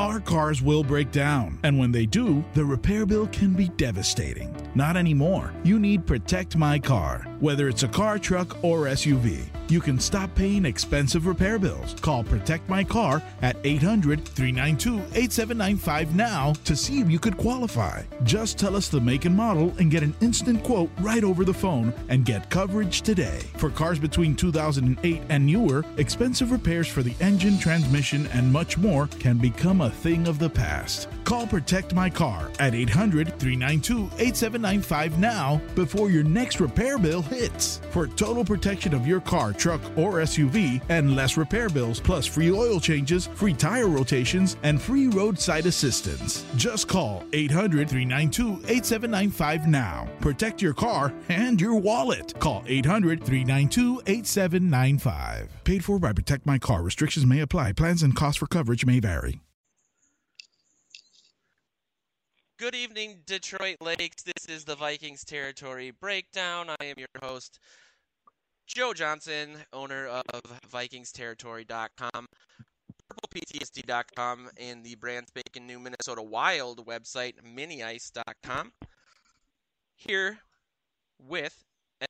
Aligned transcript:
Our 0.00 0.18
cars 0.18 0.62
will 0.62 0.82
break 0.82 1.12
down, 1.12 1.58
and 1.62 1.78
when 1.78 1.92
they 1.92 2.06
do, 2.06 2.42
the 2.54 2.64
repair 2.64 3.04
bill 3.04 3.26
can 3.26 3.52
be 3.52 3.68
devastating. 3.76 4.50
Not 4.74 4.96
anymore. 4.96 5.52
You 5.62 5.78
need 5.78 6.06
Protect 6.06 6.56
My 6.56 6.78
Car. 6.78 7.29
Whether 7.40 7.70
it's 7.70 7.84
a 7.84 7.88
car, 7.88 8.18
truck, 8.18 8.62
or 8.62 8.84
SUV, 8.84 9.46
you 9.70 9.80
can 9.80 9.98
stop 9.98 10.34
paying 10.34 10.66
expensive 10.66 11.26
repair 11.26 11.58
bills. 11.58 11.94
Call 12.02 12.22
Protect 12.22 12.68
My 12.68 12.84
Car 12.84 13.22
at 13.40 13.56
800 13.64 14.26
392 14.26 14.98
8795 15.14 16.14
now 16.14 16.52
to 16.64 16.76
see 16.76 17.00
if 17.00 17.10
you 17.10 17.18
could 17.18 17.38
qualify. 17.38 18.02
Just 18.24 18.58
tell 18.58 18.76
us 18.76 18.88
the 18.88 19.00
make 19.00 19.24
and 19.24 19.34
model 19.34 19.72
and 19.78 19.90
get 19.90 20.02
an 20.02 20.14
instant 20.20 20.62
quote 20.62 20.90
right 21.00 21.24
over 21.24 21.46
the 21.46 21.54
phone 21.54 21.94
and 22.10 22.26
get 22.26 22.50
coverage 22.50 23.00
today. 23.00 23.40
For 23.56 23.70
cars 23.70 23.98
between 23.98 24.36
2008 24.36 25.22
and 25.30 25.46
newer, 25.46 25.82
expensive 25.96 26.52
repairs 26.52 26.88
for 26.88 27.02
the 27.02 27.14
engine, 27.20 27.58
transmission, 27.58 28.26
and 28.34 28.52
much 28.52 28.76
more 28.76 29.06
can 29.18 29.38
become 29.38 29.80
a 29.80 29.88
thing 29.88 30.28
of 30.28 30.38
the 30.38 30.50
past. 30.50 31.08
Call 31.24 31.46
Protect 31.46 31.94
My 31.94 32.10
Car 32.10 32.50
at 32.58 32.74
800 32.74 33.38
392 33.38 34.10
8795 34.18 35.18
now 35.18 35.58
before 35.74 36.10
your 36.10 36.24
next 36.24 36.60
repair 36.60 36.98
bill 36.98 37.24
hits. 37.30 37.80
For 37.90 38.06
total 38.06 38.44
protection 38.44 38.92
of 38.94 39.06
your 39.06 39.20
car, 39.20 39.52
truck, 39.52 39.80
or 39.96 40.14
SUV 40.14 40.82
and 40.88 41.16
less 41.16 41.36
repair 41.36 41.68
bills, 41.68 42.00
plus 42.00 42.26
free 42.26 42.50
oil 42.50 42.78
changes, 42.78 43.26
free 43.28 43.54
tire 43.54 43.88
rotations, 43.88 44.56
and 44.62 44.80
free 44.80 45.06
roadside 45.06 45.66
assistance. 45.66 46.44
Just 46.56 46.88
call 46.88 47.24
800 47.32 47.88
392 47.88 48.60
8795 48.68 49.66
now. 49.66 50.08
Protect 50.20 50.60
your 50.60 50.74
car 50.74 51.12
and 51.28 51.60
your 51.60 51.76
wallet. 51.76 52.38
Call 52.38 52.62
800 52.66 53.24
392 53.24 54.02
8795. 54.06 55.64
Paid 55.64 55.84
for 55.84 55.98
by 55.98 56.12
Protect 56.12 56.44
My 56.44 56.58
Car. 56.58 56.82
Restrictions 56.82 57.24
may 57.24 57.40
apply. 57.40 57.72
Plans 57.72 58.02
and 58.02 58.14
costs 58.14 58.38
for 58.38 58.46
coverage 58.46 58.84
may 58.84 59.00
vary. 59.00 59.40
Good 62.60 62.74
evening, 62.74 63.20
Detroit 63.24 63.78
Lakes. 63.80 64.22
This 64.22 64.44
is 64.46 64.66
the 64.66 64.76
Vikings 64.76 65.24
Territory 65.24 65.92
Breakdown. 65.98 66.66
I 66.68 66.84
am 66.84 66.94
your 66.98 67.08
host, 67.22 67.58
Joe 68.66 68.92
Johnson, 68.92 69.56
owner 69.72 70.08
of 70.08 70.42
VikingsTerritory.com, 70.70 72.26
PurplePTSD.com, 73.10 74.50
and 74.58 74.84
the 74.84 74.94
brand 74.96 75.28
spanking 75.28 75.66
new 75.66 75.78
Minnesota 75.78 76.20
Wild 76.20 76.84
website, 76.84 77.36
MiniIce.com. 77.42 78.72
Here 79.96 80.36
with, 81.18 81.64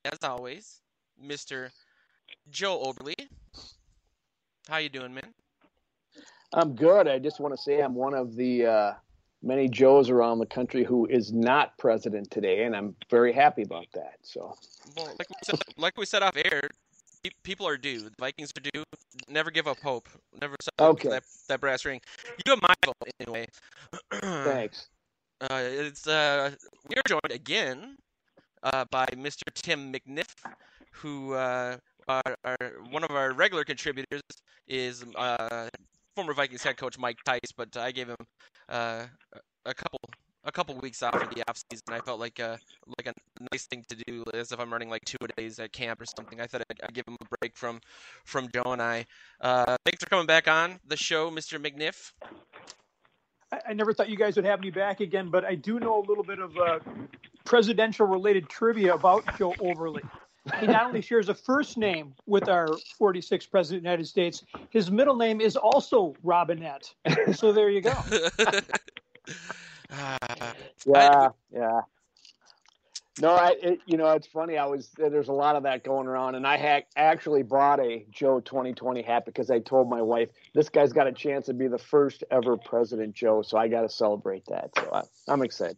as 0.05 0.19
always, 0.25 0.81
Mr. 1.25 1.71
Joe 2.51 2.83
Oberly. 2.83 3.15
How 4.69 4.79
you 4.79 4.89
doing, 4.89 5.15
man? 5.15 5.33
I'm 6.53 6.75
good. 6.75 7.07
I 7.07 7.21
just 7.21 7.39
want 7.39 7.55
to 7.55 7.63
say 7.63 7.79
I'm 7.79 7.95
one 7.95 8.15
of 8.15 8.35
the 8.35 8.67
uh, 8.67 8.93
many 9.43 9.69
Joes 9.69 10.11
around 10.11 10.39
the 10.39 10.47
country 10.47 10.85
who 10.85 11.07
is 11.07 11.33
not 11.33 11.77
president 11.79 12.31
today, 12.31 12.65
and 12.65 12.77
I'm 12.77 12.95
very 13.09 13.33
happy 13.33 13.63
about 13.63 13.87
that. 13.95 14.15
So, 14.23 14.57
well, 14.97 15.07
like 15.19 15.29
we 15.29 15.37
said, 15.43 15.61
like 15.77 15.97
we 15.97 16.07
said 16.07 16.23
off 16.23 16.37
air, 16.37 16.71
people 17.43 17.67
are 17.67 17.77
due. 17.77 18.01
The 18.01 18.13
Vikings 18.19 18.53
are 18.57 18.71
due. 18.73 18.85
Never 19.29 19.51
give 19.51 19.67
up 19.67 19.79
hope. 19.81 20.09
Never 20.41 20.57
okay. 20.79 21.09
that 21.09 21.25
that 21.49 21.61
brass 21.61 21.85
ring. 21.85 22.01
You 22.45 22.53
have 22.53 22.63
my 22.63 22.75
vote 22.85 22.97
anyway. 23.21 23.47
Thanks. 24.13 24.89
Uh, 25.41 25.63
it's 25.63 26.07
uh, 26.07 26.51
we 26.89 26.97
are 26.97 27.03
joined 27.07 27.33
again 27.33 27.97
uh, 28.63 28.85
by 28.91 29.07
Mr. 29.07 29.43
Tim 29.55 29.93
McNiff, 29.93 30.35
who 30.93 31.33
uh, 31.33 31.77
our, 32.09 32.37
one 32.91 33.05
of 33.05 33.11
our 33.11 33.33
regular 33.33 33.65
contributors 33.65 34.23
is 34.69 35.05
uh, 35.17 35.69
former 36.15 36.35
Vikings 36.35 36.63
head 36.63 36.77
coach 36.77 36.99
Mike 36.99 37.19
Tice, 37.25 37.53
but 37.57 37.77
I 37.77 37.93
gave 37.93 38.09
him 38.09 38.17
uh, 38.69 39.05
a 39.65 39.75
couple 39.75 40.01
a 40.45 40.53
couple 40.53 40.75
weeks 40.77 41.03
off 41.03 41.15
of 41.15 41.35
the 41.35 41.43
off 41.49 41.63
season. 41.71 41.85
I 41.91 42.01
felt 42.01 42.19
like 42.19 42.39
a 42.39 42.59
like 42.99 43.07
a 43.07 43.15
nice 43.53 43.67
thing 43.67 43.85
to 43.89 43.97
do, 44.07 44.25
as 44.35 44.53
if 44.53 44.61
I'm 44.61 44.73
running 44.73 44.89
like 44.89 45.05
two 45.05 45.19
days 45.37 45.59
at 45.59 45.73
camp 45.73 46.01
or 46.01 46.07
something. 46.07 46.41
I 46.41 46.47
thought 46.47 46.63
I'd, 46.71 46.81
I'd 46.83 46.95
give 46.95 47.07
him 47.07 47.17
a 47.21 47.37
break 47.41 47.57
from 47.57 47.81
from 48.25 48.49
Joe 48.53 48.73
and 48.73 48.83
I. 48.83 49.07
Uh, 49.41 49.77
thanks 49.85 50.03
for 50.03 50.09
coming 50.09 50.27
back 50.27 50.49
on 50.49 50.79
the 50.87 50.97
show, 50.97 51.31
Mr. 51.31 51.61
McNiff. 51.61 52.13
I, 53.53 53.61
I 53.71 53.73
never 53.73 53.93
thought 53.93 54.09
you 54.09 54.17
guys 54.17 54.37
would 54.37 54.45
have 54.45 54.61
me 54.61 54.71
back 54.71 55.01
again, 55.01 55.31
but 55.31 55.45
I 55.45 55.55
do 55.55 55.79
know 55.81 55.99
a 55.99 56.05
little 56.07 56.25
bit 56.25 56.39
of 56.39 56.57
uh, 56.57 56.79
presidential 57.45 58.07
related 58.07 58.49
trivia 58.49 58.95
about 58.95 59.25
Joe 59.39 59.55
Overly. 59.61 60.03
He 60.59 60.67
not 60.67 60.87
only 60.87 61.01
shares 61.01 61.29
a 61.29 61.35
first 61.35 61.77
name 61.77 62.15
with 62.27 62.49
our 62.49 62.69
46th 63.01 63.51
president 63.51 63.79
of 63.79 63.83
the 63.83 63.89
United 63.89 64.07
States, 64.07 64.45
his 64.71 64.91
middle 64.91 65.17
name 65.17 65.41
is 65.41 65.57
also 65.57 66.15
Robinette. 66.23 66.93
So 67.35 67.53
there 67.53 67.71
you 67.71 67.81
go. 67.81 67.95
Ah. 69.93 70.55
yeah, 70.87 71.29
yeah. 71.53 71.81
No, 73.21 73.33
I, 73.35 73.55
it, 73.61 73.81
you 73.87 73.97
know, 73.97 74.11
it's 74.13 74.27
funny. 74.27 74.57
I 74.57 74.65
was 74.67 74.91
there's 74.97 75.29
a 75.29 75.33
lot 75.33 75.57
of 75.57 75.65
that 75.65 75.85
going 75.85 76.07
around, 76.07 76.37
and 76.37 76.47
I 76.47 76.57
ha- 76.57 76.87
actually 76.97 77.43
bought 77.43 77.81
a 77.81 78.07
Joe 78.11 78.41
2020 78.41 79.03
hat 79.03 79.27
because 79.27 79.51
I 79.51 79.59
told 79.59 79.91
my 79.91 80.01
wife 80.01 80.31
this 80.55 80.69
guy's 80.69 80.93
got 80.93 81.07
a 81.07 81.13
chance 81.13 81.47
to 81.47 81.53
be 81.53 81.67
the 81.67 81.79
first 81.79 82.25
ever 82.31 82.57
President 82.57 83.15
Joe, 83.15 83.43
so 83.43 83.59
I 83.59 83.69
got 83.69 83.83
to 83.83 83.89
celebrate 83.89 84.47
that. 84.47 84.71
So 84.77 84.89
I, 84.93 85.03
I'm 85.29 85.43
excited. 85.43 85.77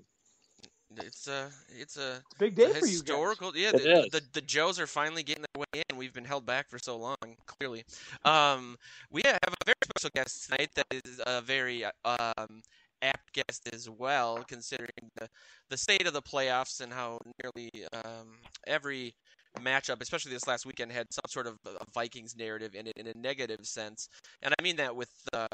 It's 0.98 1.28
a 1.28 1.50
it's 1.68 1.96
a 1.96 2.22
big 2.38 2.54
day 2.54 2.70
a 2.70 2.74
for 2.74 2.86
historical. 2.86 3.56
you. 3.56 3.64
Yeah, 3.64 3.72
the, 3.72 4.08
the, 4.10 4.22
the 4.32 4.40
Joes 4.40 4.78
are 4.78 4.86
finally 4.86 5.22
getting 5.22 5.44
their 5.54 5.60
way 5.60 5.82
in. 5.88 5.96
We've 5.96 6.12
been 6.12 6.24
held 6.24 6.46
back 6.46 6.68
for 6.68 6.78
so 6.78 6.96
long. 6.96 7.16
Clearly, 7.46 7.84
um, 8.24 8.76
we 9.10 9.22
have 9.24 9.38
a 9.42 9.64
very 9.64 9.76
special 9.84 10.10
guest 10.14 10.46
tonight. 10.46 10.70
That 10.74 10.86
is 10.90 11.20
a 11.26 11.40
very 11.40 11.84
um, 12.04 12.62
apt 13.02 13.32
guest 13.32 13.68
as 13.72 13.88
well, 13.88 14.42
considering 14.46 15.10
the 15.16 15.28
the 15.70 15.76
state 15.76 16.06
of 16.06 16.12
the 16.12 16.22
playoffs 16.22 16.80
and 16.80 16.92
how 16.92 17.18
nearly 17.42 17.70
um, 18.04 18.38
every 18.66 19.14
matchup, 19.60 20.00
especially 20.00 20.32
this 20.32 20.46
last 20.46 20.64
weekend, 20.64 20.92
had 20.92 21.12
some 21.12 21.24
sort 21.28 21.46
of 21.46 21.58
a 21.66 21.84
Vikings 21.92 22.36
narrative 22.36 22.74
in 22.74 22.86
it 22.86 22.94
in 22.96 23.06
a 23.06 23.12
negative 23.16 23.66
sense. 23.66 24.08
And 24.42 24.54
I 24.58 24.62
mean 24.62 24.76
that 24.76 24.94
with 24.94 25.10
uh, 25.32 25.46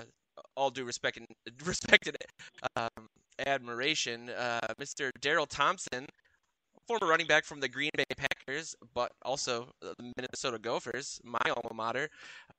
all 0.57 0.71
due 0.71 0.85
respect 0.85 1.17
and 1.17 1.27
respected 1.65 2.17
um, 2.77 3.09
admiration, 3.47 4.31
uh, 4.31 4.61
Mr. 4.81 5.11
Darrell 5.21 5.47
Thompson, 5.47 6.07
former 6.87 7.07
running 7.07 7.27
back 7.27 7.45
from 7.45 7.61
the 7.61 7.69
Green 7.69 7.91
Bay 7.97 8.05
Packers, 8.17 8.75
but 8.95 9.13
also 9.23 9.69
the 9.81 9.95
Minnesota 10.17 10.59
Gophers, 10.59 11.21
my 11.23 11.39
alma 11.47 11.75
mater, 11.75 12.09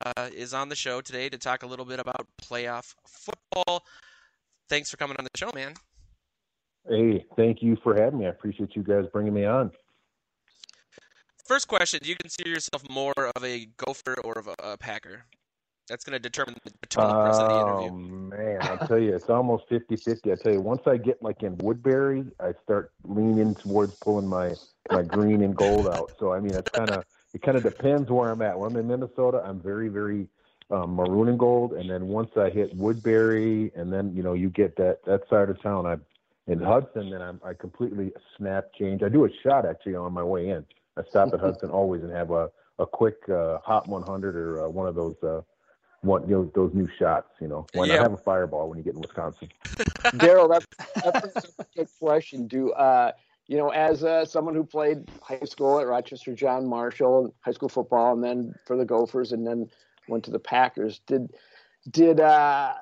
uh, 0.04 0.28
is 0.34 0.54
on 0.54 0.68
the 0.68 0.76
show 0.76 1.00
today 1.00 1.28
to 1.28 1.38
talk 1.38 1.62
a 1.62 1.66
little 1.66 1.84
bit 1.84 1.98
about 1.98 2.26
playoff 2.40 2.94
football. 3.06 3.84
Thanks 4.68 4.90
for 4.90 4.96
coming 4.96 5.16
on 5.18 5.24
the 5.24 5.38
show, 5.38 5.50
man. 5.54 5.74
Hey, 6.88 7.24
thank 7.36 7.62
you 7.62 7.76
for 7.82 7.94
having 7.94 8.20
me. 8.20 8.26
I 8.26 8.30
appreciate 8.30 8.74
you 8.74 8.82
guys 8.82 9.04
bringing 9.12 9.34
me 9.34 9.44
on. 9.44 9.70
First 11.44 11.68
question: 11.68 12.00
Do 12.02 12.08
you 12.08 12.16
consider 12.16 12.48
yourself 12.48 12.88
more 12.88 13.12
of 13.34 13.44
a 13.44 13.66
Gopher 13.76 14.16
or 14.22 14.38
of 14.38 14.46
a, 14.46 14.54
a 14.62 14.78
Packer? 14.78 15.24
That's 15.90 16.04
going 16.04 16.12
to 16.12 16.20
determine 16.20 16.54
the, 16.62 16.70
determine 16.82 17.16
the 17.16 17.24
rest 17.24 17.40
of 17.42 17.48
the 17.48 17.54
interview. 17.56 17.88
Oh 17.88 17.96
man, 17.96 18.60
I 18.62 18.86
tell 18.86 18.98
you, 18.98 19.16
it's 19.16 19.28
almost 19.28 19.68
50-50. 19.68 20.32
I 20.32 20.36
tell 20.40 20.52
you, 20.52 20.60
once 20.60 20.82
I 20.86 20.96
get 20.96 21.20
like 21.20 21.42
in 21.42 21.58
Woodbury, 21.58 22.26
I 22.38 22.52
start 22.62 22.92
leaning 23.02 23.56
towards 23.56 23.96
pulling 23.96 24.28
my 24.28 24.54
my 24.88 25.02
green 25.02 25.42
and 25.42 25.54
gold 25.56 25.88
out. 25.88 26.12
So 26.20 26.32
I 26.32 26.38
mean, 26.38 26.54
it's 26.54 26.70
kind 26.70 26.92
of 26.92 27.04
it 27.34 27.42
kind 27.42 27.56
of 27.56 27.64
depends 27.64 28.08
where 28.08 28.30
I'm 28.30 28.40
at. 28.40 28.56
When 28.56 28.70
I'm 28.70 28.76
in 28.76 28.86
Minnesota, 28.86 29.42
I'm 29.44 29.60
very 29.60 29.88
very 29.88 30.28
um, 30.70 30.94
maroon 30.94 31.28
and 31.28 31.38
gold, 31.38 31.72
and 31.72 31.90
then 31.90 32.06
once 32.06 32.30
I 32.36 32.50
hit 32.50 32.72
Woodbury, 32.76 33.72
and 33.74 33.92
then 33.92 34.14
you 34.14 34.22
know 34.22 34.34
you 34.34 34.48
get 34.48 34.76
that 34.76 35.04
that 35.06 35.22
side 35.28 35.50
of 35.50 35.60
town, 35.60 35.86
I'm 35.86 36.02
in 36.46 36.60
Hudson, 36.60 37.10
then 37.10 37.20
I'm 37.20 37.40
I 37.44 37.54
completely 37.54 38.12
snap 38.38 38.66
change. 38.78 39.02
I 39.02 39.08
do 39.08 39.24
a 39.24 39.28
shot 39.42 39.66
actually 39.66 39.96
on 39.96 40.12
my 40.12 40.22
way 40.22 40.50
in. 40.50 40.64
I 40.96 41.02
stop 41.10 41.34
at 41.34 41.40
Hudson 41.46 41.70
always 41.70 42.04
and 42.04 42.12
have 42.12 42.30
a 42.30 42.48
a 42.78 42.86
quick 42.86 43.28
uh, 43.28 43.58
hot 43.58 43.88
100 43.88 44.36
or 44.36 44.64
uh, 44.64 44.68
one 44.68 44.86
of 44.86 44.94
those. 44.94 45.16
Uh, 45.20 45.40
what 46.02 46.28
you 46.28 46.34
know 46.34 46.50
those 46.54 46.72
new 46.74 46.88
shots. 46.98 47.28
You 47.40 47.48
know, 47.48 47.66
why 47.74 47.86
Yeah. 47.86 47.96
not 47.96 48.02
have 48.04 48.12
a 48.14 48.22
fireball 48.22 48.68
when 48.68 48.78
you 48.78 48.84
get 48.84 48.94
in 48.94 49.00
Wisconsin? 49.00 49.48
Darrell, 50.18 50.48
that's, 50.48 50.66
that's 51.04 51.44
a 51.58 51.66
good 51.76 51.88
question. 52.00 52.46
Do 52.46 52.72
uh, 52.72 53.12
you 53.46 53.56
know, 53.56 53.70
as 53.70 54.04
uh, 54.04 54.24
someone 54.24 54.54
who 54.54 54.64
played 54.64 55.04
high 55.22 55.40
school 55.44 55.80
at 55.80 55.86
Rochester 55.86 56.34
John 56.34 56.66
Marshall, 56.66 57.24
and 57.24 57.32
high 57.40 57.52
school 57.52 57.68
football, 57.68 58.12
and 58.12 58.22
then 58.22 58.54
for 58.64 58.76
the 58.76 58.84
Gophers, 58.84 59.32
and 59.32 59.46
then 59.46 59.68
went 60.08 60.24
to 60.24 60.30
the 60.30 60.38
Packers. 60.38 61.00
Did 61.06 61.34
did 61.90 62.20
uh, 62.20 62.74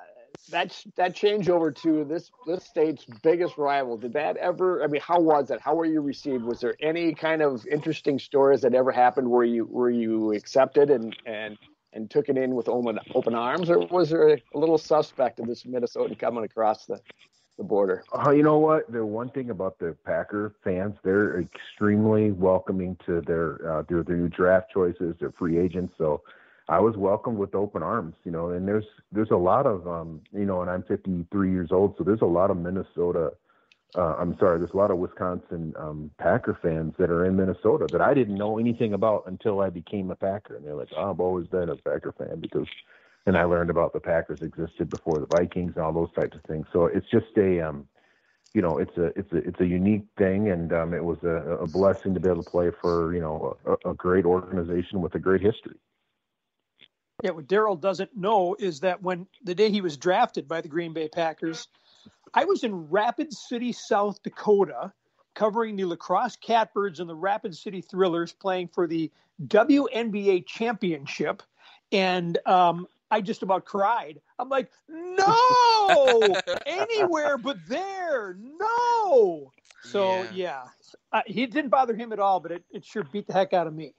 that 0.51 0.79
that 0.95 1.15
change 1.15 1.49
over 1.49 1.71
to 1.71 2.05
this 2.05 2.29
this 2.45 2.63
state's 2.65 3.05
biggest 3.23 3.57
rival? 3.57 3.97
Did 3.97 4.13
that 4.13 4.37
ever? 4.37 4.83
I 4.83 4.87
mean, 4.87 5.01
how 5.01 5.19
was 5.19 5.49
it? 5.49 5.59
How 5.59 5.75
were 5.75 5.85
you 5.85 6.01
received? 6.01 6.43
Was 6.43 6.59
there 6.59 6.75
any 6.79 7.13
kind 7.13 7.41
of 7.41 7.65
interesting 7.65 8.19
stories 8.19 8.61
that 8.61 8.73
ever 8.73 8.91
happened 8.91 9.29
where 9.29 9.43
you 9.43 9.65
were 9.65 9.89
you 9.89 10.33
accepted 10.33 10.89
and 10.89 11.15
and 11.25 11.57
and 11.93 12.09
took 12.09 12.29
it 12.29 12.37
in 12.37 12.55
with 12.55 12.69
open 12.69 12.99
open 13.15 13.35
arms, 13.35 13.69
or 13.69 13.79
was 13.79 14.09
there 14.09 14.29
a 14.29 14.57
little 14.57 14.77
suspect 14.77 15.39
of 15.39 15.47
this 15.47 15.63
Minnesotan 15.63 16.17
coming 16.17 16.43
across 16.43 16.85
the 16.85 16.99
the 17.57 17.63
border? 17.63 18.03
Oh, 18.11 18.31
you 18.31 18.41
know 18.41 18.57
what? 18.57 18.91
The 18.91 19.05
one 19.05 19.29
thing 19.29 19.51
about 19.51 19.77
the 19.79 19.95
Packer 20.05 20.55
fans, 20.63 20.95
they're 21.03 21.41
extremely 21.41 22.31
welcoming 22.31 22.97
to 23.05 23.21
their 23.21 23.79
uh, 23.79 23.83
their, 23.87 24.03
their 24.03 24.17
new 24.17 24.29
draft 24.29 24.71
choices, 24.73 25.15
their 25.19 25.31
free 25.31 25.59
agents. 25.59 25.93
So 25.97 26.23
I 26.67 26.79
was 26.79 26.95
welcomed 26.97 27.37
with 27.37 27.53
open 27.53 27.83
arms, 27.83 28.15
you 28.23 28.31
know, 28.31 28.49
and 28.49 28.67
there's 28.67 28.85
there's 29.11 29.31
a 29.31 29.37
lot 29.37 29.65
of 29.65 29.87
um, 29.87 30.21
you 30.31 30.45
know, 30.45 30.61
and 30.61 30.69
I'm 30.69 30.83
53 30.83 31.51
years 31.51 31.69
old, 31.71 31.95
so 31.97 32.03
there's 32.03 32.21
a 32.21 32.25
lot 32.25 32.49
of 32.49 32.57
Minnesota. 32.57 33.33
Uh, 33.97 34.15
I'm 34.19 34.37
sorry, 34.37 34.59
there's 34.59 34.71
a 34.71 34.77
lot 34.77 34.91
of 34.91 34.97
Wisconsin 34.97 35.73
um, 35.77 36.11
Packer 36.19 36.57
fans 36.61 36.93
that 36.99 37.09
are 37.09 37.25
in 37.25 37.35
Minnesota 37.35 37.87
that 37.91 38.01
I 38.01 38.13
didn't 38.13 38.37
know 38.37 38.59
anything 38.59 38.93
about 38.93 39.23
until 39.25 39.61
I 39.61 39.69
became 39.69 40.11
a 40.11 40.15
Packer, 40.15 40.55
and 40.55 40.65
they're 40.65 40.75
like, 40.75 40.89
oh, 40.95 41.09
"I've 41.09 41.19
always 41.19 41.47
been 41.47 41.69
a 41.69 41.75
Packer 41.75 42.13
fan 42.17 42.39
because," 42.39 42.67
and 43.25 43.35
I 43.35 43.45
learned 43.45 43.71
about 43.71 43.93
the 43.93 43.99
Packers 43.99 44.41
existed 44.43 44.91
before 44.91 45.19
the 45.19 45.25
Vikings 45.25 45.73
and 45.75 45.83
all 45.83 45.91
those 45.91 46.13
types 46.13 46.35
of 46.35 46.43
things. 46.43 46.67
So 46.71 46.85
it's 46.85 47.09
just 47.09 47.35
a 47.37 47.61
um, 47.61 47.87
you 48.53 48.61
know, 48.61 48.77
it's 48.77 48.97
a 48.97 49.05
it's 49.17 49.31
a 49.31 49.37
it's 49.37 49.59
a 49.59 49.65
unique 49.65 50.05
thing, 50.17 50.49
and 50.49 50.73
um, 50.73 50.93
it 50.93 51.03
was 51.03 51.17
a, 51.23 51.57
a 51.61 51.67
blessing 51.67 52.13
to 52.13 52.19
be 52.19 52.29
able 52.29 52.43
to 52.43 52.49
play 52.49 52.71
for 52.81 53.13
you 53.13 53.21
know 53.21 53.57
a, 53.65 53.91
a 53.91 53.93
great 53.93 54.25
organization 54.25 55.01
with 55.01 55.13
a 55.15 55.19
great 55.19 55.41
history. 55.41 55.75
Yeah, 57.23 57.31
what 57.31 57.47
Darrell 57.47 57.75
doesn't 57.75 58.15
know 58.15 58.55
is 58.57 58.79
that 58.79 59.03
when 59.03 59.27
the 59.43 59.53
day 59.53 59.69
he 59.69 59.81
was 59.81 59.97
drafted 59.97 60.47
by 60.47 60.61
the 60.61 60.69
Green 60.69 60.93
Bay 60.93 61.09
Packers, 61.09 61.67
I 62.33 62.45
was 62.45 62.63
in 62.63 62.89
Rapid 62.89 63.33
City, 63.33 63.71
South 63.71 64.21
Dakota, 64.23 64.93
covering 65.33 65.75
the 65.75 65.85
La 65.85 65.95
Crosse 65.95 66.35
Catbirds 66.35 66.99
and 66.99 67.09
the 67.09 67.15
Rapid 67.15 67.55
City 67.55 67.81
Thrillers, 67.81 68.33
playing 68.33 68.69
for 68.69 68.87
the 68.87 69.11
WNBA 69.47 70.45
championship, 70.45 71.41
and 71.91 72.37
um, 72.45 72.87
I 73.11 73.21
just 73.21 73.41
about 73.41 73.65
cried. 73.65 74.19
I'm 74.37 74.49
like, 74.49 74.69
no, 74.87 76.37
anywhere 76.65 77.37
but 77.37 77.57
there, 77.67 78.37
no. 78.39 79.51
So 79.83 80.23
yeah, 80.23 80.31
yeah. 80.33 80.63
Uh, 81.11 81.21
he 81.25 81.45
didn't 81.45 81.69
bother 81.69 81.95
him 81.95 82.11
at 82.11 82.19
all, 82.19 82.39
but 82.39 82.51
it, 82.51 82.63
it 82.71 82.85
sure 82.85 83.03
beat 83.03 83.27
the 83.27 83.33
heck 83.33 83.53
out 83.53 83.65
of 83.65 83.73
me. 83.73 83.93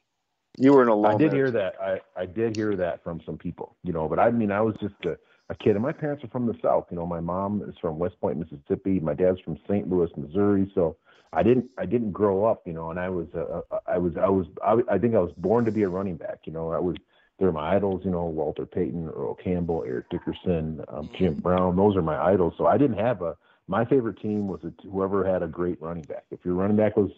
You 0.59 0.75
were 0.75 0.83
in 0.83 0.88
a 0.88 0.94
long. 0.94 1.15
I 1.15 1.17
did 1.17 1.33
hear 1.33 1.50
that. 1.50 1.75
I, 1.81 2.00
I 2.17 2.26
did 2.26 2.56
hear 2.56 2.76
that 2.76 3.03
from 3.03 3.21
some 3.25 3.38
people, 3.38 3.76
you 3.83 3.93
know. 3.93 4.09
But 4.09 4.19
I 4.19 4.31
mean, 4.31 4.50
I 4.50 4.61
was 4.61 4.75
just 4.81 4.94
a, 5.05 5.17
a 5.50 5.55
kid, 5.56 5.75
and 5.75 5.82
my 5.82 5.93
parents 5.93 6.23
are 6.23 6.29
from 6.29 6.47
the 6.47 6.55
South. 6.62 6.87
You 6.91 6.97
know, 6.97 7.06
my 7.06 7.20
mom 7.20 7.62
is 7.69 7.75
from 7.81 7.99
West 7.99 8.19
Point, 8.20 8.38
Mississippi. 8.38 9.00
My 9.00 9.14
dad's 9.14 9.41
from 9.41 9.58
St. 9.69 9.91
Louis, 9.91 10.08
Missouri. 10.17 10.70
So 10.75 10.97
I 11.32 11.43
didn't 11.43 11.67
I 11.76 11.87
didn't 11.87 12.12
grow 12.12 12.44
up, 12.44 12.62
you 12.67 12.73
know. 12.73 12.91
And 12.91 13.00
I 13.00 13.08
was 13.08 13.26
uh, 13.35 13.61
I 13.87 13.99
was 13.99 14.12
I 14.17 14.29
was 14.29 14.47
I, 14.64 14.94
I 14.94 14.99
think 14.99 15.17
I 15.17 15.19
was 15.19 15.32
born 15.37 15.64
to 15.64 15.73
be 15.73 15.82
a 15.82 15.88
running 15.88 16.17
back. 16.17 16.38
You 16.44 16.52
know, 16.52 16.70
I 16.70 16.79
was 16.79 16.94
they're 17.41 17.50
my 17.50 17.75
idols. 17.75 18.02
You 18.05 18.12
know, 18.12 18.25
Walter 18.26 18.64
Payton, 18.64 19.08
Earl 19.08 19.35
Campbell, 19.35 19.82
Eric 19.85 20.08
Dickerson, 20.11 20.85
um, 20.87 21.11
Jim 21.19 21.35
Brown. 21.35 21.75
Those 21.75 21.97
are 21.97 22.02
my 22.02 22.19
idols. 22.19 22.55
So 22.56 22.67
I 22.67 22.79
didn't 22.79 22.99
have 22.99 23.20
a. 23.20 23.37
My 23.67 23.85
favorite 23.85 24.20
team 24.20 24.49
was 24.49 24.61
a, 24.64 24.73
whoever 24.88 25.25
had 25.25 25.43
a 25.43 25.49
great 25.49 25.81
running 25.81 26.02
back. 26.02 26.25
If 26.31 26.41
your 26.44 26.55
running 26.55 26.76
back 26.76 26.97
was 26.97 27.11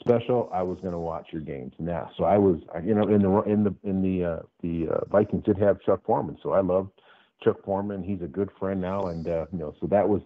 special, 0.00 0.50
I 0.52 0.62
was 0.62 0.78
going 0.80 0.92
to 0.92 0.98
watch 0.98 1.28
your 1.30 1.42
games. 1.42 1.74
Now, 1.78 2.10
so 2.16 2.24
I 2.24 2.38
was, 2.38 2.58
you 2.84 2.94
know, 2.94 3.06
in 3.06 3.22
the 3.22 3.42
in 3.42 3.64
the 3.64 3.74
in 3.84 4.02
the 4.02 4.24
uh, 4.24 4.42
the 4.62 4.88
uh, 4.88 5.04
Vikings 5.10 5.44
did 5.44 5.58
have 5.58 5.80
Chuck 5.82 6.00
Foreman, 6.04 6.38
so 6.42 6.52
I 6.52 6.60
loved 6.60 6.90
Chuck 7.42 7.64
Foreman. 7.64 8.02
He's 8.02 8.22
a 8.22 8.28
good 8.28 8.50
friend 8.58 8.80
now, 8.80 9.02
and 9.06 9.26
uh, 9.28 9.46
you 9.52 9.58
know, 9.58 9.74
so 9.80 9.86
that 9.88 10.08
was 10.08 10.22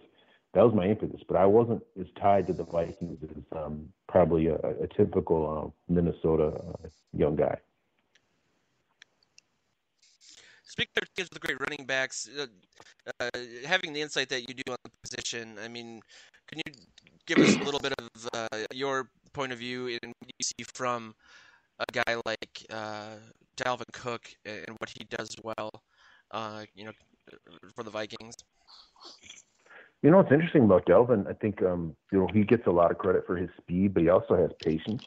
that 0.53 0.63
was 0.63 0.73
my 0.73 0.87
impetus. 0.87 1.21
But 1.27 1.37
I 1.37 1.45
wasn't 1.45 1.83
as 1.99 2.07
tied 2.19 2.47
to 2.47 2.53
the 2.53 2.63
Vikings 2.63 3.19
as 3.23 3.43
um, 3.55 3.89
probably 4.07 4.47
a, 4.47 4.55
a 4.55 4.87
typical 4.95 5.73
uh, 5.89 5.93
Minnesota 5.93 6.47
uh, 6.47 6.87
young 7.13 7.35
guy. 7.35 7.57
Speaking 10.63 10.93
of 11.01 11.15
kids 11.15 11.29
with 11.31 11.41
great 11.41 11.59
running 11.59 11.85
backs, 11.85 12.29
uh, 12.39 12.45
uh, 13.19 13.29
having 13.65 13.93
the 13.93 14.01
insight 14.01 14.29
that 14.29 14.47
you 14.47 14.53
do 14.53 14.71
on 14.71 14.77
the 14.83 14.91
position, 15.01 15.57
I 15.63 15.67
mean, 15.67 16.01
can 16.47 16.59
you 16.65 16.73
give 17.25 17.37
us 17.39 17.55
a 17.55 17.63
little 17.63 17.79
bit 17.79 17.93
of 17.99 18.29
uh, 18.33 18.65
your 18.73 19.09
point 19.33 19.51
of 19.51 19.59
view 19.59 19.87
and 19.87 20.13
what 20.19 20.31
you 20.39 20.43
see 20.43 20.65
from 20.73 21.15
a 21.79 21.85
guy 21.91 22.19
like 22.25 22.65
uh, 22.71 23.15
Dalvin 23.57 23.91
Cook 23.91 24.29
and 24.45 24.75
what 24.79 24.89
he 24.89 25.05
does 25.09 25.35
well, 25.43 25.71
you 26.75 26.85
know, 26.85 26.91
for 27.75 27.83
the 27.83 27.91
Vikings? 27.91 28.35
You 30.01 30.11
know 30.11 30.17
what's 30.17 30.31
interesting 30.31 30.63
about 30.63 30.85
Dalvin, 30.85 31.27
I 31.27 31.33
think 31.33 31.61
um, 31.63 31.95
you 32.11 32.19
know 32.19 32.27
he 32.31 32.43
gets 32.43 32.67
a 32.67 32.71
lot 32.71 32.91
of 32.91 32.97
credit 32.97 33.25
for 33.25 33.35
his 33.35 33.49
speed, 33.57 33.93
but 33.93 34.03
he 34.03 34.09
also 34.09 34.35
has 34.35 34.51
patience. 34.63 35.03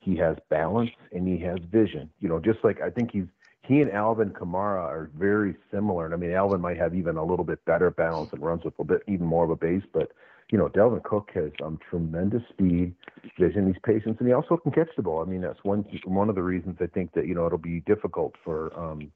He 0.00 0.16
has 0.16 0.36
balance 0.48 0.90
and 1.12 1.28
he 1.28 1.38
has 1.44 1.58
vision. 1.70 2.10
You 2.20 2.28
know, 2.28 2.40
just 2.40 2.58
like 2.64 2.80
I 2.80 2.90
think 2.90 3.10
he's 3.12 3.26
he 3.62 3.80
and 3.80 3.92
Alvin 3.92 4.30
Kamara 4.30 4.80
are 4.80 5.10
very 5.16 5.54
similar. 5.70 6.06
And 6.06 6.14
I 6.14 6.16
mean, 6.16 6.32
Alvin 6.32 6.60
might 6.60 6.78
have 6.78 6.94
even 6.94 7.16
a 7.16 7.24
little 7.24 7.44
bit 7.44 7.64
better 7.64 7.90
balance 7.90 8.30
and 8.32 8.42
runs 8.42 8.64
with 8.64 8.74
a 8.78 8.84
bit 8.84 9.02
even 9.06 9.26
more 9.26 9.44
of 9.44 9.50
a 9.50 9.56
base, 9.56 9.84
but 9.92 10.12
you 10.50 10.58
know, 10.58 10.68
Dalvin 10.68 11.02
Cook 11.02 11.30
has 11.34 11.50
um, 11.64 11.78
tremendous 11.88 12.42
speed, 12.50 12.94
vision, 13.38 13.66
he's 13.66 13.80
patience, 13.84 14.16
and 14.18 14.28
he 14.28 14.34
also 14.34 14.58
can 14.58 14.70
catch 14.70 14.90
the 14.96 15.02
ball. 15.02 15.22
I 15.22 15.24
mean, 15.24 15.40
that's 15.40 15.62
one 15.62 15.84
one 16.04 16.28
of 16.28 16.34
the 16.34 16.42
reasons 16.42 16.76
I 16.80 16.86
think 16.86 17.12
that 17.14 17.26
you 17.26 17.34
know 17.34 17.46
it'll 17.46 17.58
be 17.58 17.80
difficult 17.80 18.34
for 18.44 18.78
um, 18.78 19.10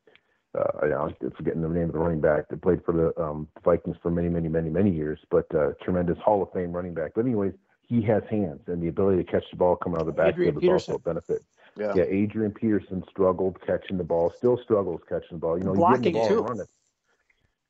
uh, 0.57 1.05
I'm 1.05 1.15
forgetting 1.37 1.63
the 1.63 1.69
name 1.69 1.85
of 1.85 1.93
the 1.93 1.99
running 1.99 2.21
back 2.21 2.49
that 2.49 2.63
played 2.63 2.85
for 2.85 2.93
the 2.93 3.23
um, 3.23 3.49
Vikings 3.65 3.97
for 4.03 4.11
many, 4.11 4.29
many, 4.29 4.49
many, 4.49 4.71
many 4.71 4.91
years, 4.91 5.19
but 5.31 5.53
uh, 5.55 5.73
tremendous 5.83 6.19
Hall 6.19 6.43
of 6.43 6.53
Fame 6.53 6.73
running 6.73 6.95
back. 6.95 7.13
But 7.15 7.27
anyways, 7.27 7.53
he 7.83 8.03
has 8.03 8.23
hands, 8.31 8.63
and 8.67 8.83
the 8.83 8.89
ability 8.89 9.23
to 9.23 9.31
catch 9.31 9.45
the 9.51 9.57
ball 9.57 9.77
coming 9.77 9.97
out 9.97 10.01
of 10.01 10.07
the 10.07 10.13
backfield 10.13 10.63
is 10.63 10.69
also 10.69 10.95
a 10.95 10.99
benefit. 10.99 11.43
Yeah. 11.79 11.93
yeah, 11.95 12.05
Adrian 12.05 12.53
Peterson 12.53 13.05
struggled 13.11 13.59
catching 13.67 13.99
the 13.99 14.05
ball, 14.05 14.33
still 14.35 14.59
struggles 14.63 15.03
catching 15.09 15.33
the 15.33 15.39
ball. 15.39 15.59
You 15.59 15.65
know, 15.65 15.75
blocking 15.75 16.03
the 16.03 16.11
ball 16.13 16.29
too. 16.29 16.43
Running. 16.43 16.67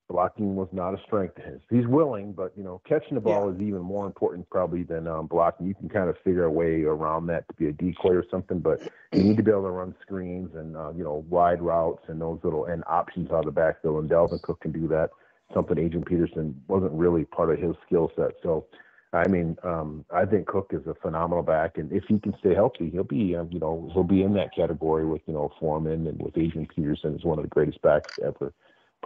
Blocking 0.09 0.55
was 0.55 0.69
not 0.71 0.95
a 0.95 1.03
strength 1.05 1.37
of 1.39 1.45
his. 1.45 1.61
He's 1.69 1.87
willing, 1.87 2.33
but 2.33 2.53
you 2.57 2.63
know, 2.63 2.81
catching 2.89 3.17
the 3.17 3.21
ball 3.21 3.49
yeah. 3.49 3.57
is 3.57 3.61
even 3.61 3.83
more 3.83 4.07
important 4.07 4.49
probably 4.51 4.85
than 4.85 5.09
um, 5.09 5.27
blocking. 5.27 5.67
You 5.67 5.75
can 5.75 5.89
kind 5.89 6.09
of 6.09 6.17
figure 6.23 6.45
a 6.45 6.51
way 6.51 6.83
around 6.83 7.27
that 7.27 7.49
to 7.49 7.55
be 7.55 7.67
a 7.67 7.73
decoy 7.73 8.15
or 8.15 8.25
something, 8.31 8.61
but 8.61 8.81
you 9.13 9.25
need 9.25 9.37
to 9.37 9.43
be 9.43 9.51
able 9.51 9.65
to 9.65 9.71
run 9.71 9.97
screens 10.01 10.55
and 10.55 10.77
uh, 10.77 10.93
you 10.97 11.03
know 11.03 11.25
wide 11.29 11.61
routes 11.61 12.05
and 12.07 12.21
those 12.21 12.39
little 12.45 12.67
and 12.67 12.85
options 12.87 13.31
out 13.33 13.41
of 13.41 13.47
the 13.47 13.51
backfield. 13.51 14.01
And 14.01 14.11
Dalvin 14.11 14.41
Cook 14.43 14.61
can 14.61 14.71
do 14.71 14.87
that. 14.89 15.11
Something 15.53 15.79
Adrian 15.79 16.05
Peterson 16.05 16.61
wasn't 16.69 16.93
really 16.93 17.25
part 17.25 17.51
of 17.51 17.59
his 17.59 17.75
skill 17.87 18.13
set. 18.17 18.33
So 18.45 18.67
I 19.13 19.27
mean, 19.29 19.57
um, 19.65 20.05
I 20.15 20.25
think 20.25 20.47
Cook 20.47 20.71
is 20.73 20.87
a 20.87 20.95
phenomenal 20.95 21.43
back, 21.43 21.79
and 21.79 21.91
if 21.93 22.05
he 22.07 22.19
can 22.19 22.35
stay 22.39 22.55
healthy, 22.55 22.91
he'll 22.91 23.05
be, 23.05 23.35
um, 23.35 23.49
you 23.51 23.59
know, 23.59 23.89
he'll 23.93 24.05
be 24.05 24.23
in 24.23 24.35
that 24.35 24.55
category 24.55 25.07
with, 25.07 25.23
you 25.27 25.35
know, 25.35 25.51
Foreman 25.59 26.07
and 26.07 26.21
with 26.21 26.37
Adrian 26.37 26.69
Peterson 26.75 27.15
as 27.15 27.25
one 27.25 27.39
of 27.39 27.45
the 27.45 27.49
greatest 27.49 27.81
backs 27.83 28.19
ever 28.25 28.53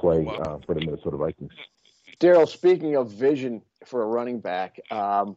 play 0.01 0.21
wow. 0.21 0.35
uh, 0.35 0.59
for 0.67 0.75
the 0.75 0.81
Minnesota 0.81 1.17
Vikings. 1.17 1.53
Darrell, 2.19 2.47
speaking 2.47 2.97
of 2.97 3.11
vision 3.11 3.63
for 3.87 4.03
a 4.03 4.07
running 4.07 4.41
back, 4.41 4.79
um, 4.91 5.37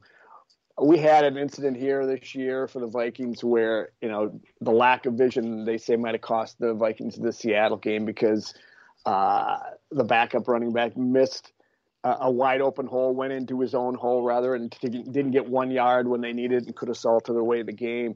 we 0.81 0.97
had 0.97 1.23
an 1.23 1.37
incident 1.37 1.77
here 1.77 2.05
this 2.05 2.33
year 2.33 2.67
for 2.67 2.79
the 2.79 2.87
Vikings 2.87 3.43
where, 3.43 3.89
you 4.01 4.09
know, 4.09 4.39
the 4.61 4.71
lack 4.71 5.05
of 5.05 5.13
vision 5.13 5.65
they 5.65 5.77
say 5.77 5.95
might 5.95 6.13
have 6.15 6.21
cost 6.21 6.59
the 6.59 6.73
Vikings 6.73 7.15
the 7.15 7.31
Seattle 7.31 7.77
game 7.77 8.05
because 8.05 8.53
uh, 9.05 9.59
the 9.91 10.03
backup 10.03 10.47
running 10.47 10.73
back 10.73 10.97
missed 10.97 11.53
a 12.03 12.29
wide 12.29 12.59
open 12.59 12.85
hole, 12.85 13.13
went 13.13 13.31
into 13.31 13.61
his 13.61 13.73
own 13.73 13.95
hole 13.95 14.23
rather, 14.23 14.55
and 14.55 14.75
didn't 14.81 15.31
get 15.31 15.47
one 15.47 15.71
yard 15.71 16.07
when 16.07 16.19
they 16.19 16.33
needed 16.33 16.65
and 16.65 16.75
could 16.75 16.89
have 16.89 16.97
salted 16.97 17.35
away 17.35 17.61
the 17.63 17.71
game. 17.71 18.15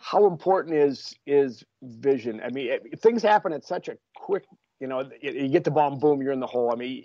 How 0.00 0.26
important 0.26 0.74
is 0.76 1.14
is 1.26 1.62
vision? 1.82 2.40
I 2.44 2.50
mean, 2.50 2.72
it, 2.72 3.00
things 3.00 3.22
happen 3.22 3.52
at 3.52 3.64
such 3.64 3.88
a 3.88 3.96
quick, 4.16 4.44
you 4.80 4.86
know, 4.86 5.08
you 5.20 5.48
get 5.48 5.64
the 5.64 5.70
ball, 5.70 5.92
and 5.92 6.00
boom, 6.00 6.22
you're 6.22 6.32
in 6.32 6.40
the 6.40 6.46
hole. 6.46 6.72
I 6.72 6.76
mean, 6.76 7.04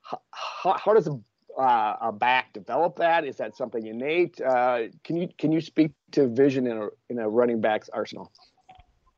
how, 0.00 0.76
how 0.78 0.94
does 0.94 1.08
a, 1.08 1.60
uh, 1.60 1.96
a 2.00 2.12
back 2.12 2.52
develop 2.52 2.96
that? 2.96 3.24
Is 3.24 3.36
that 3.36 3.56
something 3.56 3.86
innate? 3.86 4.40
Uh, 4.40 4.84
can 5.04 5.16
you 5.16 5.28
can 5.36 5.52
you 5.52 5.60
speak 5.60 5.92
to 6.12 6.28
vision 6.28 6.66
in 6.66 6.78
a 6.78 6.88
in 7.10 7.18
a 7.18 7.28
running 7.28 7.60
back's 7.60 7.88
arsenal? 7.88 8.32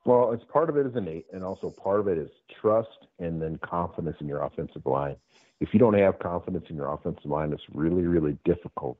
Well, 0.04 0.32
it's 0.32 0.44
part 0.44 0.70
of 0.70 0.76
it 0.76 0.86
is 0.86 0.96
innate, 0.96 1.26
and 1.32 1.44
also 1.44 1.70
part 1.70 2.00
of 2.00 2.08
it 2.08 2.16
is 2.16 2.30
trust 2.60 3.06
and 3.18 3.42
then 3.42 3.58
confidence 3.58 4.16
in 4.20 4.26
your 4.26 4.42
offensive 4.42 4.86
line 4.86 5.16
if 5.60 5.70
you 5.72 5.80
don't 5.80 5.94
have 5.94 6.18
confidence 6.18 6.66
in 6.70 6.76
your 6.76 6.92
offensive 6.92 7.26
line, 7.26 7.52
it's 7.52 7.64
really, 7.72 8.02
really 8.02 8.36
difficult 8.44 8.98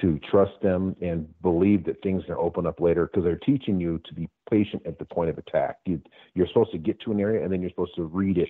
to 0.00 0.18
trust 0.30 0.52
them 0.62 0.94
and 1.00 1.28
believe 1.42 1.84
that 1.84 2.02
things 2.02 2.22
are 2.28 2.38
open 2.38 2.66
up 2.66 2.80
later 2.80 3.06
because 3.06 3.24
they're 3.24 3.36
teaching 3.36 3.80
you 3.80 4.00
to 4.06 4.14
be 4.14 4.28
patient 4.48 4.82
at 4.86 4.98
the 4.98 5.04
point 5.04 5.30
of 5.30 5.38
attack. 5.38 5.78
You, 5.84 6.00
you're 6.34 6.46
supposed 6.46 6.72
to 6.72 6.78
get 6.78 7.00
to 7.02 7.12
an 7.12 7.20
area 7.20 7.42
and 7.42 7.52
then 7.52 7.60
you're 7.60 7.70
supposed 7.70 7.96
to 7.96 8.04
read 8.04 8.38
it 8.38 8.48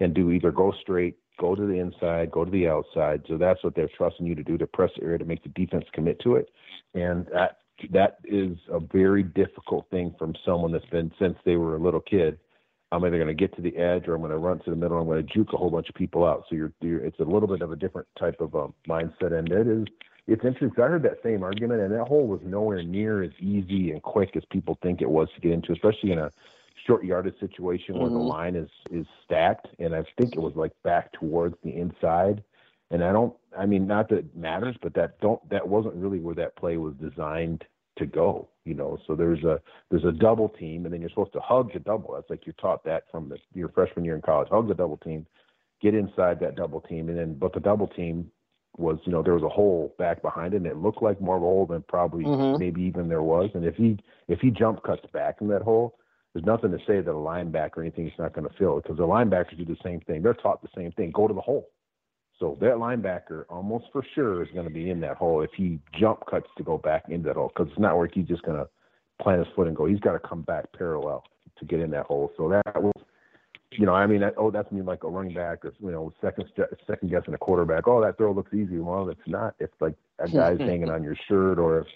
and 0.00 0.14
do 0.14 0.30
either 0.30 0.50
go 0.50 0.72
straight, 0.80 1.16
go 1.38 1.54
to 1.54 1.66
the 1.66 1.74
inside, 1.74 2.30
go 2.30 2.44
to 2.44 2.50
the 2.50 2.68
outside. 2.68 3.22
So 3.28 3.36
that's 3.36 3.62
what 3.62 3.74
they're 3.74 3.90
trusting 3.96 4.26
you 4.26 4.34
to 4.34 4.42
do 4.42 4.58
to 4.58 4.66
press 4.66 4.90
the 4.96 5.04
area 5.04 5.18
to 5.18 5.24
make 5.24 5.42
the 5.42 5.50
defense 5.50 5.84
commit 5.92 6.18
to 6.20 6.36
it. 6.36 6.50
And 6.94 7.26
that 7.32 7.58
that 7.92 8.18
is 8.24 8.58
a 8.70 8.78
very 8.78 9.22
difficult 9.22 9.88
thing 9.90 10.14
from 10.18 10.34
someone 10.44 10.70
that's 10.70 10.84
been 10.86 11.10
since 11.18 11.36
they 11.46 11.56
were 11.56 11.76
a 11.76 11.82
little 11.82 12.00
kid 12.00 12.38
I'm 12.92 13.04
either 13.04 13.16
going 13.16 13.28
to 13.28 13.34
get 13.34 13.54
to 13.56 13.62
the 13.62 13.76
edge 13.76 14.08
or 14.08 14.14
I'm 14.14 14.20
going 14.20 14.32
to 14.32 14.38
run 14.38 14.58
to 14.60 14.70
the 14.70 14.76
middle. 14.76 14.98
I'm 14.98 15.06
going 15.06 15.24
to 15.24 15.32
juke 15.32 15.52
a 15.52 15.56
whole 15.56 15.70
bunch 15.70 15.88
of 15.88 15.94
people 15.94 16.24
out. 16.24 16.44
So 16.48 16.56
you're, 16.56 16.72
you're 16.80 17.04
it's 17.04 17.20
a 17.20 17.24
little 17.24 17.46
bit 17.46 17.62
of 17.62 17.70
a 17.70 17.76
different 17.76 18.08
type 18.18 18.40
of 18.40 18.54
um, 18.54 18.74
mindset, 18.88 19.32
and 19.32 19.50
it 19.50 19.66
is 19.68 19.84
it's 20.30 20.44
interesting. 20.44 20.70
I 20.82 20.86
heard 20.86 21.02
that 21.02 21.18
same 21.24 21.42
argument, 21.42 21.80
and 21.80 21.92
that 21.92 22.06
hole 22.06 22.26
was 22.28 22.40
nowhere 22.44 22.84
near 22.84 23.24
as 23.24 23.32
easy 23.40 23.90
and 23.90 24.00
quick 24.00 24.36
as 24.36 24.44
people 24.50 24.78
think 24.80 25.02
it 25.02 25.10
was 25.10 25.28
to 25.34 25.40
get 25.40 25.50
into, 25.50 25.72
especially 25.72 26.12
in 26.12 26.20
a 26.20 26.30
short 26.86 27.04
yardage 27.04 27.38
situation 27.40 27.98
where 27.98 28.06
mm-hmm. 28.06 28.14
the 28.14 28.24
line 28.24 28.54
is 28.54 28.68
is 28.92 29.06
stacked. 29.24 29.66
And 29.80 29.92
I 29.92 30.04
think 30.16 30.36
it 30.36 30.40
was 30.40 30.54
like 30.54 30.70
back 30.84 31.12
towards 31.12 31.56
the 31.64 31.76
inside. 31.76 32.44
And 32.92 33.02
I 33.02 33.12
don't, 33.12 33.34
I 33.58 33.66
mean, 33.66 33.88
not 33.88 34.08
that 34.10 34.18
it 34.18 34.36
matters, 34.36 34.76
but 34.80 34.94
that 34.94 35.20
don't 35.20 35.46
that 35.50 35.66
wasn't 35.66 35.96
really 35.96 36.20
where 36.20 36.36
that 36.36 36.54
play 36.54 36.76
was 36.76 36.94
designed 36.94 37.64
to 37.98 38.06
go. 38.06 38.48
You 38.64 38.74
know, 38.74 38.98
so 39.08 39.16
there's 39.16 39.42
a 39.42 39.60
there's 39.90 40.04
a 40.04 40.12
double 40.12 40.48
team, 40.48 40.84
and 40.84 40.94
then 40.94 41.00
you're 41.00 41.10
supposed 41.10 41.32
to 41.32 41.40
hug 41.40 41.72
the 41.72 41.80
double. 41.80 42.14
That's 42.14 42.30
like 42.30 42.46
you're 42.46 42.54
taught 42.60 42.84
that 42.84 43.04
from 43.10 43.28
the, 43.28 43.38
your 43.52 43.70
freshman 43.70 44.04
year 44.04 44.14
in 44.14 44.22
college. 44.22 44.48
Hug 44.48 44.68
the 44.68 44.74
double 44.74 44.98
team, 44.98 45.26
get 45.82 45.94
inside 45.94 46.38
that 46.38 46.54
double 46.54 46.80
team, 46.82 47.08
and 47.08 47.18
then 47.18 47.34
but 47.34 47.52
the 47.52 47.58
double 47.58 47.88
team 47.88 48.30
was 48.76 48.98
you 49.04 49.12
know 49.12 49.22
there 49.22 49.34
was 49.34 49.42
a 49.42 49.48
hole 49.48 49.94
back 49.98 50.22
behind 50.22 50.54
it, 50.54 50.58
and 50.58 50.66
it 50.66 50.76
looked 50.76 51.02
like 51.02 51.20
more 51.20 51.36
of 51.36 51.42
a 51.42 51.46
hole 51.46 51.66
than 51.66 51.82
probably 51.82 52.24
Mhm. 52.24 52.58
maybe 52.58 52.82
even 52.82 53.08
there 53.08 53.22
was. 53.22 53.50
And 53.54 53.64
if 53.64 53.76
he 53.76 53.98
if 54.28 54.40
he 54.40 54.50
jump 54.50 54.82
cuts 54.82 55.04
back 55.12 55.40
in 55.40 55.48
that 55.48 55.62
hole, 55.62 55.98
there's 56.32 56.46
nothing 56.46 56.70
to 56.70 56.78
say 56.86 57.00
that 57.00 57.10
a 57.10 57.14
linebacker 57.14 57.78
or 57.78 57.82
anything 57.82 58.06
is 58.06 58.18
not 58.18 58.32
going 58.32 58.46
to 58.48 58.54
fill 58.54 58.78
it 58.78 58.84
because 58.84 58.98
the 58.98 59.06
linebackers 59.06 59.56
do 59.56 59.64
the 59.64 59.76
same 59.82 60.00
thing. 60.00 60.22
They're 60.22 60.34
taught 60.34 60.62
the 60.62 60.68
same 60.76 60.92
thing. 60.92 61.10
Go 61.10 61.26
to 61.26 61.34
the 61.34 61.40
hole. 61.40 61.68
So 62.38 62.56
that 62.60 62.76
linebacker 62.76 63.44
almost 63.50 63.86
for 63.92 64.02
sure 64.14 64.42
is 64.42 64.48
going 64.52 64.64
to 64.64 64.72
be 64.72 64.88
in 64.88 65.00
that 65.00 65.16
hole 65.18 65.42
if 65.42 65.52
he 65.52 65.78
jump 65.92 66.24
cuts 66.26 66.48
to 66.56 66.62
go 66.62 66.78
back 66.78 67.04
into 67.08 67.26
that 67.28 67.36
hole 67.36 67.48
because 67.54 67.70
it's 67.70 67.78
not 67.78 67.98
where 67.98 68.08
he's 68.10 68.26
just 68.26 68.42
going 68.42 68.56
to 68.56 68.68
plant 69.20 69.44
his 69.44 69.54
foot 69.54 69.66
and 69.66 69.76
go. 69.76 69.84
He's 69.84 70.00
got 70.00 70.12
to 70.12 70.18
come 70.18 70.42
back 70.42 70.72
parallel 70.72 71.22
to 71.58 71.64
get 71.66 71.80
in 71.80 71.90
that 71.90 72.06
hole. 72.06 72.32
So 72.38 72.48
that 72.48 72.82
was, 72.82 72.94
you 73.72 73.86
know, 73.86 73.94
I 73.94 74.06
mean, 74.06 74.20
that, 74.20 74.34
oh, 74.36 74.50
that's 74.50 74.70
mean 74.72 74.84
like 74.84 75.04
a 75.04 75.08
running 75.08 75.34
back 75.34 75.64
or 75.64 75.72
you 75.80 75.90
know, 75.90 76.12
second 76.20 76.46
second 76.86 77.10
guessing 77.10 77.34
a 77.34 77.38
quarterback. 77.38 77.86
Oh, 77.86 78.00
that 78.02 78.16
throw 78.18 78.32
looks 78.32 78.52
easy. 78.54 78.78
Well, 78.78 79.08
it's 79.08 79.20
not. 79.26 79.54
It's 79.60 79.74
like 79.80 79.94
a 80.18 80.28
guy's 80.28 80.58
hanging 80.66 80.90
on 80.90 81.02
your 81.04 81.16
shirt 81.28 81.58
or 81.58 81.80
if 81.80 81.86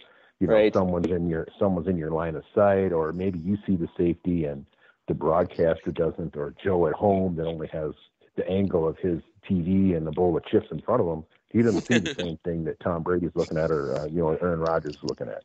you 0.41 0.47
know 0.47 0.55
Right. 0.55 0.73
someone's 0.73 1.11
in 1.11 1.29
your 1.29 1.47
someone's 1.59 1.89
in 1.89 1.97
your 1.97 2.11
line 2.11 2.37
of 2.37 2.45
sight 2.55 2.93
or 2.93 3.13
maybe 3.13 3.39
you 3.41 3.57
see 3.67 3.77
the 3.77 3.89
safety 3.97 4.45
and 4.45 4.67
the 5.09 5.15
broadcaster 5.15 5.91
doesn't 5.93 6.37
or 6.37 6.55
Joe 6.63 6.87
at 6.87 6.95
home 6.95 7.37
that 7.37 7.47
only 7.47 7.69
has 7.69 7.93
the 8.37 8.49
angle 8.49 8.89
of 8.89 8.97
his 8.99 9.21
TV 9.49 9.97
and 9.97 10.07
the 10.07 10.13
bowl 10.13 10.37
of 10.37 10.45
chips 10.47 10.67
in 10.71 10.81
front 10.81 11.01
of 11.01 11.07
him. 11.07 11.25
He 11.51 11.63
doesn't 11.63 11.87
see 11.87 11.99
the 11.99 12.11
same 12.19 12.39
thing 12.45 12.65
that 12.65 12.81
Tom 12.81 13.03
Brady's 13.03 13.31
looking 13.35 13.59
at 13.59 13.71
or 13.71 13.95
uh, 14.01 14.07
you 14.07 14.19
know 14.21 14.31
Aaron 14.31 14.61
Rodgers 14.61 14.95
is 14.97 15.03
looking 15.05 15.29
at. 15.29 15.43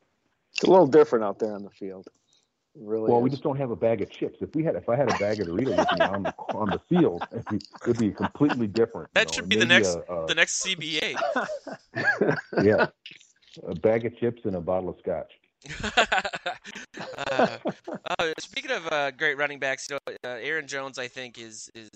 It's 0.54 0.64
a 0.64 0.70
little 0.70 0.88
different 0.88 1.26
out 1.26 1.40
there 1.40 1.54
on 1.54 1.64
the 1.64 1.70
field. 1.70 2.08
It 2.80 2.86
really 2.86 3.10
Well, 3.10 3.20
is. 3.20 3.24
we 3.24 3.30
just 3.30 3.44
don't 3.44 3.58
have 3.58 3.72
a 3.72 3.76
bag 3.76 4.02
of 4.02 4.10
chips. 4.10 4.38
If 4.42 4.56
we 4.56 4.64
had, 4.64 4.76
if 4.76 4.88
I 4.88 4.96
had 4.96 5.10
a 5.14 5.18
bag 5.18 5.42
of 5.42 5.48
Doritos 5.48 5.78
with 5.78 6.00
me 6.00 6.06
on 6.06 6.24
the 6.24 6.34
on 6.56 6.70
the 6.70 6.80
field, 6.88 7.24
it'd 7.32 7.46
be, 7.50 7.60
it'd 7.84 7.98
be 7.98 8.12
completely 8.12 8.68
different. 8.68 9.10
That 9.14 9.34
should 9.34 9.44
and 9.44 9.50
be 9.50 9.56
the 9.58 9.66
next 9.66 9.96
a- 9.96 10.14
a- 10.14 10.28
the 10.28 10.36
next 10.36 10.64
CBA. 10.64 11.16
yeah, 12.64 12.88
a 13.68 13.76
bag 13.76 14.06
of 14.06 14.18
chips 14.18 14.42
and 14.46 14.56
a 14.56 14.62
bottle 14.62 14.90
of 14.90 14.96
scotch. 15.00 15.32
uh, 17.18 17.58
uh, 18.18 18.34
speaking 18.40 18.72
of 18.72 18.88
uh, 18.88 19.12
great 19.12 19.38
running 19.38 19.60
backs, 19.60 19.88
you 19.90 19.98
know, 20.08 20.14
uh, 20.24 20.38
Aaron 20.40 20.68
Jones, 20.68 20.98
I 20.98 21.10
think 21.10 21.38
is 21.38 21.70
is 21.76 21.90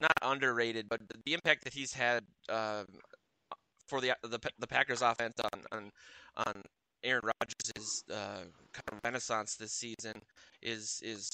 not 0.00 0.12
underrated, 0.20 0.90
but 0.90 1.00
the 1.24 1.32
impact 1.32 1.64
that 1.64 1.72
he's 1.72 1.94
had 1.94 2.24
um 2.50 2.84
for 3.88 4.02
the 4.02 4.14
the 4.22 4.38
the 4.58 4.66
Packers 4.66 5.00
offense 5.00 5.40
on 5.52 5.60
on 5.72 5.90
on 6.36 6.62
Aaron 7.04 7.22
Rodgers' 7.24 8.04
uh, 8.10 8.44
kind 8.72 8.88
of 8.92 8.98
renaissance 9.04 9.56
this 9.56 9.72
season 9.72 10.20
is 10.62 11.00
is 11.02 11.30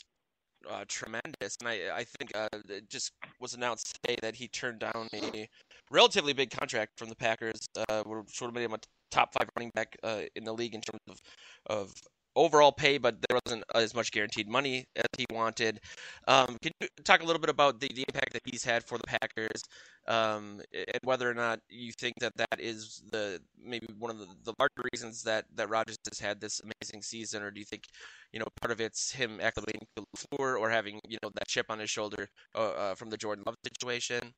uh, 0.69 0.85
tremendous, 0.89 1.57
and 1.61 1.69
I 1.69 1.97
I 1.97 2.05
think 2.05 2.33
uh, 2.35 2.49
it 2.69 2.89
just 2.89 3.13
was 3.41 3.55
announced 3.55 3.99
today 4.03 4.17
that 4.23 4.35
he 4.35 4.49
turned 4.49 4.81
down 4.81 5.09
a 5.15 5.49
relatively 5.91 6.33
big 6.33 6.51
contract 6.51 6.99
from 6.99 7.09
the 7.09 7.17
Packers, 7.17 7.61
uh, 7.89 8.03
would 8.07 8.25
have 8.41 8.53
made 8.55 8.65
him 8.65 8.75
a 8.75 8.79
top 9.11 9.33
five 9.33 9.49
running 9.57 9.71
back 9.75 9.97
uh, 10.03 10.23
in 10.37 10.45
the 10.45 10.53
league 10.53 10.75
in 10.75 10.81
terms 10.81 11.01
of 11.09 11.21
of 11.67 11.93
overall 12.37 12.73
pay, 12.73 12.99
but 12.99 13.17
there 13.29 13.39
wasn't 13.45 13.65
as 13.75 13.95
much 13.95 14.13
guaranteed 14.13 14.49
money 14.49 14.85
as 14.97 15.07
he 15.17 15.27
wanted. 15.31 15.81
Um, 16.27 16.57
can 16.63 16.73
you 16.81 16.89
talk 17.05 17.23
a 17.23 17.25
little 17.25 17.41
bit 17.41 17.51
about 17.51 17.81
the, 17.81 17.89
the 17.89 18.05
impact 18.09 18.33
that 18.33 18.43
he's 18.45 18.65
had 18.65 18.85
for 18.85 18.99
the 18.99 19.05
Packers, 19.07 19.63
um, 20.07 20.61
and 20.73 21.01
whether 21.03 21.29
or 21.31 21.35
not 21.35 21.61
you 21.69 21.93
think 21.93 22.15
that 22.21 22.37
that 22.37 22.59
is 22.59 23.03
the 23.11 23.41
maybe 23.63 23.87
one 23.99 24.11
of 24.11 24.19
the, 24.19 24.27
the 24.45 24.55
larger 24.59 24.89
reasons 24.93 25.23
that 25.23 25.45
that 25.55 25.69
Rodgers 25.69 25.97
has 26.09 26.19
had 26.19 26.41
this 26.41 26.61
amazing 26.61 27.03
season, 27.03 27.43
or 27.43 27.51
do 27.51 27.61
you 27.61 27.67
think 27.67 27.85
you 28.33 28.41
know 28.41 28.47
part 28.61 28.73
of 28.73 28.81
it's 28.81 29.11
him 29.11 29.39
acclimating 29.39 29.83
to 29.97 30.05
LaFleur 30.17 30.59
or 30.59 30.71
having 30.71 31.01
you 31.09 31.19
know 31.23 31.31
that 31.35 31.49
chip 31.49 31.67
on 31.69 31.79
his 31.79 31.91
shoulder 31.91 32.29
uh, 32.55 32.71
uh, 32.71 32.95
from 32.95 33.11
the 33.11 33.17
Jordan 33.17 33.45
Love 33.47 33.57
situation? 33.65 34.33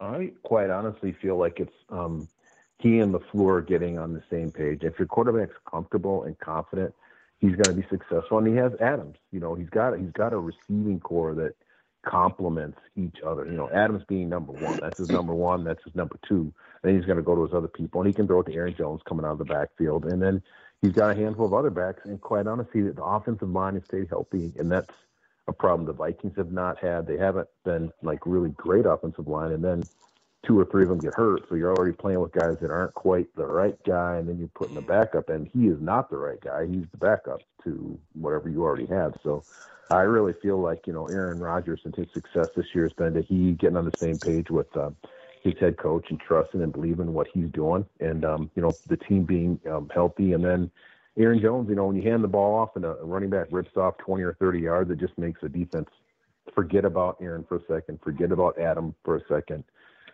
I 0.00 0.30
quite 0.44 0.70
honestly 0.70 1.16
feel 1.20 1.36
like 1.38 1.58
it's 1.58 1.72
um, 1.88 2.28
he 2.78 3.00
and 3.00 3.14
LaFleur 3.14 3.66
getting 3.66 3.98
on 3.98 4.12
the 4.12 4.22
same 4.30 4.50
page. 4.52 4.82
If 4.82 4.98
your 4.98 5.08
quarterback's 5.08 5.56
comfortable 5.68 6.22
and 6.22 6.38
confident, 6.38 6.94
he's 7.38 7.56
going 7.56 7.74
to 7.74 7.80
be 7.80 7.86
successful. 7.88 8.38
And 8.38 8.46
he 8.46 8.54
has 8.54 8.72
Adams. 8.80 9.16
You 9.32 9.40
know, 9.40 9.54
he's 9.54 9.68
got 9.68 9.98
he's 9.98 10.12
got 10.12 10.32
a 10.32 10.38
receiving 10.38 11.00
core 11.00 11.34
that 11.34 11.54
complements 12.06 12.78
each 12.96 13.16
other. 13.26 13.44
You 13.44 13.52
know, 13.52 13.68
Adams 13.70 14.04
being 14.08 14.28
number 14.28 14.52
one, 14.52 14.78
that's 14.80 14.98
his 14.98 15.08
number 15.08 15.34
one, 15.34 15.64
that's 15.64 15.82
his 15.84 15.94
number 15.94 16.18
two. 16.28 16.52
Then 16.82 16.96
he's 16.96 17.04
going 17.04 17.16
to 17.16 17.22
go 17.22 17.34
to 17.34 17.44
his 17.44 17.54
other 17.54 17.68
people, 17.68 18.00
and 18.00 18.08
he 18.08 18.14
can 18.14 18.26
throw 18.26 18.40
it 18.40 18.46
to 18.46 18.54
Aaron 18.54 18.74
Jones 18.76 19.02
coming 19.06 19.26
out 19.26 19.32
of 19.32 19.38
the 19.38 19.44
backfield, 19.44 20.04
and 20.04 20.22
then 20.22 20.42
he's 20.80 20.92
got 20.92 21.10
a 21.10 21.14
handful 21.14 21.46
of 21.46 21.54
other 21.54 21.70
backs. 21.70 22.02
And 22.04 22.20
quite 22.20 22.46
honestly, 22.46 22.82
the 22.82 23.02
offensive 23.02 23.50
line 23.50 23.74
has 23.74 23.84
stayed 23.84 24.08
healthy, 24.08 24.52
and 24.58 24.70
that's 24.70 24.94
a 25.48 25.52
problem 25.52 25.86
the 25.86 25.92
Vikings 25.92 26.36
have 26.36 26.52
not 26.52 26.78
had. 26.78 27.06
They 27.06 27.18
haven't 27.18 27.48
been 27.64 27.90
like 28.02 28.20
really 28.26 28.50
great 28.50 28.86
offensive 28.86 29.26
line, 29.26 29.52
and 29.52 29.64
then 29.64 29.82
two 30.46 30.58
or 30.58 30.64
three 30.66 30.84
of 30.84 30.88
them 30.88 31.00
get 31.00 31.14
hurt. 31.14 31.42
So 31.48 31.54
you're 31.54 31.74
already 31.74 31.92
playing 31.92 32.20
with 32.20 32.32
guys 32.32 32.56
that 32.60 32.70
aren't 32.70 32.94
quite 32.94 33.34
the 33.34 33.46
right 33.46 33.76
guy, 33.84 34.16
and 34.16 34.28
then 34.28 34.38
you're 34.38 34.48
putting 34.48 34.74
the 34.74 34.80
backup, 34.80 35.28
and 35.28 35.48
he 35.52 35.66
is 35.66 35.78
not 35.80 36.10
the 36.10 36.16
right 36.16 36.40
guy. 36.40 36.66
He's 36.66 36.86
the 36.90 36.98
backup 36.98 37.40
to 37.64 37.98
whatever 38.14 38.48
you 38.48 38.62
already 38.62 38.86
have. 38.86 39.14
So 39.22 39.44
I 39.90 40.00
really 40.00 40.34
feel 40.40 40.60
like 40.60 40.86
you 40.86 40.92
know 40.92 41.08
Aaron 41.08 41.40
Rodgers 41.40 41.80
and 41.84 41.94
his 41.94 42.06
success 42.14 42.48
this 42.56 42.66
year 42.74 42.84
has 42.84 42.92
been 42.92 43.14
that 43.14 43.26
he 43.26 43.52
getting 43.52 43.76
on 43.76 43.84
the 43.84 43.92
same 44.00 44.18
page 44.18 44.50
with 44.50 44.74
uh, 44.76 44.90
his 45.42 45.54
head 45.60 45.76
coach 45.78 46.06
and 46.10 46.20
trusting 46.20 46.62
and 46.62 46.72
believing 46.72 47.12
what 47.12 47.26
he's 47.32 47.50
doing, 47.50 47.84
and 48.00 48.24
um, 48.24 48.50
you 48.54 48.62
know 48.62 48.76
the 48.88 48.96
team 48.96 49.24
being 49.24 49.58
um, 49.70 49.90
healthy, 49.92 50.32
and 50.32 50.44
then. 50.44 50.70
Aaron 51.20 51.40
Jones, 51.42 51.68
you 51.68 51.74
know, 51.74 51.86
when 51.86 51.96
you 51.96 52.08
hand 52.08 52.22
the 52.22 52.28
ball 52.28 52.54
off 52.54 52.76
and 52.76 52.84
a 52.84 52.92
running 53.02 53.28
back 53.28 53.48
rips 53.50 53.76
off 53.76 53.98
20 53.98 54.22
or 54.22 54.34
30 54.34 54.60
yards, 54.60 54.88
it 54.88 55.00
just 55.00 55.18
makes 55.18 55.40
the 55.40 55.48
defense 55.48 55.88
forget 56.54 56.84
about 56.84 57.16
Aaron 57.20 57.44
for 57.48 57.56
a 57.56 57.60
second, 57.68 57.98
forget 58.04 58.30
about 58.30 58.56
Adam 58.56 58.94
for 59.04 59.16
a 59.16 59.20
second, 59.28 59.64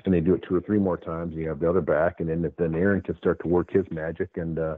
and 0.05 0.13
they 0.13 0.21
do 0.21 0.35
it 0.35 0.45
two 0.47 0.55
or 0.55 0.61
three 0.61 0.79
more 0.79 0.97
times. 0.97 1.35
You 1.35 1.49
have 1.49 1.61
the 1.61 1.69
other 1.69 1.81
back, 1.81 2.21
and 2.21 2.29
then 2.29 2.51
then 2.59 2.75
Aaron 2.75 3.01
can 3.01 3.17
start 3.17 3.41
to 3.43 3.49
work 3.49 3.71
his 3.71 3.85
magic, 3.91 4.31
and 4.37 4.59
uh, 4.59 4.77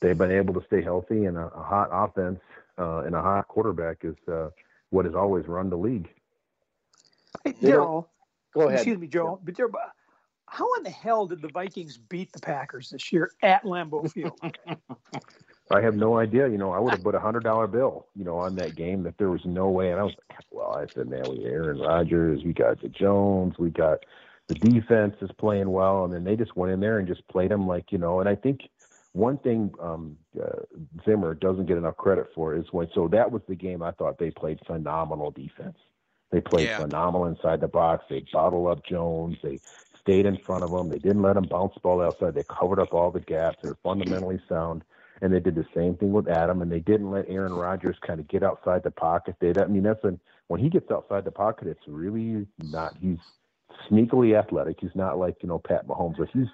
they've 0.00 0.16
been 0.16 0.32
able 0.32 0.54
to 0.54 0.66
stay 0.66 0.82
healthy. 0.82 1.24
And 1.24 1.36
a, 1.36 1.46
a 1.46 1.62
hot 1.62 1.88
offense 1.92 2.40
uh, 2.78 3.00
and 3.00 3.14
a 3.14 3.22
hot 3.22 3.48
quarterback 3.48 3.98
is 4.02 4.16
uh, 4.28 4.50
what 4.90 5.04
has 5.04 5.14
always 5.14 5.46
run 5.46 5.70
the 5.70 5.78
league. 5.78 6.08
Hey, 7.44 7.54
Darrell, 7.60 8.08
Go 8.54 8.62
ahead. 8.62 8.74
excuse 8.74 8.98
me, 8.98 9.06
Joe, 9.06 9.40
but 9.42 9.54
Darrell, 9.54 9.72
how 10.48 10.72
in 10.74 10.84
the 10.84 10.90
hell 10.90 11.26
did 11.26 11.42
the 11.42 11.48
Vikings 11.48 11.98
beat 11.98 12.32
the 12.32 12.40
Packers 12.40 12.90
this 12.90 13.12
year 13.12 13.32
at 13.42 13.64
Lambeau 13.64 14.10
Field? 14.10 14.38
I 15.70 15.80
have 15.80 15.96
no 15.96 16.18
idea. 16.18 16.48
You 16.48 16.58
know, 16.58 16.70
I 16.70 16.78
would 16.78 16.92
have 16.92 17.02
put 17.02 17.16
a 17.16 17.20
hundred 17.20 17.42
dollar 17.42 17.66
bill, 17.66 18.06
you 18.14 18.24
know, 18.24 18.38
on 18.38 18.54
that 18.56 18.76
game 18.76 19.04
if 19.06 19.16
there 19.16 19.30
was 19.30 19.44
no 19.44 19.68
way. 19.68 19.90
And 19.90 19.98
I 19.98 20.04
was, 20.04 20.14
like, 20.30 20.38
well, 20.50 20.76
I 20.76 20.86
said, 20.94 21.08
man, 21.08 21.24
we 21.28 21.44
Aaron 21.44 21.80
Rodgers, 21.80 22.44
we 22.44 22.52
got 22.52 22.80
the 22.80 22.88
Jones, 22.88 23.58
we 23.58 23.70
got 23.70 24.04
the 24.48 24.54
defense 24.54 25.14
is 25.20 25.30
playing 25.38 25.70
well, 25.70 26.04
and 26.04 26.14
then 26.14 26.24
they 26.24 26.36
just 26.36 26.56
went 26.56 26.72
in 26.72 26.80
there 26.80 26.98
and 26.98 27.08
just 27.08 27.26
played 27.28 27.50
them 27.50 27.66
like 27.66 27.90
you 27.90 27.98
know. 27.98 28.20
And 28.20 28.28
I 28.28 28.34
think 28.34 28.60
one 29.12 29.38
thing 29.38 29.72
um, 29.80 30.16
uh, 30.40 30.60
Zimmer 31.04 31.34
doesn't 31.34 31.66
get 31.66 31.78
enough 31.78 31.96
credit 31.96 32.28
for 32.34 32.54
is 32.54 32.64
when. 32.70 32.88
So 32.94 33.08
that 33.08 33.30
was 33.30 33.42
the 33.48 33.54
game 33.54 33.82
I 33.82 33.90
thought 33.92 34.18
they 34.18 34.30
played 34.30 34.60
phenomenal 34.66 35.30
defense. 35.30 35.78
They 36.30 36.40
played 36.40 36.68
Yeah. 36.68 36.76
phenomenal 36.76 37.26
inside 37.26 37.60
the 37.60 37.68
box. 37.68 38.04
They 38.08 38.24
bottled 38.32 38.68
up 38.68 38.84
Jones. 38.84 39.36
They 39.42 39.60
stayed 40.00 40.26
in 40.26 40.36
front 40.38 40.64
of 40.64 40.72
him. 40.72 40.88
They 40.88 40.98
didn't 40.98 41.22
let 41.22 41.36
him 41.36 41.44
bounce 41.44 41.74
the 41.74 41.80
ball 41.80 42.00
outside. 42.02 42.34
They 42.34 42.44
covered 42.44 42.78
up 42.78 42.92
all 42.94 43.10
the 43.10 43.20
gaps. 43.20 43.58
They're 43.62 43.76
fundamentally 43.82 44.40
sound. 44.48 44.82
And 45.22 45.32
they 45.32 45.40
did 45.40 45.54
the 45.54 45.66
same 45.74 45.96
thing 45.96 46.12
with 46.12 46.28
Adam, 46.28 46.60
and 46.60 46.70
they 46.70 46.80
didn't 46.80 47.10
let 47.10 47.24
Aaron 47.28 47.54
Rodgers 47.54 47.96
kind 48.06 48.20
of 48.20 48.28
get 48.28 48.42
outside 48.42 48.82
the 48.82 48.90
pocket. 48.90 49.36
They, 49.40 49.54
I 49.54 49.66
mean, 49.66 49.82
that's 49.82 50.02
when 50.04 50.20
when 50.48 50.60
he 50.60 50.68
gets 50.68 50.90
outside 50.90 51.24
the 51.24 51.30
pocket, 51.30 51.68
it's 51.68 51.88
really 51.88 52.46
not. 52.58 52.96
He's 53.00 53.18
sneakily 53.90 54.38
athletic. 54.38 54.78
He's 54.80 54.94
not 54.94 55.18
like 55.18 55.36
you 55.42 55.48
know 55.48 55.58
Pat 55.58 55.86
Mahomes, 55.86 56.16
but 56.18 56.28
he's 56.32 56.48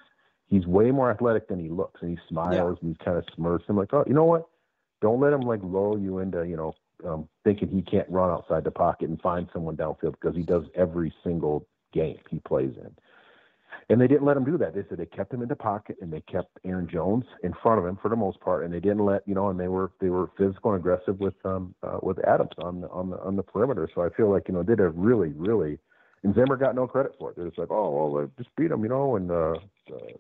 he's 0.47 0.67
way 0.67 0.91
more 0.91 1.11
athletic 1.11 1.49
than 1.49 1.59
he 1.59 1.69
looks, 1.69 2.01
and 2.03 2.11
he 2.11 2.19
smiles 2.29 2.79
and 2.83 2.97
he 2.97 3.05
kind 3.05 3.19
of 3.19 3.25
smirks. 3.35 3.65
I'm 3.69 3.77
like, 3.77 3.93
oh, 3.93 4.05
you 4.07 4.15
know 4.15 4.25
what? 4.25 4.47
Don't 5.01 5.21
let 5.21 5.33
him 5.33 5.43
like 5.43 5.61
lull 5.63 5.99
you 5.99 6.19
into 6.19 6.43
you 6.43 6.57
know 6.57 6.75
um, 7.05 7.29
thinking 7.45 7.69
he 7.69 7.83
can't 7.83 8.09
run 8.09 8.31
outside 8.31 8.65
the 8.65 8.71
pocket 8.71 9.09
and 9.09 9.21
find 9.21 9.49
someone 9.53 9.77
downfield 9.77 10.13
because 10.21 10.37
he 10.37 10.43
does 10.43 10.65
every 10.75 11.13
single 11.25 11.67
game 11.93 12.19
he 12.31 12.39
plays 12.41 12.73
in. 12.77 12.95
And 13.89 14.01
they 14.01 14.07
didn't 14.07 14.25
let 14.25 14.37
him 14.37 14.45
do 14.45 14.57
that. 14.59 14.75
They 14.75 14.85
said 14.89 14.99
they 14.99 15.07
kept 15.07 15.35
him 15.35 15.43
in 15.43 15.49
the 15.49 15.57
pocket 15.57 15.97
and 16.01 16.13
they 16.13 16.21
kept 16.23 16.59
Aaron 16.65 16.89
Jones 16.89 17.25
in 17.43 17.53
front 17.63 17.79
of 17.79 17.87
him 17.87 17.99
for 18.01 18.09
the 18.09 18.17
most 18.17 18.41
part, 18.41 18.65
and 18.65 18.73
they 18.73 18.81
didn't 18.81 19.05
let 19.05 19.27
you 19.27 19.35
know. 19.35 19.49
And 19.49 19.59
they 19.59 19.69
were 19.69 19.91
they 20.01 20.09
were 20.09 20.31
physical 20.39 20.73
and 20.73 20.81
aggressive 20.81 21.19
with 21.21 21.35
um 21.45 21.75
uh, 21.83 21.99
with 22.03 22.19
Adams 22.27 22.53
on 22.59 22.81
the 22.81 22.89
on 22.89 23.11
the 23.11 23.19
on 23.21 23.37
the 23.37 23.43
perimeter. 23.43 23.89
So 23.95 24.03
I 24.03 24.09
feel 24.11 24.31
like 24.31 24.49
you 24.49 24.55
know 24.55 24.63
they 24.63 24.73
did 24.75 24.81
a 24.81 24.91
really 24.91 25.33
really, 25.33 25.79
and 26.23 26.35
Zimmer 26.35 26.57
got 26.57 26.75
no 26.75 26.87
credit 26.87 27.13
for 27.19 27.31
it. 27.31 27.37
They're 27.37 27.47
just 27.47 27.59
like, 27.59 27.71
oh 27.71 27.91
well, 27.91 28.23
they 28.23 28.43
just 28.43 28.55
beat 28.57 28.71
him, 28.71 28.83
you 28.83 28.89
know, 28.89 29.17
and 29.17 29.31
uh, 29.31 29.55
uh, 29.93 30.13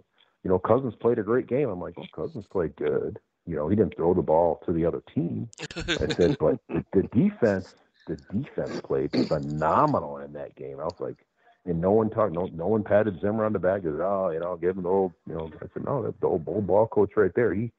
you 0.43 0.51
know 0.51 0.59
Cousins 0.59 0.95
played 1.01 1.19
a 1.19 1.23
great 1.23 1.47
game. 1.47 1.69
I'm 1.69 1.81
like, 1.81 1.97
well, 1.97 2.09
Cousins 2.15 2.47
played 2.51 2.77
good. 2.77 3.19
You 3.47 3.57
know, 3.57 3.69
he 3.69 3.77
didn't 3.77 3.97
throw 3.97 4.15
the 4.15 4.23
ball 4.23 4.63
to 4.67 4.73
the 4.73 4.85
other 4.87 5.03
team. 5.15 5.49
I 5.77 6.07
said, 6.15 6.37
but 6.41 6.59
the, 6.69 6.85
the 6.93 7.03
defense, 7.13 7.75
the 8.07 8.17
defense 8.33 8.81
played 8.85 9.11
phenomenal 9.27 10.19
in 10.19 10.33
that 10.35 10.55
game. 10.55 10.79
I 10.79 10.85
was 10.85 11.01
like, 11.01 11.17
and 11.65 11.81
no 11.81 11.93
one 11.93 12.11
talked, 12.11 12.33
no, 12.33 12.49
no 12.53 12.67
one 12.69 12.85
patted 12.85 13.21
Zimmer 13.21 13.45
on 13.45 13.53
the 13.53 13.59
back. 13.59 13.83
Said, 13.83 14.01
oh, 14.01 14.31
you 14.33 14.41
know, 14.41 14.57
give 14.57 14.77
him 14.77 14.85
the 14.85 14.89
old, 14.89 15.13
you 15.29 15.35
know. 15.35 15.51
I 15.61 15.67
said, 15.73 15.85
no, 15.85 16.03
that's 16.03 16.19
the 16.21 16.27
old, 16.27 16.45
old 16.47 16.67
ball 16.67 16.87
coach 16.87 17.11
right 17.17 17.33
there. 17.35 17.53
He 17.55 17.73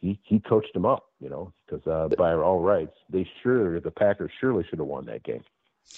he 0.00 0.18
he 0.24 0.40
coached 0.40 0.72
them 0.74 0.86
up, 0.86 1.06
you 1.20 1.28
know, 1.28 1.52
because 1.66 1.86
uh, 1.86 2.08
by 2.16 2.32
all 2.34 2.60
rights, 2.60 2.96
they 3.10 3.28
sure 3.42 3.80
the 3.80 3.90
Packers 3.90 4.30
surely 4.40 4.64
should 4.68 4.78
have 4.78 4.88
won 4.88 5.06
that 5.06 5.22
game. 5.22 5.42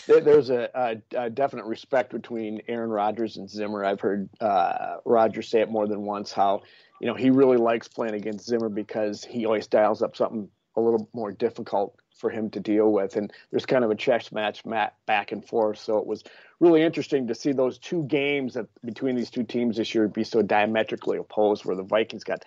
There's 0.07 0.51
a, 0.51 0.69
a, 0.75 1.25
a, 1.25 1.31
definite 1.31 1.67
respect 1.67 2.13
between 2.13 2.63
Aaron 2.69 2.91
Rodgers 2.91 3.37
and 3.37 3.51
Zimmer. 3.51 3.85
I've 3.85 4.01
heard 4.01 4.29
uh, 4.41 4.97
Rodgers 5.05 5.49
say 5.49 5.61
it 5.61 5.71
more 5.71 5.87
than 5.87 6.03
once 6.03 6.33
how 6.33 6.63
you 7.01 7.07
know 7.07 7.15
he 7.15 7.31
really 7.31 7.57
likes 7.57 7.89
playing 7.89 8.15
against 8.15 8.47
Zimmer 8.47 8.69
because 8.69 9.25
he 9.25 9.47
always 9.47 9.67
dials 9.67 10.03
up 10.03 10.17
something 10.17 10.49
a 10.77 10.81
little 10.81 11.09
more 11.13 11.33
difficult 11.33 11.97
for 12.15 12.31
him 12.31 12.51
to 12.51 12.61
deal 12.61 12.93
with, 12.93 13.17
and 13.17 13.33
there's 13.51 13.67
kind 13.67 13.85
of 13.85 13.91
a 13.91 13.95
chess 13.95 14.31
match 14.31 14.63
back 15.07 15.33
and 15.33 15.45
forth. 15.45 15.79
So 15.79 15.99
it 15.99 16.07
was 16.07 16.23
really 16.61 16.83
interesting 16.83 17.27
to 17.27 17.35
see 17.35 17.53
those 17.53 17.79
two 17.79 18.05
games 18.05 18.55
that 18.55 18.67
between 18.85 19.17
these 19.17 19.31
two 19.31 19.45
teams 19.45 19.77
this 19.77 19.95
year 19.95 20.07
be 20.09 20.25
so 20.25 20.43
diametrically 20.43 21.19
opposed, 21.19 21.65
where 21.65 21.77
the 21.77 21.83
Vikings 21.83 22.25
got 22.25 22.45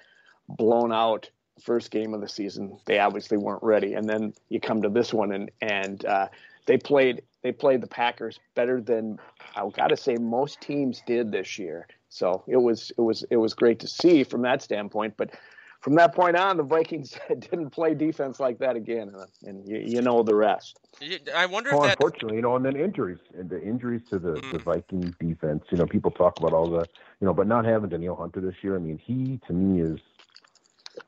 blown 0.48 0.94
out 0.94 1.30
first 1.62 1.92
game 1.92 2.14
of 2.14 2.22
the 2.22 2.28
season. 2.28 2.78
They 2.86 3.00
obviously 3.00 3.38
weren't 3.38 3.64
ready, 3.64 3.94
and 3.94 4.08
then 4.08 4.34
you 4.50 4.60
come 4.60 4.82
to 4.82 4.90
this 4.90 5.14
one, 5.14 5.32
and 5.32 5.52
and 5.62 6.06
uh, 6.06 6.28
they 6.66 6.78
played 6.78 7.24
they 7.44 7.52
played 7.52 7.82
the 7.82 7.88
Packers 7.88 8.40
better 8.56 8.82
than 8.82 9.20
I 9.56 9.70
got 9.70 9.88
to 9.88 9.98
say 9.98 10.16
most 10.16 10.62
teams 10.62 11.04
did 11.06 11.32
this 11.32 11.60
year. 11.60 11.88
So 12.10 12.44
it 12.48 12.58
was 12.58 12.92
it 12.98 13.02
was 13.02 13.24
it 13.30 13.38
was 13.38 13.54
great 13.54 13.80
to 13.80 13.88
see 13.88 14.24
from 14.24 14.42
that 14.44 14.62
standpoint. 14.62 15.16
But 15.18 15.32
from 15.82 15.96
that 15.96 16.16
point 16.16 16.38
on, 16.38 16.56
the 16.56 16.64
Vikings 16.64 17.14
didn't 17.28 17.72
play 17.72 17.94
defense 17.94 18.40
like 18.40 18.58
that 18.60 18.78
again, 18.78 19.14
and 19.44 19.68
you, 19.68 19.78
you 19.80 20.02
know 20.02 20.24
the 20.24 20.36
rest. 20.36 20.80
I 21.36 21.46
wonder 21.46 21.72
well, 21.72 21.84
if 21.84 21.90
that... 21.90 21.98
unfortunately, 22.00 22.38
you 22.38 22.42
know, 22.42 22.56
and 22.56 22.66
then 22.66 22.78
injuries 22.78 23.20
and 23.38 23.50
the 23.50 23.62
injuries 23.62 24.02
to 24.10 24.18
the, 24.18 24.36
mm. 24.36 24.52
the 24.54 24.60
Viking 24.60 25.14
defense. 25.20 25.66
You 25.72 25.78
know, 25.78 25.86
people 25.86 26.12
talk 26.12 26.40
about 26.40 26.54
all 26.54 26.70
the, 26.70 26.88
you 27.20 27.28
know, 27.28 27.34
but 27.34 27.48
not 27.48 27.66
having 27.66 27.90
Danielle 27.90 28.16
Hunter 28.16 28.40
this 28.40 28.56
year. 28.62 28.78
I 28.78 28.80
mean, 28.80 28.98
he 28.98 29.42
to 29.48 29.54
me 29.54 29.82
is 29.82 30.00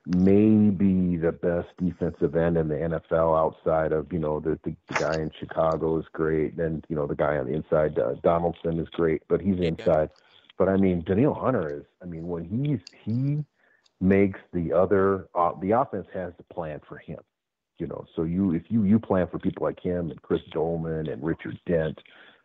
maybe 0.06 1.18
the 1.18 1.32
best 1.32 1.70
defensive 1.78 2.36
end 2.36 2.58
in 2.58 2.68
the 2.68 2.76
NFL 2.76 3.38
outside 3.38 3.92
of 3.92 4.12
you 4.14 4.20
know 4.20 4.40
the, 4.40 4.60
the, 4.64 4.76
guy 4.94 5.16
in 5.16 5.32
Chicago 5.40 6.00
is 6.00 6.06
great, 6.14 6.58
and 6.58 6.86
you 6.90 6.96
know 6.96 7.08
the 7.08 7.16
guy 7.16 7.38
on 7.38 7.48
the 7.48 7.54
inside 7.54 7.98
uh, 7.98 8.14
Donaldson 8.24 8.80
is 8.80 8.90
great, 8.90 9.24
but 9.28 9.42
he's 9.42 9.60
inside. 9.60 10.10
But 10.58 10.70
I 10.70 10.78
mean, 10.78 11.02
Danielle 11.02 11.34
Hunter 11.34 11.80
is. 11.80 11.84
I 12.02 12.06
mean, 12.06 12.28
when 12.28 12.46
he's 12.46 12.80
he 13.04 13.44
makes 14.00 14.40
the 14.54 14.74
other 14.74 15.28
uh, 15.34 15.54
the 15.62 15.72
offense 15.72 16.08
has 16.14 16.34
to 16.38 16.44
plan 16.54 16.82
for 16.88 16.98
him. 16.98 17.20
You 17.80 17.88
know, 17.88 18.06
so 18.16 18.24
you 18.24 18.54
if 18.54 18.64
you 18.70 18.84
you 18.84 19.00
plan 19.00 19.28
for 19.28 19.40
people 19.40 19.64
like 19.64 19.80
him 19.80 20.12
and 20.12 20.22
Chris 20.22 20.42
Doleman 20.52 21.10
and 21.10 21.24
Richard 21.24 21.60
Dent, 21.66 22.00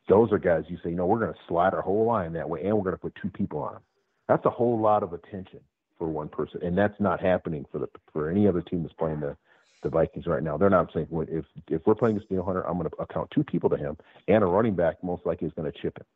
those 0.09 0.33
are 0.33 0.39
guys 0.39 0.65
you 0.69 0.79
say, 0.83 0.91
you 0.91 0.97
know, 0.97 1.07
we're 1.07 1.21
going 1.21 1.33
to 1.33 1.39
slide 1.47 1.75
our 1.75 1.83
whole 1.83 2.07
line 2.07 2.33
that 2.33 2.49
way, 2.49 2.65
and 2.65 2.77
we're 2.77 2.85
going 2.85 2.97
to 2.97 3.01
put 3.01 3.15
two 3.21 3.31
people 3.31 3.61
on 3.61 3.75
them. 3.75 3.83
That's 4.29 4.45
a 4.47 4.51
whole 4.51 4.81
lot 4.81 5.03
of 5.03 5.13
attention 5.13 5.61
for 6.01 6.09
one 6.09 6.29
person, 6.29 6.61
and 6.65 6.77
that's 6.77 6.99
not 6.99 7.21
happening 7.21 7.67
for 7.71 7.79
the 7.79 7.87
for 8.11 8.31
any 8.31 8.49
other 8.49 8.63
team 8.63 8.83
that's 8.83 8.95
playing 8.95 9.21
the 9.21 9.37
the 9.83 9.91
Vikings 9.91 10.27
right 10.27 10.43
now. 10.43 10.57
They're 10.57 10.71
not 10.71 10.91
saying 10.93 11.09
well, 11.11 11.27
if 11.31 11.45
if 11.69 11.83
we're 11.87 11.95
playing 11.95 12.21
Neil 12.31 12.43
Hunter, 12.43 12.67
I'm 12.67 12.79
going 12.79 12.89
to 12.89 12.97
account 12.97 13.31
two 13.33 13.45
people 13.45 13.69
to 13.71 13.77
him, 13.77 13.99
and 14.27 14.43
a 14.43 14.47
running 14.47 14.75
back 14.75 15.05
most 15.05 15.27
likely 15.27 15.47
is 15.47 15.53
going 15.55 15.71
to 15.71 15.79
chip 15.79 15.99
him. 15.99 16.07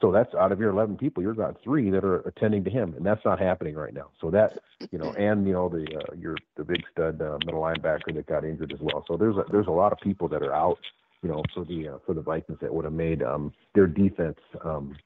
So 0.00 0.10
that's 0.10 0.34
out 0.34 0.50
of 0.50 0.58
your 0.58 0.70
11 0.70 0.96
people, 0.96 1.22
you've 1.22 1.36
got 1.36 1.62
three 1.62 1.90
that 1.90 2.04
are 2.04 2.20
attending 2.20 2.64
to 2.64 2.70
him, 2.70 2.94
and 2.96 3.04
that's 3.04 3.22
not 3.24 3.38
happening 3.38 3.74
right 3.74 3.92
now. 3.92 4.08
So 4.20 4.30
that 4.30 4.58
you 4.90 4.98
know, 4.98 5.12
and 5.12 5.46
you 5.46 5.52
know 5.52 5.68
the 5.68 5.84
uh, 5.84 6.14
your 6.18 6.36
the 6.56 6.64
big 6.64 6.82
stud 6.90 7.20
uh, 7.20 7.38
middle 7.44 7.60
linebacker 7.60 8.14
that 8.14 8.26
got 8.26 8.44
injured 8.44 8.72
as 8.72 8.80
well. 8.80 9.04
So 9.06 9.16
there's 9.16 9.36
a, 9.36 9.44
there's 9.52 9.66
a 9.68 9.72
lot 9.72 9.92
of 9.92 9.98
people 10.00 10.26
that 10.28 10.42
are 10.42 10.54
out, 10.54 10.78
you 11.22 11.28
know, 11.28 11.42
for 11.54 11.64
the 11.64 11.88
uh, 11.88 11.98
for 12.04 12.14
the 12.14 12.22
Vikings 12.22 12.58
that 12.62 12.74
would 12.74 12.84
have 12.84 12.94
made 12.94 13.22
um, 13.22 13.52
their 13.74 13.86
defense 13.86 14.38
um, 14.64 14.96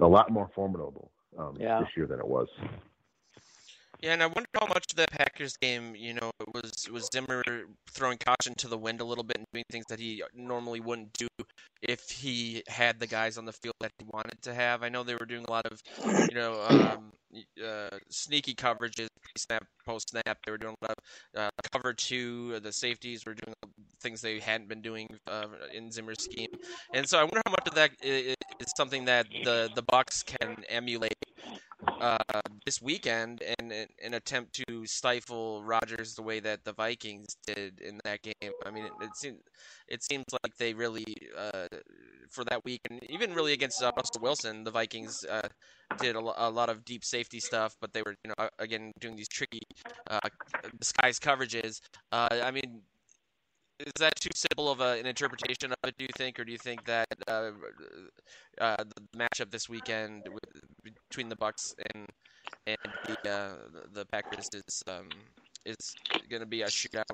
a 0.00 0.06
lot 0.06 0.30
more 0.30 0.50
formidable 0.54 1.10
um, 1.38 1.56
yeah. 1.58 1.80
this 1.80 1.88
year 1.96 2.06
than 2.06 2.18
it 2.18 2.26
was. 2.26 2.48
Yeah, 4.02 4.14
and 4.14 4.22
I 4.22 4.26
wonder 4.26 4.48
how 4.58 4.66
much 4.66 4.86
the 4.94 5.06
Packers 5.10 5.56
game, 5.58 5.94
you 5.94 6.14
know, 6.14 6.30
was 6.54 6.72
was 6.90 7.08
Zimmer 7.12 7.42
throwing 7.90 8.16
caution 8.18 8.54
to 8.56 8.68
the 8.68 8.78
wind 8.78 9.00
a 9.00 9.04
little 9.04 9.24
bit 9.24 9.36
and 9.36 9.46
doing 9.52 9.64
things 9.70 9.84
that 9.90 10.00
he 10.00 10.22
normally 10.34 10.80
wouldn't 10.80 11.12
do 11.12 11.28
if 11.82 12.08
he 12.08 12.62
had 12.66 12.98
the 12.98 13.06
guys 13.06 13.36
on 13.36 13.44
the 13.44 13.52
field 13.52 13.74
that 13.80 13.92
he 13.98 14.06
wanted 14.10 14.40
to 14.42 14.54
have. 14.54 14.82
I 14.82 14.88
know 14.88 15.02
they 15.02 15.14
were 15.16 15.26
doing 15.26 15.44
a 15.46 15.50
lot 15.50 15.66
of, 15.66 15.82
you 16.28 16.34
know, 16.34 16.62
um, 16.62 17.12
uh, 17.64 17.96
sneaky 18.08 18.54
coverages, 18.54 19.08
snap, 19.36 19.64
post 19.86 20.10
snap. 20.10 20.38
They 20.44 20.52
were 20.52 20.58
doing 20.58 20.74
a 20.82 20.86
lot 20.86 20.96
of 20.98 21.42
uh, 21.42 21.50
cover 21.72 21.92
two. 21.92 22.60
The 22.60 22.72
safeties 22.72 23.24
were 23.24 23.34
doing 23.34 23.54
things 24.00 24.20
they 24.20 24.38
hadn't 24.40 24.68
been 24.68 24.82
doing 24.82 25.08
uh, 25.26 25.46
in 25.72 25.90
Zimmer's 25.90 26.22
scheme, 26.22 26.50
and 26.94 27.08
so 27.08 27.18
I 27.18 27.22
wonder 27.22 27.42
how 27.46 27.52
much 27.52 27.66
of 27.66 27.74
that 27.74 27.90
is 28.02 28.36
something 28.76 29.04
that 29.06 29.26
the 29.44 29.70
the 29.74 29.82
Bucs 29.82 30.24
can 30.24 30.56
emulate 30.68 31.14
uh, 32.00 32.18
this 32.64 32.80
weekend 32.82 33.42
in 33.58 33.72
an 34.02 34.14
attempt 34.14 34.60
to 34.68 34.86
stifle 34.86 35.62
Rodgers 35.62 36.14
the 36.14 36.22
way 36.22 36.40
that 36.40 36.64
the 36.64 36.72
Vikings 36.72 37.36
did 37.46 37.80
in 37.80 38.00
that 38.04 38.22
game. 38.22 38.52
I 38.64 38.70
mean, 38.70 38.84
it, 38.84 38.92
it 39.00 39.16
seems 39.16 39.38
it 39.88 40.02
seems 40.02 40.24
like 40.42 40.56
they 40.56 40.72
really 40.74 41.04
uh, 41.36 41.66
for 42.30 42.44
that 42.44 42.64
week, 42.64 42.80
and 42.90 43.00
even 43.10 43.34
really 43.34 43.52
against 43.52 43.82
uh, 43.82 43.92
Russell 43.96 44.20
Wilson, 44.22 44.64
the 44.64 44.70
Vikings 44.70 45.24
uh, 45.30 45.48
did 45.98 46.16
a, 46.16 46.18
a, 46.18 46.50
lot 46.50 46.68
of 46.68 46.84
deep 46.84 47.04
safety 47.04 47.40
stuff, 47.40 47.76
but 47.80 47.92
they 47.92 48.02
were 48.02 48.14
you 48.24 48.32
know 48.36 48.48
again 48.58 48.92
doing 49.00 49.16
these 49.16 49.28
tricky 49.28 49.60
uh, 50.08 50.18
disguise 50.78 51.18
coverages. 51.18 51.80
Uh, 52.12 52.28
I 52.42 52.50
mean, 52.50 52.82
is 53.80 53.92
that 53.98 54.14
too 54.16 54.30
simple 54.34 54.70
of 54.70 54.80
a, 54.80 54.98
an 54.98 55.06
interpretation 55.06 55.72
of 55.72 55.88
it? 55.88 55.94
Do 55.98 56.04
you 56.04 56.10
think, 56.16 56.38
or 56.38 56.44
do 56.44 56.52
you 56.52 56.58
think 56.58 56.84
that 56.84 57.06
uh, 57.28 57.52
uh, 58.60 58.76
the 58.76 59.18
matchup 59.18 59.50
this 59.50 59.68
weekend 59.68 60.28
with, 60.28 60.94
between 61.08 61.28
the 61.28 61.36
Bucs 61.36 61.74
and 61.94 62.06
and 62.66 62.76
the 63.06 63.30
uh, 63.30 63.54
the 63.92 64.04
Packers 64.06 64.48
is 64.52 64.82
um, 64.88 65.08
is 65.64 65.94
going 66.28 66.40
to 66.40 66.46
be 66.46 66.62
a 66.62 66.66
shootout? 66.66 67.04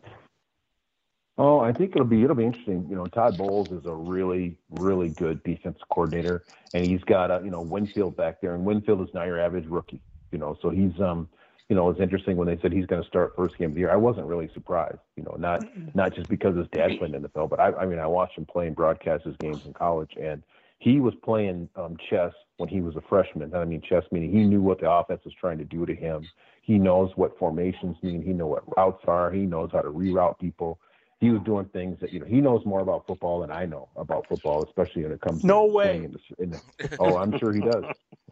Oh, 1.38 1.60
I 1.60 1.72
think 1.72 1.92
it'll 1.94 2.06
be 2.06 2.22
it'll 2.22 2.36
be 2.36 2.46
interesting. 2.46 2.86
You 2.88 2.96
know, 2.96 3.06
Todd 3.06 3.36
Bowles 3.36 3.70
is 3.70 3.84
a 3.84 3.94
really 3.94 4.56
really 4.70 5.10
good 5.10 5.42
defense 5.42 5.78
coordinator, 5.90 6.44
and 6.72 6.86
he's 6.86 7.02
got 7.02 7.30
a 7.30 7.42
you 7.44 7.50
know 7.50 7.60
Winfield 7.60 8.16
back 8.16 8.40
there, 8.40 8.54
and 8.54 8.64
Winfield 8.64 9.06
is 9.06 9.12
not 9.14 9.26
your 9.26 9.38
average 9.38 9.66
rookie. 9.66 10.00
You 10.32 10.38
know, 10.38 10.56
so 10.62 10.70
he's 10.70 10.98
um 11.00 11.28
you 11.68 11.74
know, 11.74 11.90
it's 11.90 12.00
interesting 12.00 12.36
when 12.36 12.46
they 12.46 12.58
said 12.62 12.72
he's 12.72 12.86
going 12.86 13.02
to 13.02 13.08
start 13.08 13.34
first 13.36 13.58
game 13.58 13.70
of 13.70 13.74
the 13.74 13.80
year. 13.80 13.90
I 13.90 13.96
wasn't 13.96 14.26
really 14.26 14.48
surprised, 14.54 14.98
you 15.16 15.24
know, 15.24 15.34
not 15.38 15.64
not 15.94 16.14
just 16.14 16.28
because 16.28 16.56
his 16.56 16.68
dad 16.68 16.92
played 16.98 17.14
in 17.14 17.22
the 17.22 17.28
NFL, 17.28 17.50
but 17.50 17.58
I, 17.58 17.72
I 17.72 17.86
mean, 17.86 17.98
I 17.98 18.06
watched 18.06 18.38
him 18.38 18.46
play 18.46 18.68
and 18.68 18.76
broadcast 18.76 19.24
his 19.24 19.36
games 19.36 19.66
in 19.66 19.72
college, 19.72 20.12
and 20.20 20.42
he 20.78 21.00
was 21.00 21.14
playing 21.24 21.68
um, 21.74 21.96
chess 22.08 22.32
when 22.58 22.68
he 22.68 22.80
was 22.80 22.94
a 22.96 23.00
freshman. 23.08 23.52
And 23.52 23.56
I 23.56 23.64
mean, 23.64 23.82
chess 23.82 24.04
meaning 24.12 24.30
he 24.30 24.44
knew 24.44 24.62
what 24.62 24.80
the 24.80 24.90
offense 24.90 25.22
was 25.24 25.34
trying 25.34 25.58
to 25.58 25.64
do 25.64 25.84
to 25.86 25.94
him. 25.94 26.26
He 26.62 26.78
knows 26.78 27.10
what 27.16 27.36
formations 27.38 27.96
mean. 28.02 28.22
He 28.22 28.32
knows 28.32 28.50
what 28.50 28.76
routes 28.76 29.02
are. 29.06 29.32
He 29.32 29.40
knows 29.40 29.70
how 29.72 29.80
to 29.80 29.88
reroute 29.88 30.38
people 30.38 30.78
he 31.18 31.30
was 31.30 31.40
doing 31.42 31.64
things 31.66 31.98
that 32.00 32.12
you 32.12 32.20
know 32.20 32.26
he 32.26 32.40
knows 32.40 32.64
more 32.66 32.80
about 32.80 33.06
football 33.06 33.40
than 33.40 33.50
I 33.50 33.64
know 33.64 33.88
about 33.96 34.26
football, 34.28 34.64
especially 34.64 35.02
when 35.04 35.12
it 35.12 35.20
comes. 35.20 35.44
No 35.44 35.66
to 35.66 35.72
way. 35.72 36.04
In 36.04 36.12
the, 36.12 36.42
in 36.42 36.50
the, 36.50 36.96
oh, 37.00 37.16
I'm 37.16 37.36
sure 37.38 37.52
he 37.52 37.60
does. 37.60 37.84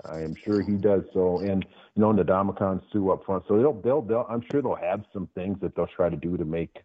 I 0.04 0.20
am 0.20 0.34
sure 0.34 0.60
he 0.60 0.72
does. 0.72 1.02
So, 1.14 1.38
and 1.38 1.64
you 1.94 2.02
know, 2.02 2.12
Ndamukong 2.12 2.82
Suh 2.92 3.10
up 3.10 3.24
front. 3.24 3.44
So 3.48 3.56
they'll, 3.56 3.80
they'll, 3.80 4.02
they'll. 4.02 4.26
I'm 4.28 4.42
sure 4.50 4.60
they'll 4.60 4.74
have 4.74 5.04
some 5.12 5.28
things 5.34 5.58
that 5.62 5.74
they'll 5.74 5.86
try 5.86 6.10
to 6.10 6.16
do 6.16 6.36
to 6.36 6.44
make 6.44 6.76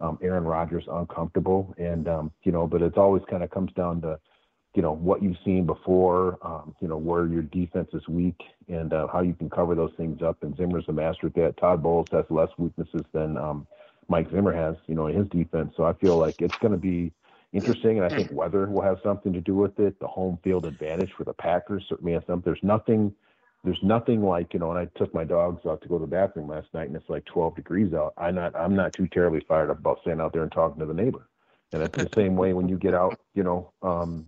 um, 0.00 0.18
Aaron 0.22 0.44
Rodgers 0.44 0.84
uncomfortable. 0.90 1.74
And 1.78 2.06
um, 2.06 2.32
you 2.42 2.52
know, 2.52 2.66
but 2.66 2.82
it's 2.82 2.98
always 2.98 3.22
kind 3.30 3.42
of 3.42 3.50
comes 3.50 3.72
down 3.72 4.02
to 4.02 4.18
you 4.74 4.82
know 4.82 4.92
what 4.92 5.22
you've 5.22 5.38
seen 5.42 5.64
before, 5.64 6.38
um, 6.42 6.74
you 6.82 6.88
know 6.88 6.98
where 6.98 7.26
your 7.26 7.42
defense 7.42 7.88
is 7.94 8.06
weak 8.08 8.40
and 8.68 8.92
uh, 8.92 9.06
how 9.10 9.22
you 9.22 9.32
can 9.32 9.48
cover 9.48 9.74
those 9.74 9.92
things 9.96 10.20
up. 10.20 10.42
And 10.42 10.54
Zimmer's 10.54 10.84
a 10.88 10.92
master 10.92 11.28
at 11.28 11.34
that. 11.36 11.56
Todd 11.56 11.82
Bowles 11.82 12.08
has 12.12 12.26
less 12.28 12.50
weaknesses 12.58 13.04
than 13.14 13.38
um, 13.38 13.66
Mike 14.08 14.30
Zimmer 14.30 14.52
has, 14.52 14.76
you 14.86 14.94
know, 14.94 15.06
in 15.06 15.16
his 15.16 15.28
defense. 15.28 15.72
So 15.76 15.84
I 15.84 15.92
feel 15.94 16.16
like 16.16 16.40
it's 16.40 16.56
going 16.58 16.72
to 16.72 16.78
be 16.78 17.12
interesting, 17.52 17.98
and 17.98 18.04
I 18.04 18.14
think 18.14 18.30
weather 18.32 18.66
will 18.66 18.82
have 18.82 18.98
something 19.02 19.32
to 19.32 19.40
do 19.40 19.54
with 19.54 19.78
it. 19.78 19.98
The 19.98 20.06
home 20.06 20.38
field 20.44 20.66
advantage 20.66 21.12
for 21.16 21.24
the 21.24 21.32
Packers 21.32 21.84
certainly 21.88 22.12
has 22.12 22.22
something. 22.26 22.42
There's 22.44 22.62
nothing, 22.62 23.12
there's 23.64 23.82
nothing 23.82 24.22
like 24.22 24.52
you 24.54 24.60
know. 24.60 24.70
And 24.70 24.78
I 24.78 24.86
took 24.98 25.12
my 25.14 25.24
dogs 25.24 25.66
out 25.66 25.82
to 25.82 25.88
go 25.88 25.98
to 25.98 26.04
the 26.04 26.10
bathroom 26.10 26.48
last 26.48 26.68
night, 26.74 26.88
and 26.88 26.96
it's 26.96 27.08
like 27.08 27.24
12 27.26 27.56
degrees 27.56 27.94
out. 27.94 28.14
I'm 28.16 28.34
not, 28.34 28.54
I'm 28.54 28.76
not 28.76 28.94
too 28.94 29.08
terribly 29.08 29.40
fired 29.48 29.70
up 29.70 29.78
about 29.78 30.00
staying 30.02 30.20
out 30.20 30.32
there 30.32 30.42
and 30.42 30.52
talking 30.52 30.80
to 30.80 30.86
the 30.86 30.94
neighbor. 30.94 31.28
And 31.72 31.82
it's 31.82 31.96
the 31.96 32.08
same 32.14 32.36
way 32.36 32.52
when 32.52 32.68
you 32.68 32.78
get 32.78 32.94
out, 32.94 33.18
you 33.34 33.42
know, 33.42 33.72
um, 33.82 34.26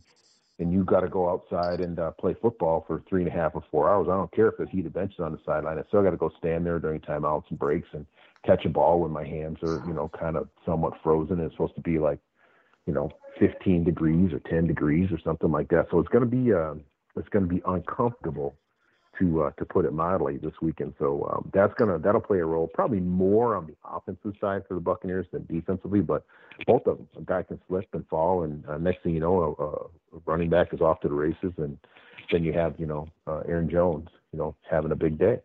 and 0.58 0.72
you 0.72 0.84
got 0.84 1.00
to 1.00 1.08
go 1.08 1.30
outside 1.30 1.80
and 1.80 1.98
uh, 1.98 2.10
play 2.12 2.34
football 2.34 2.84
for 2.86 3.02
three 3.08 3.22
and 3.22 3.30
a 3.30 3.32
half 3.32 3.54
or 3.54 3.62
four 3.70 3.88
hours. 3.88 4.08
I 4.08 4.16
don't 4.16 4.32
care 4.32 4.48
if 4.48 4.56
there's 4.56 4.70
heated 4.70 4.92
benches 4.92 5.20
on 5.20 5.32
the 5.32 5.38
sideline. 5.46 5.78
I 5.78 5.82
still 5.86 6.02
got 6.02 6.10
to 6.10 6.16
go 6.16 6.32
stand 6.36 6.66
there 6.66 6.80
during 6.80 7.00
timeouts 7.00 7.44
and 7.50 7.58
breaks 7.58 7.88
and 7.92 8.06
catch 8.46 8.64
a 8.64 8.68
ball 8.68 9.00
when 9.00 9.10
my 9.10 9.24
hands 9.24 9.58
are, 9.62 9.82
you 9.86 9.92
know, 9.92 10.10
kind 10.18 10.36
of 10.36 10.48
somewhat 10.64 10.94
frozen. 11.02 11.40
It's 11.40 11.54
supposed 11.54 11.74
to 11.74 11.80
be 11.80 11.98
like, 11.98 12.18
you 12.86 12.94
know, 12.94 13.10
15 13.38 13.84
degrees 13.84 14.32
or 14.32 14.40
10 14.50 14.66
degrees 14.66 15.10
or 15.12 15.18
something 15.22 15.50
like 15.50 15.68
that. 15.68 15.86
So 15.90 15.98
it's 15.98 16.08
going 16.08 16.28
to 16.28 16.30
be, 16.30 16.52
uh, 16.52 16.74
it's 17.16 17.28
going 17.28 17.48
to 17.48 17.54
be 17.54 17.62
uncomfortable 17.66 18.54
to 19.18 19.42
uh, 19.42 19.50
to 19.52 19.64
put 19.64 19.84
it 19.84 19.92
mildly 19.92 20.38
this 20.38 20.52
weekend. 20.62 20.94
So 20.98 21.28
um, 21.32 21.50
that's 21.52 21.72
gonna 21.78 21.98
that'll 21.98 22.20
play 22.20 22.38
a 22.38 22.44
role, 22.44 22.68
probably 22.72 23.00
more 23.00 23.56
on 23.56 23.66
the 23.66 23.74
offensive 23.84 24.34
side 24.40 24.62
for 24.68 24.74
the 24.74 24.80
Buccaneers 24.80 25.26
than 25.32 25.46
defensively. 25.46 26.00
But 26.00 26.24
both 26.66 26.86
of 26.86 26.98
them, 26.98 27.08
a 27.16 27.22
guy 27.22 27.42
can 27.42 27.60
slip 27.68 27.88
and 27.92 28.06
fall, 28.08 28.44
and 28.44 28.64
uh, 28.68 28.78
next 28.78 29.02
thing 29.02 29.14
you 29.14 29.20
know, 29.20 29.56
a, 29.58 30.16
a 30.16 30.20
running 30.26 30.50
back 30.50 30.72
is 30.72 30.80
off 30.80 31.00
to 31.00 31.08
the 31.08 31.14
races, 31.14 31.52
and 31.58 31.78
then 32.30 32.44
you 32.44 32.52
have 32.52 32.74
you 32.78 32.86
know 32.86 33.08
uh, 33.26 33.40
Aaron 33.48 33.68
Jones, 33.68 34.08
you 34.32 34.38
know, 34.38 34.54
having 34.70 34.92
a 34.92 34.96
big 34.96 35.18
day. 35.18 35.40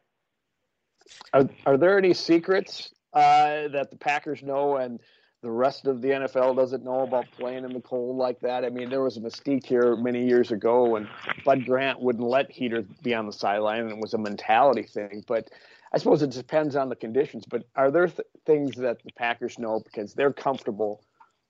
Are 1.33 1.49
are 1.65 1.77
there 1.77 1.97
any 1.97 2.13
secrets 2.13 2.91
uh, 3.13 3.67
that 3.69 3.89
the 3.91 3.97
Packers 3.97 4.43
know 4.43 4.77
and 4.77 4.99
the 5.41 5.51
rest 5.51 5.87
of 5.87 6.01
the 6.01 6.09
NFL 6.09 6.55
doesn't 6.55 6.83
know 6.85 7.01
about 7.01 7.25
playing 7.31 7.65
in 7.65 7.73
the 7.73 7.81
cold 7.81 8.17
like 8.17 8.39
that? 8.41 8.63
I 8.63 8.69
mean, 8.69 8.89
there 8.89 9.01
was 9.01 9.17
a 9.17 9.19
mystique 9.19 9.65
here 9.65 9.95
many 9.95 10.25
years 10.25 10.51
ago 10.51 10.85
when 10.85 11.07
Bud 11.43 11.65
Grant 11.65 11.99
wouldn't 11.99 12.23
let 12.23 12.49
Heater 12.49 12.85
be 13.01 13.13
on 13.13 13.25
the 13.25 13.33
sideline, 13.33 13.81
and 13.81 13.91
it 13.91 13.97
was 13.97 14.13
a 14.13 14.17
mentality 14.17 14.83
thing. 14.83 15.23
But 15.27 15.49
I 15.93 15.97
suppose 15.97 16.21
it 16.21 16.31
depends 16.31 16.75
on 16.75 16.89
the 16.89 16.95
conditions. 16.95 17.45
But 17.47 17.63
are 17.75 17.91
there 17.91 18.07
th- 18.07 18.27
things 18.45 18.77
that 18.77 19.03
the 19.03 19.11
Packers 19.13 19.59
know 19.59 19.81
because 19.81 20.13
they're 20.13 20.33
comfortable 20.33 21.03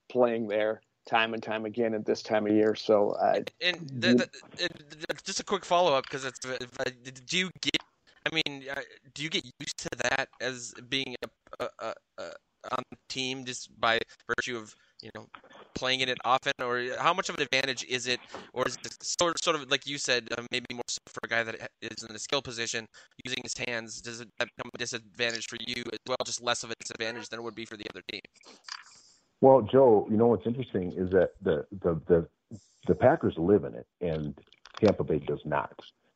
playing 0.10 0.48
there? 0.48 0.82
time 1.06 1.34
and 1.34 1.44
time 1.44 1.66
again 1.66 1.94
at 1.94 2.06
this 2.06 2.22
time 2.22 2.48
of 2.48 2.54
year. 2.54 2.76
So, 2.76 3.12
uh, 3.12 3.42
and 3.62 3.78
the, 3.90 4.14
the, 4.16 4.30
it, 4.58 5.24
just 5.24 5.40
a 5.40 5.44
quick 5.44 5.66
follow 5.66 5.94
up 5.94 6.06
because 6.06 6.26
it's 6.26 6.40
do 6.40 7.38
you 7.38 7.50
get? 7.62 7.82
I 8.26 8.36
mean, 8.36 8.64
uh, 8.70 8.82
do 9.14 9.24
you 9.24 9.30
get 9.30 9.44
used 9.60 9.78
to 9.78 9.90
that 10.04 10.30
as 10.42 10.74
being 10.90 11.16
a, 11.60 11.68
a, 11.80 11.94
a, 12.18 12.24
on 12.72 12.84
the 12.92 12.98
team 13.10 13.44
just 13.44 13.70
by 13.80 14.00
virtue 14.38 14.58
of 14.58 14.74
you 15.02 15.10
know 15.16 15.28
playing 15.76 16.00
in 16.00 16.10
it 16.10 16.18
often, 16.24 16.54
or 16.62 16.82
how 17.00 17.14
much 17.14 17.30
of 17.30 17.36
an 17.36 17.42
advantage 17.42 17.84
is 17.86 18.08
it, 18.08 18.20
or 18.54 18.68
is 18.68 18.78
it 18.86 19.04
sort 19.04 19.44
sort 19.44 19.56
of 19.56 19.70
like 19.70 19.86
you 19.86 19.98
said, 19.98 20.30
uh, 20.38 20.44
maybe 20.52 20.66
more 20.72 20.82
so 20.88 21.00
for 21.08 21.20
a 21.24 21.28
guy 21.28 21.44
that 21.44 21.56
is 21.82 22.04
in 22.04 22.16
a 22.16 22.20
skill 22.20 22.42
position 22.42 22.86
using 23.26 23.42
his 23.44 23.54
hands? 23.68 24.02
Does 24.02 24.22
it 24.22 24.30
become 24.40 24.70
a 24.74 24.78
disadvantage 24.78 25.48
for 25.48 25.58
you 25.60 25.84
as 25.92 26.00
well, 26.08 26.18
just 26.26 26.42
less 26.42 26.64
of 26.64 26.72
a 26.72 26.76
disadvantage 26.80 27.28
than 27.30 27.40
it 27.40 27.44
would 27.44 27.56
be 27.56 27.66
for 27.66 27.76
the 27.76 27.86
other 27.90 28.02
team? 28.12 28.22
Well, 29.42 29.62
Joe, 29.62 30.08
you 30.10 30.16
know 30.16 30.28
what's 30.28 30.48
interesting 30.48 30.94
is 30.96 31.10
that 31.12 31.32
the 31.42 31.66
the 31.82 32.00
the, 32.08 32.28
the 32.88 32.96
Packers 32.96 33.34
live 33.38 33.66
in 33.66 33.74
it, 33.76 33.88
and 34.00 34.34
Tampa 34.82 35.04
Bay 35.04 35.20
does 35.20 35.42
not. 35.44 35.74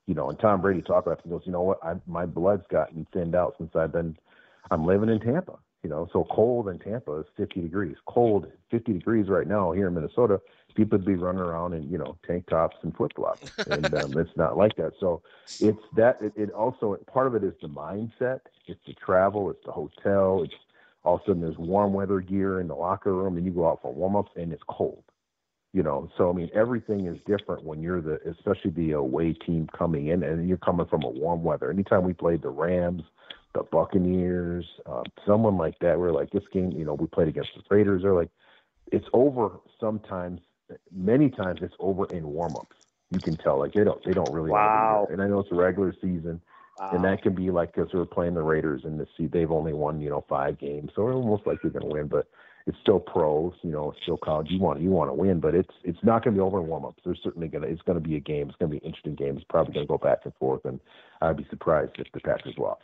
You 0.07 0.15
know, 0.15 0.29
and 0.29 0.39
Tom 0.39 0.61
Brady 0.61 0.81
talked 0.81 1.05
about 1.05 1.19
it 1.19 1.25
and 1.25 1.33
goes, 1.33 1.43
you 1.45 1.51
know 1.51 1.61
what, 1.61 1.83
I, 1.83 1.95
my 2.07 2.25
blood's 2.25 2.65
gotten 2.71 3.05
thinned 3.13 3.35
out 3.35 3.55
since 3.57 3.71
I've 3.75 3.91
been, 3.91 4.17
I'm 4.71 4.85
living 4.85 5.09
in 5.09 5.19
Tampa. 5.19 5.59
You 5.83 5.89
know, 5.89 6.07
so 6.11 6.25
cold 6.31 6.69
in 6.69 6.79
Tampa 6.79 7.19
is 7.19 7.25
50 7.37 7.61
degrees. 7.61 7.95
Cold, 8.07 8.47
50 8.71 8.93
degrees 8.93 9.27
right 9.29 9.47
now 9.47 9.71
here 9.71 9.87
in 9.87 9.93
Minnesota. 9.93 10.41
People 10.75 10.97
would 10.97 11.05
be 11.05 11.15
running 11.15 11.41
around 11.41 11.73
in 11.73 11.89
you 11.89 11.97
know 11.97 12.17
tank 12.25 12.47
tops 12.49 12.75
and 12.81 12.95
flip 12.95 13.13
flops, 13.15 13.49
and 13.67 13.85
um, 13.95 14.17
it's 14.17 14.35
not 14.35 14.57
like 14.57 14.75
that. 14.75 14.93
So 14.99 15.21
it's 15.59 15.79
that. 15.95 16.21
It, 16.21 16.33
it 16.35 16.51
also 16.51 16.97
part 17.11 17.27
of 17.27 17.35
it 17.35 17.43
is 17.43 17.53
the 17.61 17.67
mindset. 17.67 18.41
It's 18.67 18.79
the 18.85 18.93
travel. 18.93 19.49
It's 19.49 19.63
the 19.65 19.71
hotel. 19.71 20.43
It's 20.43 20.53
all 21.07 21.15
of 21.15 21.21
a 21.21 21.25
sudden 21.25 21.41
there's 21.41 21.57
warm 21.57 21.93
weather 21.93 22.19
gear 22.19 22.59
in 22.59 22.67
the 22.67 22.75
locker 22.75 23.13
room 23.13 23.37
and 23.37 23.45
you 23.45 23.51
go 23.51 23.69
out 23.69 23.81
for 23.81 23.93
warm 23.93 24.17
ups 24.17 24.31
and 24.35 24.51
it's 24.51 24.63
cold. 24.67 25.03
You 25.73 25.83
know, 25.83 26.09
so 26.17 26.29
I 26.29 26.33
mean 26.33 26.49
everything 26.53 27.05
is 27.05 27.17
different 27.27 27.63
when 27.63 27.81
you're 27.81 28.01
the 28.01 28.19
especially 28.29 28.71
the 28.71 28.91
away 28.91 29.33
team 29.33 29.67
coming 29.77 30.07
in 30.07 30.23
and 30.23 30.47
you're 30.47 30.57
coming 30.57 30.87
from 30.87 31.03
a 31.03 31.09
warm 31.09 31.43
weather. 31.43 31.69
Anytime 31.69 32.03
we 32.03 32.13
played 32.13 32.41
the 32.41 32.49
Rams, 32.49 33.03
the 33.53 33.63
Buccaneers, 33.63 34.65
uh, 34.85 35.03
someone 35.25 35.57
like 35.57 35.77
that, 35.79 35.99
we're 35.99 36.11
like 36.11 36.31
this 36.31 36.43
game, 36.51 36.71
you 36.71 36.85
know, 36.85 36.93
we 36.93 37.05
played 37.07 37.27
against 37.27 37.51
the 37.55 37.63
Raiders, 37.69 38.01
they're 38.01 38.13
like 38.13 38.31
it's 38.91 39.07
over 39.13 39.51
sometimes 39.79 40.39
many 40.91 41.29
times 41.29 41.59
it's 41.61 41.75
over 41.79 42.05
in 42.05 42.27
warm 42.27 42.55
ups. 42.55 42.75
You 43.11 43.19
can 43.19 43.35
tell 43.37 43.59
like 43.59 43.73
they 43.73 43.83
don't 43.83 44.03
they 44.03 44.13
don't 44.13 44.31
really 44.31 44.51
wow. 44.51 45.07
and 45.11 45.21
I 45.21 45.27
know 45.27 45.39
it's 45.39 45.51
a 45.51 45.55
regular 45.55 45.93
season 46.01 46.41
Wow. 46.79 46.91
And 46.93 47.03
that 47.05 47.23
can 47.23 47.33
be 47.33 47.49
like 47.49 47.73
because 47.73 47.91
we're 47.91 48.05
playing 48.05 48.35
the 48.35 48.43
Raiders 48.43 48.81
and 48.83 48.99
the 48.99 49.07
see 49.17 49.25
they've 49.25 49.51
only 49.51 49.73
won 49.73 49.99
you 49.99 50.09
know 50.09 50.23
five 50.29 50.59
games, 50.59 50.91
so 50.95 51.03
we're 51.03 51.15
almost 51.15 51.47
like 51.47 51.57
you're 51.63 51.71
going 51.71 51.87
to 51.87 51.93
win. 51.93 52.07
But 52.07 52.27
it's 52.67 52.77
still 52.81 52.99
pros, 52.99 53.53
you 53.63 53.71
know, 53.71 53.91
it's 53.91 54.01
still 54.03 54.17
college. 54.17 54.47
You 54.49 54.59
want 54.59 54.81
you 54.81 54.89
want 54.89 55.09
to 55.09 55.13
win, 55.13 55.39
but 55.39 55.55
it's 55.55 55.73
it's 55.83 55.97
not 56.03 56.23
going 56.23 56.35
to 56.35 56.39
be 56.39 56.41
over 56.41 56.59
in 56.59 56.67
warm 56.67 56.85
ups. 56.85 57.01
There's 57.03 57.19
certainly 57.23 57.47
going 57.47 57.63
to 57.63 57.69
it's 57.69 57.81
going 57.83 58.01
to 58.01 58.05
be 58.05 58.17
a 58.17 58.19
game. 58.19 58.49
It's 58.49 58.57
going 58.57 58.69
to 58.69 58.77
be 58.77 58.83
an 58.83 58.85
interesting 58.85 59.15
game. 59.15 59.37
It's 59.37 59.45
probably 59.49 59.73
going 59.73 59.87
to 59.87 59.89
go 59.89 59.97
back 59.97 60.19
and 60.25 60.33
forth, 60.35 60.65
and 60.65 60.79
I'd 61.21 61.37
be 61.37 61.47
surprised 61.49 61.93
if 61.97 62.07
the 62.13 62.19
Packers 62.19 62.55
lost. 62.57 62.81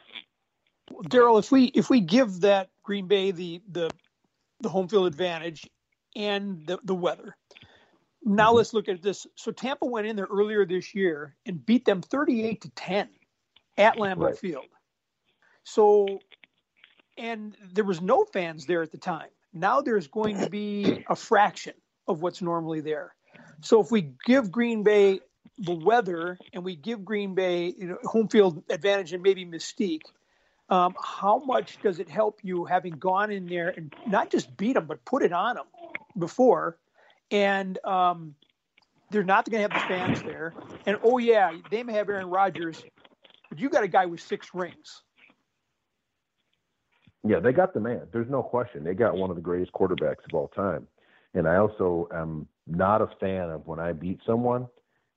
Darrell, 1.09 1.37
if 1.37 1.51
we 1.51 1.65
if 1.65 1.89
we 1.89 1.99
give 1.99 2.39
that 2.41 2.69
Green 2.83 3.07
Bay 3.07 3.31
the 3.31 3.61
the 3.69 3.91
the 4.61 4.69
home 4.69 4.87
field 4.87 5.05
advantage 5.05 5.69
and 6.15 6.65
the 6.65 6.79
the 6.85 6.95
weather. 6.95 7.35
Now 8.23 8.47
mm-hmm. 8.47 8.57
let's 8.57 8.73
look 8.73 8.87
at 8.87 9.01
this. 9.01 9.27
So 9.35 9.51
Tampa 9.51 9.85
went 9.85 10.07
in 10.07 10.15
there 10.15 10.27
earlier 10.31 10.65
this 10.65 10.95
year 10.95 11.35
and 11.45 11.63
beat 11.65 11.83
them 11.83 12.01
38 12.01 12.61
to 12.61 12.69
10 12.69 13.09
at 13.77 13.97
Lambeau 13.97 14.27
right. 14.27 14.37
Field. 14.37 14.65
So, 15.65 16.19
and 17.17 17.57
there 17.73 17.83
was 17.83 18.01
no 18.01 18.23
fans 18.23 18.65
there 18.65 18.81
at 18.81 18.91
the 18.91 18.97
time. 18.97 19.27
Now 19.53 19.81
there's 19.81 20.07
going 20.07 20.39
to 20.39 20.49
be 20.49 21.05
a 21.07 21.15
fraction 21.15 21.73
of 22.07 22.21
what's 22.21 22.41
normally 22.41 22.81
there. 22.81 23.13
So 23.61 23.81
if 23.81 23.91
we 23.91 24.13
give 24.25 24.51
Green 24.51 24.83
Bay 24.83 25.19
the 25.59 25.73
weather 25.73 26.37
and 26.51 26.63
we 26.63 26.75
give 26.75 27.05
Green 27.05 27.35
Bay 27.35 27.73
you 27.77 27.87
know, 27.87 27.97
home 28.03 28.27
field 28.27 28.63
advantage 28.69 29.13
and 29.13 29.21
maybe 29.21 29.45
mystique, 29.45 30.01
um, 30.69 30.95
how 31.01 31.39
much 31.39 31.79
does 31.81 31.99
it 31.99 32.09
help 32.09 32.39
you 32.41 32.65
having 32.65 32.93
gone 32.93 33.31
in 33.31 33.45
there 33.45 33.69
and 33.69 33.93
not 34.07 34.31
just 34.31 34.55
beat 34.57 34.73
them 34.73 34.87
but 34.87 35.05
put 35.05 35.21
it 35.21 35.31
on 35.31 35.55
them 35.55 35.65
before? 36.17 36.77
And 37.29 37.77
um, 37.85 38.35
they're 39.11 39.23
not 39.23 39.49
going 39.49 39.61
to 39.63 39.69
have 39.69 39.81
the 39.81 39.87
fans 39.87 40.23
there. 40.23 40.53
And 40.85 40.97
oh 41.03 41.19
yeah, 41.19 41.51
they 41.69 41.83
may 41.83 41.93
have 41.93 42.09
Aaron 42.09 42.29
Rodgers, 42.29 42.83
but 43.49 43.59
you 43.59 43.69
got 43.69 43.83
a 43.83 43.87
guy 43.87 44.07
with 44.07 44.21
six 44.21 44.49
rings. 44.53 45.02
Yeah, 47.25 47.39
they 47.39 47.53
got 47.53 47.73
the 47.73 47.79
man. 47.79 48.01
There's 48.11 48.29
no 48.29 48.43
question. 48.43 48.83
They 48.83 48.93
got 48.93 49.15
one 49.15 49.29
of 49.29 49.35
the 49.35 49.41
greatest 49.41 49.71
quarterbacks 49.71 50.25
of 50.29 50.33
all 50.33 50.49
time. 50.49 50.87
And 51.33 51.47
I 51.47 51.55
also 51.55 52.07
am 52.13 52.47
not 52.67 53.01
a 53.01 53.07
fan 53.19 53.49
of 53.49 53.65
when 53.65 53.79
I 53.79 53.93
beat 53.93 54.19
someone 54.25 54.67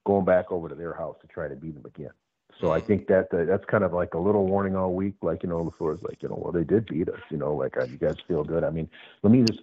going 0.05 0.25
back 0.25 0.51
over 0.51 0.69
to 0.69 0.75
their 0.75 0.95
house 0.95 1.17
to 1.21 1.27
try 1.27 1.49
to 1.49 1.57
beat 1.57 1.75
them 1.75 1.85
again. 1.85 2.13
So 2.61 2.73
I 2.73 2.81
think 2.81 3.07
that 3.09 3.29
uh, 3.35 3.45
that's 3.45 3.65
kind 3.67 3.85
of 3.85 3.93
like 3.93 4.15
a 4.15 4.19
little 4.19 4.47
warning 4.47 4.77
all 4.77 4.95
week. 4.95 5.15
Like 5.21 5.43
you 5.43 5.49
know, 5.49 5.63
LaFleur 5.63 5.97
is 5.97 6.03
like 6.03 6.23
you 6.23 6.29
know, 6.29 6.41
well 6.43 6.53
they 6.53 6.65
did 6.65 6.87
beat 6.87 7.09
us. 7.09 7.21
You 7.31 7.37
know, 7.37 7.55
like 7.55 7.77
uh, 7.77 7.85
you 7.85 7.99
guys 7.99 8.17
feel 8.27 8.45
good. 8.45 8.65
I 8.65 8.71
mean, 8.71 8.89
let 9.23 9.31
me 9.31 9.43
just 9.43 9.61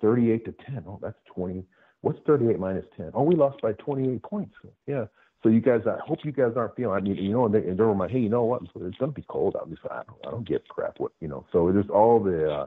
38 0.00 0.44
to 0.44 0.54
10. 0.70 0.84
Oh, 0.86 1.00
that's 1.02 1.18
20. 1.34 1.64
What's 2.02 2.20
38 2.26 2.60
minus 2.60 2.84
10? 2.96 3.10
Oh, 3.14 3.24
we 3.24 3.34
lost 3.34 3.60
by 3.60 3.72
28 3.72 4.22
points. 4.22 4.54
Yeah. 4.86 5.06
So 5.42 5.48
you 5.48 5.60
guys, 5.60 5.82
I 5.86 5.98
hope 6.04 6.24
you 6.24 6.32
guys 6.32 6.52
aren't 6.56 6.74
feeling. 6.74 6.96
I 6.96 7.00
mean, 7.00 7.14
you 7.16 7.32
know, 7.32 7.46
and 7.46 7.54
they, 7.54 7.60
and 7.60 7.78
they're 7.78 7.86
like, 7.86 8.10
hey, 8.10 8.18
you 8.18 8.28
know 8.28 8.44
what? 8.44 8.62
It's 8.62 8.98
gonna 8.98 9.12
be 9.12 9.24
cold 9.28 9.54
out. 9.56 9.70
I 9.88 10.02
don't, 10.06 10.26
I 10.26 10.30
don't 10.30 10.46
give 10.46 10.66
crap. 10.68 10.98
What 10.98 11.12
you 11.20 11.28
know? 11.28 11.46
So 11.52 11.70
there's 11.70 11.88
all 11.90 12.18
the 12.18 12.50
uh, 12.52 12.66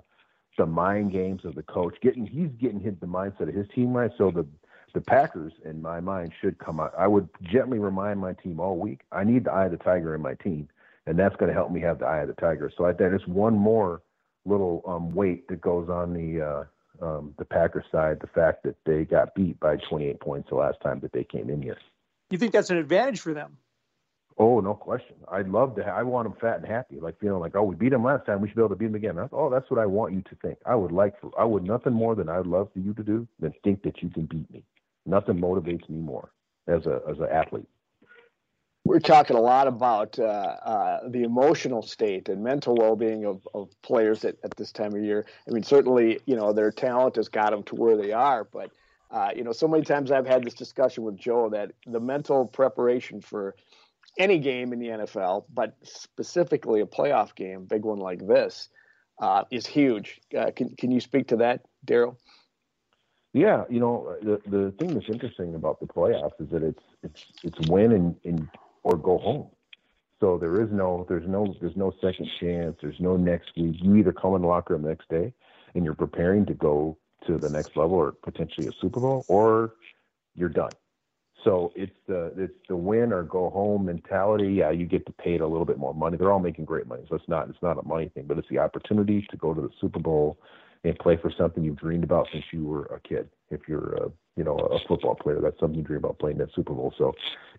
the 0.58 0.66
mind 0.66 1.12
games 1.12 1.42
of 1.44 1.56
the 1.56 1.64
coach. 1.64 1.96
Getting 2.02 2.26
he's 2.26 2.50
getting 2.62 2.80
hit 2.80 3.02
the 3.02 3.08
mindset 3.08 3.50
of 3.50 3.56
his 3.56 3.68
team 3.76 3.94
right. 3.94 4.12
So 4.18 4.32
the 4.32 4.46
the 4.94 5.02
Packers, 5.02 5.54
in 5.66 5.82
my 5.82 6.00
mind, 6.00 6.32
should 6.42 6.60
come 6.60 6.80
out. 6.80 6.94
I 6.98 7.08
would 7.08 7.28
gently 7.44 7.80
remind 7.80 8.20
my 8.20 8.34
team 8.34 8.60
all 8.60 8.78
week. 8.78 9.02
I 9.12 9.24
need 9.24 9.46
the 9.46 9.52
eye 9.52 9.66
of 9.66 9.72
the 9.72 9.78
tiger 9.78 10.16
in 10.16 10.22
my 10.22 10.34
team, 10.36 10.68
and 11.08 11.18
that's 11.18 11.36
going 11.38 11.48
to 11.48 11.54
help 11.54 11.72
me 11.72 11.80
have 11.82 12.00
the 12.00 12.06
eye 12.06 12.20
of 12.20 12.28
the 12.28 12.34
tiger. 12.34 12.70
So 12.78 12.86
I 12.86 12.94
think 12.94 13.14
it's 13.14 13.28
one 13.28 13.58
more 13.58 14.02
little 14.46 14.84
um, 14.86 15.14
weight 15.14 15.48
that 15.48 15.62
goes 15.62 15.90
on 15.90 16.14
the 16.14 16.42
uh, 16.42 17.06
um, 17.06 17.34
the 17.38 17.46
Packers 17.46 17.86
side. 17.92 18.20
The 18.20 18.28
fact 18.28 18.64
that 18.64 18.76
they 18.86 19.06
got 19.06 19.34
beat 19.34 19.60
by 19.60 19.78
28 19.90 20.20
points 20.20 20.50
the 20.50 20.56
last 20.56 20.78
time 20.82 21.00
that 21.02 21.14
they 21.14 21.24
came 21.24 21.50
in 21.50 21.62
here 21.62 21.78
you 22.34 22.40
think 22.40 22.54
that's 22.54 22.70
an 22.70 22.78
advantage 22.78 23.20
for 23.20 23.34
them? 23.34 23.58
Oh, 24.38 24.60
no 24.60 24.74
question. 24.74 25.16
I'd 25.32 25.50
love 25.50 25.76
to. 25.76 25.86
I 25.86 26.04
want 26.04 26.28
them 26.28 26.38
fat 26.40 26.58
and 26.58 26.66
happy, 26.66 27.00
like 27.00 27.20
feeling 27.20 27.42
like, 27.42 27.56
oh, 27.56 27.64
we 27.64 27.76
beat 27.76 27.90
them 27.90 28.04
last 28.04 28.26
time. 28.26 28.42
We 28.42 28.48
should 28.48 28.56
be 28.56 28.62
able 28.62 28.70
to 28.70 28.76
beat 28.76 28.88
them 28.88 28.96
again. 28.96 29.16
That's, 29.16 29.34
oh, 29.34 29.50
that's 29.50 29.70
what 29.70 29.80
I 29.80 29.86
want 29.86 30.14
you 30.14 30.22
to 30.22 30.36
think. 30.42 30.58
I 30.66 30.74
would 30.74 30.92
like 30.92 31.20
for. 31.20 31.32
I 31.38 31.44
would 31.44 31.64
nothing 31.64 31.94
more 31.94 32.16
than 32.16 32.30
I'd 32.30 32.48
love 32.48 32.70
for 32.74 32.80
you 32.80 32.94
to 32.94 33.04
do 33.04 33.28
than 33.40 33.54
think 33.64 33.84
that 33.84 34.02
you 34.02 34.10
can 34.10 34.26
beat 34.26 34.50
me. 34.52 34.64
Nothing 35.06 35.36
motivates 35.36 35.88
me 35.90 36.00
more 36.00 36.32
as 36.68 36.86
a 36.86 37.02
as 37.08 37.20
an 37.20 37.28
athlete. 37.32 37.68
We're 38.84 39.00
talking 39.00 39.38
a 39.38 39.42
lot 39.42 39.68
about 39.68 40.18
uh, 40.18 40.24
uh, 40.24 41.10
the 41.10 41.22
emotional 41.24 41.84
state 41.84 42.30
and 42.30 42.44
mental 42.44 42.74
well-being 42.76 43.26
of, 43.26 43.48
of 43.54 43.70
players 43.84 44.26
at, 44.26 44.38
at 44.44 44.58
this 44.58 44.72
time 44.72 44.96
of 44.96 45.04
year. 45.04 45.24
I 45.48 45.52
mean, 45.52 45.62
certainly, 45.62 46.20
you 46.26 46.36
know, 46.36 46.52
their 46.52 46.72
talent 46.72 47.16
has 47.18 47.30
got 47.30 47.52
them 47.52 47.62
to 47.64 47.76
where 47.76 47.96
they 47.96 48.12
are, 48.12 48.44
but 48.44 48.72
uh, 49.12 49.30
you 49.36 49.44
know, 49.44 49.52
so 49.52 49.68
many 49.68 49.84
times 49.84 50.12
I've 50.12 50.28
had 50.28 50.44
this 50.44 50.54
discussion 50.54 51.04
with 51.04 51.18
Joe 51.18 51.50
that 51.50 51.74
the 51.86 52.00
mental 52.00 52.46
preparation 52.46 53.22
for 53.22 53.56
any 54.18 54.40
game 54.40 54.74
in 54.74 54.80
the 54.80 54.88
NFL, 54.88 55.46
but 55.54 55.76
specifically 55.84 56.82
a 56.82 56.86
playoff 56.86 57.36
game, 57.36 57.66
big 57.66 57.84
one 57.84 58.00
like 58.00 58.26
this, 58.26 58.70
uh, 59.22 59.44
is 59.52 59.68
huge. 59.68 60.20
Uh, 60.38 60.52
can 60.56 60.76
can 60.76 60.92
you 60.92 61.00
speak 61.00 61.28
to 61.28 61.38
that, 61.38 61.66
Darrell? 61.86 62.18
Yeah, 63.34 63.64
you 63.70 63.80
know, 63.80 64.16
the 64.22 64.42
the 64.46 64.74
thing 64.80 64.94
that's 64.94 65.10
interesting 65.10 65.56
about 65.56 65.80
the 65.80 65.88
playoffs 65.88 66.40
is 66.40 66.50
that 66.50 66.64
it's 66.64 66.84
it's 67.04 67.26
it's 67.44 67.70
win 67.70 67.92
and, 67.92 68.16
and 68.24 68.48
or 68.84 68.98
go 68.98 69.18
home. 69.18 69.50
So 70.20 70.38
there 70.38 70.62
is 70.62 70.70
no 70.72 71.06
there's 71.10 71.28
no 71.28 71.54
there's 71.60 71.76
no 71.76 71.94
second 72.02 72.30
chance. 72.40 72.78
There's 72.82 73.00
no 73.00 73.18
next 73.18 73.52
week. 73.58 73.76
You 73.82 73.96
either 73.98 74.14
come 74.14 74.36
in 74.36 74.42
the 74.42 74.48
locker 74.48 74.74
room 74.74 74.84
the 74.84 74.90
next 74.90 75.10
day 75.10 75.34
and 75.76 75.86
you're 75.86 75.96
preparing 75.96 76.46
to 76.46 76.54
go 76.54 76.98
to 77.28 77.38
the 77.38 77.50
next 77.50 77.76
level 77.76 77.96
or 77.96 78.12
potentially 78.12 78.68
a 78.68 78.72
Super 78.82 79.00
Bowl, 79.00 79.26
or 79.28 79.74
you're 80.36 80.50
done. 80.50 80.74
So 81.44 81.72
it's 81.76 81.96
the 82.08 82.34
it's 82.38 82.54
the 82.70 82.76
win 82.76 83.12
or 83.12 83.24
go 83.24 83.50
home 83.50 83.86
mentality. 83.86 84.54
Yeah, 84.54 84.72
you 84.72 84.86
get 84.86 85.06
to 85.08 85.12
paid 85.14 85.42
a 85.42 85.48
little 85.48 85.66
bit 85.66 85.78
more 85.78 85.94
money. 85.94 86.18
They're 86.18 86.32
all 86.32 86.40
making 86.40 86.66
great 86.66 86.88
money, 86.88 87.04
so 87.10 87.16
it's 87.16 87.28
not 87.28 87.50
it's 87.50 87.62
not 87.62 87.80
a 87.80 87.88
money 87.88 88.10
thing, 88.10 88.26
but 88.28 88.38
it's 88.38 88.50
the 88.50 88.60
opportunity 88.60 89.26
to 89.30 89.38
go 89.38 89.54
to 89.54 89.62
the 89.62 89.70
Super 89.80 90.00
Bowl 90.00 90.38
and 90.84 90.98
play 91.00 91.18
for 91.18 91.32
something 91.38 91.64
you've 91.64 91.78
dreamed 91.78 92.04
about 92.04 92.28
since 92.32 92.44
you 92.52 92.66
were 92.66 92.86
a 92.86 93.00
kid. 93.00 93.30
If 93.50 93.62
you're 93.68 93.94
a 93.94 94.12
you 94.42 94.46
know 94.46 94.58
a 94.58 94.80
football 94.88 95.14
player, 95.14 95.40
that's 95.40 95.60
something 95.60 95.78
you 95.78 95.86
dream 95.86 96.00
about 96.00 96.18
playing 96.18 96.40
that 96.40 96.50
Super 96.56 96.74
Bowl. 96.74 96.92
So 96.98 97.14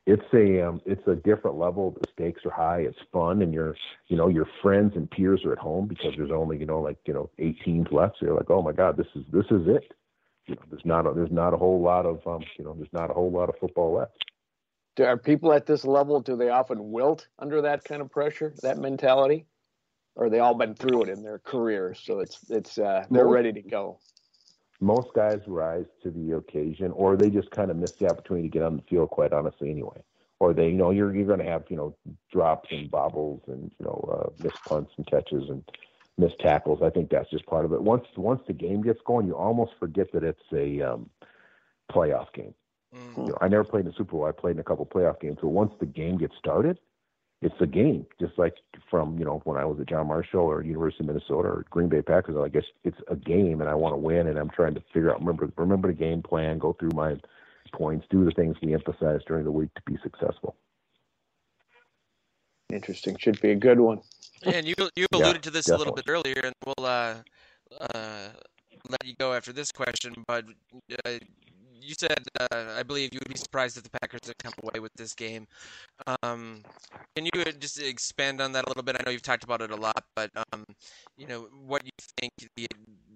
it's 0.05 0.25
a 0.35 0.66
um, 0.66 0.81
it's 0.85 1.07
a 1.07 1.14
different 1.14 1.57
level. 1.57 1.92
The 1.92 2.09
stakes 2.12 2.45
are 2.45 2.51
high. 2.51 2.81
It's 2.81 2.99
fun, 3.12 3.40
and 3.40 3.55
your 3.55 3.77
you 4.09 4.16
know 4.16 4.27
your 4.27 4.49
friends 4.61 4.95
and 4.97 5.09
peers 5.09 5.45
are 5.45 5.53
at 5.53 5.61
home 5.61 5.87
because 5.87 6.12
there's 6.16 6.33
only 6.33 6.59
you 6.59 6.66
know 6.66 6.81
like 6.81 6.99
you 7.07 7.14
know 7.14 7.31
eight 7.38 7.57
teams 7.64 7.87
left. 7.92 8.16
So 8.18 8.27
you're 8.27 8.37
like, 8.37 8.51
oh 8.51 8.62
my 8.62 8.73
god, 8.73 8.97
this 8.97 9.07
is 9.14 9.23
this 9.33 9.45
is 9.53 9.68
it. 9.68 9.95
You 10.47 10.57
know, 10.57 10.62
there's 10.71 10.85
not 10.85 11.07
a, 11.07 11.12
there's 11.14 11.31
not 11.31 11.55
a 11.55 11.57
whole 11.57 11.81
lot 11.81 12.05
of 12.05 12.27
um, 12.27 12.42
you 12.59 12.64
know 12.64 12.75
there's 12.77 12.92
not 12.92 13.11
a 13.11 13.14
whole 13.14 13.31
lot 13.31 13.49
of 13.49 13.55
football 13.61 13.95
left. 13.95 14.25
Do, 14.97 15.05
are 15.05 15.16
people 15.16 15.53
at 15.53 15.66
this 15.66 15.85
level? 15.85 16.21
Do 16.21 16.37
they 16.37 16.49
often 16.49 16.90
wilt 16.90 17.29
under 17.38 17.62
that 17.62 17.85
kind 17.85 18.03
of 18.03 18.11
pressure, 18.11 18.55
that 18.62 18.79
mentality, 18.79 19.47
or 20.16 20.31
they 20.31 20.40
all 20.40 20.55
been 20.55 20.75
through 20.75 21.05
it 21.05 21.11
in 21.11 21.23
their 21.23 21.38
careers, 21.38 22.03
so 22.05 22.18
it's 22.18 22.38
it's 22.51 22.77
uh, 22.77 23.05
they're 23.09 23.29
ready 23.29 23.53
to 23.53 23.62
go. 23.62 24.01
Most 24.83 25.14
guys 25.14 25.38
rise 25.47 25.87
to 26.03 26.11
the 26.11 26.33
occasion, 26.33 26.90
or 26.92 27.16
they 27.16 27.31
just 27.31 27.51
kind 27.53 27.71
of 27.71 27.77
miss 27.77 27.92
the 28.01 28.09
opportunity 28.09 28.49
to 28.49 28.53
get 28.53 28.62
on 28.62 28.77
the 28.77 28.83
field. 28.83 29.11
Quite 29.11 29.33
honestly, 29.33 29.71
anyway. 29.71 30.03
Or 30.40 30.53
they, 30.53 30.66
you 30.66 30.73
know, 30.73 30.90
you're 30.90 31.14
you're 31.14 31.27
going 31.27 31.38
to 31.38 31.45
have, 31.45 31.62
you 31.68 31.77
know, 31.77 31.97
drops 32.33 32.68
and 32.73 32.90
bobbles 32.90 33.42
and 33.47 33.71
you 33.79 33.87
know, 33.87 34.11
uh, 34.12 34.42
missed 34.42 34.59
punts 34.66 34.90
and 34.97 35.07
catches 35.07 35.49
and 35.49 35.62
missed 36.18 36.40
tackles. 36.40 36.81
I 36.83 36.90
think 36.90 37.11
that's 37.11 37.31
just 37.31 37.47
part 37.47 37.64
of 37.64 37.73
it. 37.73 37.81
Once 37.81 38.07
once 38.16 38.42
the 38.49 38.53
game 38.53 38.83
gets 38.83 39.01
going, 39.07 39.29
you 39.29 39.37
almost 39.37 39.73
forget 39.79 40.11
that 40.12 40.25
it's 40.25 40.42
a 40.53 40.83
um, 40.83 41.09
playoff 41.92 42.33
game. 42.33 42.55
Mm. 42.92 43.16
You 43.18 43.23
know, 43.29 43.38
I 43.40 43.47
never 43.47 43.62
played 43.62 43.85
in 43.85 43.92
the 43.92 43.97
Super 43.97 44.16
Bowl. 44.16 44.25
I 44.25 44.33
played 44.33 44.57
in 44.57 44.61
a 44.61 44.64
couple 44.64 44.85
playoff 44.85 45.21
games. 45.21 45.38
but 45.40 45.49
once 45.49 45.73
the 45.79 45.87
game 45.87 46.18
gets 46.18 46.37
started, 46.37 46.81
it's 47.42 47.61
a 47.61 47.66
game. 47.66 48.07
Just 48.20 48.38
like 48.38 48.55
from 48.88 49.18
you 49.18 49.24
know 49.24 49.42
when 49.44 49.59
I 49.59 49.64
was 49.64 49.78
at 49.81 49.88
John 49.88 50.07
Marshall 50.07 50.40
or 50.40 50.62
University 50.62 51.05
of 51.05 51.09
Minnesota 51.09 51.48
or 51.48 51.66
Green 51.70 51.88
Bay 51.88 52.00
Packers, 52.00 52.37
I 52.37 52.48
guess 52.48 52.64
it's 52.85 52.98
a 53.09 53.16
game, 53.16 53.61
and 53.61 53.68
I 53.68 53.74
want 53.74 53.92
to 53.92 53.98
win, 53.98 54.28
and 54.28 54.38
I'm 54.38 54.50
trying 54.50 54.74
to 54.74 54.83
figure 54.92 55.12
out 55.12 55.20
remember 55.20 55.52
remember 55.57 55.88
the 55.88 55.94
game 55.94 56.22
plan, 56.22 56.59
go 56.59 56.74
through 56.78 56.92
my 56.94 57.16
points, 57.72 58.07
do 58.11 58.24
the 58.24 58.31
things 58.31 58.57
we 58.62 58.74
emphasize 58.74 59.20
during 59.26 59.44
the 59.44 59.50
week 59.50 59.74
to 59.74 59.83
be 59.87 59.98
successful. 60.02 60.57
Interesting. 62.72 63.16
Should 63.18 63.40
be 63.40 63.50
a 63.50 63.57
good 63.57 63.81
one. 63.81 64.00
And 64.44 64.66
you 64.66 64.74
you 64.96 65.07
Yeah, 65.12 65.24
alluded 65.24 65.42
to 65.44 65.50
this 65.50 65.68
a 65.68 65.76
little 65.76 65.92
bit 65.92 66.05
earlier, 66.09 66.40
and 66.42 66.55
we'll 66.64 66.87
uh, 66.87 67.16
uh, 67.81 68.28
let 68.88 69.05
you 69.05 69.14
go 69.18 69.35
after 69.35 69.52
this 69.52 69.72
question. 69.72 70.14
But 70.26 70.46
uh, 71.05 71.18
you 71.83 71.95
said, 71.99 72.25
uh, 72.40 72.75
I 72.77 72.83
believe 72.83 73.11
you 73.12 73.21
would 73.25 73.33
be 73.33 73.38
surprised 73.38 73.77
if 73.77 73.83
the 73.85 73.90
Packers 73.90 74.21
had 74.27 74.38
come 74.38 74.53
away 74.62 74.81
with 74.81 74.92
this 74.97 75.14
game. 75.14 75.47
Um, 76.23 76.62
can 77.16 77.27
you 77.27 77.45
just 77.59 77.81
expand 77.81 78.40
on 78.40 78.53
that 78.53 78.64
a 78.66 78.68
little 78.71 78.83
bit? 78.83 78.97
I 78.99 79.03
know 79.05 79.12
you've 79.12 79.23
talked 79.23 79.45
about 79.45 79.62
it 79.62 79.71
a 79.71 79.77
lot, 79.77 80.05
but 80.16 80.31
um, 80.53 80.64
you 81.16 81.27
know 81.27 81.49
what 81.66 81.85
you 81.85 81.92
think 82.21 82.33
the 82.57 82.66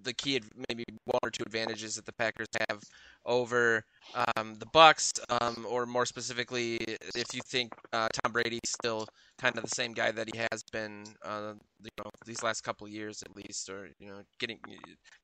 the 0.03 0.13
key, 0.13 0.41
maybe 0.69 0.83
one 1.05 1.19
or 1.23 1.29
two 1.29 1.43
advantages 1.45 1.95
that 1.95 2.05
the 2.05 2.13
Packers 2.13 2.47
have 2.69 2.81
over 3.25 3.83
um, 4.15 4.55
the 4.55 4.65
Bucs, 4.67 5.19
um, 5.29 5.65
or 5.69 5.85
more 5.85 6.05
specifically, 6.05 6.77
if 7.15 7.33
you 7.33 7.41
think 7.45 7.73
uh, 7.93 8.07
Tom 8.23 8.31
Brady's 8.31 8.59
still 8.65 9.07
kind 9.37 9.55
of 9.57 9.63
the 9.63 9.75
same 9.75 9.93
guy 9.93 10.11
that 10.11 10.29
he 10.33 10.39
has 10.51 10.63
been, 10.71 11.03
uh, 11.23 11.53
you 11.81 11.89
know, 11.97 12.09
these 12.25 12.41
last 12.43 12.61
couple 12.61 12.87
years 12.87 13.23
at 13.23 13.35
least, 13.35 13.69
or 13.69 13.89
you 13.99 14.07
know, 14.07 14.21
getting 14.39 14.59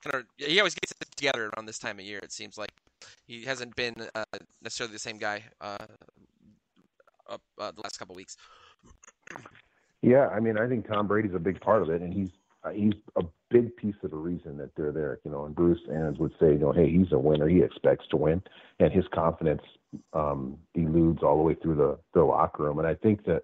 kind 0.04 0.16
of 0.16 0.24
he 0.38 0.60
always 0.60 0.76
gets 0.76 0.92
it 0.92 1.16
together 1.16 1.50
around 1.56 1.66
this 1.66 1.80
time 1.80 2.00
of 2.00 2.06
year. 2.06 2.20
It 2.22 2.32
seems 2.32 2.58
like 2.58 2.72
he 3.26 3.44
hasn't 3.44 3.76
been 3.76 3.96
uh, 4.16 4.24
necessarily 4.62 4.94
the 4.94 5.00
same 5.00 5.18
guy 5.18 5.44
uh, 5.62 5.78
up 7.30 7.42
uh, 7.60 7.72
the 7.72 7.82
last 7.82 7.98
couple 7.98 8.16
weeks. 8.16 8.36
Yeah, 10.02 10.28
I 10.28 10.42
mean, 10.42 10.58
I 10.58 10.68
think 10.68 10.88
Tom 10.88 11.08
Brady's 11.08 11.34
a 11.34 11.40
big 11.40 11.62
part 11.62 11.82
of 11.82 11.90
it, 11.90 12.02
and 12.02 12.14
he's 12.14 12.30
he's 12.72 12.94
a 13.18 13.24
big 13.50 13.76
piece 13.76 13.96
of 14.04 14.12
the 14.12 14.18
reason 14.18 14.58
that 14.58 14.76
they're 14.76 14.92
there. 14.92 15.20
You 15.26 15.32
know, 15.32 15.46
and 15.46 15.56
Bruce 15.56 15.82
Arians 15.90 16.20
would 16.20 16.34
say, 16.40 16.54
you 16.54 16.60
know, 16.60 16.72
hey, 16.72 16.90
he's 16.90 17.12
a 17.12 17.20
winner. 17.20 17.48
He 17.48 17.62
expects 17.62 18.08
to 18.12 18.18
win, 18.18 18.42
and 18.80 18.92
his 18.92 19.06
confidence 19.14 19.62
um, 20.14 20.58
eludes 20.76 21.24
all 21.24 21.38
the 21.38 21.44
way 21.44 21.56
through 21.56 21.76
the 21.76 22.00
the 22.14 22.24
locker 22.24 22.64
room. 22.64 22.80
And 22.80 22.88
I 22.88 22.96
think 22.96 23.26
that 23.26 23.44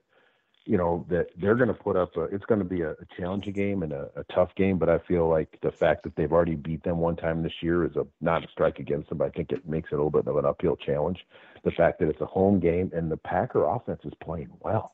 you 0.65 0.77
know 0.77 1.05
that 1.09 1.27
they're 1.37 1.55
going 1.55 1.67
to 1.67 1.73
put 1.73 1.95
up. 1.95 2.15
A, 2.15 2.23
it's 2.23 2.45
going 2.45 2.59
to 2.59 2.65
be 2.65 2.81
a, 2.81 2.91
a 2.91 3.05
challenging 3.17 3.53
game 3.53 3.83
and 3.83 3.91
a, 3.91 4.09
a 4.15 4.23
tough 4.33 4.53
game, 4.55 4.77
but 4.77 4.89
I 4.89 4.99
feel 4.99 5.27
like 5.27 5.57
the 5.61 5.71
fact 5.71 6.03
that 6.03 6.15
they've 6.15 6.31
already 6.31 6.55
beat 6.55 6.83
them 6.83 6.99
one 6.99 7.15
time 7.15 7.43
this 7.43 7.61
year 7.61 7.85
is 7.85 7.95
a 7.95 8.05
not 8.21 8.43
a 8.43 8.47
strike 8.51 8.79
against 8.79 9.09
them. 9.09 9.21
I 9.21 9.29
think 9.29 9.51
it 9.51 9.67
makes 9.67 9.89
it 9.91 9.95
a 9.95 9.97
little 9.97 10.11
bit 10.11 10.27
of 10.27 10.37
an 10.37 10.45
uphill 10.45 10.75
challenge. 10.75 11.25
The 11.63 11.71
fact 11.71 11.99
that 11.99 12.09
it's 12.09 12.21
a 12.21 12.25
home 12.25 12.59
game 12.59 12.91
and 12.93 13.11
the 13.11 13.17
Packer 13.17 13.65
offense 13.65 14.01
is 14.05 14.13
playing 14.23 14.49
well. 14.61 14.93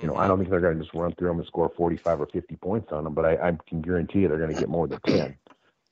You 0.00 0.08
know, 0.08 0.16
I 0.16 0.28
don't 0.28 0.38
think 0.38 0.50
they're 0.50 0.60
going 0.60 0.76
to 0.78 0.82
just 0.82 0.94
run 0.94 1.14
through 1.14 1.28
them 1.28 1.38
and 1.38 1.46
score 1.46 1.70
45 1.76 2.20
or 2.20 2.26
50 2.26 2.56
points 2.56 2.92
on 2.92 3.04
them, 3.04 3.14
but 3.14 3.24
I, 3.24 3.48
I 3.48 3.58
can 3.68 3.82
guarantee 3.82 4.20
you 4.20 4.28
they're 4.28 4.38
going 4.38 4.54
to 4.54 4.58
get 4.58 4.68
more 4.68 4.86
than 4.86 5.00
10. 5.00 5.36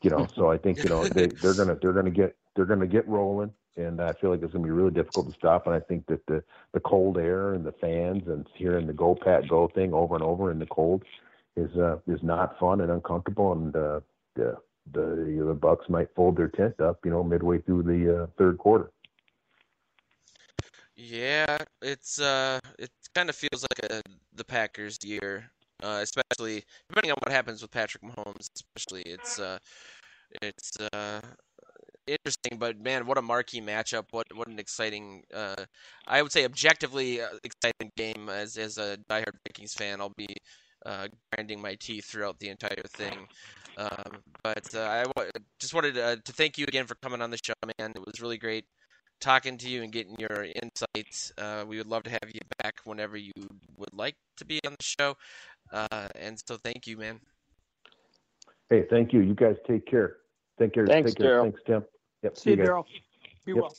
You 0.02 0.10
know, 0.10 0.28
so 0.34 0.50
I 0.50 0.56
think 0.58 0.82
you 0.84 0.88
know 0.88 1.04
they 1.08 1.26
they're 1.26 1.54
going 1.54 1.68
to 1.68 1.74
they're 1.82 1.92
going 1.92 2.04
to 2.04 2.12
get 2.12 2.36
they're 2.54 2.64
going 2.64 2.78
to 2.78 2.86
get 2.86 3.08
rolling, 3.08 3.52
and 3.76 4.00
I 4.00 4.12
feel 4.12 4.30
like 4.30 4.42
it's 4.42 4.52
going 4.52 4.62
to 4.62 4.68
be 4.68 4.70
really 4.70 4.92
difficult 4.92 5.26
to 5.28 5.34
stop. 5.34 5.66
And 5.66 5.74
I 5.74 5.80
think 5.80 6.06
that 6.06 6.24
the 6.26 6.44
the 6.72 6.78
cold 6.78 7.18
air 7.18 7.54
and 7.54 7.64
the 7.66 7.72
fans 7.72 8.28
and 8.28 8.46
hearing 8.54 8.86
the 8.86 8.92
go 8.92 9.16
Pat 9.16 9.48
go 9.48 9.66
thing 9.66 9.92
over 9.92 10.14
and 10.14 10.22
over 10.22 10.52
in 10.52 10.60
the 10.60 10.66
cold 10.66 11.02
is 11.56 11.76
uh, 11.76 11.96
is 12.06 12.22
not 12.22 12.56
fun 12.60 12.80
and 12.80 12.92
uncomfortable. 12.92 13.50
And 13.52 13.74
uh, 13.74 14.00
the 14.36 14.56
the 14.92 15.44
the 15.46 15.54
Bucs 15.54 15.88
might 15.88 16.14
fold 16.14 16.36
their 16.36 16.48
tent 16.48 16.80
up, 16.80 17.00
you 17.04 17.10
know, 17.10 17.24
midway 17.24 17.58
through 17.58 17.82
the 17.82 18.22
uh, 18.22 18.26
third 18.38 18.58
quarter. 18.58 18.92
Yeah, 20.98 21.58
it's 21.82 22.20
uh, 22.20 22.58
it 22.78 22.90
kind 23.14 23.28
of 23.30 23.36
feels 23.36 23.62
like 23.64 23.90
a 23.92 24.02
the 24.34 24.44
Packers 24.44 24.98
year, 25.04 25.50
uh, 25.82 26.00
especially 26.02 26.64
depending 26.88 27.12
on 27.12 27.16
what 27.24 27.32
happens 27.32 27.62
with 27.62 27.70
Patrick 27.70 28.02
Mahomes. 28.02 28.50
Especially, 28.56 29.02
it's 29.06 29.38
uh, 29.38 29.58
it's 30.42 30.72
uh, 30.92 31.20
interesting. 32.06 32.58
But 32.58 32.80
man, 32.80 33.06
what 33.06 33.18
a 33.18 33.22
marquee 33.22 33.60
matchup! 33.62 34.06
What 34.12 34.26
what 34.34 34.48
an 34.48 34.58
exciting, 34.58 35.24
uh, 35.34 35.66
I 36.06 36.22
would 36.22 36.32
say 36.32 36.44
objectively 36.44 37.20
uh, 37.22 37.28
exciting 37.44 37.92
game. 37.96 38.28
As 38.30 38.56
as 38.58 38.78
a 38.78 38.98
diehard 39.10 39.36
Vikings 39.48 39.74
fan, 39.74 40.00
I'll 40.00 40.14
be 40.16 40.28
uh, 40.86 41.08
grinding 41.32 41.60
my 41.62 41.76
teeth 41.76 42.06
throughout 42.06 42.38
the 42.40 42.48
entire 42.50 42.84
thing. 42.88 43.28
Um, 43.76 44.22
but 44.42 44.64
uh, 44.74 44.80
I 44.82 45.04
w- 45.16 45.30
just 45.60 45.74
wanted 45.74 45.96
uh, 45.98 46.16
to 46.24 46.32
thank 46.32 46.58
you 46.58 46.64
again 46.66 46.86
for 46.86 46.96
coming 46.96 47.22
on 47.22 47.30
the 47.30 47.38
show, 47.42 47.54
man. 47.78 47.92
It 47.94 48.02
was 48.06 48.20
really 48.20 48.38
great 48.38 48.64
talking 49.20 49.58
to 49.58 49.68
you 49.68 49.82
and 49.82 49.92
getting 49.92 50.16
your 50.18 50.46
insights. 50.62 51.32
Uh, 51.38 51.64
we 51.66 51.78
would 51.78 51.86
love 51.86 52.02
to 52.04 52.10
have 52.10 52.30
you 52.32 52.40
back 52.62 52.80
whenever 52.84 53.16
you 53.16 53.32
would 53.76 53.92
like 53.92 54.14
to 54.36 54.44
be 54.44 54.60
on 54.66 54.72
the 54.78 54.84
show. 54.84 55.16
Uh, 55.72 56.08
and 56.14 56.40
so 56.46 56.56
thank 56.56 56.86
you, 56.86 56.96
man. 56.96 57.20
Hey, 58.70 58.84
thank 58.90 59.12
you. 59.12 59.20
You 59.20 59.34
guys 59.34 59.56
take 59.66 59.86
care. 59.86 60.16
Take 60.58 60.74
care. 60.74 60.86
Thanks, 60.86 61.12
take 61.12 61.18
care. 61.18 61.26
Darrell. 61.28 61.44
Thanks, 61.44 61.60
Tim. 61.66 61.84
Yep. 62.22 62.36
See 62.36 62.50
you, 62.50 62.56
guys. 62.56 62.66
Darrell. 62.66 62.86
Be 63.44 63.52
Yep. 63.52 63.62
well. 63.62 63.76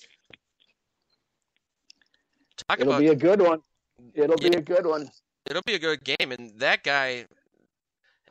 Talk 2.68 2.80
It'll 2.80 2.94
about 2.94 3.00
be 3.00 3.08
a 3.08 3.16
good 3.16 3.42
one. 3.42 3.62
It'll 4.14 4.38
be 4.38 4.48
a 4.48 4.62
good 4.62 4.86
one. 4.86 5.10
it'll 5.50 5.62
be 5.66 5.76
a 5.76 5.80
good 5.80 6.04
game, 6.04 6.32
and 6.32 6.58
that 6.60 6.84
guy 6.84 7.26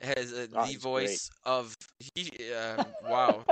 has 0.03 0.33
uh, 0.33 0.47
Oh, 0.55 0.63
the 0.63 0.67
he's 0.67 0.83
voice 0.83 1.31
of 1.45 1.77
he. 1.99 2.31
Uh, 2.55 2.85
wow, 3.09 3.45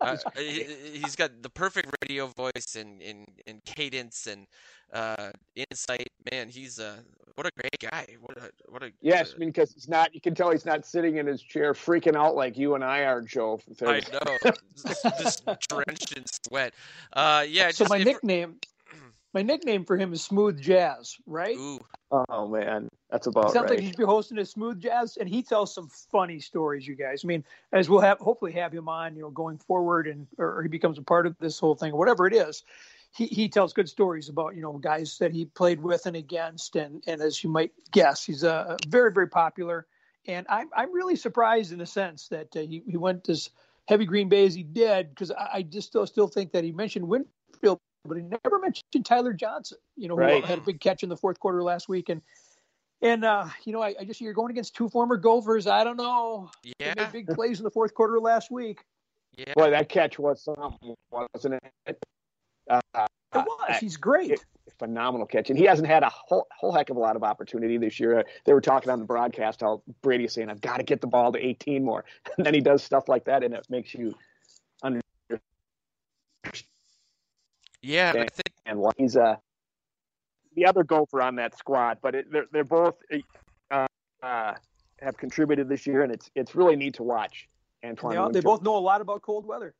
uh, 0.00 0.16
he, 0.36 0.64
he's 0.94 1.16
got 1.16 1.30
the 1.42 1.50
perfect 1.50 1.90
radio 2.02 2.26
voice 2.26 2.76
and 2.76 3.00
and, 3.02 3.26
and 3.46 3.64
cadence 3.64 4.26
and 4.26 4.46
uh, 4.92 5.30
insight. 5.54 6.08
Man, 6.30 6.48
he's 6.48 6.78
uh, 6.78 6.96
what 7.34 7.46
a 7.46 7.50
great 7.56 7.90
guy. 7.90 8.06
What 8.20 8.36
a 8.38 8.50
what 8.68 8.82
a 8.82 8.90
Yes, 9.00 9.32
uh, 9.32 9.36
because 9.38 9.72
he's 9.72 9.88
not. 9.88 10.14
You 10.14 10.20
can 10.20 10.34
tell 10.34 10.50
he's 10.50 10.66
not 10.66 10.86
sitting 10.86 11.16
in 11.16 11.26
his 11.26 11.42
chair 11.42 11.72
freaking 11.72 12.16
out 12.16 12.34
like 12.36 12.56
you 12.56 12.74
and 12.74 12.84
I 12.84 13.00
are, 13.04 13.20
Joe. 13.20 13.60
I 13.84 14.00
know, 14.12 14.52
just 15.20 15.44
drenched 15.68 16.16
in 16.16 16.24
sweat. 16.46 16.74
Uh, 17.12 17.44
yeah. 17.48 17.70
so 17.70 17.84
just 17.84 17.90
my 17.90 17.98
if- 17.98 18.04
nickname, 18.04 18.56
my 19.34 19.42
nickname 19.42 19.84
for 19.84 19.96
him 19.98 20.12
is 20.12 20.22
Smooth 20.22 20.60
Jazz, 20.60 21.16
right? 21.26 21.56
Ooh, 21.56 21.80
Oh 22.28 22.46
man, 22.46 22.88
that's 23.10 23.26
about 23.26 23.46
right. 23.46 23.52
Sounds 23.52 23.70
like 23.70 23.80
he 23.80 23.88
should 23.88 23.96
be 23.96 24.04
hosting 24.04 24.38
a 24.38 24.44
smooth 24.44 24.80
jazz, 24.80 25.16
and 25.16 25.28
he 25.28 25.42
tells 25.42 25.74
some 25.74 25.88
funny 25.88 26.38
stories. 26.38 26.86
You 26.86 26.94
guys, 26.94 27.22
I 27.24 27.26
mean, 27.26 27.44
as 27.72 27.88
we'll 27.88 28.00
have 28.00 28.18
hopefully 28.18 28.52
have 28.52 28.72
him 28.72 28.88
on, 28.88 29.16
you 29.16 29.22
know, 29.22 29.30
going 29.30 29.58
forward, 29.58 30.06
and 30.06 30.26
or 30.38 30.62
he 30.62 30.68
becomes 30.68 30.98
a 30.98 31.02
part 31.02 31.26
of 31.26 31.36
this 31.38 31.58
whole 31.58 31.74
thing, 31.74 31.92
or 31.92 31.98
whatever 31.98 32.26
it 32.26 32.34
is. 32.34 32.62
He 33.16 33.26
he 33.26 33.48
tells 33.48 33.72
good 33.72 33.88
stories 33.88 34.28
about 34.28 34.54
you 34.54 34.62
know 34.62 34.74
guys 34.74 35.18
that 35.18 35.32
he 35.32 35.46
played 35.46 35.80
with 35.80 36.06
and 36.06 36.14
against, 36.14 36.76
and 36.76 37.02
and 37.06 37.20
as 37.20 37.42
you 37.42 37.50
might 37.50 37.72
guess, 37.90 38.24
he's 38.24 38.44
a 38.44 38.76
very 38.86 39.12
very 39.12 39.28
popular. 39.28 39.86
And 40.26 40.46
I'm 40.48 40.68
I'm 40.76 40.92
really 40.92 41.16
surprised 41.16 41.72
in 41.72 41.80
a 41.80 41.86
sense 41.86 42.28
that 42.28 42.54
uh, 42.54 42.60
he 42.60 42.82
he 42.86 42.96
went 42.96 43.28
as 43.28 43.50
heavy 43.88 44.04
Green 44.04 44.28
Bay 44.28 44.46
as 44.46 44.54
he 44.54 44.62
did 44.62 45.10
because 45.10 45.32
I, 45.32 45.48
I 45.54 45.62
just 45.62 45.88
still 45.88 46.06
still 46.06 46.28
think 46.28 46.52
that 46.52 46.64
he 46.64 46.70
mentioned 46.70 47.08
Winfield, 47.08 47.80
but 48.06 48.16
he 48.16 48.22
never 48.22 48.58
mentioned 48.58 49.04
Tyler 49.04 49.32
Johnson. 49.32 49.78
You 49.96 50.08
know, 50.08 50.16
Right. 50.16 50.40
who 50.42 50.46
had 50.46 50.58
a 50.58 50.62
big 50.62 50.80
catch 50.80 51.02
in 51.02 51.08
the 51.08 51.16
fourth 51.16 51.40
quarter 51.40 51.62
last 51.62 51.88
week, 51.88 52.08
and 52.08 52.20
and 53.02 53.24
uh, 53.24 53.48
you 53.64 53.72
know, 53.72 53.82
I, 53.82 53.94
I 54.00 54.04
just 54.04 54.20
you're 54.20 54.32
going 54.32 54.50
against 54.50 54.74
two 54.74 54.88
former 54.88 55.16
Gophers. 55.16 55.66
I 55.66 55.84
don't 55.84 55.96
know. 55.96 56.50
They 56.62 56.72
yeah, 56.80 56.94
made 56.96 57.12
big 57.12 57.28
plays 57.28 57.58
in 57.60 57.64
the 57.64 57.70
fourth 57.70 57.94
quarter 57.94 58.20
last 58.20 58.50
week. 58.50 58.84
yeah. 59.36 59.52
Boy, 59.54 59.70
that 59.70 59.88
catch 59.88 60.18
was 60.18 60.42
something, 60.42 60.94
wasn't 61.10 61.60
it? 61.86 61.98
Uh, 62.68 62.80
It 62.94 63.06
was. 63.34 63.78
He's 63.80 63.96
great. 63.96 64.44
phenomenal 64.78 65.26
catch, 65.26 65.50
and 65.50 65.58
he 65.58 65.64
hasn't 65.64 65.86
had 65.88 66.02
a 66.02 66.08
whole, 66.08 66.46
whole 66.56 66.72
heck 66.72 66.88
of 66.90 66.96
a 66.96 67.00
lot 67.00 67.16
of 67.16 67.22
opportunity 67.22 67.76
this 67.78 68.00
year. 68.00 68.20
Uh, 68.20 68.22
They 68.44 68.52
were 68.52 68.60
talking 68.60 68.90
on 68.90 68.98
the 69.00 69.04
broadcast 69.04 69.60
how 69.60 69.82
Brady's 70.02 70.32
saying, 70.32 70.48
"I've 70.50 70.60
got 70.60 70.78
to 70.78 70.82
get 70.82 71.00
the 71.00 71.06
ball 71.06 71.32
to 71.32 71.38
18 71.38 71.84
more," 71.84 72.04
and 72.36 72.46
then 72.46 72.54
he 72.54 72.60
does 72.60 72.82
stuff 72.82 73.08
like 73.08 73.24
that, 73.24 73.42
and 73.42 73.54
it 73.54 73.66
makes 73.68 73.92
you 73.94 74.14
Yeah, 77.84 78.10
I 78.10 78.12
think 78.12 78.30
understand 78.66 78.78
why 78.78 78.90
he's 78.96 79.16
uh 79.16 79.36
the 80.56 80.66
other 80.66 80.84
Gopher 80.84 81.20
on 81.20 81.36
that 81.36 81.56
squad, 81.58 81.98
but 82.02 82.14
it, 82.14 82.30
they're 82.32 82.46
they're 82.52 82.64
both 82.64 82.94
uh, 83.70 83.86
uh, 84.22 84.54
have 85.00 85.16
contributed 85.16 85.68
this 85.68 85.86
year, 85.86 86.02
and 86.02 86.12
it's 86.12 86.30
it's 86.34 86.54
really 86.54 86.76
neat 86.76 86.94
to 86.94 87.02
watch. 87.02 87.48
Antoine, 87.84 88.32
They, 88.32 88.40
they 88.40 88.44
both 88.44 88.62
know 88.62 88.76
a 88.76 88.78
lot 88.78 89.00
about 89.00 89.20
cold 89.22 89.44
weather. 89.46 89.74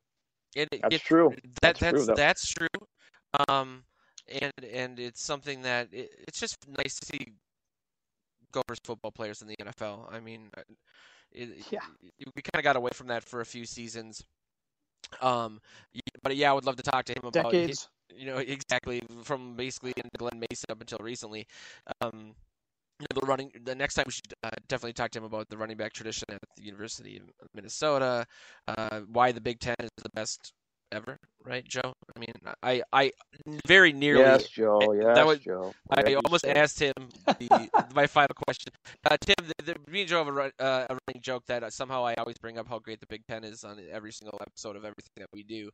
It, 0.55 0.69
That's 0.71 0.95
it- 0.95 1.01
true. 1.01 1.31
That 1.61 1.77
That's 1.77 1.79
true, 1.79 1.91
that's 1.91 2.05
though. 2.07 2.13
that's 2.13 2.47
true. 2.53 3.47
Um, 3.49 3.83
and 4.41 4.53
and 4.71 4.99
it's 4.99 5.21
something 5.23 5.61
that 5.63 5.87
it, 5.91 6.11
it's 6.27 6.39
just 6.39 6.57
nice 6.77 6.95
to 6.99 7.05
see 7.05 7.33
Gophers 8.51 8.79
football 8.83 9.11
players 9.11 9.41
in 9.41 9.47
the 9.47 9.55
NFL. 9.61 10.13
I 10.13 10.19
mean, 10.19 10.49
uh, 10.57 10.61
it, 11.31 11.65
Yeah. 11.71 11.79
we 12.01 12.41
kind 12.41 12.59
of 12.59 12.63
got 12.63 12.75
away 12.75 12.91
from 12.93 13.07
that 13.07 13.23
for 13.23 13.41
a 13.41 13.45
few 13.45 13.65
seasons. 13.65 14.23
Um, 15.21 15.59
but 16.23 16.35
yeah, 16.35 16.51
I 16.51 16.53
would 16.53 16.65
love 16.65 16.77
to 16.77 16.83
talk 16.83 17.05
to 17.05 17.13
him 17.13 17.25
about 17.25 17.45
hi- 17.45 17.51
Decades. 17.51 17.89
You 18.13 18.25
know 18.25 18.37
exactly 18.37 19.01
from 19.23 19.55
basically 19.55 19.93
in 19.97 20.03
Glen 20.17 20.39
Mason 20.39 20.65
up 20.69 20.81
until 20.81 20.99
recently. 21.01 21.47
Um, 22.01 22.35
you 22.99 23.07
know, 23.13 23.19
the 23.21 23.25
running. 23.27 23.51
The 23.63 23.75
next 23.75 23.95
time 23.95 24.05
we 24.07 24.13
should 24.13 24.33
uh, 24.43 24.49
definitely 24.67 24.93
talk 24.93 25.11
to 25.11 25.19
him 25.19 25.25
about 25.25 25.49
the 25.49 25.57
running 25.57 25.77
back 25.77 25.93
tradition 25.93 26.25
at 26.29 26.39
the 26.57 26.63
University 26.63 27.17
of 27.17 27.47
Minnesota. 27.53 28.25
Uh, 28.67 29.01
why 29.11 29.31
the 29.31 29.41
Big 29.41 29.59
Ten 29.59 29.75
is 29.81 29.89
the 29.97 30.09
best 30.13 30.53
ever, 30.91 31.17
right, 31.43 31.65
Joe? 31.67 31.93
I 32.15 32.19
mean, 32.19 32.31
I, 32.63 32.83
I 32.93 33.11
very 33.67 33.91
nearly. 33.91 34.21
Yes, 34.21 34.47
Joe. 34.47 34.79
that 34.79 35.15
Yes, 35.17 35.25
was- 35.25 35.39
Joe. 35.39 35.73
I 35.89 36.01
Whatever 36.01 36.21
almost 36.25 36.45
asked 36.47 36.79
him 36.79 36.93
the, 37.27 37.69
my 37.95 38.07
final 38.07 38.35
question. 38.47 38.71
Uh, 39.09 39.17
Tim, 39.19 39.35
the, 39.57 39.73
the, 39.73 39.91
me 39.91 40.01
and 40.01 40.09
Joe 40.09 40.23
have 40.23 40.33
a, 40.37 40.63
uh, 40.63 40.87
a 40.89 40.97
running 41.07 41.21
joke 41.21 41.43
that 41.47 41.63
uh, 41.63 41.69
somehow 41.69 42.05
I 42.05 42.13
always 42.13 42.37
bring 42.37 42.57
up 42.57 42.67
how 42.69 42.79
great 42.79 43.01
the 43.01 43.07
Big 43.07 43.23
Ten 43.27 43.43
is 43.43 43.63
on 43.65 43.77
every 43.91 44.13
single 44.13 44.37
episode 44.41 44.77
of 44.77 44.85
everything 44.85 45.11
that 45.17 45.29
we 45.33 45.43
do, 45.43 45.69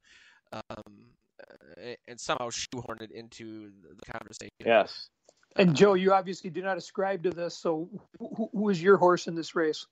um, 0.53 1.11
and 2.07 2.19
somehow 2.19 2.49
shoehorn 2.49 2.99
it 3.01 3.11
into 3.11 3.71
the 3.97 4.11
conversation. 4.11 4.51
Yes. 4.65 5.09
And 5.57 5.75
Joe, 5.75 5.95
you 5.95 6.13
obviously 6.13 6.49
do 6.49 6.61
not 6.61 6.77
ascribe 6.77 7.23
to 7.23 7.29
this. 7.29 7.57
So, 7.57 7.89
who, 8.19 8.49
who 8.53 8.69
is 8.69 8.81
your 8.81 8.97
horse 8.97 9.27
in 9.27 9.35
this 9.35 9.55
race? 9.55 9.85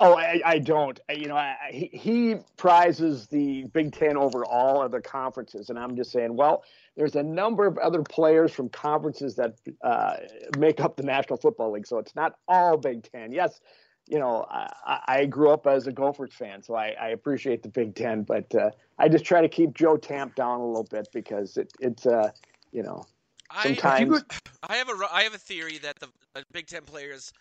Oh, 0.00 0.16
I, 0.16 0.40
I 0.44 0.58
don't. 0.58 0.98
I- 1.08 1.12
You 1.12 1.26
know, 1.28 1.36
I, 1.36 1.56
I- 1.68 1.72
he, 1.72 1.90
he 1.92 2.36
prizes 2.56 3.26
the 3.28 3.64
Big 3.64 3.92
Ten 3.92 4.16
over 4.16 4.44
all 4.44 4.82
other 4.82 5.00
conferences, 5.00 5.68
and 5.70 5.78
I'm 5.78 5.94
just 5.94 6.10
saying, 6.10 6.34
well, 6.34 6.64
there's 6.96 7.14
a 7.16 7.22
number 7.22 7.66
of 7.66 7.76
other 7.78 8.02
players 8.02 8.52
from 8.52 8.70
conferences 8.70 9.36
that 9.36 9.54
uh, 9.84 10.16
make 10.58 10.80
up 10.80 10.96
the 10.96 11.02
National 11.04 11.38
Football 11.38 11.72
League, 11.72 11.86
so 11.86 11.98
it's 11.98 12.14
not 12.16 12.34
all 12.48 12.76
Big 12.76 13.02
Ten. 13.12 13.30
Yes, 13.30 13.60
you 14.06 14.18
know, 14.18 14.46
I, 14.50 14.72
I- 14.86 15.02
I 15.06 15.26
grew 15.26 15.50
up 15.50 15.66
as 15.66 15.86
a 15.86 15.92
Gophers 15.92 16.32
fan, 16.32 16.62
so 16.62 16.74
I, 16.74 16.94
I 17.00 17.08
appreciate 17.08 17.62
the 17.62 17.68
Big 17.68 17.94
Ten, 17.94 18.22
but 18.22 18.54
uh, 18.54 18.70
I 18.98 19.08
just 19.08 19.24
try 19.24 19.40
to 19.40 19.48
keep 19.48 19.74
Joe 19.74 19.96
Tamp 19.96 20.34
down 20.34 20.60
a 20.60 20.66
little 20.66 20.84
bit 20.84 21.08
because 21.12 21.56
it, 21.56 21.72
it's, 21.80 22.06
uh, 22.06 22.30
you 22.72 22.82
know, 22.82 23.06
I, 23.50 23.62
sometimes. 23.62 24.24
I 24.68 24.76
have 24.76 24.88
a 24.88 24.94
I 25.12 25.22
have 25.22 25.34
a 25.34 25.38
theory 25.38 25.78
that 25.78 25.98
the 26.00 26.08
uh, 26.34 26.42
Big 26.52 26.66
Ten 26.66 26.82
players 26.82 27.32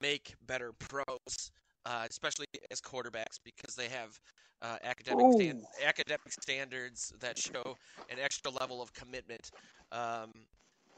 make 0.00 0.34
better 0.46 0.72
pros, 0.72 1.50
uh, 1.84 2.06
especially 2.08 2.46
as 2.70 2.80
quarterbacks, 2.80 3.38
because 3.44 3.74
they 3.74 3.88
have 3.88 4.18
uh, 4.62 4.76
academic 4.82 5.26
stan- 5.32 5.54
Ooh. 5.60 5.66
academic 5.84 6.32
standards 6.40 7.12
that 7.20 7.38
show 7.38 7.76
an 8.08 8.18
extra 8.18 8.50
level 8.50 8.80
of 8.80 8.92
commitment, 8.92 9.50
um, 9.92 10.30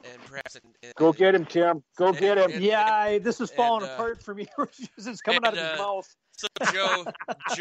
and 0.05 0.23
perhaps 0.25 0.57
in, 0.57 0.63
in, 0.83 0.93
Go 0.97 1.13
get 1.13 1.35
him, 1.35 1.45
Tim. 1.45 1.83
Go 1.97 2.13
get 2.13 2.39
him. 2.39 2.51
And- 2.53 2.63
Yeah, 2.63 2.85
I- 2.93 3.19
this 3.19 3.41
is 3.41 3.51
falling 3.51 3.83
and, 3.83 3.91
uh, 3.91 3.95
apart 3.95 4.23
for 4.23 4.35
me. 4.35 4.47
it's 4.99 5.21
coming 5.21 5.45
out 5.45 5.53
of 5.55 5.59
and, 5.59 5.69
his 5.71 5.81
uh, 5.81 5.83
mouth. 5.83 6.17
So 6.33 6.47
Joe, 6.73 7.05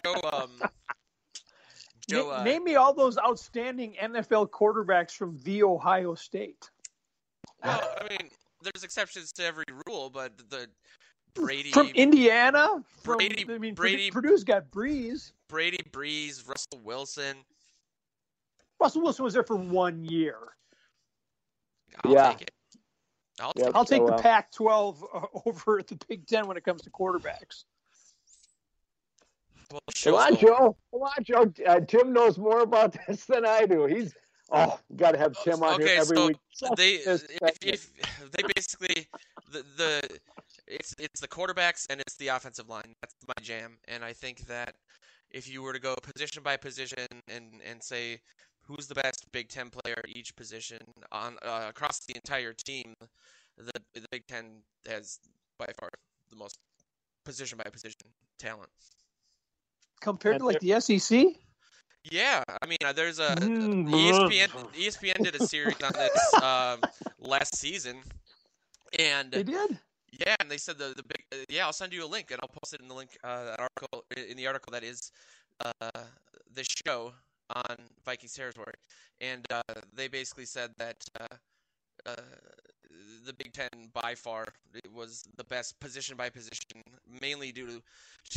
Joe, 0.04 0.15
um, 0.32 0.52
Joe, 2.10 2.28
Na- 2.30 2.36
uh, 2.38 2.43
name 2.43 2.63
me 2.63 2.75
all 2.75 2.93
those 2.93 3.17
outstanding 3.17 3.95
NFL 4.02 4.49
quarterbacks 4.49 5.12
from 5.12 5.38
the 5.43 5.63
Ohio 5.63 6.15
State. 6.15 6.69
well, 7.63 7.82
I 8.02 8.08
mean, 8.10 8.30
there's 8.62 8.84
exceptions 8.84 9.32
to 9.34 9.45
every 9.45 9.65
rule, 9.88 10.10
but 10.10 10.32
the 10.49 10.67
Brady, 11.36 11.71
From 11.71 11.88
Indiana, 11.89 12.84
from 13.04 13.17
Brady- 13.17 13.45
I 13.47 13.58
mean, 13.60 13.75
Brady- 13.75 14.12
Purdue's 14.12 14.43
got 14.43 14.71
Brees. 14.71 15.32
Brady, 15.47 15.78
Brees, 15.91 16.47
Russell 16.47 16.80
Wilson. 16.84 17.38
Russell 18.80 19.02
Wilson 19.02 19.25
was 19.25 19.34
there 19.34 19.43
for 19.43 19.56
one 19.58 20.04
year. 20.06 20.38
I'll 22.04 22.13
Yeah. 22.13 22.32
take 22.32 22.41
it. 22.41 22.52
I'll 23.39 23.54
Yeah. 23.56 23.65
take 23.65 23.75
I'll 23.75 23.86
take 23.86 24.02
So, 24.02 24.08
the 24.08 24.13
uh, 24.13 24.21
Pac-12 24.21 25.04
uh, 25.13 25.25
over 25.45 25.80
at 25.80 25.88
the 25.88 25.97
Big 26.08 26.28
Ten 26.28 26.47
when 26.47 26.58
it 26.58 26.63
comes 26.63 26.82
to 26.84 26.89
quarterbacks. 26.89 27.63
Well, 29.71 29.82
Come 30.04 30.15
on, 30.15 30.36
Joe. 30.36 30.78
Come 30.91 31.02
on, 31.02 31.23
Joe. 31.23 31.54
Uh, 31.67 31.80
Tim 31.82 32.12
knows 32.12 32.38
more 32.39 32.62
about 32.62 32.95
this 33.08 33.25
than 33.25 33.45
I 33.45 33.65
do. 33.65 33.86
He's 33.86 34.15
oh, 34.52 34.80
got 34.95 35.12
to 35.12 35.19
have 35.19 35.34
Tim 35.43 35.62
on 35.62 35.75
okay, 35.75 35.89
here 35.89 36.02
every 36.02 36.17
so 36.17 36.28
week. 36.28 36.38
they 36.75 36.93
if, 36.93 37.23
if 37.62 37.91
they 38.32 38.43
basically 38.56 39.08
the 39.52 39.63
the 39.78 40.19
it's 40.67 40.95
it's 40.97 41.19
the 41.19 41.28
quarterbacks 41.28 41.86
and 41.89 42.02
it's 42.02 42.15
the 42.15 42.30
offensive 42.30 42.67
line. 42.67 42.95
That's 43.02 43.15
my 43.28 43.43
jam, 43.43 43.78
and 43.88 44.04
I 44.04 44.13
think 44.13 44.47
that 44.47 44.75
if 45.30 45.47
you 45.47 45.62
were 45.62 45.73
to 45.73 45.80
go 45.80 45.95
position 45.95 46.41
by 46.41 46.58
position 46.58 47.06
and 47.28 47.62
and 47.69 47.84
say 47.84 48.21
who's 48.70 48.88
the 48.88 48.96
best 48.96 49.26
Big 49.32 49.50
Ten 49.50 49.70
player 49.70 49.96
at 49.98 50.10
each 50.16 50.36
position 50.36 50.80
on 51.12 51.38
uh, 51.44 51.66
across 51.70 52.00
the 52.06 52.16
entire 52.16 52.54
team, 52.54 52.94
the 53.58 53.72
the 53.94 54.06
Big 54.12 54.28
Ten 54.28 54.46
has 54.88 55.20
by 55.58 55.68
far 55.80 55.90
the 56.30 56.36
most 56.36 56.58
position 57.26 57.58
by 57.64 57.70
position 57.70 58.02
talent. 58.38 58.70
Compared 60.02 60.40
to 60.40 60.46
like 60.46 60.60
the 60.60 60.80
SEC, 60.80 61.26
Yeah, 62.10 62.44
I 62.62 62.66
mean, 62.66 62.78
uh, 62.86 62.94
there's 62.94 63.20
a 63.20 63.36
Mm, 63.36 63.90
ESPN. 63.90 64.50
ESPN 64.74 65.24
did 65.24 65.36
a 65.36 65.40
series 65.40 65.76
on 65.84 65.92
this 65.94 66.34
um, 66.42 66.80
last 67.20 67.58
season, 67.58 67.98
and 68.98 69.32
they 69.32 69.44
did. 69.44 69.78
yeah, 70.12 70.36
and 70.40 70.50
they 70.50 70.58
said 70.58 70.78
the 70.78 70.94
the 70.96 71.04
big 71.04 71.26
uh, 71.34 71.46
yeah. 71.50 71.66
I'll 71.66 71.74
send 71.74 71.92
you 71.92 72.06
a 72.06 72.08
link, 72.08 72.32
and 72.32 72.40
I'll 72.42 72.50
post 72.62 72.74
it 72.74 72.82
in 72.82 72.88
the 72.88 72.96
link 72.96 73.18
uh, 73.24 73.56
article 73.58 74.06
in 74.16 74.38
the 74.38 74.48
article 74.48 74.72
that 74.72 74.84
is 74.84 75.12
uh, 75.66 75.72
the 76.54 76.64
show 76.86 77.14
on 77.56 77.76
Vikings 78.06 78.34
territory, 78.34 78.74
and 79.22 79.46
uh, 79.52 79.62
they 79.94 80.08
basically 80.08 80.46
said 80.46 80.72
that 80.78 81.04
uh, 81.20 81.26
uh, 82.06 82.16
the 83.26 83.34
Big 83.34 83.54
Ten 83.54 83.70
by 83.94 84.16
far 84.16 84.46
was 84.94 85.24
the 85.38 85.44
best 85.44 85.80
position 85.80 86.16
by 86.16 86.30
position, 86.30 86.82
mainly 87.22 87.52
due 87.52 87.68
to 87.68 87.82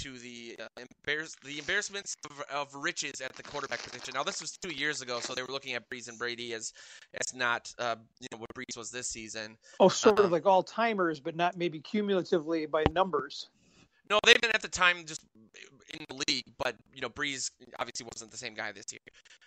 to 0.03 0.19
the 0.19 0.57
uh, 0.61 0.85
embarrass 1.07 1.37
the 1.45 1.59
embarrassments 1.59 2.17
of, 2.31 2.43
of 2.53 2.75
riches 2.75 3.21
at 3.21 3.35
the 3.35 3.43
quarterback 3.43 3.83
position. 3.83 4.15
Now 4.15 4.23
this 4.23 4.41
was 4.41 4.57
two 4.63 4.75
years 4.75 5.03
ago, 5.03 5.21
so 5.21 5.35
they 5.35 5.43
were 5.43 5.53
looking 5.53 5.75
at 5.75 5.89
Brees 5.91 6.09
and 6.09 6.19
Brady 6.19 6.55
as 6.55 6.73
as 7.21 7.35
not 7.35 7.73
uh, 7.79 7.97
you 8.21 8.29
know 8.33 8.39
what 8.39 8.51
Brees 8.55 8.77
was 8.77 8.91
this 8.91 9.09
season. 9.09 9.57
Oh, 9.81 9.89
sort 9.89 10.19
Uh-uh. 10.19 10.27
of 10.27 10.33
like 10.33 10.47
all 10.47 10.63
timers, 10.63 11.21
but 11.21 11.37
not 11.37 11.57
maybe 11.57 11.81
cumulatively 11.81 12.67
by 12.67 12.85
numbers. 12.93 13.49
No, 14.11 14.19
they've 14.27 14.41
been 14.41 14.51
at 14.53 14.61
the 14.61 14.69
time 14.69 15.05
just 15.07 15.23
in 15.23 15.29
the 15.32 15.32
league, 15.32 15.32
but 16.63 16.77
you 16.95 17.01
know 17.01 17.09
Brees 17.09 17.51
obviously 17.79 18.07
wasn't 18.13 18.31
the 18.31 18.37
same 18.37 18.55
guy 18.55 18.73
this 18.73 18.87
year, 18.93 19.01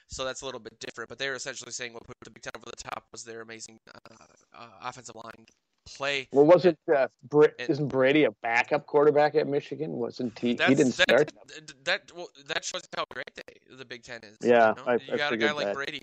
so 0.08 0.26
that's 0.26 0.42
a 0.42 0.46
little 0.46 0.60
bit 0.60 0.80
different. 0.80 1.10
But 1.10 1.18
they're 1.20 1.36
essentially 1.36 1.72
saying 1.72 1.94
what 1.94 2.06
put 2.06 2.16
the 2.24 2.32
Big 2.32 2.44
Ten 2.44 2.52
over 2.56 2.66
the 2.66 2.90
top 2.90 3.06
was 3.12 3.24
their 3.24 3.42
amazing 3.42 3.80
uh, 3.94 4.26
uh, 4.58 4.66
offensive 4.84 5.16
line 5.16 5.46
play. 5.86 6.28
Well, 6.32 6.46
wasn't 6.46 6.78
uh, 6.94 7.08
And- 7.32 7.52
isn't 7.70 7.88
Brady 7.88 8.24
a 8.26 8.32
backup 8.42 8.86
quarterback 8.86 9.36
at 9.36 9.48
Michigan? 9.48 9.92
Wasn't 9.92 10.38
he? 10.40 10.50
He 10.50 10.54
didn't 10.56 10.96
that, 10.98 11.10
start. 11.10 11.32
That 11.48 11.86
that, 11.86 12.12
well, 12.16 12.30
that 12.48 12.66
shows 12.66 12.84
how 12.96 13.06
great 13.14 13.30
they, 13.36 13.76
the 13.76 13.86
Big 13.86 14.04
Ten 14.04 14.22
is. 14.24 14.38
Yeah, 14.42 14.70
you, 14.70 14.76
know? 14.76 14.84
I- 14.88 14.94
you 14.96 15.14
I 15.14 15.18
got 15.18 15.34
a 15.34 15.38
guy 15.38 15.48
figured 15.48 15.56
like 15.56 15.66
that. 15.68 15.76
Brady 15.76 16.02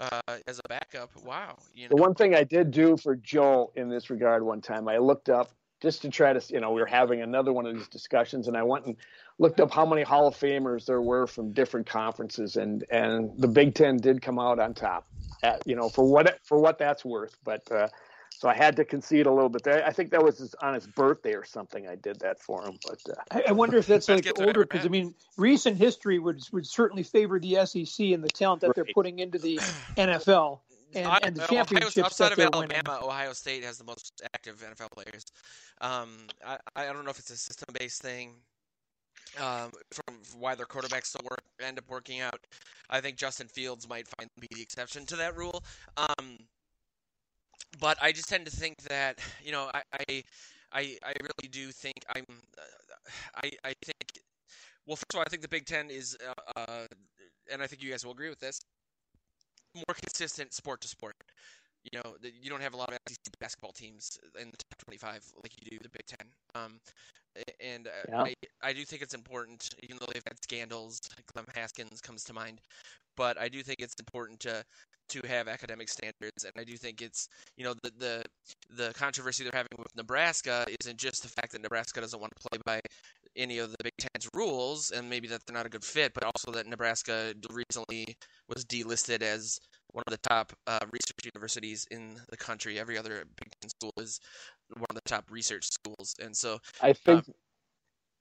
uh, 0.00 0.38
as 0.46 0.58
a 0.64 0.68
backup. 0.68 1.10
Wow, 1.24 1.58
you 1.72 1.88
The 1.88 1.96
one 1.96 2.14
thing 2.14 2.34
I 2.34 2.44
did 2.44 2.70
do 2.70 2.96
for 2.96 3.16
Joe 3.16 3.72
in 3.76 3.88
this 3.88 4.10
regard 4.10 4.42
one 4.42 4.60
time, 4.60 4.88
I 4.88 4.98
looked 4.98 5.28
up 5.28 5.50
just 5.84 6.00
to 6.02 6.08
try 6.08 6.32
to, 6.32 6.42
you 6.52 6.60
know, 6.60 6.72
we 6.72 6.80
were 6.80 6.86
having 6.86 7.20
another 7.20 7.52
one 7.52 7.66
of 7.66 7.74
these 7.74 7.88
discussions, 7.88 8.48
and 8.48 8.56
I 8.56 8.62
went 8.62 8.86
and 8.86 8.96
looked 9.38 9.60
up 9.60 9.70
how 9.70 9.84
many 9.84 10.02
Hall 10.02 10.26
of 10.26 10.34
Famers 10.34 10.86
there 10.86 11.02
were 11.02 11.26
from 11.26 11.52
different 11.52 11.86
conferences, 11.86 12.56
and 12.56 12.84
and 12.90 13.30
the 13.38 13.46
Big 13.46 13.74
Ten 13.74 13.98
did 13.98 14.22
come 14.22 14.38
out 14.38 14.58
on 14.58 14.72
top, 14.72 15.06
at, 15.42 15.62
you 15.66 15.76
know, 15.76 15.90
for 15.90 16.04
what 16.04 16.40
for 16.42 16.58
what 16.58 16.78
that's 16.78 17.04
worth. 17.04 17.36
But 17.44 17.70
uh, 17.70 17.88
so 18.30 18.48
I 18.48 18.54
had 18.54 18.76
to 18.76 18.84
concede 18.86 19.26
a 19.26 19.30
little 19.30 19.50
bit 19.50 19.62
there. 19.62 19.86
I 19.86 19.92
think 19.92 20.10
that 20.12 20.24
was 20.24 20.38
his, 20.38 20.54
on 20.54 20.72
his 20.72 20.86
birthday 20.86 21.34
or 21.34 21.44
something. 21.44 21.86
I 21.86 21.96
did 21.96 22.18
that 22.20 22.40
for 22.40 22.64
him, 22.64 22.78
but 22.82 22.98
uh, 23.10 23.20
I, 23.30 23.44
I 23.48 23.52
wonder 23.52 23.76
if 23.76 23.86
that's 23.86 24.08
like 24.08 24.26
older 24.40 24.64
because 24.64 24.86
I 24.86 24.88
mean, 24.88 25.14
recent 25.36 25.76
history 25.76 26.18
would 26.18 26.42
would 26.50 26.66
certainly 26.66 27.02
favor 27.02 27.38
the 27.38 27.66
SEC 27.66 28.06
and 28.06 28.24
the 28.24 28.28
talent 28.28 28.62
that 28.62 28.74
they're 28.74 28.86
putting 28.94 29.18
into 29.18 29.38
the 29.38 29.56
NFL 29.98 30.60
and, 30.94 31.06
and 31.22 31.36
the 31.36 31.44
Ohio- 31.44 31.64
championships 31.64 31.98
outside 31.98 32.24
that 32.24 32.32
of 32.32 32.38
they're 32.38 32.46
Alabama, 32.52 32.82
winning. 32.86 33.04
Ohio 33.04 33.32
State 33.32 33.64
has 33.64 33.78
the 33.78 33.84
most 33.84 34.22
active 34.34 34.62
NFL 34.62 34.90
players. 34.90 35.24
Um, 35.80 36.10
I, 36.44 36.58
I 36.76 36.84
don't 36.92 37.04
know 37.04 37.10
if 37.10 37.18
it's 37.18 37.30
a 37.30 37.36
system-based 37.36 38.02
thing. 38.02 38.34
Um, 39.40 39.72
from 39.90 40.16
why 40.38 40.54
their 40.54 40.66
quarterbacks 40.66 41.12
don't 41.12 41.28
work, 41.28 41.42
end 41.60 41.78
up 41.78 41.84
working 41.88 42.20
out. 42.20 42.38
I 42.88 43.00
think 43.00 43.16
Justin 43.16 43.48
Fields 43.48 43.88
might 43.88 44.06
find 44.16 44.28
be 44.40 44.46
the 44.54 44.62
exception 44.62 45.06
to 45.06 45.16
that 45.16 45.36
rule. 45.36 45.64
Um, 45.96 46.38
but 47.80 47.98
I 48.00 48.12
just 48.12 48.28
tend 48.28 48.44
to 48.46 48.52
think 48.52 48.76
that 48.88 49.18
you 49.42 49.52
know 49.52 49.70
I 49.74 49.82
I, 49.92 50.24
I, 50.72 50.98
I 51.04 51.12
really 51.20 51.48
do 51.50 51.72
think 51.72 51.94
I'm 52.14 52.24
uh, 52.58 53.10
I 53.42 53.50
I 53.64 53.74
think 53.84 54.20
well 54.86 54.96
first 54.96 55.14
of 55.14 55.18
all 55.18 55.24
I 55.26 55.28
think 55.28 55.42
the 55.42 55.48
Big 55.48 55.66
Ten 55.66 55.90
is 55.90 56.16
uh, 56.26 56.60
uh, 56.60 56.86
and 57.52 57.62
I 57.62 57.66
think 57.66 57.82
you 57.82 57.90
guys 57.90 58.04
will 58.04 58.12
agree 58.12 58.28
with 58.28 58.40
this 58.40 58.60
more 59.74 59.94
consistent 59.94 60.52
sport 60.52 60.80
to 60.82 60.88
sport. 60.88 61.16
You 61.90 61.98
know, 61.98 62.16
you 62.22 62.50
don't 62.50 62.62
have 62.62 62.74
a 62.74 62.76
lot 62.76 62.88
of 62.88 62.98
SEC 63.08 63.38
basketball 63.38 63.72
teams 63.72 64.18
in 64.40 64.50
the 64.50 64.56
top 64.56 64.78
25 64.84 65.32
like 65.42 65.52
you 65.60 65.70
do 65.70 65.78
the 65.82 65.90
Big 65.90 66.06
Ten. 66.06 66.26
Um, 66.54 66.80
and 67.60 67.88
uh, 67.88 67.90
yeah. 68.08 68.22
I, 68.22 68.34
I 68.62 68.72
do 68.72 68.84
think 68.84 69.02
it's 69.02 69.14
important, 69.14 69.74
even 69.82 69.96
though 69.98 70.06
they've 70.12 70.22
had 70.26 70.42
scandals, 70.42 71.00
Clem 71.32 71.46
Haskins 71.54 72.00
comes 72.00 72.24
to 72.24 72.32
mind, 72.32 72.60
but 73.16 73.38
I 73.40 73.48
do 73.48 73.62
think 73.62 73.80
it's 73.80 73.94
important 73.98 74.40
to 74.40 74.64
to 75.06 75.20
have 75.28 75.48
academic 75.48 75.88
standards, 75.88 76.44
and 76.44 76.52
I 76.56 76.64
do 76.64 76.76
think 76.76 77.02
it's 77.02 77.28
you 77.56 77.64
know 77.64 77.74
the 77.82 77.92
the 77.98 78.24
the 78.70 78.92
controversy 78.94 79.42
they're 79.42 79.52
having 79.52 79.76
with 79.78 79.94
Nebraska 79.96 80.64
isn't 80.80 80.98
just 80.98 81.22
the 81.22 81.28
fact 81.28 81.52
that 81.52 81.62
Nebraska 81.62 82.00
doesn't 82.00 82.20
want 82.20 82.32
to 82.36 82.48
play 82.48 82.58
by 82.64 82.80
any 83.36 83.58
of 83.58 83.70
the 83.70 83.76
Big 83.82 83.92
Ten's 83.98 84.28
rules, 84.34 84.92
and 84.92 85.10
maybe 85.10 85.28
that 85.28 85.40
they're 85.46 85.56
not 85.56 85.66
a 85.66 85.70
good 85.70 85.84
fit, 85.84 86.14
but 86.14 86.24
also 86.24 86.50
that 86.52 86.66
Nebraska 86.66 87.34
recently 87.50 88.16
was 88.48 88.64
delisted 88.64 89.22
as 89.22 89.58
one 89.94 90.02
of 90.06 90.10
the 90.10 90.28
top 90.28 90.52
uh, 90.66 90.80
research 90.90 91.24
universities 91.24 91.86
in 91.90 92.16
the 92.28 92.36
country. 92.36 92.78
Every 92.78 92.98
other 92.98 93.24
Big 93.36 93.52
Ten 93.60 93.70
school 93.70 93.92
is 93.98 94.20
one 94.76 94.86
of 94.90 94.96
the 94.96 95.02
top 95.08 95.30
research 95.30 95.70
schools, 95.70 96.14
and 96.22 96.36
so 96.36 96.60
I 96.82 96.92
think 96.92 97.28
um, 97.28 97.34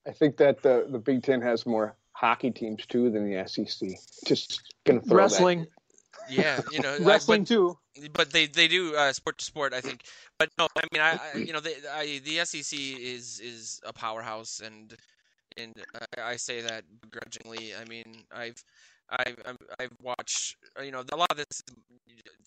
I 0.08 0.12
think 0.12 0.38
that 0.38 0.62
the 0.62 0.86
the 0.90 1.00
Big 1.00 1.24
Ten 1.24 1.42
has 1.42 1.66
more 1.66 1.96
hockey 2.14 2.52
teams 2.52 2.86
too 2.86 3.10
than 3.10 3.30
the 3.30 3.46
SEC. 3.48 3.90
Just 4.26 4.62
gonna 4.86 5.02
throw 5.02 5.18
wrestling. 5.18 5.62
That. 5.62 5.68
Yeah, 6.30 6.62
you 6.72 6.80
know, 6.80 6.98
wrestling 7.02 7.42
but, 7.42 7.48
too. 7.48 7.78
But 8.14 8.32
they 8.32 8.46
they 8.46 8.68
do 8.68 8.96
uh, 8.96 9.12
sport 9.12 9.40
to 9.40 9.46
sport, 9.46 9.74
I 9.74 9.82
think. 9.82 10.04
But 10.38 10.50
no, 10.58 10.68
I 10.78 10.84
mean, 10.94 11.02
I, 11.02 11.20
I 11.34 11.38
you 11.38 11.54
know, 11.54 11.60
the 11.60 11.76
I, 11.92 12.22
the 12.24 12.46
SEC 12.46 12.78
is 12.80 13.40
is 13.40 13.82
a 13.84 13.92
powerhouse, 13.92 14.62
and 14.64 14.96
and 15.58 15.74
I 16.24 16.36
say 16.36 16.62
that 16.62 16.84
begrudgingly. 17.02 17.74
I 17.76 17.86
mean, 17.86 18.24
I've 18.32 18.64
I've 19.10 19.58
I've 19.80 19.92
watched 20.02 20.58
you 20.84 20.92
know 20.92 21.04
a 21.12 21.16
lot 21.16 21.32
of 21.32 21.38
this 21.38 21.62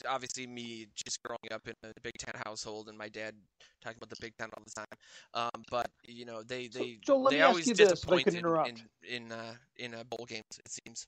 obviously 0.09 0.47
me 0.47 0.87
just 0.95 1.23
growing 1.23 1.53
up 1.53 1.67
in 1.67 1.75
a 1.85 1.93
Big 2.03 2.15
Ten 2.19 2.35
household 2.45 2.89
and 2.89 2.97
my 2.97 3.09
dad 3.09 3.35
talking 3.83 3.99
about 3.99 4.11
the 4.11 4.17
Big 4.21 4.35
Ten 4.39 4.49
all 4.57 4.63
the 4.65 4.71
time. 4.71 4.87
Um, 5.35 5.63
but 5.71 5.91
you 6.05 6.25
know 6.25 6.43
they 6.43 6.69
they 6.69 6.99
so, 7.05 7.23
so 7.23 7.29
they 7.31 7.43
always 7.43 7.67
disappoint 7.67 8.29
in 8.29 8.37
in 8.37 8.77
in, 9.09 9.33
uh, 9.33 9.55
in 9.77 9.95
uh, 9.95 10.05
bowl 10.05 10.27
games. 10.27 10.45
It 10.59 10.79
seems. 10.85 11.07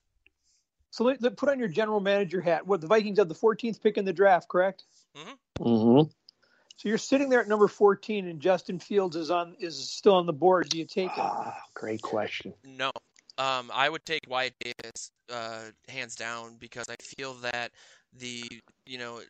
So 0.91 1.03
let, 1.03 1.21
let, 1.21 1.37
put 1.37 1.49
on 1.49 1.59
your 1.59 1.67
general 1.67 1.99
manager 1.99 2.41
hat. 2.41 2.65
What 2.65 2.81
the 2.81 2.87
Vikings 2.87 3.19
have 3.19 3.29
the 3.29 3.35
14th 3.35 3.79
pick 3.79 3.97
in 3.97 4.05
the 4.05 4.13
draft, 4.13 4.47
correct? 4.47 4.85
Mm-hmm. 5.15 5.63
mm-hmm. 5.63 6.09
So 6.77 6.87
you're 6.87 6.97
sitting 6.97 7.29
there 7.29 7.41
at 7.41 7.47
number 7.47 7.67
14, 7.67 8.27
and 8.27 8.39
Justin 8.39 8.79
Fields 8.79 9.17
is 9.17 9.29
on 9.29 9.55
is 9.59 9.77
still 9.77 10.15
on 10.15 10.25
the 10.25 10.33
board. 10.33 10.69
Do 10.69 10.77
you 10.77 10.85
take 10.85 11.09
it? 11.09 11.17
Ah, 11.17 11.53
great 11.73 12.01
question. 12.01 12.53
No, 12.63 12.89
um, 13.39 13.71
I 13.73 13.89
would 13.89 14.05
take 14.05 14.21
Wyatt 14.27 14.53
Davis 14.59 15.11
uh, 15.31 15.71
hands 15.87 16.15
down 16.15 16.57
because 16.59 16.85
I 16.89 16.95
feel 17.01 17.33
that 17.35 17.71
the 18.17 18.43
you 18.85 18.97
know 18.97 19.21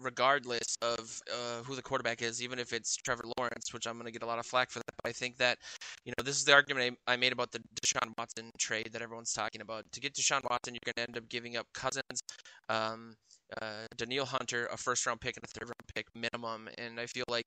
regardless 0.00 0.76
of 0.82 1.20
uh, 1.32 1.62
who 1.64 1.74
the 1.74 1.82
quarterback 1.82 2.22
is, 2.22 2.42
even 2.42 2.58
if 2.58 2.72
it's 2.72 2.96
Trevor 2.96 3.24
Lawrence, 3.38 3.72
which 3.72 3.86
I'm 3.86 3.94
going 3.94 4.06
to 4.06 4.12
get 4.12 4.22
a 4.22 4.26
lot 4.26 4.38
of 4.38 4.46
flack 4.46 4.70
for 4.70 4.78
that. 4.80 4.94
But 5.02 5.08
I 5.08 5.12
think 5.12 5.36
that, 5.38 5.58
you 6.04 6.12
know, 6.16 6.22
this 6.22 6.36
is 6.36 6.44
the 6.44 6.52
argument 6.52 6.98
I, 7.06 7.16
made 7.16 7.32
about 7.32 7.52
the 7.52 7.60
Deshaun 7.80 8.12
Watson 8.18 8.50
trade 8.58 8.90
that 8.92 9.02
everyone's 9.02 9.32
talking 9.32 9.60
about. 9.60 9.84
To 9.92 10.00
get 10.00 10.14
Deshaun 10.14 10.42
Watson, 10.50 10.74
you're 10.74 10.92
going 10.92 10.94
to 10.96 11.08
end 11.08 11.16
up 11.16 11.28
giving 11.28 11.56
up 11.56 11.66
Cousins, 11.72 12.22
um, 12.68 13.16
uh, 13.60 13.86
Danielle 13.96 14.26
Hunter, 14.26 14.68
a 14.72 14.76
first 14.76 15.06
round 15.06 15.20
pick 15.20 15.36
and 15.36 15.44
a 15.44 15.48
third 15.48 15.68
round 15.68 15.94
pick 15.94 16.06
minimum. 16.14 16.68
And 16.78 16.98
I 17.00 17.06
feel 17.06 17.24
like, 17.28 17.46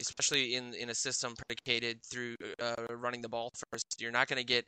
especially 0.00 0.54
in 0.54 0.74
in 0.74 0.90
a 0.90 0.94
system 0.94 1.34
predicated 1.36 1.98
through 2.10 2.36
uh, 2.62 2.74
running 2.90 3.22
the 3.22 3.28
ball 3.28 3.50
first, 3.72 3.96
you're 4.00 4.12
not 4.12 4.28
going 4.28 4.38
to 4.38 4.46
get 4.46 4.64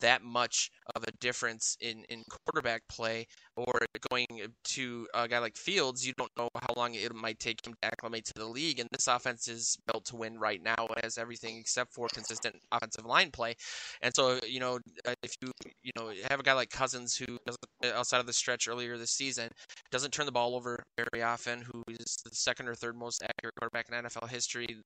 that 0.00 0.22
much 0.22 0.70
of 0.94 1.04
a 1.04 1.12
difference 1.20 1.76
in 1.80 2.04
in 2.08 2.22
quarterback 2.46 2.82
play. 2.88 3.26
Or 3.56 3.80
going 4.10 4.26
to 4.64 5.06
a 5.14 5.28
guy 5.28 5.38
like 5.38 5.56
Fields, 5.56 6.06
you 6.06 6.14
don't 6.16 6.30
know 6.38 6.48
how 6.54 6.72
long 6.74 6.94
it 6.94 7.14
might 7.14 7.38
take 7.38 7.66
him 7.66 7.74
to 7.74 7.88
acclimate 7.88 8.24
to 8.26 8.32
the 8.36 8.46
league. 8.46 8.80
And 8.80 8.88
this 8.92 9.06
offense 9.06 9.46
is 9.46 9.76
built 9.90 10.06
to 10.06 10.16
win 10.16 10.38
right 10.38 10.62
now, 10.62 10.86
as 11.02 11.18
everything 11.18 11.58
except 11.58 11.92
for 11.92 12.08
consistent 12.08 12.56
offensive 12.72 13.04
line 13.04 13.30
play. 13.30 13.54
And 14.00 14.14
so, 14.14 14.38
you 14.46 14.60
know, 14.60 14.78
if 15.22 15.34
you 15.42 15.52
you 15.82 15.92
know 15.96 16.12
have 16.30 16.40
a 16.40 16.42
guy 16.42 16.54
like 16.54 16.70
Cousins 16.70 17.14
who 17.14 17.38
outside 17.84 18.20
of 18.20 18.26
the 18.26 18.32
stretch 18.32 18.68
earlier 18.68 18.96
this 18.96 19.10
season 19.10 19.48
doesn't 19.90 20.01
turn 20.10 20.26
the 20.26 20.32
ball 20.32 20.54
over 20.54 20.82
very 20.96 21.22
often, 21.22 21.62
who 21.62 21.82
is 21.88 22.18
the 22.24 22.34
second 22.34 22.68
or 22.68 22.74
third 22.74 22.96
most 22.96 23.22
accurate 23.22 23.54
quarterback 23.56 23.88
in 23.88 24.04
NFL 24.04 24.28
history, 24.28 24.76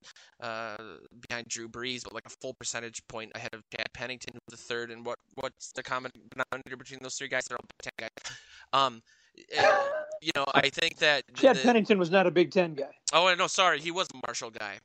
uh, 0.41 0.77
behind 1.27 1.47
Drew 1.47 1.67
Brees, 1.67 2.03
but 2.03 2.13
like 2.13 2.25
a 2.25 2.29
full 2.41 2.53
percentage 2.53 3.01
point 3.07 3.31
ahead 3.35 3.53
of 3.53 3.61
Chad 3.75 3.87
Pennington, 3.93 4.33
who's 4.33 4.59
the 4.59 4.63
third. 4.63 4.91
And 4.91 5.05
what 5.05 5.17
what's 5.35 5.71
the 5.71 5.83
common 5.83 6.11
denominator 6.31 6.77
between 6.77 6.99
those 7.01 7.15
three 7.15 7.27
guys? 7.27 7.45
They're 7.45 7.57
all 7.57 7.65
Big 7.83 7.91
Ten 7.97 8.09
guys. 8.09 8.37
Um, 8.73 9.01
you 10.21 10.31
know, 10.35 10.45
I 10.53 10.69
think 10.69 10.97
that 10.97 11.23
Chad 11.35 11.57
the, 11.57 11.61
Pennington 11.61 11.99
was 11.99 12.09
not 12.09 12.25
a 12.25 12.31
Big 12.31 12.51
Ten 12.51 12.73
guy. 12.73 12.89
Oh 13.13 13.33
no, 13.37 13.47
sorry, 13.47 13.79
he 13.79 13.91
was 13.91 14.07
a 14.13 14.27
Marshall 14.27 14.49
guy. 14.49 14.77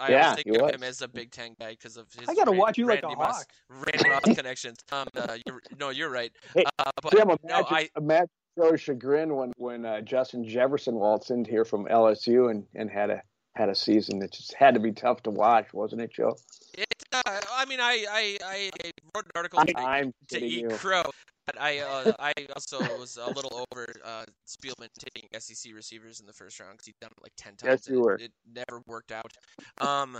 I 0.00 0.10
yeah, 0.10 0.28
was 0.28 0.36
thinking 0.36 0.60
of 0.60 0.74
him 0.74 0.82
as 0.82 1.00
a 1.02 1.08
Big 1.08 1.30
Ten 1.30 1.54
guy 1.60 1.70
because 1.70 1.96
of 1.96 2.06
his. 2.18 2.28
I 2.28 2.34
gotta 2.34 2.52
watch 2.52 2.76
you 2.76 2.86
Randy 2.86 3.06
like 3.06 3.16
a 3.16 3.18
Moss, 3.18 3.36
hawk. 3.36 3.46
Randy 3.70 4.08
Moss 4.08 4.36
connections. 4.36 4.78
Um, 4.92 5.06
uh, 5.16 5.36
you're, 5.46 5.60
no, 5.78 5.90
you're 5.90 6.10
right. 6.10 6.32
Hey, 6.54 6.64
uh, 6.78 6.90
but 7.02 7.12
Jim, 7.12 7.22
imagine, 7.22 7.38
no, 7.44 7.64
I, 7.68 7.88
imagine 7.96 8.28
Joe's 8.56 8.80
chagrin 8.80 9.34
when 9.34 9.52
when 9.56 9.84
uh, 9.84 10.00
Justin 10.00 10.46
Jefferson 10.46 10.94
waltzed 10.94 11.30
in 11.30 11.44
here 11.44 11.64
from 11.64 11.86
LSU 11.86 12.50
and, 12.50 12.64
and 12.74 12.90
had 12.90 13.10
a 13.10 13.22
had 13.54 13.68
a 13.68 13.74
season 13.74 14.18
that 14.18 14.32
just 14.32 14.54
had 14.54 14.74
to 14.74 14.80
be 14.80 14.92
tough 14.92 15.22
to 15.22 15.30
watch, 15.30 15.72
wasn't 15.72 16.02
it, 16.02 16.12
Joe? 16.12 16.36
It, 16.76 16.86
uh, 17.12 17.40
I 17.52 17.64
mean, 17.66 17.78
I, 17.80 18.04
I, 18.10 18.38
I 18.44 18.70
wrote 19.14 19.26
an 19.26 19.30
article 19.36 19.60
I'm, 19.60 19.66
to, 19.66 19.78
I'm 19.78 20.14
to 20.30 20.44
eat 20.44 20.62
you. 20.62 20.68
crow, 20.70 21.04
but 21.46 21.60
I, 21.60 21.78
uh, 21.78 22.12
I 22.18 22.32
also 22.56 22.80
was 22.98 23.16
a 23.16 23.30
little 23.30 23.64
over 23.70 23.86
uh, 24.04 24.24
Spielman 24.44 24.88
taking 24.98 25.28
SEC 25.38 25.72
receivers 25.72 26.18
in 26.18 26.26
the 26.26 26.32
first 26.32 26.58
round 26.58 26.72
because 26.72 26.86
he'd 26.86 27.00
done 27.00 27.12
it 27.16 27.22
like 27.22 27.32
ten 27.36 27.54
times. 27.54 27.86
Yes, 27.86 27.88
you 27.88 28.00
were. 28.00 28.14
It, 28.14 28.22
it 28.22 28.32
never 28.52 28.82
worked 28.88 29.12
out. 29.12 29.32
Um, 29.78 30.18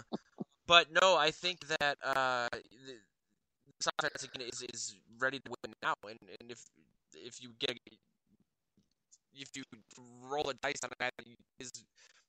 but 0.68 0.86
no, 1.02 1.16
I 1.16 1.32
think 1.32 1.66
that 1.80 1.98
uh, 2.04 2.48
the, 2.52 2.94
this 3.78 3.88
offense 3.98 4.28
is 4.38 4.62
is 4.72 4.96
ready 5.18 5.40
to 5.40 5.50
win 5.50 5.74
now, 5.82 5.94
and, 6.08 6.18
and 6.40 6.52
if 6.52 6.60
if 7.14 7.42
you 7.42 7.50
get 7.58 7.78
if 9.36 9.48
you 9.56 9.62
roll 10.22 10.48
a 10.50 10.54
dice 10.54 10.80
on 10.84 10.90
that 10.98 11.12
is 11.58 11.70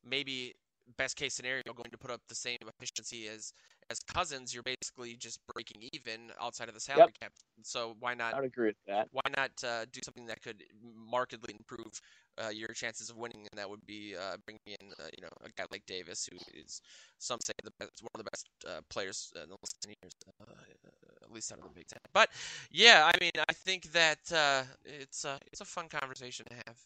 maybe 0.03 0.53
best 0.97 1.15
case 1.15 1.33
scenario 1.33 1.63
going 1.75 1.89
to 1.91 1.97
put 1.97 2.11
up 2.11 2.21
the 2.29 2.35
same 2.35 2.57
efficiency 2.79 3.27
as 3.27 3.53
as 3.89 3.99
Cousins, 3.99 4.53
you're 4.53 4.63
basically 4.63 5.15
just 5.15 5.39
breaking 5.53 5.87
even 5.93 6.31
outside 6.41 6.67
of 6.67 6.73
the 6.73 6.79
salary 6.79 7.11
Yep. 7.11 7.11
cap. 7.21 7.31
So 7.63 7.95
why 7.99 8.13
not 8.15 8.33
I 8.33 8.39
would 8.41 8.47
agree 8.47 8.67
with 8.67 8.75
that. 8.87 9.09
why 9.11 9.21
not 9.35 9.51
uh, 9.63 9.85
do 9.91 9.99
something 10.03 10.25
that 10.27 10.41
could 10.41 10.63
markedly 10.95 11.55
improve 11.57 11.99
uh, 12.43 12.49
your 12.49 12.69
chances 12.69 13.09
of 13.09 13.17
winning, 13.17 13.47
and 13.51 13.57
that 13.59 13.69
would 13.69 13.85
be 13.85 14.15
uh, 14.15 14.37
bringing 14.45 14.61
in 14.67 14.91
uh, 14.99 15.07
you 15.17 15.21
know 15.21 15.29
a 15.43 15.49
guy 15.57 15.65
like 15.71 15.85
Davis, 15.85 16.27
who 16.31 16.37
is 16.53 16.81
some 17.17 17.39
say 17.43 17.53
the 17.63 17.71
best, 17.79 18.01
one 18.01 18.09
of 18.15 18.19
the 18.23 18.29
best 18.31 18.47
uh, 18.67 18.81
players 18.89 19.31
in 19.35 19.49
the 19.49 19.55
last 19.61 19.81
ten 19.81 19.93
years, 20.01 20.13
uh, 20.41 21.23
at 21.23 21.31
least 21.31 21.51
out 21.51 21.59
of 21.59 21.63
the 21.65 21.69
Big 21.71 21.87
Ten. 21.87 21.99
But 22.13 22.29
yeah, 22.71 23.09
I 23.13 23.17
mean, 23.19 23.31
I 23.47 23.53
think 23.53 23.91
that 23.93 24.19
uh, 24.33 24.63
it's 24.85 25.25
it's 25.51 25.61
a 25.61 25.65
fun 25.65 25.87
conversation 25.89 26.45
to 26.49 26.55
have. 26.55 26.77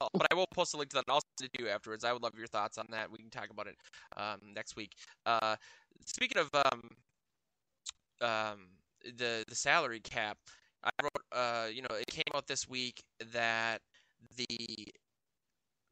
Oh, 0.00 0.08
but 0.14 0.26
I 0.30 0.34
will 0.34 0.46
post 0.54 0.74
a 0.74 0.76
link 0.76 0.90
to 0.90 0.96
that. 0.96 1.04
and 1.08 1.14
I'll 1.14 1.22
send 1.38 1.50
it 1.52 1.58
to 1.58 1.64
you 1.64 1.70
afterwards. 1.70 2.04
I 2.04 2.12
would 2.12 2.22
love 2.22 2.34
your 2.36 2.46
thoughts 2.46 2.78
on 2.78 2.86
that. 2.90 3.10
We 3.10 3.18
can 3.18 3.30
talk 3.30 3.50
about 3.50 3.66
it 3.66 3.76
um, 4.16 4.40
next 4.54 4.76
week. 4.76 4.92
Speaking 6.06 6.38
of 6.38 6.50
um, 6.54 6.90
um, 8.20 8.58
the 9.04 9.44
the 9.48 9.54
salary 9.54 10.00
cap, 10.00 10.38
I 10.84 10.90
wrote, 11.02 11.24
uh, 11.32 11.66
you 11.72 11.82
know, 11.82 11.94
it 11.96 12.06
came 12.06 12.24
out 12.34 12.46
this 12.46 12.68
week 12.68 13.02
that 13.32 13.80
the 14.36 14.92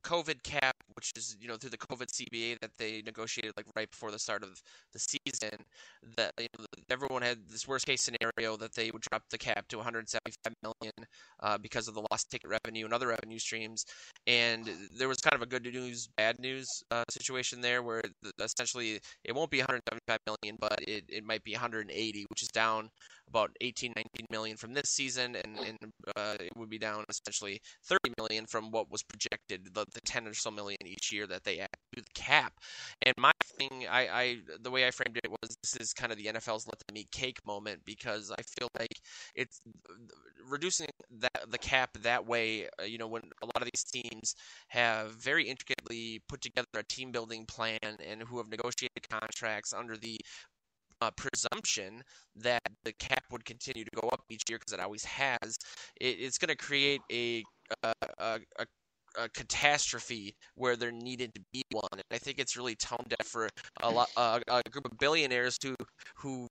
COVID 0.05 0.43
cap, 0.43 0.74
which 0.95 1.12
is 1.16 1.37
you 1.41 1.49
know 1.49 1.57
through 1.57 1.70
the 1.70 1.79
COVID 1.79 2.07
CBA 2.07 2.59
that 2.61 2.70
they 2.79 3.03
negotiated 3.03 3.53
like 3.57 3.66
right 3.76 3.91
before 3.91 4.11
the 4.11 4.18
start 4.18 4.43
of 4.43 4.61
the 4.93 4.99
season, 4.99 5.57
that 6.16 6.33
you 6.39 6.47
know, 6.59 6.64
everyone 6.91 7.22
had 7.22 7.39
this 7.49 7.68
worst 7.68 7.87
case 7.87 8.03
scenario 8.03 8.57
that 8.57 8.74
they 8.74 8.91
would 8.91 9.03
drop 9.03 9.22
the 9.31 9.39
cap 9.39 9.68
to 9.68 9.76
175 9.76 10.55
million 10.62 10.93
uh, 11.41 11.59
because 11.59 11.89
of 11.89 11.95
the 11.95 12.03
lost 12.11 12.31
ticket 12.31 12.49
revenue 12.49 12.85
and 12.85 12.95
other 12.95 13.09
revenue 13.09 13.39
streams, 13.39 13.85
and 14.26 14.70
there 14.97 15.09
was 15.09 15.18
kind 15.18 15.35
of 15.35 15.43
a 15.43 15.47
good 15.47 15.64
news 15.64 16.09
bad 16.16 16.39
news 16.39 16.83
uh, 16.91 17.05
situation 17.11 17.61
there 17.61 17.83
where 17.83 18.03
essentially 18.41 19.01
it 19.24 19.35
won't 19.35 19.51
be 19.51 19.59
175 19.59 20.18
million, 20.26 20.57
but 20.61 20.79
it, 20.87 21.05
it 21.09 21.24
might 21.24 21.45
be 21.45 21.53
180, 21.53 22.24
which 22.31 22.43
is 22.43 22.49
down 22.49 22.89
about 23.29 23.51
18, 23.61 23.93
19 23.97 24.26
million 24.31 24.57
from 24.57 24.74
this 24.74 24.89
season, 24.91 25.37
and, 25.37 25.59
and 25.59 25.93
uh, 26.16 26.37
it 26.41 26.53
would 26.57 26.70
be 26.70 26.79
down 26.79 27.05
essentially 27.09 27.61
30 27.85 28.12
million 28.18 28.47
from 28.47 28.70
what 28.70 28.91
was 28.91 29.03
projected, 29.03 29.68
the, 29.74 29.85
the 29.93 30.01
10 30.05 30.26
or 30.26 30.35
so 30.35 30.51
million 30.51 30.79
each 30.85 31.12
year 31.12 31.26
that 31.26 31.45
they 31.45 31.61
add 31.61 31.68
to 31.95 32.03
the 32.03 32.11
cap. 32.14 32.53
And 33.03 33.14
my 33.18 33.33
thing, 33.59 33.87
I, 33.91 34.09
I 34.09 34.37
the 34.61 34.70
way 34.70 34.87
I 34.87 34.91
framed 34.91 35.18
it 35.22 35.31
was 35.31 35.57
this 35.62 35.76
is 35.76 35.93
kind 35.93 36.12
of 36.12 36.18
the 36.18 36.26
NFL's 36.26 36.66
let 36.66 36.79
them 36.87 36.97
eat 36.97 37.11
cake 37.11 37.39
moment 37.47 37.81
because 37.85 38.31
I 38.31 38.43
feel 38.43 38.68
like 38.79 39.01
it's 39.35 39.61
reducing 40.49 40.89
that 41.18 41.51
the 41.51 41.59
cap 41.59 41.91
that 42.03 42.26
way. 42.26 42.68
Uh, 42.81 42.85
you 42.85 42.99
know, 42.99 43.09
when 43.09 43.22
a 43.43 43.47
lot 43.47 43.62
of 43.62 43.68
these 43.72 43.85
teams 43.85 44.35
have 44.68 45.12
very 45.12 45.49
intricately 45.49 46.22
put 46.29 46.41
together 46.41 46.66
a 46.76 46.83
team 46.83 47.12
building 47.12 47.45
plan 47.47 47.79
and 47.83 48.22
who 48.22 48.39
have 48.39 48.49
negotiated 48.49 49.09
contracts 49.09 49.72
under 49.72 49.97
the 49.97 50.18
uh, 51.01 51.11
presumption 51.16 52.03
that 52.36 52.62
the 52.84 52.92
cap 52.94 53.24
would 53.30 53.44
continue 53.44 53.84
to 53.84 53.90
go 54.01 54.09
up 54.09 54.20
each 54.30 54.42
year 54.49 54.59
because 54.59 54.72
it 54.72 54.80
always 54.80 55.05
has, 55.05 55.57
it, 56.01 56.16
it's 56.20 56.38
going 56.38 56.49
to 56.49 56.57
create 56.57 57.01
a, 57.12 57.44
a, 57.82 57.92
a, 58.18 58.40
a 59.19 59.29
catastrophe 59.31 60.35
where 60.55 60.77
there 60.77 60.93
needed 60.93 61.35
to 61.35 61.41
be 61.53 61.62
one. 61.73 61.89
And 61.93 62.03
I 62.11 62.19
think 62.19 62.39
it's 62.39 62.57
really 62.57 62.75
tone 62.75 63.05
deaf 63.09 63.27
for 63.27 63.49
a 63.83 63.91
lot 63.91 64.09
uh, 64.16 64.41
a 64.49 64.62
group 64.71 64.87
of 64.91 64.99
billionaires 64.99 65.57
who 65.62 65.75
who 66.16 66.47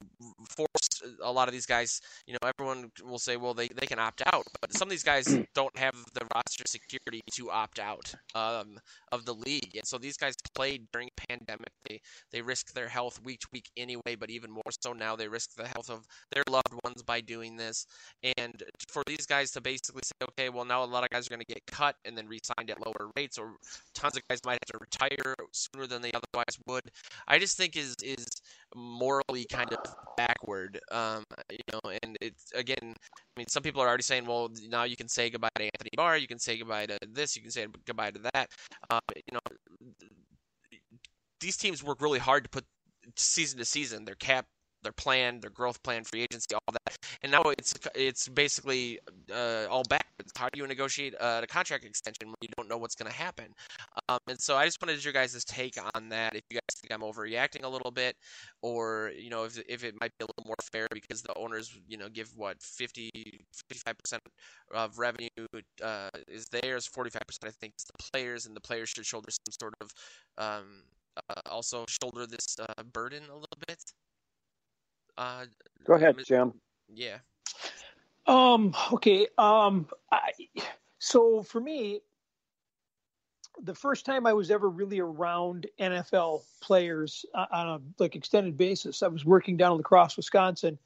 forced 0.49 1.03
a 1.21 1.31
lot 1.31 1.47
of 1.47 1.53
these 1.53 1.65
guys. 1.65 2.01
You 2.25 2.33
know, 2.33 2.51
everyone 2.57 2.91
will 3.03 3.19
say, 3.19 3.37
well, 3.37 3.53
they, 3.53 3.67
they 3.67 3.87
can 3.87 3.99
opt 3.99 4.21
out, 4.33 4.45
but 4.61 4.73
some 4.73 4.87
of 4.87 4.91
these 4.91 5.03
guys 5.03 5.25
don't 5.55 5.77
have 5.77 5.95
the 6.13 6.25
roster 6.35 6.63
security 6.67 7.21
to 7.33 7.51
opt 7.51 7.79
out 7.79 8.13
um, 8.35 8.79
of 9.11 9.25
the 9.25 9.33
league, 9.33 9.75
and 9.75 9.85
so 9.85 9.97
these 9.97 10.17
guys 10.17 10.35
played 10.55 10.85
during 10.91 11.09
a 11.09 11.27
pandemic. 11.27 11.71
They 11.87 12.01
they 12.31 12.41
risk 12.41 12.73
their 12.73 12.87
health 12.87 13.19
week 13.23 13.39
to 13.41 13.47
week 13.53 13.69
anyway, 13.77 14.15
but 14.19 14.29
even 14.29 14.51
more 14.51 14.63
so 14.81 14.93
now, 14.93 15.15
they 15.15 15.27
risk 15.27 15.55
the 15.55 15.67
health 15.67 15.89
of 15.89 16.05
their 16.31 16.43
loved 16.49 16.73
ones 16.83 17.03
by 17.03 17.21
doing 17.21 17.55
this. 17.55 17.85
And 18.37 18.63
for 18.89 19.03
these 19.05 19.25
guys 19.25 19.51
to 19.51 19.61
basically 19.61 20.01
say, 20.03 20.25
okay, 20.29 20.49
well 20.49 20.65
now 20.65 20.83
a 20.83 20.85
lot 20.85 21.03
of 21.03 21.09
guys 21.09 21.27
are 21.27 21.29
going 21.29 21.45
to 21.45 21.53
get 21.53 21.65
cut 21.67 21.95
and 22.05 22.17
then 22.17 22.27
at 22.59 22.85
lower 22.85 23.11
rates, 23.15 23.37
or 23.37 23.55
tons 23.93 24.17
of 24.17 24.23
guys 24.27 24.39
might 24.45 24.59
have 24.61 24.79
to 24.79 24.79
retire 24.79 25.35
sooner 25.51 25.87
than 25.87 26.01
they 26.01 26.11
otherwise 26.11 26.57
would. 26.67 26.83
I 27.27 27.39
just 27.39 27.57
think 27.57 27.75
is 27.75 27.95
is 28.03 28.25
morally 28.75 29.45
kind 29.45 29.71
of 29.71 29.79
backward. 30.17 30.79
Um, 30.91 31.23
you 31.49 31.57
know, 31.71 31.91
and 32.03 32.17
it's 32.21 32.51
again, 32.53 32.77
I 32.81 33.39
mean, 33.39 33.47
some 33.47 33.63
people 33.63 33.81
are 33.81 33.87
already 33.87 34.03
saying, 34.03 34.25
well, 34.25 34.49
now 34.69 34.83
you 34.83 34.95
can 34.95 35.07
say 35.07 35.29
goodbye 35.29 35.49
to 35.55 35.63
Anthony 35.63 35.91
Barr, 35.95 36.17
you 36.17 36.27
can 36.27 36.39
say 36.39 36.57
goodbye 36.57 36.87
to 36.87 36.97
this, 37.13 37.35
you 37.35 37.41
can 37.41 37.51
say 37.51 37.67
goodbye 37.85 38.11
to 38.11 38.19
that. 38.33 38.49
Um, 38.89 38.99
you 39.15 39.33
know, 39.33 39.39
these 41.39 41.57
teams 41.57 41.83
work 41.83 42.01
really 42.01 42.19
hard 42.19 42.43
to 42.43 42.49
put 42.49 42.65
season 43.15 43.59
to 43.59 43.65
season 43.65 44.05
their 44.05 44.15
cap 44.15 44.45
their 44.87 44.93
plan, 44.93 45.41
their 45.41 45.49
growth 45.49 45.83
plan, 45.83 46.05
free 46.05 46.21
agency, 46.21 46.55
all 46.55 46.73
that. 46.85 46.97
And 47.21 47.31
now 47.31 47.41
it's 47.57 47.73
it's 47.93 48.29
basically 48.29 48.99
uh, 49.29 49.65
all 49.69 49.83
backwards. 49.83 50.31
How 50.37 50.47
do 50.47 50.59
you 50.59 50.65
negotiate 50.65 51.13
uh, 51.19 51.41
a 51.43 51.47
contract 51.47 51.83
extension 51.83 52.29
when 52.29 52.35
you 52.41 52.47
don't 52.55 52.69
know 52.69 52.77
what's 52.77 52.95
going 52.95 53.11
to 53.11 53.17
happen? 53.17 53.47
Um, 54.07 54.19
and 54.29 54.39
so 54.39 54.55
I 54.55 54.63
just 54.65 54.81
wanted 54.81 55.03
your 55.03 55.11
guys' 55.11 55.43
take 55.43 55.75
on 55.93 56.07
that. 56.09 56.35
If 56.35 56.43
you 56.49 56.55
guys 56.55 56.79
think 56.79 56.93
I'm 56.93 57.01
overreacting 57.01 57.63
a 57.65 57.67
little 57.67 57.91
bit, 57.91 58.15
or 58.61 59.11
you 59.17 59.29
know 59.29 59.43
if 59.43 59.59
if 59.67 59.83
it 59.83 59.93
might 59.99 60.11
be 60.17 60.23
a 60.23 60.27
little 60.27 60.47
more 60.47 60.55
fair 60.71 60.87
because 60.93 61.21
the 61.21 61.37
owners 61.37 61.77
you 61.87 61.97
know 61.97 62.07
give 62.07 62.29
what 62.37 62.61
50 62.61 63.09
55 63.69 63.97
percent 63.97 64.23
of 64.73 64.97
revenue 64.97 65.27
uh, 65.83 66.09
is 66.29 66.45
theirs, 66.45 66.87
45 66.87 67.21
percent 67.27 67.45
I 67.45 67.55
think 67.59 67.73
is 67.77 67.85
the 67.85 68.03
players, 68.11 68.45
and 68.45 68.55
the 68.55 68.61
players 68.61 68.87
should 68.89 69.05
shoulder 69.05 69.31
some 69.31 69.51
sort 69.59 69.73
of 69.81 69.91
um, 70.37 70.83
uh, 71.29 71.41
also 71.49 71.83
shoulder 71.87 72.25
this 72.25 72.57
uh, 72.59 72.83
burden 72.93 73.23
a 73.29 73.33
little 73.33 73.57
bit. 73.67 73.83
Uh, 75.17 75.45
Go 75.85 75.93
ahead, 75.93 76.15
Jim. 76.25 76.53
Yeah. 76.93 77.17
Um. 78.25 78.75
Okay. 78.93 79.27
Um. 79.37 79.87
I, 80.11 80.31
so 80.99 81.43
for 81.43 81.59
me, 81.59 82.01
the 83.63 83.75
first 83.75 84.05
time 84.05 84.25
I 84.25 84.33
was 84.33 84.51
ever 84.51 84.69
really 84.69 84.99
around 84.99 85.67
NFL 85.79 86.43
players 86.61 87.25
on 87.33 87.67
a 87.67 87.79
like 87.99 88.15
extended 88.15 88.57
basis, 88.57 89.01
I 89.01 89.07
was 89.07 89.25
working 89.25 89.57
down 89.57 89.71
in 89.73 89.77
La 89.77 89.83
Crosse, 89.83 90.17
Wisconsin, 90.17 90.77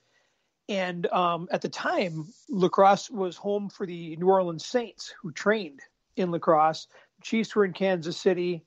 and 0.70 1.08
um, 1.08 1.48
at 1.52 1.62
the 1.62 1.70
time, 1.70 2.28
La 2.50 2.70
Crosse 2.70 3.10
was 3.10 3.36
home 3.36 3.70
for 3.70 3.86
the 3.86 4.16
New 4.18 4.30
Orleans 4.30 4.66
Saints, 4.66 5.14
who 5.22 5.32
trained 5.32 5.82
in 6.16 6.32
La 6.32 6.40
Crosse. 6.40 6.88
Chiefs 7.22 7.56
were 7.56 7.66
in 7.66 7.74
Kansas 7.74 8.18
City. 8.18 8.64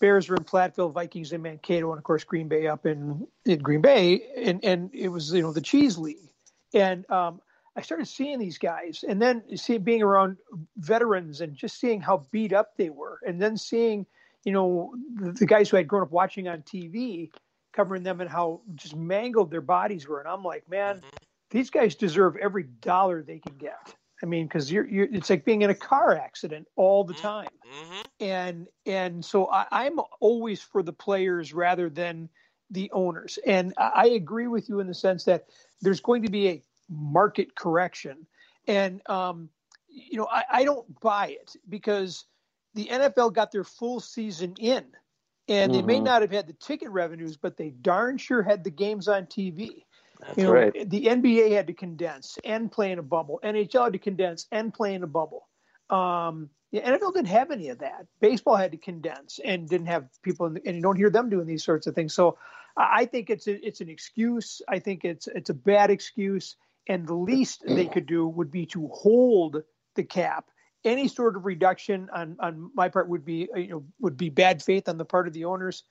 Bears 0.00 0.28
were 0.28 0.36
in 0.36 0.44
Platteville, 0.44 0.92
Vikings 0.92 1.32
in 1.32 1.42
Mankato, 1.42 1.90
and 1.90 1.98
of 1.98 2.04
course 2.04 2.24
Green 2.24 2.48
Bay 2.48 2.66
up 2.66 2.86
in, 2.86 3.26
in 3.44 3.58
Green 3.58 3.80
Bay, 3.80 4.22
and 4.36 4.64
and 4.64 4.90
it 4.92 5.08
was 5.08 5.32
you 5.32 5.42
know 5.42 5.52
the 5.52 5.60
cheese 5.60 5.98
league, 5.98 6.30
and 6.72 7.08
um, 7.10 7.40
I 7.76 7.82
started 7.82 8.06
seeing 8.06 8.38
these 8.38 8.58
guys, 8.58 9.04
and 9.06 9.20
then 9.20 9.56
seeing 9.56 9.82
being 9.82 10.02
around 10.02 10.36
veterans 10.76 11.40
and 11.40 11.54
just 11.54 11.80
seeing 11.80 12.00
how 12.00 12.26
beat 12.30 12.52
up 12.52 12.76
they 12.76 12.90
were, 12.90 13.18
and 13.26 13.40
then 13.40 13.56
seeing 13.56 14.06
you 14.44 14.52
know 14.52 14.94
the, 15.14 15.32
the 15.32 15.46
guys 15.46 15.70
who 15.70 15.76
I'd 15.76 15.88
grown 15.88 16.02
up 16.02 16.12
watching 16.12 16.48
on 16.48 16.62
TV, 16.62 17.30
covering 17.72 18.02
them 18.02 18.20
and 18.20 18.30
how 18.30 18.60
just 18.74 18.94
mangled 18.94 19.50
their 19.50 19.60
bodies 19.60 20.06
were, 20.06 20.20
and 20.20 20.28
I'm 20.28 20.44
like, 20.44 20.68
man, 20.70 20.96
mm-hmm. 20.96 21.08
these 21.50 21.70
guys 21.70 21.94
deserve 21.96 22.36
every 22.36 22.64
dollar 22.64 23.22
they 23.22 23.38
can 23.38 23.56
get. 23.56 23.94
I 24.22 24.26
mean, 24.26 24.46
because 24.46 24.70
you're, 24.70 24.86
you're, 24.86 25.08
it's 25.12 25.30
like 25.30 25.44
being 25.44 25.62
in 25.62 25.70
a 25.70 25.74
car 25.74 26.16
accident 26.16 26.66
all 26.76 27.04
the 27.04 27.14
mm-hmm. 27.14 27.22
time. 27.22 27.48
Mm-hmm. 27.72 28.00
And, 28.20 28.66
and 28.86 29.24
so 29.24 29.46
I, 29.46 29.86
am 29.86 30.00
always 30.20 30.60
for 30.60 30.82
the 30.82 30.92
players 30.92 31.54
rather 31.54 31.88
than 31.88 32.28
the 32.70 32.90
owners. 32.92 33.38
And 33.46 33.74
I 33.78 34.08
agree 34.08 34.46
with 34.46 34.68
you 34.68 34.80
in 34.80 34.86
the 34.86 34.94
sense 34.94 35.24
that 35.24 35.46
there's 35.80 36.00
going 36.00 36.22
to 36.22 36.30
be 36.30 36.48
a 36.48 36.62
market 36.90 37.54
correction. 37.54 38.26
And, 38.66 39.00
um, 39.08 39.48
you 39.88 40.18
know, 40.18 40.28
I, 40.30 40.44
I 40.50 40.64
don't 40.64 41.00
buy 41.00 41.28
it 41.28 41.56
because 41.68 42.24
the 42.74 42.86
NFL 42.86 43.34
got 43.34 43.52
their 43.52 43.64
full 43.64 44.00
season 44.00 44.54
in 44.58 44.84
and 45.48 45.72
mm-hmm. 45.72 45.80
they 45.80 45.86
may 45.86 45.94
mm-hmm. 45.96 46.04
not 46.04 46.22
have 46.22 46.30
had 46.30 46.46
the 46.46 46.52
ticket 46.54 46.90
revenues, 46.90 47.36
but 47.36 47.56
they 47.56 47.70
darn 47.70 48.18
sure 48.18 48.42
had 48.42 48.64
the 48.64 48.70
games 48.70 49.08
on 49.08 49.26
TV. 49.26 49.84
That's 50.20 50.38
you 50.38 50.44
know, 50.44 50.52
right. 50.52 50.90
The 50.90 51.04
NBA 51.06 51.52
had 51.52 51.68
to 51.68 51.72
condense 51.72 52.38
and 52.44 52.70
play 52.70 52.92
in 52.92 52.98
a 52.98 53.02
bubble. 53.02 53.40
NHL 53.44 53.84
had 53.84 53.92
to 53.92 53.98
condense 53.98 54.46
and 54.50 54.72
play 54.74 54.94
in 54.94 55.02
a 55.02 55.06
bubble. 55.06 55.48
Um, 55.90 56.50
the 56.72 56.80
NFL 56.80 57.14
didn't 57.14 57.28
have 57.28 57.50
any 57.50 57.70
of 57.70 57.78
that. 57.78 58.06
Baseball 58.20 58.56
had 58.56 58.72
to 58.72 58.78
condense 58.78 59.40
and 59.42 59.68
didn't 59.68 59.86
have 59.86 60.08
people, 60.22 60.50
the, 60.50 60.60
and 60.66 60.76
you 60.76 60.82
don't 60.82 60.96
hear 60.96 61.10
them 61.10 61.30
doing 61.30 61.46
these 61.46 61.64
sorts 61.64 61.86
of 61.86 61.94
things. 61.94 62.14
So 62.14 62.36
I 62.76 63.06
think 63.06 63.30
it's 63.30 63.46
a, 63.46 63.66
it's 63.66 63.80
an 63.80 63.88
excuse. 63.88 64.60
I 64.68 64.78
think 64.78 65.04
it's 65.04 65.26
it's 65.26 65.50
a 65.50 65.54
bad 65.54 65.90
excuse, 65.90 66.56
and 66.86 67.06
the 67.06 67.14
least 67.14 67.64
they 67.66 67.86
could 67.86 68.06
do 68.06 68.26
would 68.26 68.50
be 68.50 68.66
to 68.66 68.88
hold 68.88 69.62
the 69.96 70.04
cap. 70.04 70.46
Any 70.84 71.08
sort 71.08 71.36
of 71.36 71.44
reduction 71.44 72.08
on 72.14 72.36
on 72.38 72.70
my 72.74 72.88
part 72.88 73.08
would 73.08 73.24
be 73.24 73.48
you 73.56 73.68
know 73.68 73.84
would 74.00 74.16
be 74.16 74.28
bad 74.28 74.62
faith 74.62 74.88
on 74.88 74.98
the 74.98 75.04
part 75.04 75.26
of 75.26 75.32
the 75.32 75.46
owners. 75.46 75.84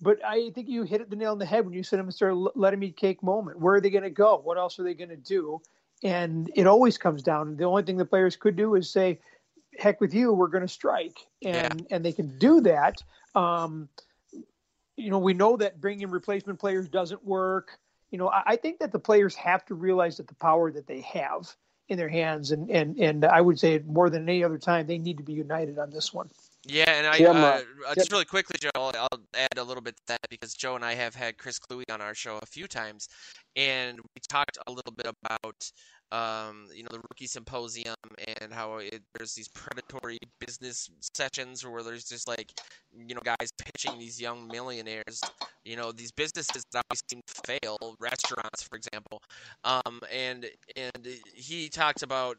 But 0.00 0.24
I 0.24 0.50
think 0.54 0.68
you 0.68 0.84
hit 0.84 1.08
the 1.10 1.16
nail 1.16 1.32
on 1.32 1.38
the 1.38 1.46
head 1.46 1.64
when 1.64 1.74
you 1.74 1.82
said 1.82 2.00
of 2.00 2.48
let 2.54 2.70
them 2.70 2.82
eat 2.82 2.96
cake 2.96 3.22
moment. 3.22 3.58
Where 3.58 3.74
are 3.74 3.80
they 3.80 3.90
going 3.90 4.04
to 4.04 4.10
go? 4.10 4.40
What 4.42 4.56
else 4.56 4.78
are 4.78 4.82
they 4.82 4.94
going 4.94 5.10
to 5.10 5.16
do? 5.16 5.60
And 6.02 6.50
it 6.54 6.66
always 6.66 6.96
comes 6.96 7.22
down. 7.22 7.56
The 7.56 7.64
only 7.64 7.82
thing 7.82 7.98
the 7.98 8.06
players 8.06 8.36
could 8.36 8.56
do 8.56 8.74
is 8.74 8.88
say, 8.88 9.20
"Heck 9.78 10.00
with 10.00 10.14
you, 10.14 10.32
we're 10.32 10.48
going 10.48 10.66
to 10.66 10.68
strike," 10.68 11.18
and 11.44 11.80
yeah. 11.80 11.96
and 11.96 12.04
they 12.04 12.12
can 12.12 12.38
do 12.38 12.62
that. 12.62 13.02
Um, 13.34 13.90
you 14.96 15.10
know, 15.10 15.18
we 15.18 15.34
know 15.34 15.58
that 15.58 15.80
bringing 15.80 16.10
replacement 16.10 16.58
players 16.58 16.88
doesn't 16.88 17.24
work. 17.24 17.78
You 18.10 18.18
know, 18.18 18.28
I, 18.28 18.42
I 18.46 18.56
think 18.56 18.78
that 18.78 18.92
the 18.92 18.98
players 18.98 19.34
have 19.36 19.64
to 19.66 19.74
realize 19.74 20.16
that 20.16 20.28
the 20.28 20.34
power 20.34 20.72
that 20.72 20.86
they 20.86 21.02
have 21.02 21.54
in 21.88 21.98
their 21.98 22.08
hands, 22.08 22.52
and 22.52 22.70
and 22.70 22.98
and 22.98 23.24
I 23.26 23.42
would 23.42 23.60
say 23.60 23.82
more 23.86 24.08
than 24.08 24.26
any 24.26 24.42
other 24.42 24.58
time, 24.58 24.86
they 24.86 24.96
need 24.96 25.18
to 25.18 25.24
be 25.24 25.34
united 25.34 25.78
on 25.78 25.90
this 25.90 26.14
one. 26.14 26.30
Yeah, 26.66 26.90
and 26.90 27.06
I 27.06 27.16
Tim, 27.16 27.36
uh, 27.36 27.60
uh, 27.88 27.94
just 27.94 28.12
really 28.12 28.26
quickly, 28.26 28.56
Joe, 28.60 28.70
I'll 28.74 29.08
add 29.34 29.56
a 29.56 29.64
little 29.64 29.82
bit 29.82 29.96
to 29.96 30.02
that 30.08 30.20
because 30.28 30.52
Joe 30.52 30.76
and 30.76 30.84
I 30.84 30.94
have 30.94 31.14
had 31.14 31.38
Chris 31.38 31.58
Kluwe 31.58 31.84
on 31.90 32.02
our 32.02 32.14
show 32.14 32.38
a 32.42 32.46
few 32.46 32.66
times, 32.66 33.08
and 33.56 33.98
we 33.98 34.20
talked 34.28 34.58
a 34.66 34.70
little 34.70 34.92
bit 34.92 35.06
about 35.06 35.70
um, 36.12 36.66
you 36.74 36.82
know, 36.82 36.88
the 36.90 36.98
rookie 37.10 37.26
symposium 37.26 37.94
and 38.40 38.52
how 38.52 38.78
it, 38.78 39.02
there's 39.14 39.34
these 39.34 39.48
predatory 39.48 40.18
business 40.44 40.90
sessions 41.14 41.64
where 41.64 41.82
there's 41.82 42.04
just 42.04 42.26
like, 42.26 42.52
you 42.92 43.14
know, 43.14 43.20
guys 43.24 43.50
pitching 43.58 43.98
these 43.98 44.20
young 44.20 44.48
millionaires, 44.48 45.20
you 45.64 45.76
know, 45.76 45.92
these 45.92 46.10
businesses 46.10 46.64
that 46.72 46.82
always 46.90 47.02
seem 47.08 47.20
to 47.26 47.34
fail, 47.46 47.96
restaurants, 48.00 48.62
for 48.62 48.76
example. 48.76 49.22
Um, 49.64 50.00
and 50.12 50.46
and 50.76 51.06
he 51.34 51.68
talked 51.68 52.02
about 52.02 52.38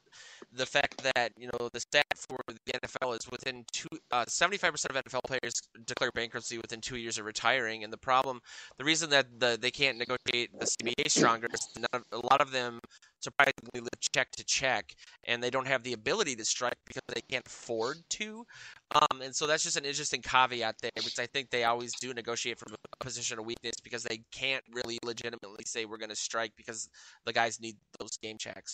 the 0.53 0.65
fact 0.65 1.01
that 1.15 1.31
you 1.37 1.47
know 1.47 1.69
the 1.71 1.79
stat 1.79 2.05
for 2.15 2.37
the 2.47 2.57
NFL 2.73 3.17
is 3.17 3.29
within 3.31 3.63
two, 3.71 3.87
uh, 4.11 4.25
75% 4.25 4.85
of 4.89 5.03
NFL 5.05 5.21
players 5.25 5.53
declare 5.85 6.11
bankruptcy 6.13 6.57
within 6.57 6.81
two 6.81 6.97
years 6.97 7.17
of 7.17 7.25
retiring, 7.25 7.83
and 7.83 7.93
the 7.93 7.97
problem, 7.97 8.41
the 8.77 8.83
reason 8.83 9.09
that 9.11 9.27
the 9.39 9.57
they 9.61 9.71
can't 9.71 9.97
negotiate 9.97 10.49
the 10.59 10.65
CBA 10.65 11.09
stronger 11.09 11.47
is 11.53 11.67
a 11.93 12.17
lot 12.17 12.41
of 12.41 12.51
them 12.51 12.79
surprisingly 13.21 13.79
live 13.79 13.89
check 14.13 14.31
to 14.31 14.43
check, 14.43 14.93
and 15.25 15.41
they 15.41 15.49
don't 15.49 15.67
have 15.67 15.83
the 15.83 15.93
ability 15.93 16.35
to 16.35 16.45
strike 16.45 16.77
because 16.85 17.03
they 17.13 17.21
can't 17.29 17.45
afford 17.45 17.97
to. 18.09 18.45
Um, 18.93 19.21
and 19.21 19.35
so 19.35 19.47
that's 19.47 19.63
just 19.63 19.77
an 19.77 19.85
interesting 19.85 20.21
caveat 20.21 20.75
there, 20.81 20.91
because 20.95 21.19
I 21.19 21.27
think 21.27 21.49
they 21.49 21.63
always 21.63 21.93
do 22.01 22.13
negotiate 22.13 22.59
from 22.59 22.73
a 22.73 23.03
position 23.03 23.39
of 23.39 23.45
weakness 23.45 23.75
because 23.83 24.03
they 24.03 24.21
can't 24.31 24.63
really 24.73 24.97
legitimately 25.05 25.63
say 25.65 25.85
we're 25.85 25.97
going 25.97 26.09
to 26.09 26.15
strike 26.15 26.51
because 26.57 26.89
the 27.25 27.33
guys 27.33 27.61
need 27.61 27.77
those 27.99 28.17
game 28.17 28.37
checks. 28.37 28.73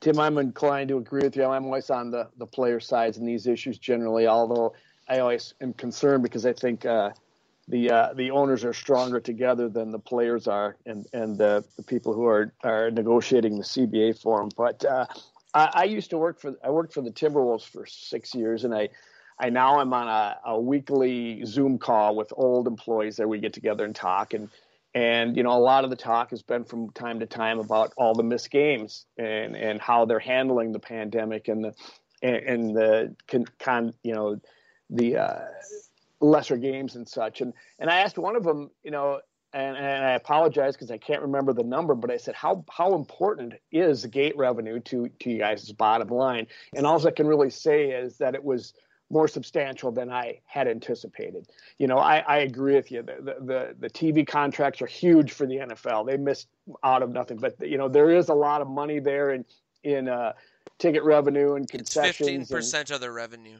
Tim, 0.00 0.18
I'm 0.18 0.38
inclined 0.38 0.88
to 0.90 0.98
agree 0.98 1.22
with 1.22 1.36
you. 1.36 1.44
I'm 1.44 1.64
always 1.64 1.90
on 1.90 2.10
the, 2.10 2.28
the 2.36 2.46
player 2.46 2.78
sides 2.78 3.16
in 3.16 3.24
these 3.24 3.46
issues 3.46 3.78
generally, 3.78 4.26
although 4.26 4.74
I 5.08 5.18
always 5.18 5.54
am 5.60 5.72
concerned 5.74 6.22
because 6.22 6.46
I 6.46 6.52
think 6.52 6.84
uh, 6.84 7.10
the 7.68 7.90
uh, 7.90 8.12
the 8.14 8.30
owners 8.30 8.64
are 8.64 8.74
stronger 8.74 9.20
together 9.20 9.68
than 9.68 9.90
the 9.90 9.98
players 9.98 10.46
are, 10.46 10.76
and 10.84 11.06
and 11.12 11.38
the, 11.38 11.64
the 11.76 11.82
people 11.82 12.12
who 12.12 12.26
are 12.26 12.52
are 12.62 12.90
negotiating 12.90 13.56
the 13.56 13.64
CBA 13.64 14.20
for 14.20 14.40
them. 14.40 14.50
But 14.56 14.84
uh, 14.84 15.06
I, 15.54 15.70
I, 15.72 15.84
used 15.84 16.10
to 16.10 16.18
work 16.18 16.40
for 16.40 16.54
I 16.62 16.70
worked 16.70 16.92
for 16.92 17.00
the 17.00 17.10
Timberwolves 17.10 17.66
for 17.66 17.86
six 17.86 18.34
years, 18.34 18.64
and 18.64 18.74
I 18.74 18.90
I 19.38 19.50
now 19.50 19.80
I'm 19.80 19.92
on 19.94 20.08
a, 20.08 20.38
a 20.44 20.60
weekly 20.60 21.44
Zoom 21.46 21.78
call 21.78 22.16
with 22.16 22.32
old 22.36 22.66
employees 22.66 23.16
that 23.16 23.28
we 23.28 23.38
get 23.38 23.52
together 23.52 23.84
and 23.84 23.94
talk 23.94 24.34
and. 24.34 24.48
And 24.96 25.36
you 25.36 25.42
know, 25.42 25.50
a 25.50 25.58
lot 25.58 25.82
of 25.82 25.90
the 25.90 25.96
talk 25.96 26.30
has 26.30 26.42
been 26.42 26.62
from 26.62 26.90
time 26.90 27.18
to 27.18 27.26
time 27.26 27.58
about 27.58 27.92
all 27.96 28.14
the 28.14 28.22
missed 28.22 28.52
games 28.52 29.06
and 29.18 29.56
and 29.56 29.80
how 29.80 30.04
they're 30.04 30.20
handling 30.20 30.70
the 30.70 30.78
pandemic 30.78 31.48
and 31.48 31.64
the 31.64 31.74
and, 32.22 32.36
and 32.36 32.76
the 32.76 33.16
con, 33.26 33.44
con, 33.58 33.94
you 34.04 34.14
know 34.14 34.40
the 34.90 35.16
uh, 35.16 35.40
lesser 36.20 36.56
games 36.56 36.96
and 36.96 37.08
such. 37.08 37.40
And 37.40 37.52
and 37.78 37.90
I 37.90 38.00
asked 38.00 38.18
one 38.18 38.36
of 38.36 38.44
them, 38.44 38.70
you 38.82 38.90
know, 38.90 39.20
and, 39.52 39.76
and 39.76 40.04
I 40.04 40.12
apologize 40.12 40.74
because 40.74 40.90
I 40.90 40.98
can't 40.98 41.22
remember 41.22 41.52
the 41.52 41.62
number, 41.62 41.94
but 41.94 42.10
I 42.10 42.16
said, 42.16 42.34
how 42.34 42.64
how 42.70 42.94
important 42.94 43.54
is 43.70 44.04
gate 44.06 44.36
revenue 44.36 44.80
to 44.80 45.08
to 45.20 45.30
you 45.30 45.38
guys' 45.38 45.70
bottom 45.72 46.08
line? 46.08 46.46
And 46.74 46.86
all 46.86 47.06
I 47.06 47.10
can 47.12 47.26
really 47.26 47.50
say 47.50 47.90
is 47.90 48.18
that 48.18 48.34
it 48.34 48.42
was 48.42 48.74
more 49.10 49.28
substantial 49.28 49.92
than 49.92 50.10
I 50.10 50.40
had 50.46 50.66
anticipated. 50.66 51.46
You 51.78 51.86
know, 51.86 51.98
I, 51.98 52.18
I 52.26 52.38
agree 52.38 52.74
with 52.74 52.90
you. 52.90 53.02
The, 53.02 53.36
the 53.40 53.76
the 53.78 53.90
TV 53.90 54.26
contracts 54.26 54.82
are 54.82 54.86
huge 54.86 55.32
for 55.32 55.46
the 55.46 55.56
NFL. 55.56 56.06
They 56.06 56.16
missed 56.16 56.48
out 56.82 57.02
of 57.02 57.10
nothing, 57.10 57.36
but 57.36 57.54
you 57.60 57.78
know 57.78 57.88
there 57.88 58.10
is 58.10 58.28
a 58.28 58.34
lot 58.34 58.60
of 58.60 58.68
money 58.68 58.98
there 58.98 59.30
in 59.30 59.44
in 59.84 60.08
uh, 60.08 60.32
ticket 60.78 61.04
revenue 61.04 61.54
and 61.54 61.68
concessions. 61.68 62.08
It's 62.08 62.18
fifteen 62.18 62.46
percent 62.46 62.90
of 62.90 63.00
their 63.00 63.12
revenue. 63.12 63.58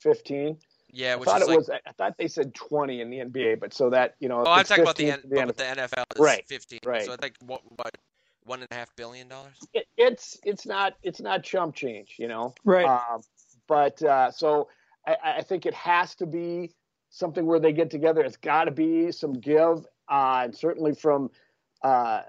Fifteen. 0.00 0.58
Yeah, 0.96 1.16
which 1.16 1.28
I 1.28 1.32
thought 1.32 1.42
it 1.42 1.48
like, 1.48 1.58
was. 1.58 1.70
I 1.70 1.92
thought 1.98 2.14
they 2.18 2.26
said 2.26 2.54
twenty 2.54 3.02
in 3.02 3.10
the 3.10 3.18
NBA, 3.18 3.60
but 3.60 3.74
so 3.74 3.90
that 3.90 4.14
you 4.18 4.30
know. 4.30 4.42
Oh, 4.46 4.50
I'm 4.50 4.64
talking 4.64 4.82
about 4.82 4.96
the, 4.96 5.10
the, 5.24 5.36
NFL, 5.36 5.56
the 5.56 5.64
NFL. 5.64 6.04
right, 6.18 6.42
fifteen. 6.48 6.80
Right. 6.86 7.04
So 7.04 7.12
I 7.12 7.16
think 7.16 7.34
what, 7.44 7.60
what 7.76 7.98
one 8.44 8.60
and 8.60 8.68
a 8.70 8.74
half 8.74 8.94
billion 8.96 9.28
dollars. 9.28 9.56
It, 9.74 9.86
it's 9.98 10.38
it's 10.42 10.64
not 10.64 10.94
it's 11.02 11.20
not 11.20 11.42
chump 11.42 11.74
change, 11.74 12.14
you 12.18 12.28
know. 12.28 12.54
Right. 12.64 12.86
Um, 12.86 13.20
but 13.68 14.02
uh, 14.02 14.30
so 14.30 14.68
I, 15.06 15.16
I, 15.22 15.42
think 15.42 15.66
it 15.66 15.74
has 15.74 16.14
to 16.16 16.26
be 16.26 16.72
something 17.10 17.44
where 17.44 17.60
they 17.60 17.72
get 17.72 17.90
together. 17.90 18.22
It's 18.22 18.36
got 18.36 18.64
to 18.64 18.70
be 18.70 19.12
some 19.12 19.34
give, 19.34 19.86
uh, 20.08 20.42
and 20.44 20.56
certainly 20.56 20.94
from 20.94 21.30
uh, 21.82 22.22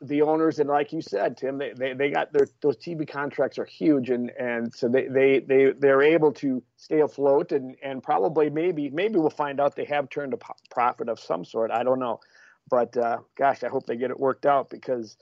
the 0.00 0.22
owners. 0.22 0.58
And 0.58 0.68
like 0.68 0.92
you 0.92 1.00
said, 1.00 1.36
Tim, 1.36 1.58
they, 1.58 1.72
they, 1.72 1.92
they 1.94 2.10
got 2.10 2.32
their 2.32 2.46
those 2.60 2.76
TV 2.76 3.08
contracts 3.08 3.58
are 3.58 3.64
huge, 3.64 4.10
and 4.10 4.30
and 4.38 4.74
so 4.74 4.88
they 4.88 5.08
they 5.08 5.40
they 5.40 5.72
they're 5.78 6.02
able 6.02 6.32
to 6.34 6.62
stay 6.76 7.00
afloat, 7.00 7.52
and 7.52 7.76
and 7.82 8.02
probably 8.02 8.50
maybe 8.50 8.90
maybe 8.90 9.18
we'll 9.18 9.30
find 9.30 9.60
out 9.60 9.76
they 9.76 9.84
have 9.84 10.08
turned 10.10 10.34
a 10.34 10.38
profit 10.70 11.08
of 11.08 11.18
some 11.20 11.44
sort. 11.44 11.70
I 11.70 11.82
don't 11.82 11.98
know, 11.98 12.20
but 12.68 12.96
uh, 12.96 13.18
gosh, 13.36 13.62
I 13.64 13.68
hope 13.68 13.86
they 13.86 13.96
get 13.96 14.10
it 14.10 14.18
worked 14.18 14.46
out 14.46 14.70
because 14.70 15.16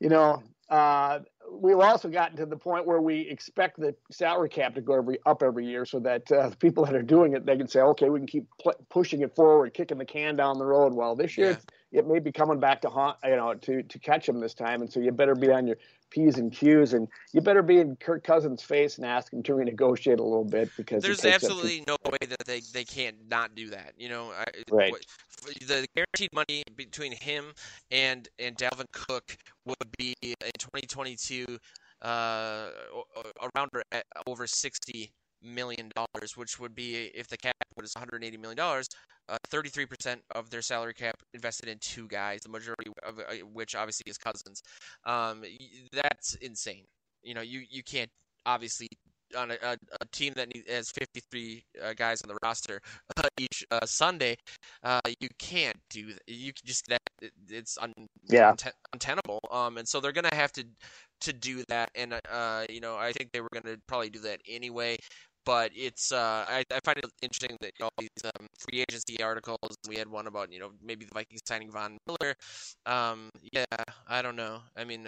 you 0.00 0.08
know 0.08 0.42
uh, 0.68 1.20
we've 1.52 1.78
also 1.78 2.08
gotten 2.08 2.36
to 2.38 2.46
the 2.46 2.56
point 2.56 2.86
where 2.86 3.00
we 3.00 3.20
expect 3.20 3.78
the 3.78 3.94
salary 4.10 4.48
cap 4.48 4.74
to 4.74 4.80
go 4.80 4.94
every 4.94 5.18
up 5.26 5.42
every 5.42 5.66
year, 5.66 5.84
so 5.84 6.00
that 6.00 6.30
uh, 6.32 6.48
the 6.48 6.56
people 6.56 6.84
that 6.84 6.94
are 6.94 7.02
doing 7.02 7.34
it 7.34 7.46
they 7.46 7.56
can 7.56 7.68
say, 7.68 7.80
okay, 7.80 8.10
we 8.10 8.18
can 8.18 8.26
keep 8.26 8.46
pl- 8.60 8.86
pushing 8.90 9.20
it 9.20 9.34
forward, 9.34 9.72
kicking 9.74 9.98
the 9.98 10.04
can 10.04 10.36
down 10.36 10.58
the 10.58 10.66
road. 10.66 10.94
Well, 10.94 11.14
this 11.14 11.36
year 11.38 11.50
yeah. 11.50 11.56
It 11.92 12.08
may 12.08 12.18
be 12.18 12.32
coming 12.32 12.58
back 12.58 12.80
to 12.82 12.88
haunt, 12.88 13.18
you 13.22 13.36
know, 13.36 13.54
to 13.54 13.82
to 13.82 13.98
catch 13.98 14.28
him 14.28 14.40
this 14.40 14.54
time, 14.54 14.80
and 14.80 14.90
so 14.90 14.98
you 14.98 15.12
better 15.12 15.34
be 15.34 15.50
on 15.50 15.66
your 15.66 15.76
p's 16.10 16.38
and 16.38 16.52
q's, 16.52 16.94
and 16.94 17.06
you 17.32 17.40
better 17.40 17.62
be 17.62 17.78
in 17.78 17.96
Kirk 17.96 18.24
Cousins' 18.24 18.62
face 18.62 18.96
and 18.96 19.06
ask 19.06 19.32
him 19.32 19.42
to 19.44 19.52
renegotiate 19.52 20.18
a 20.18 20.22
little 20.22 20.44
bit 20.44 20.70
because 20.76 21.02
there's 21.02 21.24
absolutely 21.24 21.84
no 21.86 21.96
way 22.06 22.18
that 22.28 22.44
they 22.46 22.60
they 22.72 22.84
can't 22.84 23.16
not 23.28 23.54
do 23.54 23.68
that. 23.70 23.92
You 23.96 24.08
know, 24.08 24.32
right. 24.70 24.94
the 25.60 25.86
guaranteed 25.94 26.32
money 26.32 26.62
between 26.76 27.12
him 27.12 27.52
and 27.90 28.28
and 28.38 28.56
Dalvin 28.56 28.90
Cook 28.92 29.36
would 29.66 29.76
be 29.98 30.14
in 30.22 30.34
2022 30.58 31.58
uh, 32.02 32.70
around 33.54 33.70
over 34.26 34.46
60 34.46 35.12
million 35.42 35.90
dollars, 35.94 36.36
which 36.36 36.58
would 36.58 36.74
be 36.74 37.10
if 37.14 37.28
the 37.28 37.36
cap 37.36 37.54
was 37.76 37.94
180 37.94 38.36
million 38.36 38.56
dollars, 38.56 38.88
uh, 39.28 39.38
33% 39.50 40.16
of 40.34 40.50
their 40.50 40.62
salary 40.62 40.94
cap 40.94 41.16
invested 41.34 41.68
in 41.68 41.78
two 41.78 42.06
guys, 42.08 42.40
the 42.42 42.48
majority 42.48 42.90
of 43.02 43.18
uh, 43.18 43.22
which 43.52 43.74
obviously 43.74 44.04
is 44.10 44.18
Cousins. 44.18 44.62
Um, 45.04 45.42
that's 45.92 46.34
insane. 46.36 46.84
You 47.22 47.34
know, 47.34 47.42
you 47.42 47.62
you 47.68 47.82
can't 47.82 48.10
obviously 48.46 48.88
on 49.36 49.50
a, 49.50 49.54
a, 49.62 49.76
a, 50.00 50.04
team 50.12 50.32
that 50.36 50.48
has 50.68 50.90
53 50.90 51.64
uh, 51.82 51.92
guys 51.94 52.22
on 52.22 52.28
the 52.28 52.36
roster 52.42 52.80
uh, 53.16 53.28
each 53.38 53.64
uh, 53.70 53.84
Sunday, 53.86 54.36
uh, 54.82 55.00
you 55.20 55.28
can't 55.38 55.76
do 55.90 56.12
that. 56.12 56.22
You 56.26 56.52
can 56.52 56.62
just 56.64 56.86
that 56.88 57.00
it's 57.48 57.78
un, 57.78 57.92
yeah. 58.28 58.54
untenable. 58.92 59.40
Um, 59.50 59.78
and 59.78 59.88
so 59.88 60.00
they're 60.00 60.12
gonna 60.12 60.34
have 60.34 60.52
to 60.52 60.64
to 61.22 61.32
do 61.32 61.64
that. 61.68 61.90
And 61.94 62.14
uh, 62.30 62.64
you 62.68 62.80
know, 62.80 62.96
I 62.96 63.12
think 63.12 63.32
they 63.32 63.40
were 63.40 63.48
gonna 63.52 63.76
probably 63.86 64.10
do 64.10 64.20
that 64.20 64.40
anyway. 64.48 64.98
But 65.44 65.72
it's 65.74 66.12
uh, 66.12 66.44
I, 66.48 66.64
I 66.70 66.78
find 66.84 66.98
it 66.98 67.06
interesting 67.20 67.56
that 67.60 67.72
all 67.80 67.90
these 67.98 68.08
um, 68.24 68.46
free 68.58 68.84
agency 68.88 69.20
articles. 69.22 69.58
We 69.88 69.96
had 69.96 70.08
one 70.08 70.26
about 70.28 70.52
you 70.52 70.60
know 70.60 70.70
maybe 70.82 71.04
the 71.04 71.14
Vikings 71.14 71.40
signing 71.46 71.70
Von 71.70 71.98
Miller. 72.06 72.34
Um, 72.86 73.30
yeah, 73.52 73.64
I 74.08 74.22
don't 74.22 74.36
know. 74.36 74.60
I 74.76 74.84
mean, 74.84 75.06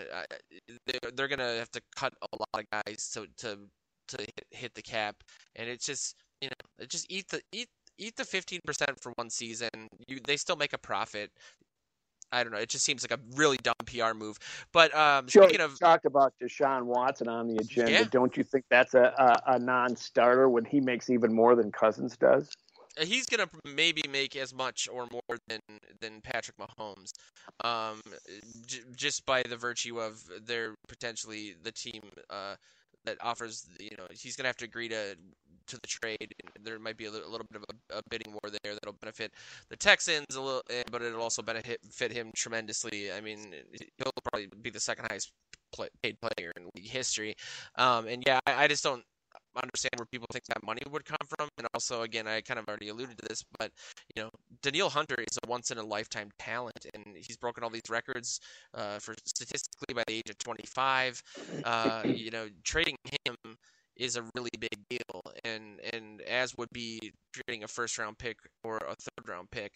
they're, 0.86 1.10
they're 1.14 1.28
gonna 1.28 1.58
have 1.58 1.70
to 1.72 1.80
cut 1.96 2.14
a 2.22 2.36
lot 2.36 2.64
of 2.64 2.84
guys 2.84 3.10
to 3.14 3.26
to 3.38 3.58
to 4.08 4.16
hit, 4.18 4.46
hit 4.50 4.74
the 4.74 4.82
cap, 4.82 5.16
and 5.56 5.68
it's 5.68 5.86
just 5.86 6.16
you 6.40 6.48
know 6.48 6.86
just 6.86 7.06
eat 7.10 7.28
the 7.28 7.40
eat 7.52 7.68
eat 7.98 8.16
the 8.16 8.24
fifteen 8.24 8.60
percent 8.64 9.00
for 9.00 9.12
one 9.16 9.30
season. 9.30 9.70
You 10.08 10.20
they 10.26 10.36
still 10.36 10.56
make 10.56 10.72
a 10.72 10.78
profit. 10.78 11.30
I 12.34 12.42
don't 12.42 12.52
know. 12.52 12.58
It 12.58 12.68
just 12.68 12.84
seems 12.84 13.08
like 13.08 13.18
a 13.18 13.22
really 13.36 13.56
dumb 13.62 13.74
PR 13.86 14.12
move. 14.14 14.38
But 14.72 14.94
um, 14.94 15.28
speaking 15.28 15.60
of 15.60 15.78
talked 15.78 16.04
about 16.04 16.34
Deshaun 16.42 16.84
Watson 16.84 17.28
on 17.28 17.46
the 17.46 17.56
agenda, 17.56 17.92
yeah. 17.92 18.04
don't 18.10 18.36
you 18.36 18.42
think 18.42 18.64
that's 18.70 18.94
a, 18.94 19.14
a, 19.46 19.54
a 19.54 19.58
non-starter 19.58 20.48
when 20.48 20.64
he 20.64 20.80
makes 20.80 21.08
even 21.10 21.32
more 21.32 21.54
than 21.54 21.70
Cousins 21.70 22.16
does? 22.16 22.50
Uh, 23.00 23.04
he's 23.04 23.26
gonna 23.26 23.48
maybe 23.64 24.02
make 24.10 24.36
as 24.36 24.54
much 24.54 24.88
or 24.92 25.06
more 25.10 25.38
than 25.48 25.60
than 26.00 26.20
Patrick 26.20 26.56
Mahomes, 26.58 27.12
um, 27.64 28.00
j- 28.66 28.82
just 28.96 29.24
by 29.26 29.42
the 29.42 29.56
virtue 29.56 30.00
of 30.00 30.22
their 30.44 30.74
potentially 30.88 31.54
the 31.62 31.72
team 31.72 32.02
uh, 32.30 32.54
that 33.04 33.16
offers 33.20 33.66
you 33.78 33.96
know 33.98 34.06
he's 34.10 34.36
gonna 34.36 34.48
have 34.48 34.56
to 34.56 34.64
agree 34.64 34.88
to 34.88 35.16
to 35.66 35.76
the 35.76 35.86
trade. 35.86 36.34
There 36.62 36.78
might 36.78 36.96
be 36.96 37.06
a 37.06 37.10
little, 37.10 37.28
a 37.28 37.30
little 37.30 37.46
bit 37.50 37.62
of 37.62 37.76
a, 37.90 37.98
a, 37.98 38.02
bidding 38.10 38.32
war 38.32 38.50
there 38.62 38.74
that'll 38.74 38.96
benefit 39.00 39.32
the 39.68 39.76
Texans 39.76 40.34
a 40.34 40.40
little, 40.40 40.62
eh, 40.70 40.82
but 40.90 41.02
it'll 41.02 41.22
also 41.22 41.42
benefit 41.42 42.12
him 42.12 42.30
tremendously. 42.34 43.12
I 43.12 43.20
mean, 43.20 43.54
he'll 43.98 44.12
probably 44.30 44.48
be 44.62 44.70
the 44.70 44.80
second 44.80 45.06
highest 45.10 45.32
play, 45.72 45.88
paid 46.02 46.16
player 46.20 46.52
in 46.56 46.68
league 46.74 46.88
history. 46.88 47.34
Um, 47.76 48.06
and 48.06 48.22
yeah, 48.26 48.40
I, 48.46 48.64
I 48.64 48.68
just 48.68 48.84
don't 48.84 49.02
understand 49.62 49.92
where 49.96 50.06
people 50.06 50.26
think 50.32 50.44
that 50.46 50.62
money 50.64 50.82
would 50.90 51.04
come 51.04 51.26
from. 51.36 51.48
And 51.58 51.66
also, 51.74 52.02
again, 52.02 52.26
I 52.26 52.40
kind 52.40 52.58
of 52.58 52.66
already 52.68 52.88
alluded 52.88 53.18
to 53.18 53.28
this, 53.28 53.44
but 53.58 53.70
you 54.14 54.22
know, 54.22 54.30
Danielle 54.62 54.90
Hunter 54.90 55.16
is 55.18 55.38
a 55.44 55.48
once 55.48 55.70
in 55.70 55.78
a 55.78 55.82
lifetime 55.82 56.30
talent, 56.38 56.86
and 56.94 57.16
he's 57.16 57.36
broken 57.36 57.62
all 57.64 57.70
these 57.70 57.82
records 57.88 58.40
uh, 58.74 58.98
for 58.98 59.14
statistically 59.24 59.94
by 59.94 60.04
the 60.06 60.14
age 60.14 60.30
of 60.30 60.38
25. 60.38 61.22
Uh, 61.64 62.02
you 62.04 62.30
know, 62.30 62.48
trading 62.64 62.96
him 63.24 63.56
is 63.96 64.16
a 64.16 64.22
really 64.34 64.50
big 64.58 64.78
deal, 64.88 65.22
and 65.44 65.80
and 65.92 66.20
as 66.22 66.56
would 66.56 66.70
be 66.72 67.12
trading 67.32 67.64
a 67.64 67.68
first 67.68 67.98
round 67.98 68.18
pick 68.18 68.36
or 68.62 68.78
a 68.78 68.94
third 68.94 69.28
round 69.28 69.50
pick, 69.50 69.72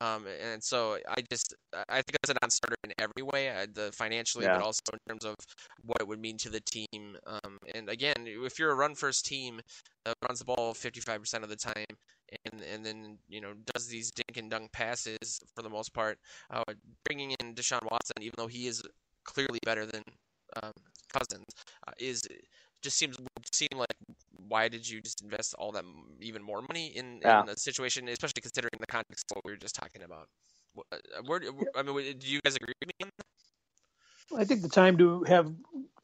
um, 0.00 0.26
and 0.42 0.62
so 0.62 0.98
I 1.08 1.22
just 1.30 1.54
I 1.88 1.96
think 1.96 2.16
it's 2.22 2.30
a 2.30 2.36
non-starter 2.42 2.76
in 2.84 2.92
every 2.98 3.22
way, 3.22 3.48
uh, 3.50 3.66
the 3.72 3.92
financially, 3.92 4.44
yeah. 4.44 4.54
but 4.54 4.64
also 4.64 4.80
in 4.92 4.98
terms 5.08 5.24
of 5.24 5.34
what 5.84 6.00
it 6.00 6.08
would 6.08 6.20
mean 6.20 6.36
to 6.38 6.50
the 6.50 6.60
team. 6.60 7.16
Um, 7.26 7.58
and 7.74 7.88
again, 7.88 8.14
if 8.26 8.58
you're 8.58 8.72
a 8.72 8.74
run 8.76 8.94
first 8.94 9.24
team 9.26 9.60
that 10.04 10.14
runs 10.26 10.40
the 10.40 10.44
ball 10.44 10.74
55% 10.74 11.42
of 11.42 11.48
the 11.48 11.56
time, 11.56 11.96
and 12.44 12.62
and 12.62 12.84
then 12.84 13.18
you 13.28 13.40
know 13.40 13.52
does 13.74 13.86
these 13.86 14.10
dink 14.10 14.36
and 14.36 14.50
dunk 14.50 14.72
passes 14.72 15.40
for 15.54 15.62
the 15.62 15.70
most 15.70 15.92
part, 15.92 16.18
uh, 16.50 16.64
bringing 17.04 17.34
in 17.40 17.54
Deshaun 17.54 17.82
Watson, 17.90 18.22
even 18.22 18.34
though 18.36 18.46
he 18.46 18.66
is 18.66 18.82
clearly 19.24 19.58
better 19.64 19.86
than 19.86 20.02
um, 20.62 20.72
Cousins, 21.12 21.46
uh, 21.86 21.92
is 21.98 22.22
just 22.82 22.98
seems 22.98 23.16
seem 23.52 23.68
like 23.74 23.88
why 24.48 24.68
did 24.68 24.88
you 24.88 25.00
just 25.00 25.22
invest 25.22 25.54
all 25.58 25.70
that 25.72 25.84
even 26.20 26.42
more 26.42 26.60
money 26.62 26.88
in, 26.88 27.20
yeah. 27.22 27.42
in 27.42 27.48
a 27.48 27.56
situation, 27.56 28.08
especially 28.08 28.42
considering 28.42 28.72
the 28.80 28.86
context 28.86 29.24
of 29.30 29.36
what 29.36 29.44
we 29.44 29.52
were 29.52 29.56
just 29.56 29.76
talking 29.76 30.02
about? 30.02 30.26
Uh, 30.92 30.96
where, 31.26 31.40
I 31.76 31.82
mean, 31.82 32.18
do 32.18 32.26
you 32.26 32.40
guys 32.44 32.56
agree 32.56 32.74
with 32.80 32.90
me? 33.00 33.10
I 34.36 34.44
think 34.44 34.62
the 34.62 34.68
time 34.68 34.96
to 34.98 35.22
have 35.24 35.52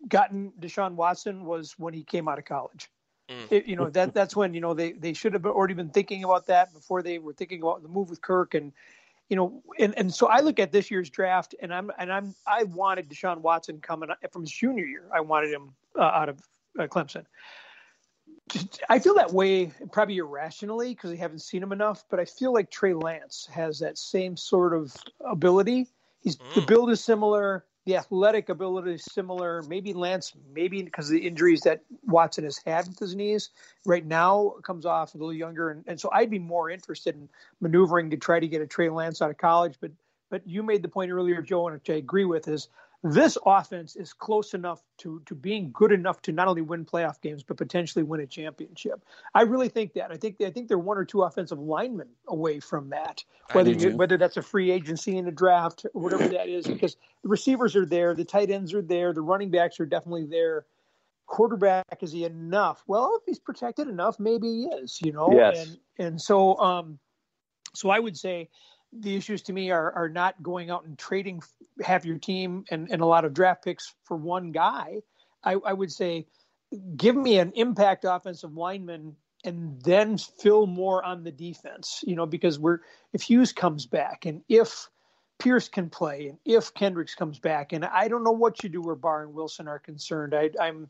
gotten 0.08 0.52
Deshaun 0.60 0.94
Watson 0.94 1.44
was 1.44 1.74
when 1.78 1.94
he 1.94 2.02
came 2.02 2.28
out 2.28 2.38
of 2.38 2.44
college. 2.44 2.88
Mm. 3.28 3.50
It, 3.50 3.66
you 3.66 3.74
know 3.74 3.90
that 3.90 4.14
that's 4.14 4.36
when 4.36 4.54
you 4.54 4.60
know 4.60 4.72
they 4.72 4.92
they 4.92 5.12
should 5.12 5.32
have 5.32 5.46
already 5.46 5.74
been 5.74 5.90
thinking 5.90 6.22
about 6.22 6.46
that 6.46 6.72
before 6.72 7.02
they 7.02 7.18
were 7.18 7.32
thinking 7.32 7.60
about 7.60 7.82
the 7.82 7.88
move 7.88 8.08
with 8.08 8.20
Kirk 8.20 8.54
and 8.54 8.72
you 9.28 9.34
know 9.34 9.64
and, 9.80 9.98
and 9.98 10.14
so 10.14 10.28
I 10.28 10.40
look 10.40 10.60
at 10.60 10.70
this 10.70 10.92
year's 10.92 11.10
draft 11.10 11.52
and 11.60 11.74
I'm 11.74 11.90
and 11.98 12.12
I'm 12.12 12.36
I 12.46 12.62
wanted 12.62 13.08
Deshaun 13.08 13.38
Watson 13.38 13.80
coming 13.80 14.10
from 14.30 14.42
his 14.42 14.52
junior 14.52 14.84
year. 14.84 15.08
I 15.12 15.20
wanted 15.22 15.52
him 15.52 15.74
uh, 15.96 16.02
out 16.02 16.28
of 16.28 16.40
Clemson. 16.76 17.24
I 18.88 19.00
feel 19.00 19.14
that 19.14 19.32
way 19.32 19.72
probably 19.90 20.18
irrationally 20.18 20.90
because 20.90 21.10
I 21.10 21.16
haven't 21.16 21.40
seen 21.40 21.62
him 21.62 21.72
enough, 21.72 22.04
but 22.08 22.20
I 22.20 22.24
feel 22.24 22.52
like 22.52 22.70
Trey 22.70 22.94
Lance 22.94 23.48
has 23.52 23.80
that 23.80 23.98
same 23.98 24.36
sort 24.36 24.72
of 24.72 24.94
ability. 25.20 25.88
He's 26.20 26.36
mm. 26.36 26.54
the 26.54 26.60
build 26.60 26.90
is 26.90 27.02
similar, 27.02 27.64
the 27.86 27.96
athletic 27.96 28.48
ability 28.48 28.94
is 28.94 29.04
similar. 29.04 29.62
Maybe 29.68 29.92
Lance, 29.92 30.32
maybe 30.52 30.82
because 30.82 31.08
of 31.08 31.14
the 31.14 31.26
injuries 31.26 31.62
that 31.62 31.82
Watson 32.04 32.44
has 32.44 32.58
had 32.64 32.86
with 32.88 32.98
his 32.98 33.14
knees 33.14 33.50
right 33.84 34.04
now, 34.04 34.54
comes 34.62 34.86
off 34.86 35.14
a 35.14 35.18
little 35.18 35.32
younger, 35.32 35.70
and, 35.70 35.84
and 35.86 36.00
so 36.00 36.10
I'd 36.12 36.30
be 36.30 36.38
more 36.38 36.70
interested 36.70 37.14
in 37.14 37.28
maneuvering 37.60 38.10
to 38.10 38.16
try 38.16 38.38
to 38.38 38.48
get 38.48 38.60
a 38.60 38.66
Trey 38.66 38.90
Lance 38.90 39.22
out 39.22 39.30
of 39.30 39.38
college. 39.38 39.76
But 39.80 39.92
but 40.30 40.42
you 40.46 40.64
made 40.64 40.82
the 40.82 40.88
point 40.88 41.12
earlier, 41.12 41.40
Joe, 41.40 41.68
and 41.68 41.74
which 41.74 41.90
I 41.90 41.94
agree 41.94 42.24
with 42.24 42.48
is 42.48 42.68
this 43.12 43.38
offense 43.46 43.94
is 43.94 44.12
close 44.12 44.54
enough 44.54 44.82
to 44.98 45.20
to 45.26 45.34
being 45.34 45.70
good 45.72 45.92
enough 45.92 46.20
to 46.22 46.32
not 46.32 46.48
only 46.48 46.62
win 46.62 46.84
playoff 46.84 47.20
games 47.20 47.42
but 47.42 47.56
potentially 47.56 48.02
win 48.02 48.20
a 48.20 48.26
championship. 48.26 49.04
I 49.34 49.42
really 49.42 49.68
think 49.68 49.92
that. 49.94 50.10
I 50.10 50.16
think 50.16 50.40
I 50.40 50.50
think 50.50 50.68
they're 50.68 50.78
one 50.78 50.98
or 50.98 51.04
two 51.04 51.22
offensive 51.22 51.58
linemen 51.58 52.08
away 52.28 52.60
from 52.60 52.90
that. 52.90 53.24
Whether 53.52 53.72
you, 53.72 53.96
whether 53.96 54.16
that's 54.16 54.36
a 54.36 54.42
free 54.42 54.70
agency 54.70 55.16
in 55.16 55.28
a 55.28 55.32
draft 55.32 55.86
or 55.94 56.02
whatever 56.02 56.28
that 56.28 56.48
is, 56.48 56.66
because 56.66 56.96
the 57.22 57.28
receivers 57.28 57.76
are 57.76 57.86
there, 57.86 58.14
the 58.14 58.24
tight 58.24 58.50
ends 58.50 58.74
are 58.74 58.82
there, 58.82 59.12
the 59.12 59.22
running 59.22 59.50
backs 59.50 59.78
are 59.78 59.86
definitely 59.86 60.26
there. 60.26 60.66
Quarterback 61.26 62.02
is 62.02 62.12
he 62.12 62.24
enough? 62.24 62.82
Well, 62.86 63.18
if 63.20 63.26
he's 63.26 63.38
protected 63.38 63.88
enough, 63.88 64.18
maybe 64.18 64.46
he 64.46 64.64
is. 64.64 65.00
You 65.02 65.12
know, 65.12 65.30
yes. 65.32 65.66
and 65.66 65.78
and 65.98 66.20
so 66.20 66.56
um, 66.58 66.98
so 67.74 67.90
I 67.90 67.98
would 67.98 68.16
say 68.16 68.48
the 68.92 69.16
issues 69.16 69.42
to 69.42 69.52
me 69.52 69.70
are 69.70 69.92
are 69.92 70.08
not 70.08 70.42
going 70.42 70.70
out 70.70 70.84
and 70.84 70.98
trading 70.98 71.42
half 71.84 72.04
your 72.04 72.18
team 72.18 72.64
and, 72.70 72.88
and 72.90 73.02
a 73.02 73.06
lot 73.06 73.24
of 73.24 73.34
draft 73.34 73.64
picks 73.64 73.94
for 74.04 74.16
one 74.16 74.52
guy. 74.52 75.00
I, 75.44 75.54
I 75.54 75.72
would 75.72 75.92
say 75.92 76.26
give 76.96 77.16
me 77.16 77.38
an 77.38 77.52
impact 77.54 78.04
offensive 78.08 78.54
lineman 78.54 79.16
and 79.44 79.80
then 79.82 80.18
fill 80.18 80.66
more 80.66 81.04
on 81.04 81.22
the 81.22 81.30
defense, 81.30 82.02
you 82.06 82.16
know, 82.16 82.26
because 82.26 82.58
we're 82.58 82.80
if 83.12 83.22
Hughes 83.22 83.52
comes 83.52 83.86
back 83.86 84.26
and 84.26 84.42
if 84.48 84.88
Pierce 85.38 85.68
can 85.68 85.90
play 85.90 86.28
and 86.28 86.38
if 86.44 86.72
Kendricks 86.74 87.14
comes 87.14 87.38
back, 87.38 87.72
and 87.72 87.84
I 87.84 88.08
don't 88.08 88.24
know 88.24 88.32
what 88.32 88.62
you 88.62 88.68
do 88.68 88.82
where 88.82 88.94
Barr 88.94 89.22
and 89.22 89.34
Wilson 89.34 89.68
are 89.68 89.78
concerned. 89.78 90.34
I, 90.34 90.50
I'm 90.60 90.88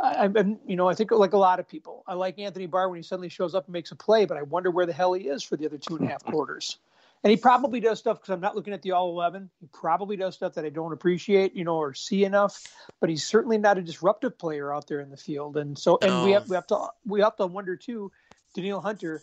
I'm, 0.00 0.60
you 0.64 0.76
know, 0.76 0.88
I 0.88 0.94
think 0.94 1.10
like 1.10 1.32
a 1.32 1.38
lot 1.38 1.58
of 1.58 1.66
people, 1.66 2.04
I 2.06 2.14
like 2.14 2.38
Anthony 2.38 2.66
Barr 2.66 2.88
when 2.88 2.98
he 2.98 3.02
suddenly 3.02 3.28
shows 3.28 3.54
up 3.56 3.66
and 3.66 3.72
makes 3.72 3.90
a 3.90 3.96
play, 3.96 4.26
but 4.26 4.36
I 4.36 4.42
wonder 4.42 4.70
where 4.70 4.86
the 4.86 4.92
hell 4.92 5.12
he 5.12 5.26
is 5.26 5.42
for 5.42 5.56
the 5.56 5.66
other 5.66 5.78
two 5.78 5.96
and 5.96 6.06
a 6.06 6.08
half 6.08 6.22
quarters. 6.24 6.78
And 7.24 7.30
he 7.30 7.36
probably 7.36 7.80
does 7.80 7.98
stuff 7.98 8.18
because 8.18 8.32
I'm 8.32 8.40
not 8.40 8.54
looking 8.54 8.72
at 8.72 8.82
the 8.82 8.92
all 8.92 9.10
11. 9.10 9.50
He 9.60 9.66
probably 9.72 10.16
does 10.16 10.34
stuff 10.36 10.54
that 10.54 10.64
I 10.64 10.68
don't 10.68 10.92
appreciate, 10.92 11.54
you 11.54 11.64
know, 11.64 11.76
or 11.76 11.92
see 11.92 12.24
enough. 12.24 12.62
But 13.00 13.10
he's 13.10 13.26
certainly 13.26 13.58
not 13.58 13.76
a 13.76 13.82
disruptive 13.82 14.38
player 14.38 14.72
out 14.72 14.86
there 14.86 15.00
in 15.00 15.10
the 15.10 15.16
field. 15.16 15.56
And 15.56 15.76
so, 15.76 15.98
and 16.00 16.10
no. 16.10 16.24
we 16.24 16.32
have 16.32 16.48
we 16.48 16.54
have 16.54 16.66
to 16.68 16.88
we 17.04 17.20
have 17.20 17.36
to 17.36 17.46
wonder 17.46 17.76
too, 17.76 18.12
Danielle 18.54 18.80
Hunter, 18.80 19.22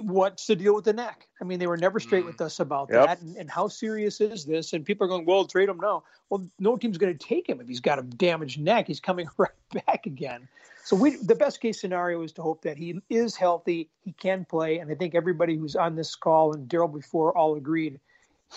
what's 0.00 0.46
the 0.46 0.56
deal 0.56 0.74
with 0.74 0.84
the 0.84 0.92
neck? 0.92 1.28
I 1.40 1.44
mean, 1.44 1.58
they 1.58 1.66
were 1.66 1.76
never 1.76 2.00
straight 2.00 2.24
mm. 2.24 2.28
with 2.28 2.40
us 2.40 2.60
about 2.60 2.88
yep. 2.90 3.06
that. 3.06 3.20
And, 3.20 3.36
and, 3.36 3.50
how 3.50 3.68
serious 3.68 4.20
is 4.20 4.44
this? 4.44 4.72
And 4.72 4.84
people 4.84 5.06
are 5.06 5.08
going, 5.08 5.24
well, 5.24 5.44
trade 5.44 5.68
him 5.68 5.78
now. 5.78 6.04
Well, 6.30 6.46
no 6.58 6.76
team's 6.76 6.98
going 6.98 7.16
to 7.16 7.26
take 7.26 7.48
him 7.48 7.60
if 7.60 7.68
he's 7.68 7.80
got 7.80 7.98
a 7.98 8.02
damaged 8.02 8.60
neck. 8.60 8.86
He's 8.86 9.00
coming 9.00 9.28
right 9.36 9.50
back 9.86 10.06
again. 10.06 10.48
So 10.84 10.96
we, 10.96 11.16
the 11.16 11.34
best 11.34 11.60
case 11.60 11.80
scenario 11.80 12.22
is 12.22 12.32
to 12.32 12.42
hope 12.42 12.62
that 12.62 12.78
he 12.78 13.00
is 13.10 13.36
healthy, 13.36 13.90
he 14.04 14.12
can 14.12 14.46
play, 14.46 14.78
and 14.78 14.90
I 14.90 14.94
think 14.94 15.14
everybody 15.14 15.54
who's 15.54 15.76
on 15.76 15.96
this 15.96 16.14
call 16.14 16.54
and 16.54 16.66
Darrell 16.66 16.88
before 16.88 17.36
all 17.36 17.56
agreed 17.56 18.00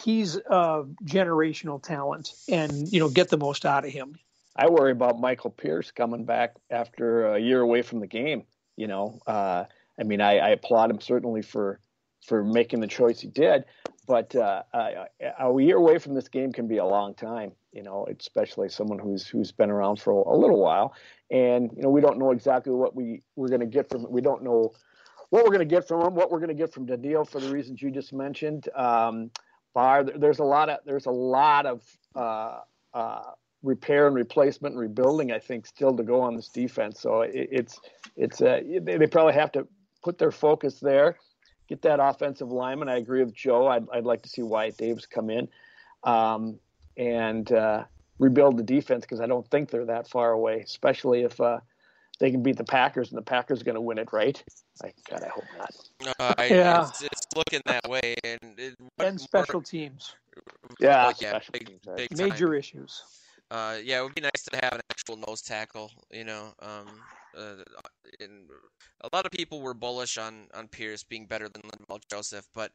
he's 0.03 0.35
a 0.37 0.85
generational 1.03 1.81
talent, 1.81 2.33
and 2.49 2.91
you 2.91 2.99
know 2.99 3.09
get 3.09 3.29
the 3.29 3.37
most 3.37 3.65
out 3.65 3.85
of 3.85 3.91
him. 3.91 4.17
I 4.55 4.69
worry 4.69 4.91
about 4.91 5.19
Michael 5.19 5.49
Pierce 5.49 5.91
coming 5.91 6.25
back 6.25 6.55
after 6.69 7.33
a 7.33 7.39
year 7.39 7.61
away 7.61 7.81
from 7.81 7.99
the 7.99 8.07
game. 8.07 8.43
You 8.75 8.87
know, 8.87 9.19
uh, 9.27 9.65
I 9.99 10.03
mean, 10.03 10.21
I, 10.21 10.37
I, 10.37 10.49
applaud 10.49 10.89
him 10.89 11.01
certainly 11.01 11.41
for 11.41 11.79
for 12.25 12.43
making 12.43 12.79
the 12.79 12.87
choice 12.87 13.19
he 13.19 13.27
did, 13.27 13.65
but 14.07 14.35
uh, 14.35 14.63
a 14.73 15.61
year 15.61 15.77
away 15.77 15.97
from 15.97 16.13
this 16.13 16.27
game 16.27 16.51
can 16.51 16.67
be 16.67 16.77
a 16.77 16.85
long 16.85 17.13
time. 17.13 17.51
You 17.71 17.83
know, 17.83 18.07
especially 18.19 18.69
someone 18.69 18.99
who's 18.99 19.27
who's 19.27 19.51
been 19.51 19.69
around 19.69 19.99
for 19.99 20.11
a, 20.11 20.35
a 20.35 20.37
little 20.37 20.59
while, 20.59 20.93
and 21.29 21.71
you 21.75 21.81
know 21.81 21.89
we 21.89 22.01
don't 22.01 22.19
know 22.19 22.31
exactly 22.31 22.73
what 22.73 22.95
we 22.95 23.21
we're 23.35 23.47
going 23.47 23.61
to 23.61 23.65
get 23.65 23.89
from. 23.89 24.09
We 24.09 24.21
don't 24.21 24.43
know 24.43 24.73
what 25.29 25.45
we're 25.45 25.51
going 25.51 25.67
to 25.67 25.75
get 25.75 25.87
from 25.87 26.05
him, 26.05 26.13
what 26.13 26.29
we're 26.29 26.39
going 26.39 26.49
to 26.49 26.53
get 26.53 26.73
from 26.73 26.85
Danielle 26.85 27.25
for 27.25 27.39
the 27.39 27.49
reasons 27.49 27.81
you 27.81 27.89
just 27.89 28.13
mentioned. 28.13 28.67
Um, 28.75 29.31
Barr, 29.73 30.03
there's 30.03 30.39
a 30.39 30.43
lot 30.43 30.69
of 30.69 30.79
there's 30.85 31.05
a 31.05 31.11
lot 31.11 31.65
of 31.65 31.81
uh, 32.15 32.59
uh, 32.93 33.31
repair 33.63 34.07
and 34.07 34.15
replacement 34.15 34.73
and 34.73 34.81
rebuilding. 34.81 35.31
I 35.31 35.39
think 35.39 35.65
still 35.65 35.95
to 35.95 36.03
go 36.03 36.21
on 36.21 36.35
this 36.35 36.49
defense. 36.49 36.99
So 36.99 37.21
it, 37.21 37.49
it's 37.51 37.79
it's 38.17 38.41
uh, 38.41 38.59
they 38.81 39.07
probably 39.07 39.33
have 39.33 39.51
to 39.53 39.67
put 40.03 40.17
their 40.17 40.31
focus 40.31 40.79
there, 40.79 41.17
get 41.67 41.81
that 41.83 41.99
offensive 41.99 42.51
lineman. 42.51 42.89
I 42.89 42.97
agree 42.97 43.23
with 43.23 43.33
Joe. 43.33 43.67
I'd, 43.67 43.87
I'd 43.93 44.05
like 44.05 44.21
to 44.23 44.29
see 44.29 44.41
Wyatt 44.41 44.77
Davis 44.77 45.05
come 45.05 45.29
in. 45.29 45.47
Um, 46.03 46.59
and 46.97 47.51
uh, 47.51 47.85
rebuild 48.19 48.57
the 48.57 48.63
defense 48.63 49.01
because 49.01 49.19
I 49.19 49.27
don't 49.27 49.47
think 49.49 49.69
they're 49.69 49.85
that 49.85 50.07
far 50.07 50.31
away, 50.31 50.59
especially 50.59 51.23
if 51.23 51.39
uh, 51.39 51.59
they 52.19 52.31
can 52.31 52.43
beat 52.43 52.57
the 52.57 52.63
Packers 52.63 53.09
and 53.09 53.17
the 53.17 53.23
Packers 53.23 53.61
are 53.61 53.63
going 53.63 53.75
to 53.75 53.81
win 53.81 53.97
it, 53.97 54.13
right? 54.13 54.41
I, 54.83 54.93
God, 55.09 55.23
I 55.23 55.29
hope 55.29 55.43
not. 55.57 56.15
Uh, 56.19 56.33
I, 56.37 56.45
yeah, 56.47 56.87
it's, 56.87 57.01
it's, 57.01 57.27
looking 57.35 57.61
that 57.65 57.89
way, 57.89 58.15
and 58.23 58.59
it, 58.59 58.75
and 58.99 59.19
special 59.19 59.55
more, 59.55 59.63
teams. 59.63 60.15
Yeah, 60.79 61.07
like, 61.07 61.21
yeah, 61.21 61.39
big, 61.51 61.79
big 61.95 62.17
major 62.17 62.53
issues. 62.53 63.03
Uh, 63.49 63.77
yeah, 63.83 63.99
it 63.99 64.03
would 64.03 64.15
be 64.15 64.21
nice 64.21 64.43
to 64.49 64.59
have 64.61 64.73
an 64.73 64.81
actual 64.91 65.17
nose 65.17 65.41
tackle. 65.41 65.91
You 66.11 66.25
know, 66.25 66.53
um, 66.61 66.87
uh, 67.37 67.63
and 68.19 68.49
a 69.01 69.09
lot 69.13 69.25
of 69.25 69.31
people 69.31 69.61
were 69.61 69.73
bullish 69.73 70.17
on 70.17 70.47
on 70.53 70.67
Pierce 70.67 71.03
being 71.03 71.25
better 71.25 71.47
than 71.49 71.61
Linval 71.63 71.99
Joseph, 72.09 72.47
but 72.53 72.71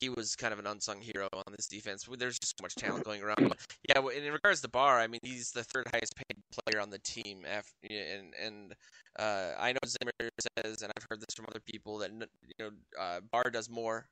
he 0.00 0.08
was 0.08 0.36
kind 0.36 0.52
of 0.52 0.58
an 0.58 0.66
unsung 0.66 1.00
hero 1.00 1.28
on 1.32 1.52
this 1.56 1.66
defense. 1.66 2.06
There's 2.18 2.38
just 2.38 2.58
so 2.58 2.62
much 2.62 2.74
talent 2.74 3.04
going 3.04 3.22
around. 3.22 3.48
But 3.48 3.58
yeah, 3.88 4.00
in 4.16 4.32
regards 4.32 4.60
to 4.62 4.68
Barr, 4.68 4.98
I 4.98 5.06
mean, 5.06 5.20
he's 5.22 5.50
the 5.52 5.64
third 5.64 5.86
highest 5.92 6.14
paid 6.16 6.42
player 6.52 6.80
on 6.80 6.90
the 6.90 6.98
team, 6.98 7.44
after, 7.48 7.72
and 7.88 8.34
and 8.42 8.74
uh, 9.18 9.52
I 9.58 9.72
know 9.72 9.78
Zimmer 9.86 10.30
says, 10.58 10.82
and 10.82 10.92
I've 10.96 11.06
heard 11.08 11.20
this 11.20 11.34
from 11.34 11.46
other 11.48 11.60
people 11.60 11.98
that 11.98 12.10
you 12.12 12.54
know 12.58 12.70
uh, 12.98 13.20
Barr 13.30 13.50
does 13.50 13.68
more. 13.68 14.08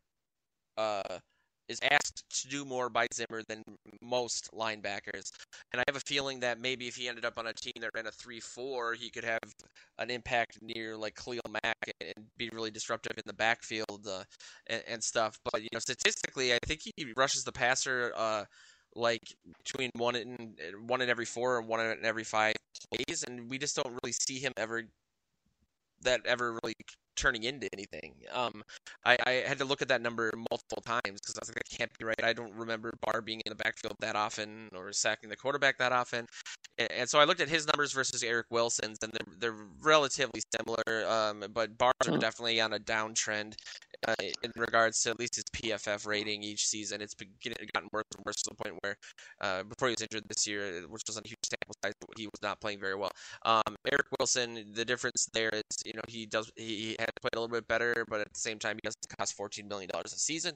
Uh, 0.76 1.18
is 1.68 1.78
asked 1.90 2.24
to 2.30 2.48
do 2.48 2.64
more 2.64 2.88
by 2.88 3.06
Zimmer 3.12 3.42
than 3.48 3.62
most 4.00 4.50
linebackers. 4.52 5.30
And 5.72 5.80
I 5.80 5.84
have 5.86 5.96
a 5.96 6.00
feeling 6.00 6.40
that 6.40 6.60
maybe 6.60 6.88
if 6.88 6.96
he 6.96 7.08
ended 7.08 7.24
up 7.24 7.38
on 7.38 7.46
a 7.46 7.52
team 7.52 7.74
that 7.80 7.90
ran 7.94 8.06
a 8.06 8.10
3 8.10 8.40
4, 8.40 8.94
he 8.94 9.10
could 9.10 9.24
have 9.24 9.40
an 9.98 10.10
impact 10.10 10.58
near 10.62 10.96
like 10.96 11.14
Khalil 11.14 11.40
Mack 11.62 11.92
and 12.00 12.26
be 12.36 12.48
really 12.52 12.70
disruptive 12.70 13.16
in 13.16 13.22
the 13.26 13.32
backfield 13.32 14.06
uh, 14.08 14.22
and, 14.66 14.82
and, 14.88 15.04
stuff. 15.04 15.38
But, 15.52 15.62
you 15.62 15.68
know, 15.72 15.78
statistically, 15.78 16.54
I 16.54 16.58
think 16.66 16.80
he 16.84 17.12
rushes 17.16 17.44
the 17.44 17.52
passer. 17.52 18.12
Uh, 18.16 18.44
like 18.96 19.22
between 19.64 19.90
one 19.94 20.16
in 20.16 20.56
one 20.86 21.00
in 21.02 21.10
every 21.10 21.26
four 21.26 21.58
and 21.58 21.68
one 21.68 21.78
in 21.80 22.04
every 22.04 22.24
five 22.24 22.54
plays, 22.90 23.22
and 23.22 23.48
we 23.48 23.58
just 23.58 23.76
don't 23.76 23.98
really 24.02 24.12
see 24.12 24.38
him 24.38 24.52
ever 24.56 24.82
that 26.02 26.20
ever 26.26 26.58
really 26.62 26.74
turning 27.18 27.44
into 27.44 27.68
anything. 27.72 28.14
Um, 28.32 28.62
I, 29.04 29.16
I, 29.26 29.30
had 29.46 29.58
to 29.58 29.64
look 29.64 29.82
at 29.82 29.88
that 29.88 30.00
number 30.00 30.30
multiple 30.50 30.82
times 30.84 31.20
because 31.20 31.34
I 31.36 31.40
was 31.40 31.48
like, 31.48 31.56
that 31.56 31.76
can't 31.76 31.98
be 31.98 32.04
right. 32.04 32.22
I 32.22 32.32
don't 32.32 32.54
remember 32.54 32.92
Barr 33.04 33.20
being 33.20 33.40
in 33.44 33.50
the 33.50 33.56
backfield 33.56 33.96
that 34.00 34.14
often 34.16 34.68
or 34.74 34.92
sacking 34.92 35.28
the 35.28 35.36
quarterback 35.36 35.78
that 35.78 35.92
often. 35.92 36.26
And, 36.78 36.90
and 36.92 37.08
so 37.08 37.18
I 37.18 37.24
looked 37.24 37.40
at 37.40 37.48
his 37.48 37.66
numbers 37.66 37.92
versus 37.92 38.22
Eric 38.22 38.46
Wilson's, 38.50 38.98
and 39.02 39.12
they're, 39.12 39.34
they're 39.52 39.66
relatively 39.82 40.40
similar. 40.56 41.08
Um, 41.08 41.44
but 41.52 41.76
Barr's 41.76 41.92
are 42.06 42.18
definitely 42.18 42.60
on 42.60 42.74
a 42.74 42.78
downtrend 42.78 43.54
uh, 44.06 44.14
in 44.20 44.52
regards 44.56 45.02
to 45.02 45.10
at 45.10 45.18
least 45.18 45.36
his 45.36 45.44
PFF 45.52 46.06
rating 46.06 46.42
each 46.42 46.66
season. 46.66 47.00
It's 47.00 47.14
gotten 47.14 47.88
worse 47.92 48.04
and 48.16 48.24
worse 48.24 48.36
to 48.42 48.50
the 48.50 48.62
point 48.62 48.78
where 48.82 48.96
uh, 49.40 49.64
before 49.64 49.88
he 49.88 49.94
was 49.98 50.02
injured 50.02 50.24
this 50.28 50.46
year, 50.46 50.82
which 50.88 51.02
was 51.06 51.16
on 51.16 51.22
a 51.24 51.28
huge 51.28 51.38
sample 51.44 51.74
size, 51.82 51.92
he 52.16 52.26
was 52.26 52.42
not 52.42 52.60
playing 52.60 52.80
very 52.80 52.94
well. 52.94 53.10
Um, 53.44 53.76
Eric 53.90 54.06
Wilson, 54.18 54.72
the 54.74 54.84
difference 54.84 55.28
there 55.32 55.50
is, 55.52 55.82
you 55.84 55.92
know, 55.94 56.02
he 56.06 56.26
does 56.26 56.50
he 56.56 56.96
had 57.08 57.20
played 57.20 57.36
a 57.36 57.40
little 57.40 57.54
bit 57.54 57.66
better, 57.68 58.04
but 58.08 58.20
at 58.20 58.32
the 58.32 58.38
same 58.38 58.58
time, 58.58 58.76
he 58.76 58.86
doesn't 58.86 59.16
cost 59.18 59.34
fourteen 59.34 59.68
million 59.68 59.90
dollars 59.92 60.12
a 60.12 60.18
season, 60.18 60.54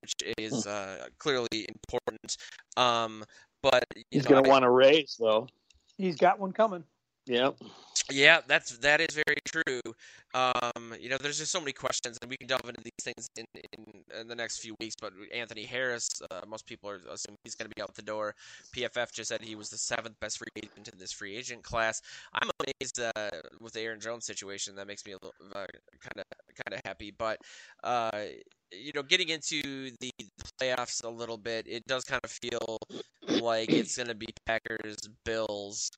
which 0.00 0.14
is 0.38 0.64
hmm. 0.64 0.70
uh, 0.70 1.06
clearly 1.18 1.66
important. 1.68 2.36
Um, 2.76 3.24
but 3.62 3.84
he's 4.10 4.26
going 4.26 4.44
to 4.44 4.50
want 4.50 4.62
to 4.62 4.70
raise 4.70 5.16
though. 5.18 5.48
He's 5.96 6.16
got 6.16 6.38
one 6.38 6.52
coming. 6.52 6.84
Yep. 7.26 7.56
Yeah, 8.10 8.40
that's 8.46 8.76
that 8.78 9.00
is 9.00 9.14
very 9.14 9.38
true. 9.46 9.80
Um, 10.34 10.94
you 11.00 11.08
know, 11.08 11.16
there's 11.18 11.38
just 11.38 11.50
so 11.50 11.58
many 11.60 11.72
questions, 11.72 12.18
and 12.20 12.28
we 12.30 12.36
can 12.36 12.46
delve 12.48 12.68
into 12.68 12.82
these 12.82 12.92
things 13.02 13.28
in, 13.36 13.46
in, 13.78 14.20
in 14.20 14.28
the 14.28 14.34
next 14.34 14.58
few 14.58 14.74
weeks. 14.78 14.94
But 15.00 15.12
Anthony 15.34 15.64
Harris, 15.64 16.08
uh, 16.30 16.42
most 16.46 16.66
people 16.66 16.90
are 16.90 17.00
assuming 17.10 17.38
he's 17.44 17.54
going 17.54 17.70
to 17.70 17.74
be 17.74 17.80
out 17.80 17.94
the 17.94 18.02
door. 18.02 18.34
PFF 18.72 19.10
just 19.12 19.28
said 19.30 19.40
he 19.40 19.54
was 19.54 19.70
the 19.70 19.78
seventh 19.78 20.20
best 20.20 20.36
free 20.38 20.48
agent 20.56 20.88
in 20.92 20.98
this 20.98 21.12
free 21.12 21.34
agent 21.34 21.62
class. 21.62 22.02
I'm 22.34 22.50
amazed 22.60 23.00
uh, 23.00 23.30
with 23.60 23.72
the 23.72 23.80
Aaron 23.80 24.00
Jones 24.00 24.26
situation. 24.26 24.74
That 24.74 24.86
makes 24.86 25.06
me 25.06 25.12
a 25.12 25.16
little 25.16 25.34
kind 25.52 26.18
of 26.18 26.24
kind 26.64 26.74
of 26.74 26.80
happy. 26.84 27.10
But 27.16 27.38
uh, 27.82 28.10
you 28.70 28.92
know, 28.94 29.02
getting 29.02 29.30
into 29.30 29.90
the 30.00 30.10
playoffs 30.60 31.02
a 31.04 31.08
little 31.08 31.38
bit, 31.38 31.66
it 31.68 31.86
does 31.86 32.04
kind 32.04 32.20
of 32.22 32.30
feel 32.30 32.78
like 33.40 33.70
it's 33.70 33.96
going 33.96 34.08
to 34.08 34.14
be 34.14 34.26
Packers 34.46 34.96
Bills. 35.24 35.90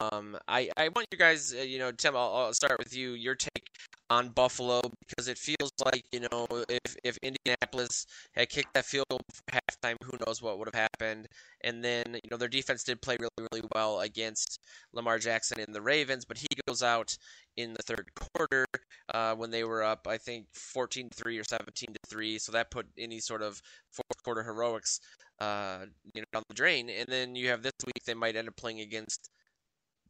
Um, 0.00 0.36
I, 0.46 0.70
I 0.76 0.88
want 0.88 1.06
you 1.10 1.18
guys, 1.18 1.54
uh, 1.58 1.62
you 1.62 1.78
know, 1.78 1.90
Tim, 1.92 2.14
I'll, 2.14 2.34
I'll, 2.34 2.52
start 2.52 2.78
with 2.78 2.94
you. 2.94 3.12
Your 3.12 3.34
take 3.34 3.70
on 4.10 4.28
Buffalo 4.30 4.82
because 5.06 5.28
it 5.28 5.38
feels 5.38 5.70
like 5.84 6.02
you 6.12 6.20
know 6.20 6.46
if 6.68 6.96
if 7.04 7.18
Indianapolis 7.22 8.06
had 8.32 8.48
kicked 8.48 8.74
that 8.74 8.84
field 8.84 9.06
goal 9.08 9.20
half 9.50 9.60
halftime, 9.80 9.96
who 10.02 10.16
knows 10.26 10.42
what 10.42 10.58
would 10.58 10.68
have 10.72 10.88
happened. 10.92 11.28
And 11.62 11.84
then, 11.84 12.14
you 12.14 12.30
know, 12.30 12.36
their 12.36 12.48
defense 12.48 12.84
did 12.84 13.02
play 13.02 13.16
really, 13.18 13.48
really 13.52 13.66
well 13.74 14.00
against 14.00 14.60
Lamar 14.92 15.18
Jackson 15.18 15.60
and 15.60 15.74
the 15.74 15.82
Ravens, 15.82 16.24
but 16.24 16.38
he 16.38 16.48
goes 16.66 16.82
out 16.82 17.16
in 17.56 17.74
the 17.74 17.82
third 17.82 18.10
quarter 18.14 18.66
uh, 19.14 19.34
when 19.34 19.50
they 19.50 19.64
were 19.64 19.82
up, 19.82 20.06
I 20.08 20.18
think, 20.18 20.46
14 20.52 21.10
3 21.14 21.38
or 21.38 21.44
17 21.44 21.88
to 21.94 22.00
3. 22.08 22.38
So 22.38 22.52
that 22.52 22.70
put 22.70 22.86
any 22.98 23.20
sort 23.20 23.42
of 23.42 23.60
fourth 23.90 24.22
quarter 24.22 24.42
heroics 24.42 25.00
uh, 25.40 25.86
you 26.14 26.20
know, 26.20 26.26
down 26.32 26.42
the 26.48 26.54
drain. 26.54 26.90
And 26.90 27.06
then 27.08 27.34
you 27.36 27.48
have 27.48 27.62
this 27.62 27.72
week, 27.86 28.04
they 28.06 28.14
might 28.14 28.36
end 28.36 28.48
up 28.48 28.56
playing 28.56 28.80
against 28.80 29.30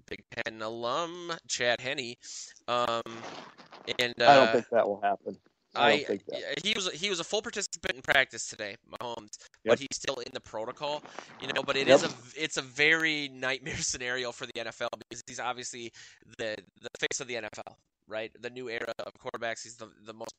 Big 0.09 0.25
Ten 0.31 0.63
alum 0.63 1.33
Chad 1.49 1.81
Henne. 1.81 2.15
Um, 2.67 3.03
and 3.99 4.15
uh, 4.21 4.29
I 4.29 4.35
don't 4.35 4.53
think 4.53 4.69
that 4.71 4.87
will 4.87 5.01
happen. 5.01 5.37
I, 5.75 5.91
I 5.91 6.05
think 6.05 6.25
that. 6.27 6.65
he 6.65 6.73
was 6.75 6.91
he 6.93 7.11
was 7.11 7.21
a 7.21 7.25
full 7.25 7.43
participant 7.43 7.95
in 7.95 8.03
practice 8.03 8.49
today, 8.49 8.77
Mahomes, 8.91 9.39
yep. 9.65 9.67
but 9.67 9.79
he's 9.79 9.89
still 9.93 10.17
in 10.17 10.31
the 10.33 10.41
protocol. 10.41 11.03
You 11.41 11.49
know, 11.49 11.63
but 11.63 11.77
it 11.77 11.87
yep. 11.87 11.97
is 11.97 12.05
a 12.05 12.11
it's 12.37 12.57
a 12.57 12.63
very 12.63 13.29
nightmare 13.29 13.77
scenario 13.79 14.33
for 14.33 14.47
the 14.47 14.53
NFL 14.53 14.89
because 15.09 15.23
he's 15.27 15.41
obviously 15.41 15.93
the 16.39 16.57
the 16.81 16.89
face 16.99 17.21
of 17.21 17.29
the 17.29 17.35
NFL, 17.35 17.75
right? 18.07 18.31
The 18.41 18.51
new 18.51 18.69
era 18.69 18.93
of 18.99 19.13
quarterbacks. 19.15 19.63
He's 19.63 19.77
the 19.77 19.91
the 20.05 20.15
most 20.15 20.35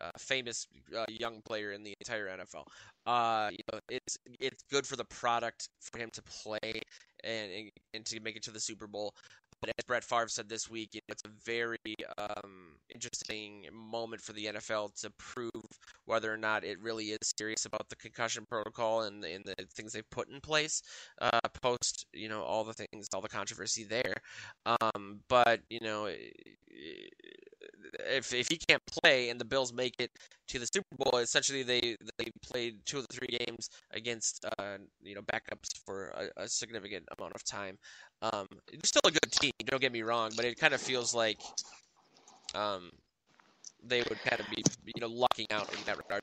uh, 0.00 0.10
famous 0.18 0.66
uh, 0.96 1.04
young 1.08 1.40
player 1.42 1.72
in 1.72 1.84
the 1.84 1.94
entire 2.00 2.28
NFL. 2.28 2.64
Uh, 3.06 3.50
you 3.50 3.64
know, 3.72 3.78
it's 3.88 4.18
it's 4.40 4.62
good 4.70 4.86
for 4.86 4.96
the 4.96 5.04
product 5.04 5.68
for 5.80 5.98
him 5.98 6.10
to 6.12 6.22
play 6.22 6.80
and 7.24 7.70
and 7.94 8.04
to 8.06 8.20
make 8.20 8.36
it 8.36 8.42
to 8.44 8.50
the 8.50 8.60
Super 8.60 8.86
Bowl. 8.86 9.14
But 9.60 9.70
as 9.78 9.84
Brett 9.84 10.02
Favre 10.02 10.26
said 10.26 10.48
this 10.48 10.68
week, 10.68 11.00
it's 11.08 11.22
a 11.24 11.28
very 11.44 11.78
um, 12.18 12.74
interesting 12.92 13.66
moment 13.72 14.20
for 14.20 14.32
the 14.32 14.46
NFL 14.46 15.00
to 15.02 15.10
prove 15.18 15.50
whether 16.04 16.34
or 16.34 16.36
not 16.36 16.64
it 16.64 16.80
really 16.80 17.10
is 17.10 17.32
serious 17.38 17.64
about 17.64 17.88
the 17.88 17.94
concussion 17.94 18.44
protocol 18.44 19.02
and, 19.02 19.24
and 19.24 19.44
the 19.44 19.54
things 19.76 19.92
they've 19.92 20.10
put 20.10 20.28
in 20.28 20.40
place 20.40 20.82
uh, 21.20 21.38
post, 21.62 22.06
you 22.12 22.28
know, 22.28 22.42
all 22.42 22.64
the 22.64 22.72
things, 22.72 23.06
all 23.14 23.20
the 23.20 23.28
controversy 23.28 23.84
there. 23.84 24.14
Um, 24.66 25.20
but 25.28 25.60
you 25.70 25.78
know, 25.80 26.08
if 28.08 28.32
if 28.32 28.48
he 28.48 28.56
can't 28.56 28.82
play 28.86 29.30
and 29.30 29.40
the 29.40 29.44
Bills 29.44 29.72
make 29.72 29.94
it 29.98 30.10
to 30.48 30.58
the 30.58 30.66
Super 30.66 30.96
Bowl, 30.96 31.18
essentially 31.18 31.62
they 31.62 31.96
they 32.18 32.30
played 32.42 32.80
two 32.84 32.98
of 32.98 33.06
the 33.08 33.16
three 33.16 33.38
games 33.46 33.70
against 33.92 34.44
uh, 34.58 34.78
you 35.02 35.14
know 35.14 35.22
backups 35.22 35.78
for 35.84 36.08
a, 36.08 36.42
a 36.42 36.48
significant 36.48 37.04
amount 37.18 37.34
of 37.34 37.44
time. 37.44 37.78
Um, 38.22 38.46
it's 38.72 38.88
still 38.88 39.02
a 39.04 39.10
good 39.10 39.32
team, 39.32 39.52
don't 39.66 39.80
get 39.80 39.92
me 39.92 40.02
wrong, 40.02 40.30
but 40.36 40.44
it 40.44 40.58
kind 40.58 40.74
of 40.74 40.80
feels 40.80 41.14
like 41.14 41.40
um, 42.54 42.90
they 43.84 43.98
would 44.08 44.22
kind 44.24 44.40
of 44.40 44.48
be 44.50 44.62
you 44.84 45.00
know 45.00 45.08
lucking 45.08 45.46
out 45.50 45.72
in 45.72 45.78
that 45.86 45.98
regard. 45.98 46.22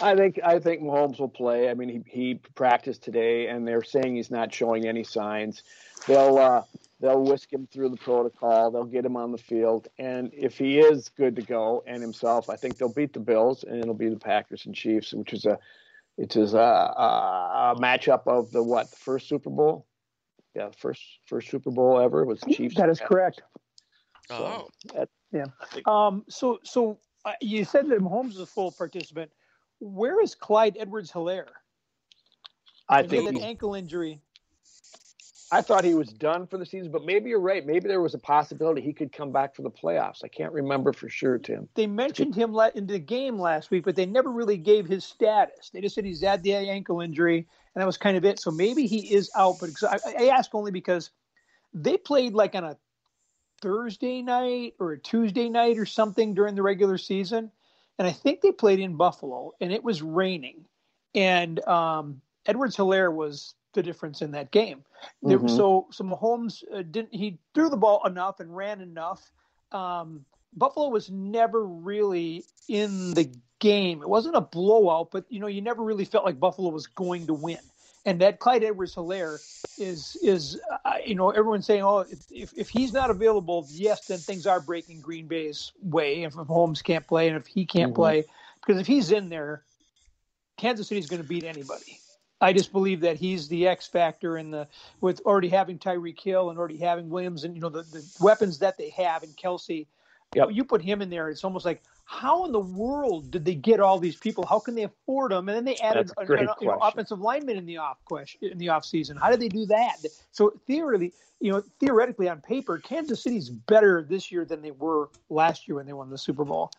I 0.00 0.16
think 0.16 0.40
I 0.44 0.58
think 0.58 0.82
Mahomes 0.82 1.20
will 1.20 1.28
play. 1.28 1.70
I 1.70 1.74
mean, 1.74 1.88
he 1.88 2.02
he 2.06 2.34
practiced 2.54 3.02
today, 3.02 3.48
and 3.48 3.66
they're 3.66 3.84
saying 3.84 4.16
he's 4.16 4.30
not 4.30 4.52
showing 4.52 4.86
any 4.86 5.04
signs. 5.04 5.62
They'll 6.06 6.38
uh, 6.38 6.62
they'll 7.02 7.22
whisk 7.22 7.52
him 7.52 7.66
through 7.66 7.90
the 7.90 7.96
protocol. 7.96 8.70
They'll 8.70 8.84
get 8.84 9.04
him 9.04 9.16
on 9.16 9.32
the 9.32 9.38
field, 9.38 9.88
and 9.98 10.30
if 10.32 10.56
he 10.56 10.78
is 10.78 11.10
good 11.10 11.36
to 11.36 11.42
go 11.42 11.82
and 11.86 12.00
himself, 12.00 12.48
I 12.48 12.56
think 12.56 12.78
they'll 12.78 12.94
beat 12.94 13.12
the 13.12 13.20
Bills, 13.20 13.64
and 13.64 13.78
it'll 13.78 13.92
be 13.92 14.08
the 14.08 14.16
Packers 14.16 14.64
and 14.64 14.74
Chiefs, 14.74 15.12
which 15.12 15.34
is 15.34 15.44
a 15.44 15.58
it 16.16 16.36
is 16.36 16.54
a, 16.54 16.58
a, 16.58 17.74
a 17.74 17.80
matchup 17.80 18.26
of 18.26 18.50
the 18.52 18.62
what 18.62 18.90
the 18.90 18.96
first 18.96 19.28
Super 19.28 19.50
Bowl. 19.50 19.86
Yeah, 20.54 20.70
first 20.78 21.02
first 21.26 21.50
Super 21.50 21.70
Bowl 21.70 22.00
ever 22.00 22.24
was 22.24 22.40
Chiefs. 22.50 22.76
That 22.76 22.88
is 22.88 23.00
correct. 23.00 23.42
So, 24.28 24.68
oh, 24.94 25.06
yeah. 25.32 25.46
Um. 25.86 26.24
So 26.28 26.60
so 26.62 26.98
uh, 27.24 27.32
you 27.40 27.64
said 27.64 27.88
that 27.88 27.98
Mahomes 27.98 28.30
is 28.30 28.40
a 28.40 28.46
full 28.46 28.70
participant. 28.70 29.30
Where 29.80 30.22
is 30.22 30.36
Clyde 30.36 30.76
Edwards-Helaire? 30.78 31.48
I 32.88 33.02
think 33.02 33.28
an 33.28 33.42
ankle 33.42 33.74
injury. 33.74 34.20
I 35.52 35.60
thought 35.60 35.84
he 35.84 35.92
was 35.92 36.08
done 36.08 36.46
for 36.46 36.56
the 36.56 36.64
season, 36.64 36.90
but 36.90 37.04
maybe 37.04 37.28
you're 37.28 37.38
right. 37.38 37.64
Maybe 37.66 37.86
there 37.86 38.00
was 38.00 38.14
a 38.14 38.18
possibility 38.18 38.80
he 38.80 38.94
could 38.94 39.12
come 39.12 39.30
back 39.30 39.54
for 39.54 39.60
the 39.60 39.70
playoffs. 39.70 40.24
I 40.24 40.28
can't 40.28 40.50
remember 40.50 40.94
for 40.94 41.10
sure, 41.10 41.36
Tim. 41.36 41.68
They 41.74 41.86
mentioned 41.86 42.34
him 42.34 42.56
in 42.74 42.86
the 42.86 42.98
game 42.98 43.38
last 43.38 43.70
week, 43.70 43.84
but 43.84 43.94
they 43.94 44.06
never 44.06 44.30
really 44.30 44.56
gave 44.56 44.86
his 44.86 45.04
status. 45.04 45.68
They 45.68 45.82
just 45.82 45.94
said 45.94 46.06
he's 46.06 46.22
had 46.22 46.42
the 46.42 46.54
ankle 46.54 47.02
injury, 47.02 47.46
and 47.74 47.82
that 47.82 47.86
was 47.86 47.98
kind 47.98 48.16
of 48.16 48.24
it. 48.24 48.40
So 48.40 48.50
maybe 48.50 48.86
he 48.86 49.14
is 49.14 49.30
out. 49.36 49.56
But 49.60 49.70
I, 50.18 50.28
ask 50.28 50.54
only 50.54 50.70
because 50.70 51.10
they 51.74 51.98
played 51.98 52.32
like 52.32 52.54
on 52.54 52.64
a 52.64 52.78
Thursday 53.60 54.22
night 54.22 54.72
or 54.78 54.92
a 54.92 54.98
Tuesday 54.98 55.50
night 55.50 55.76
or 55.76 55.84
something 55.84 56.32
during 56.32 56.54
the 56.54 56.62
regular 56.62 56.96
season, 56.96 57.50
and 57.98 58.08
I 58.08 58.12
think 58.12 58.40
they 58.40 58.52
played 58.52 58.80
in 58.80 58.96
Buffalo, 58.96 59.52
and 59.60 59.70
it 59.70 59.84
was 59.84 60.00
raining, 60.00 60.64
and 61.14 61.62
um, 61.68 62.22
Edwards-Helaire 62.46 63.12
was 63.12 63.54
the 63.72 63.82
difference 63.82 64.22
in 64.22 64.32
that 64.32 64.50
game. 64.50 64.84
There, 65.22 65.38
mm-hmm. 65.38 65.48
So, 65.48 65.88
so 65.90 66.04
Mahomes 66.04 66.62
uh, 66.72 66.82
didn't. 66.82 67.14
He 67.14 67.38
threw 67.54 67.68
the 67.68 67.76
ball 67.76 68.06
enough 68.06 68.40
and 68.40 68.54
ran 68.54 68.80
enough. 68.80 69.30
Um, 69.70 70.24
Buffalo 70.54 70.88
was 70.88 71.10
never 71.10 71.64
really 71.64 72.44
in 72.68 73.14
the 73.14 73.32
game. 73.58 74.02
It 74.02 74.08
wasn't 74.08 74.36
a 74.36 74.40
blowout, 74.40 75.10
but 75.10 75.24
you 75.28 75.40
know, 75.40 75.46
you 75.46 75.62
never 75.62 75.82
really 75.82 76.04
felt 76.04 76.24
like 76.24 76.38
Buffalo 76.38 76.68
was 76.70 76.86
going 76.86 77.26
to 77.28 77.34
win. 77.34 77.58
And 78.04 78.20
that 78.20 78.40
Clyde 78.40 78.64
Edwards-Helaire 78.64 79.38
is 79.78 80.16
is 80.22 80.60
uh, 80.84 80.94
you 81.06 81.14
know 81.14 81.30
everyone's 81.30 81.66
saying, 81.66 81.82
oh, 81.82 82.04
if 82.30 82.52
if 82.56 82.68
he's 82.68 82.92
not 82.92 83.10
available, 83.10 83.64
yes, 83.70 84.06
then 84.06 84.18
things 84.18 84.46
are 84.46 84.60
breaking 84.60 85.00
Green 85.00 85.28
Bay's 85.28 85.72
way. 85.80 86.24
And 86.24 86.32
If 86.32 86.38
Mahomes 86.38 86.82
can't 86.82 87.06
play 87.06 87.28
and 87.28 87.36
if 87.36 87.46
he 87.46 87.64
can't 87.64 87.92
mm-hmm. 87.92 88.02
play, 88.02 88.24
because 88.60 88.80
if 88.80 88.88
he's 88.88 89.12
in 89.12 89.28
there, 89.28 89.62
Kansas 90.56 90.88
City 90.88 90.98
is 90.98 91.06
going 91.06 91.22
to 91.22 91.28
beat 91.28 91.44
anybody. 91.44 91.98
I 92.42 92.52
just 92.52 92.72
believe 92.72 93.00
that 93.00 93.16
he's 93.16 93.48
the 93.48 93.68
X 93.68 93.86
factor 93.86 94.36
in 94.36 94.50
the 94.50 94.66
with 95.00 95.20
already 95.20 95.48
having 95.48 95.78
Tyreek 95.78 96.20
Hill 96.20 96.50
and 96.50 96.58
already 96.58 96.76
having 96.76 97.08
Williams 97.08 97.44
and 97.44 97.54
you 97.54 97.60
know 97.60 97.68
the, 97.68 97.84
the 97.84 98.04
weapons 98.20 98.58
that 98.58 98.76
they 98.76 98.90
have 98.90 99.22
and 99.22 99.34
Kelce. 99.36 99.86
Yep. 100.34 100.48
You 100.50 100.64
put 100.64 100.82
him 100.82 101.02
in 101.02 101.10
there, 101.10 101.28
it's 101.28 101.44
almost 101.44 101.64
like 101.64 101.82
how 102.12 102.44
in 102.44 102.52
the 102.52 102.60
world 102.60 103.30
did 103.30 103.42
they 103.44 103.54
get 103.54 103.80
all 103.80 103.98
these 103.98 104.16
people? 104.16 104.44
How 104.44 104.58
can 104.58 104.74
they 104.74 104.82
afford 104.82 105.32
them? 105.32 105.48
And 105.48 105.56
then 105.56 105.64
they 105.64 105.76
added 105.76 106.10
an, 106.18 106.30
an 106.30 106.48
you 106.60 106.66
know, 106.66 106.78
offensive 106.82 107.18
lineman 107.18 107.56
in 107.56 107.64
the 107.64 107.78
off 107.78 108.04
question 108.04 108.50
in 108.52 108.58
the 108.58 108.68
off 108.68 108.84
season. 108.84 109.16
How 109.16 109.30
did 109.30 109.40
they 109.40 109.48
do 109.48 109.64
that? 109.66 109.96
So 110.30 110.52
theoretically, 110.66 111.14
you 111.40 111.52
know, 111.52 111.62
theoretically 111.80 112.28
on 112.28 112.42
paper, 112.42 112.78
Kansas 112.78 113.22
City's 113.22 113.48
better 113.48 114.04
this 114.06 114.30
year 114.30 114.44
than 114.44 114.60
they 114.60 114.72
were 114.72 115.08
last 115.30 115.66
year 115.66 115.76
when 115.76 115.86
they 115.86 115.94
won 115.94 116.10
the 116.10 116.18
Super 116.18 116.44
Bowl. 116.44 116.70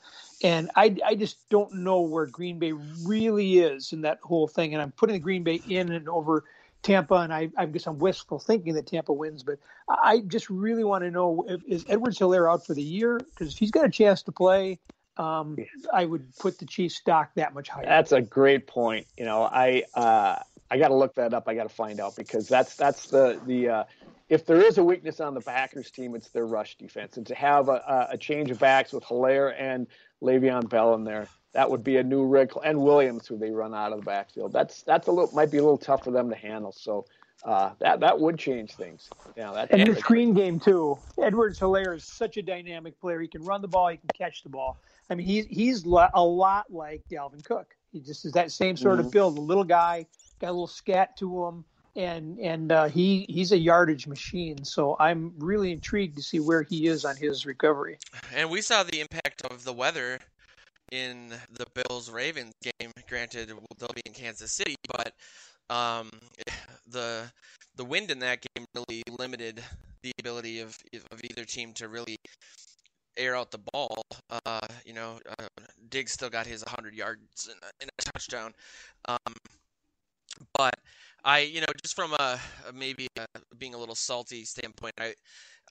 And 0.44 0.70
I, 0.76 0.96
I 1.04 1.16
just 1.16 1.50
don't 1.50 1.74
know 1.74 2.02
where 2.02 2.28
Green 2.28 2.60
Bay 2.60 2.74
really 3.04 3.58
is 3.58 3.92
in 3.92 4.02
that 4.02 4.20
whole 4.22 4.48
thing. 4.48 4.74
And 4.74 4.84
I'm 4.84 4.92
putting 4.92 5.14
the 5.14 5.20
Green 5.20 5.44
Bay 5.44 5.62
in 5.68 5.92
and 5.92 6.08
over 6.08 6.44
Tampa, 6.84 7.16
and 7.16 7.34
I, 7.34 7.50
I 7.58 7.66
guess 7.66 7.88
I'm 7.88 7.98
wistful 7.98 8.40
thinking 8.40 8.74
that 8.74 8.86
Tampa 8.86 9.14
wins, 9.14 9.42
but 9.42 9.58
I 9.90 10.20
just 10.28 10.50
really 10.50 10.84
want 10.84 11.06
to 11.06 11.12
know 11.12 11.46
if, 11.48 11.62
is 11.66 11.86
Edwards-Helaire 11.88 12.52
out 12.52 12.66
for 12.66 12.74
the 12.74 12.84
year? 12.84 13.20
Because 13.20 13.54
if 13.54 13.58
he's 13.58 13.72
got 13.72 13.86
a 13.86 13.90
chance 13.90 14.22
to 14.24 14.34
play, 14.34 14.80
um, 15.18 15.58
I 15.94 16.06
would 16.06 16.36
put 16.38 16.60
the 16.60 16.66
Chiefs 16.66 16.96
stock 16.96 17.32
that 17.36 17.54
much 17.54 17.70
higher. 17.70 17.86
That's 17.86 18.12
a 18.12 18.22
great 18.22 18.68
point. 18.68 19.08
You 19.18 19.26
know, 19.26 19.44
I 19.44 19.84
uh, 19.94 20.40
I 20.72 20.78
got 20.78 20.88
to 20.88 20.96
look 20.96 21.16
that 21.16 21.34
up. 21.34 21.48
I 21.48 21.54
got 21.54 21.64
to 21.64 21.76
find 21.76 22.00
out 22.00 22.16
because 22.16 22.48
that's 22.48 22.76
that's 22.76 23.08
the 23.08 23.40
the 23.46 23.70
uh, 23.70 23.84
if 24.30 24.46
there 24.46 24.62
is 24.62 24.78
a 24.78 24.84
weakness 24.84 25.20
on 25.20 25.34
the 25.34 25.42
Packers 25.42 25.92
team, 25.92 26.16
it's 26.16 26.30
their 26.30 26.48
rush 26.48 26.78
defense. 26.78 27.18
And 27.18 27.28
to 27.28 27.36
have 27.36 27.70
a, 27.70 28.08
a 28.12 28.18
change 28.18 28.50
of 28.52 28.60
backs 28.60 28.92
with 28.92 29.04
Helaire 29.04 29.54
and 29.58 29.88
Le'Veon 30.22 30.68
Bell 30.70 30.96
in 30.96 31.04
there, 31.04 31.28
that 31.54 31.70
would 31.70 31.84
be 31.84 31.98
a 31.98 32.04
new 32.04 32.26
Rick 32.26 32.52
and 32.64 32.80
Williams 32.80 33.28
who 33.28 33.38
they 33.38 33.52
run 33.52 33.76
out 33.76 33.92
of 33.92 34.00
the 34.00 34.06
backfield. 34.06 34.52
That's 34.52 34.82
that's 34.84 35.08
a 35.08 35.12
little 35.12 35.34
might 35.34 35.52
be 35.52 35.58
a 35.58 35.62
little 35.64 35.78
tough 35.78 36.04
for 36.04 36.12
them 36.12 36.30
to 36.30 36.36
handle. 36.36 36.72
So 36.72 37.06
uh, 37.46 37.72
that 37.80 38.00
that 38.00 38.20
would 38.20 38.40
change 38.40 38.72
things. 38.76 39.10
Yeah, 39.38 39.52
that 39.54 39.72
and 39.72 39.88
the 39.88 40.00
screen 40.00 40.34
game 40.34 40.60
too. 40.60 40.98
Edwards-Helaire 41.22 41.96
is 41.96 42.04
such 42.04 42.38
a 42.38 42.42
dynamic 42.42 43.00
player. 43.00 43.20
He 43.22 43.28
can 43.28 43.44
run 43.44 43.62
the 43.62 43.68
ball. 43.68 43.90
He 43.90 43.98
can 43.98 44.10
catch 44.16 44.44
the 44.44 44.50
ball. 44.50 44.80
I 45.10 45.16
mean, 45.16 45.26
he's 45.26 45.46
he's 45.46 45.86
a 45.86 46.24
lot 46.24 46.72
like 46.72 47.04
Dalvin 47.12 47.44
Cook. 47.44 47.76
He 47.92 48.00
just 48.00 48.26
is 48.26 48.32
that 48.34 48.52
same 48.52 48.76
sort 48.76 48.98
mm-hmm. 48.98 49.08
of 49.08 49.12
build. 49.12 49.38
A 49.38 49.42
little 49.42 49.64
guy, 49.64 50.06
got 50.40 50.50
a 50.50 50.52
little 50.52 50.68
scat 50.68 51.16
to 51.18 51.46
him 51.46 51.66
and 51.96 52.40
and 52.40 52.72
uh, 52.72 52.86
he 52.86 53.26
he's 53.30 53.52
a 53.52 53.58
yardage 53.58 54.08
machine. 54.08 54.64
So 54.64 54.96
I'm 55.00 55.34
really 55.38 55.72
intrigued 55.72 56.16
to 56.18 56.24
see 56.24 56.40
where 56.40 56.64
he 56.64 56.88
is 56.88 57.06
on 57.06 57.16
his 57.16 57.46
recovery. 57.46 57.98
And 58.34 58.50
we 58.50 58.62
saw 58.62 58.84
the 58.84 59.00
impact 59.00 59.44
of 59.50 59.64
the 59.64 59.74
weather 59.74 60.20
in 60.92 61.34
the 61.52 61.66
Bills 61.74 62.10
Ravens 62.10 62.54
game. 62.80 62.92
Granted, 63.08 63.52
they'll 63.78 63.90
be 63.94 64.02
in 64.06 64.14
Kansas 64.14 64.52
City, 64.52 64.76
but 64.92 65.14
um, 65.70 66.10
the 66.88 67.32
the 67.76 67.86
wind 67.86 68.12
in 68.12 68.20
that 68.20 68.44
game 68.56 68.66
really 68.76 69.04
limited 69.20 69.62
the 70.02 70.12
ability 70.20 70.60
of 70.60 70.76
of 71.12 71.22
either 71.24 71.46
team 71.46 71.74
to 71.74 71.88
really 71.88 72.18
air 73.18 73.36
out 73.36 73.52
the 73.52 73.60
ball. 73.74 74.04
Uh, 74.46 74.60
you 74.86 74.94
know, 74.94 75.20
uh, 75.40 75.48
Diggs 75.90 76.12
still 76.12 76.30
got 76.30 76.48
his 76.48 76.64
100 76.66 76.96
yards 76.96 77.50
and, 77.50 77.60
and 77.82 77.90
a 78.00 78.02
touchdown. 78.04 78.54
Um, 79.08 79.34
but 80.58 80.76
I, 81.24 81.40
you 81.40 81.62
know, 81.62 81.68
just 81.82 81.96
from 81.96 82.14
a, 82.14 82.40
maybe 82.74 83.08
a, 83.18 83.26
being 83.58 83.74
a 83.74 83.78
little 83.78 83.96
salty 83.96 84.44
standpoint, 84.46 84.94
I, 85.00 85.14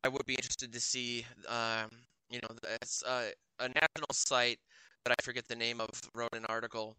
I 0.04 0.08
would 0.08 0.26
be 0.26 0.34
interested 0.34 0.72
to 0.72 0.80
see, 0.80 1.26
um, 1.48 1.90
you 2.30 2.40
know, 2.42 2.56
that's 2.62 3.02
uh, 3.04 3.30
a 3.60 3.68
national 3.68 4.08
site 4.12 4.58
that 5.04 5.16
I 5.18 5.22
forget 5.22 5.48
the 5.48 5.56
name 5.56 5.80
of 5.80 5.90
wrote 6.14 6.34
an 6.34 6.46
article 6.48 6.96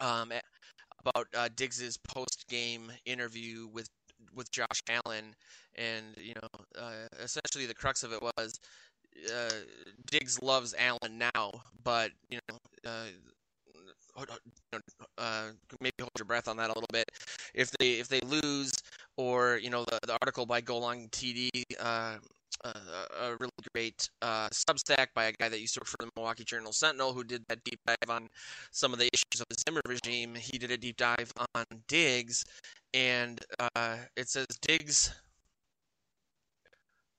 um, 0.00 0.32
about 1.00 1.26
uh, 1.36 1.48
Diggs's 1.56 1.96
post-game 1.98 2.92
interview 3.06 3.68
with 3.72 3.88
with 4.34 4.50
Josh 4.52 4.82
Allen, 4.88 5.34
and 5.76 6.06
you 6.18 6.34
know, 6.34 6.48
uh, 6.80 7.08
essentially 7.22 7.66
the 7.66 7.74
crux 7.74 8.02
of 8.02 8.12
it 8.12 8.22
was 8.22 8.60
uh, 9.34 9.54
Diggs 10.10 10.40
loves 10.42 10.74
Allen 10.78 11.18
now, 11.34 11.50
but 11.84 12.10
you 12.28 12.38
know, 12.48 12.56
uh, 12.86 13.06
uh, 15.18 15.48
maybe 15.80 15.94
hold 16.00 16.10
your 16.18 16.26
breath 16.26 16.48
on 16.48 16.56
that 16.56 16.66
a 16.66 16.74
little 16.74 16.88
bit. 16.92 17.10
If 17.54 17.70
they 17.72 17.92
if 17.92 18.08
they 18.08 18.20
lose, 18.20 18.72
or 19.16 19.58
you 19.58 19.70
know, 19.70 19.84
the, 19.84 19.98
the 20.06 20.16
article 20.20 20.46
by 20.46 20.60
Go 20.60 20.78
Long 20.78 21.08
TD. 21.08 21.48
Uh, 21.78 22.16
uh, 22.62 22.72
a 23.22 23.36
really 23.40 23.50
great 23.74 24.10
uh, 24.20 24.48
Substack 24.50 25.06
by 25.14 25.26
a 25.26 25.32
guy 25.32 25.48
that 25.48 25.60
used 25.60 25.72
to 25.74 25.80
work 25.80 25.86
for 25.86 25.96
the 26.00 26.10
Milwaukee 26.14 26.44
Journal 26.44 26.72
Sentinel, 26.72 27.14
who 27.14 27.24
did 27.24 27.42
that 27.48 27.64
deep 27.64 27.80
dive 27.86 28.10
on 28.10 28.28
some 28.70 28.92
of 28.92 28.98
the 28.98 29.08
issues 29.12 29.40
of 29.40 29.46
the 29.48 29.56
Zimmer 29.66 29.80
regime. 29.86 30.34
He 30.34 30.58
did 30.58 30.70
a 30.70 30.76
deep 30.76 30.98
dive 30.98 31.32
on 31.54 31.64
Diggs, 31.88 32.44
and 32.92 33.40
uh, 33.58 33.96
it 34.16 34.28
says 34.28 34.46
Diggs 34.60 35.14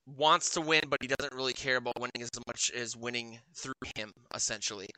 wants 0.06 0.50
to 0.50 0.60
win, 0.60 0.82
but 0.88 0.98
he 1.00 1.08
doesn't 1.08 1.34
really 1.34 1.52
care 1.52 1.76
about 1.76 1.98
winning 1.98 2.22
as 2.22 2.30
much 2.46 2.70
as 2.72 2.96
winning 2.96 3.38
through 3.54 3.72
him, 3.96 4.12
essentially. 4.34 4.88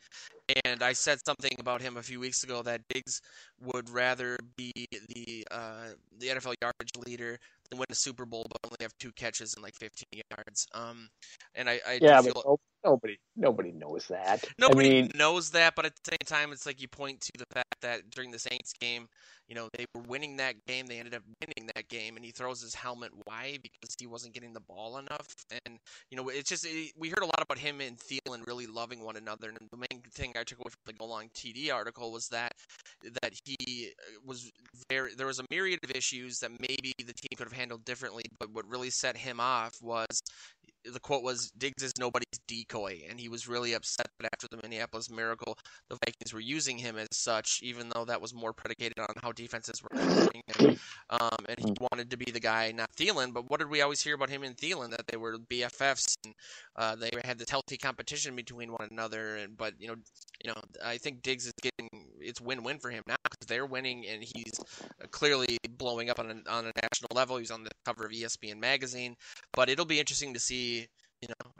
And 0.64 0.82
I 0.82 0.92
said 0.92 1.18
something 1.24 1.52
about 1.58 1.80
him 1.80 1.96
a 1.96 2.02
few 2.02 2.20
weeks 2.20 2.42
ago 2.44 2.62
that 2.62 2.80
Diggs 2.88 3.20
would 3.60 3.88
rather 3.90 4.36
be 4.56 4.72
the 5.08 5.46
uh, 5.50 5.88
the 6.18 6.28
NFL 6.28 6.54
yardage 6.60 6.90
leader 7.06 7.38
than 7.70 7.78
win 7.78 7.86
a 7.90 7.94
Super 7.94 8.26
Bowl, 8.26 8.46
but 8.50 8.58
only 8.64 8.76
have 8.80 8.92
two 8.98 9.12
catches 9.12 9.54
and 9.54 9.62
like 9.62 9.74
15 9.74 10.22
yards. 10.36 10.66
Um, 10.74 11.08
and 11.54 11.68
I, 11.68 11.80
I 11.86 11.98
yeah, 12.00 12.20
feel, 12.20 12.32
but 12.34 12.58
nobody 12.84 13.18
nobody 13.36 13.72
knows 13.72 14.06
that. 14.08 14.44
Nobody 14.58 14.88
I 14.88 15.02
mean, 15.02 15.10
knows 15.14 15.50
that, 15.50 15.74
but 15.74 15.86
at 15.86 15.94
the 15.96 16.10
same 16.10 16.26
time, 16.26 16.52
it's 16.52 16.66
like 16.66 16.80
you 16.80 16.88
point 16.88 17.20
to 17.22 17.32
the 17.38 17.46
fact 17.52 17.80
that 17.82 18.10
during 18.10 18.30
the 18.30 18.38
Saints 18.38 18.72
game, 18.80 19.08
you 19.48 19.54
know, 19.54 19.68
they 19.76 19.84
were 19.94 20.02
winning 20.02 20.36
that 20.38 20.54
game. 20.66 20.86
They 20.86 20.98
ended 20.98 21.14
up 21.14 21.22
winning 21.40 21.70
that 21.74 21.88
game, 21.88 22.16
and 22.16 22.24
he 22.24 22.30
throws 22.30 22.62
his 22.62 22.74
helmet. 22.74 23.10
Why? 23.24 23.58
Because 23.62 23.94
he 23.98 24.06
wasn't 24.06 24.34
getting 24.34 24.54
the 24.54 24.60
ball 24.60 24.98
enough. 24.98 25.34
And 25.66 25.78
you 26.10 26.16
know, 26.16 26.28
it's 26.28 26.48
just 26.48 26.64
it, 26.64 26.92
we 26.96 27.08
heard 27.08 27.22
a 27.22 27.26
lot 27.26 27.42
about 27.42 27.58
him 27.58 27.80
and 27.80 27.98
Thielen 27.98 28.46
really 28.46 28.66
loving 28.66 29.04
one 29.04 29.16
another. 29.16 29.48
And 29.50 29.58
the 29.70 29.76
main 29.76 30.02
thing 30.12 30.32
I 30.38 30.44
took 30.44 30.58
away 30.58 30.70
from 30.70 30.80
the 30.86 30.92
Go 30.94 31.06
Long 31.06 31.28
TD 31.34 31.72
article 31.72 32.12
was 32.12 32.28
that 32.28 32.52
that 33.22 33.32
he 33.44 33.90
was 34.24 34.50
there. 34.88 35.10
there 35.16 35.26
was 35.26 35.40
a 35.40 35.44
myriad 35.50 35.80
of 35.84 35.90
issues 35.90 36.38
that 36.40 36.50
maybe 36.58 36.92
the 36.98 37.12
team 37.12 37.36
could 37.36 37.46
have 37.46 37.52
handled 37.52 37.84
differently. 37.84 38.24
But 38.38 38.50
what 38.52 38.68
really 38.68 38.90
set 38.90 39.16
him 39.16 39.40
off 39.40 39.74
was 39.82 40.22
the 40.92 41.00
quote 41.00 41.22
was 41.22 41.50
Diggs 41.52 41.82
is 41.82 41.92
nobody's 41.98 42.38
decoy, 42.46 43.02
and 43.08 43.18
he 43.18 43.28
was 43.28 43.48
really 43.48 43.72
upset 43.74 44.06
that 44.20 44.28
after 44.32 44.46
the 44.48 44.60
Minneapolis 44.62 45.10
Miracle, 45.10 45.56
the 45.88 45.96
Vikings 46.04 46.32
were 46.32 46.40
using 46.40 46.78
him 46.78 46.96
as 46.96 47.08
such, 47.12 47.60
even 47.62 47.90
though 47.94 48.04
that 48.04 48.20
was 48.20 48.34
more 48.34 48.52
predicated 48.52 48.98
on 48.98 49.14
how 49.22 49.32
defenses 49.32 49.82
were 49.82 49.90
covering 49.98 50.42
him. 50.58 50.76
Um, 51.10 51.44
and 51.48 51.58
he 51.58 51.74
wanted 51.90 52.10
to 52.10 52.16
be 52.16 52.30
the 52.30 52.40
guy, 52.40 52.72
not 52.72 52.90
Thielen. 52.96 53.32
But 53.32 53.50
what 53.50 53.60
did 53.60 53.70
we 53.70 53.82
always 53.82 54.02
hear 54.02 54.14
about 54.14 54.30
him 54.30 54.42
and 54.42 54.56
Thielen? 54.56 54.90
That 54.90 55.06
they 55.06 55.16
were 55.16 55.38
BFFs, 55.38 56.16
and 56.24 56.34
uh, 56.76 56.96
they 56.96 57.10
had 57.24 57.38
this 57.38 57.50
healthy 57.50 57.76
competition 57.76 58.36
between 58.36 58.70
one 58.72 58.88
another. 58.90 59.36
And 59.36 59.56
but 59.56 59.74
you 59.78 59.88
know, 59.88 59.96
you 60.44 60.50
know, 60.50 60.60
I 60.84 60.98
think 60.98 61.22
Diggs 61.22 61.46
is 61.46 61.52
getting 61.62 61.73
it's 62.20 62.40
win-win 62.40 62.78
for 62.78 62.90
him 62.90 63.02
now 63.06 63.16
because 63.24 63.46
they're 63.46 63.66
winning, 63.66 64.06
and 64.06 64.22
he's 64.22 64.60
clearly 65.10 65.58
blowing 65.78 66.10
up 66.10 66.18
on 66.18 66.26
a, 66.26 66.50
on 66.50 66.66
a 66.66 66.72
national 66.82 67.10
level. 67.14 67.36
He's 67.36 67.50
on 67.50 67.64
the 67.64 67.70
cover 67.84 68.06
of 68.06 68.12
ESPN 68.12 68.58
magazine. 68.58 69.14
But 69.52 69.68
it'll 69.68 69.84
be 69.84 70.00
interesting 70.00 70.34
to 70.34 70.40
see 70.40 70.88
you 71.24 71.28
know, 71.28 71.50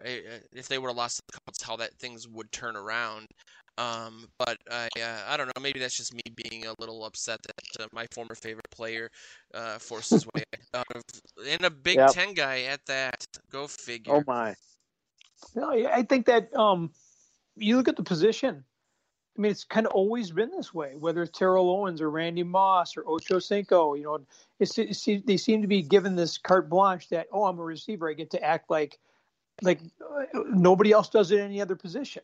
if 0.52 0.68
they 0.68 0.78
would 0.78 0.88
have 0.88 0.96
lost 0.96 1.22
the 1.26 1.38
Colts, 1.38 1.62
how 1.62 1.76
that 1.76 1.94
things 1.98 2.28
would 2.28 2.50
turn 2.52 2.76
around. 2.76 3.28
Um, 3.76 4.28
but 4.38 4.58
I, 4.70 4.88
uh, 5.00 5.22
I 5.26 5.36
don't 5.36 5.46
know. 5.46 5.60
Maybe 5.60 5.80
that's 5.80 5.96
just 5.96 6.14
me 6.14 6.22
being 6.48 6.66
a 6.66 6.74
little 6.78 7.04
upset 7.04 7.40
that 7.42 7.84
uh, 7.84 7.88
my 7.92 8.06
former 8.12 8.34
favorite 8.34 8.70
player 8.70 9.10
uh, 9.52 9.78
forced 9.78 10.10
his 10.10 10.26
way 10.34 10.44
out 10.74 10.86
of 10.94 11.02
and 11.48 11.64
a 11.64 11.70
Big 11.70 11.96
yep. 11.96 12.10
Ten 12.10 12.34
guy 12.34 12.62
at 12.62 12.80
that. 12.86 13.26
Go 13.50 13.66
figure. 13.66 14.14
Oh 14.14 14.22
my. 14.26 14.54
No, 15.54 15.70
I 15.70 16.02
think 16.02 16.26
that 16.26 16.54
um, 16.54 16.92
you 17.56 17.76
look 17.76 17.88
at 17.88 17.96
the 17.96 18.04
position. 18.04 18.64
I 19.36 19.40
mean, 19.40 19.50
it's 19.50 19.64
kind 19.64 19.86
of 19.86 19.92
always 19.92 20.30
been 20.30 20.50
this 20.50 20.72
way. 20.72 20.94
Whether 20.96 21.22
it's 21.22 21.36
Terrell 21.36 21.68
Owens 21.68 22.00
or 22.00 22.10
Randy 22.10 22.44
Moss 22.44 22.96
or 22.96 23.04
Ocho 23.08 23.40
Cinco, 23.40 23.94
you 23.94 24.04
know, 24.04 24.20
it's, 24.60 24.78
it's, 24.78 25.04
they 25.24 25.36
seem 25.36 25.60
to 25.60 25.66
be 25.66 25.82
given 25.82 26.14
this 26.14 26.38
carte 26.38 26.70
blanche 26.70 27.08
that 27.08 27.26
oh, 27.32 27.44
I'm 27.44 27.58
a 27.58 27.64
receiver, 27.64 28.08
I 28.08 28.12
get 28.12 28.30
to 28.30 28.42
act 28.42 28.70
like 28.70 28.98
like 29.62 29.80
uh, 30.00 30.24
nobody 30.50 30.92
else 30.92 31.08
does 31.08 31.30
it 31.30 31.40
in 31.40 31.46
any 31.46 31.60
other 31.60 31.76
position. 31.76 32.22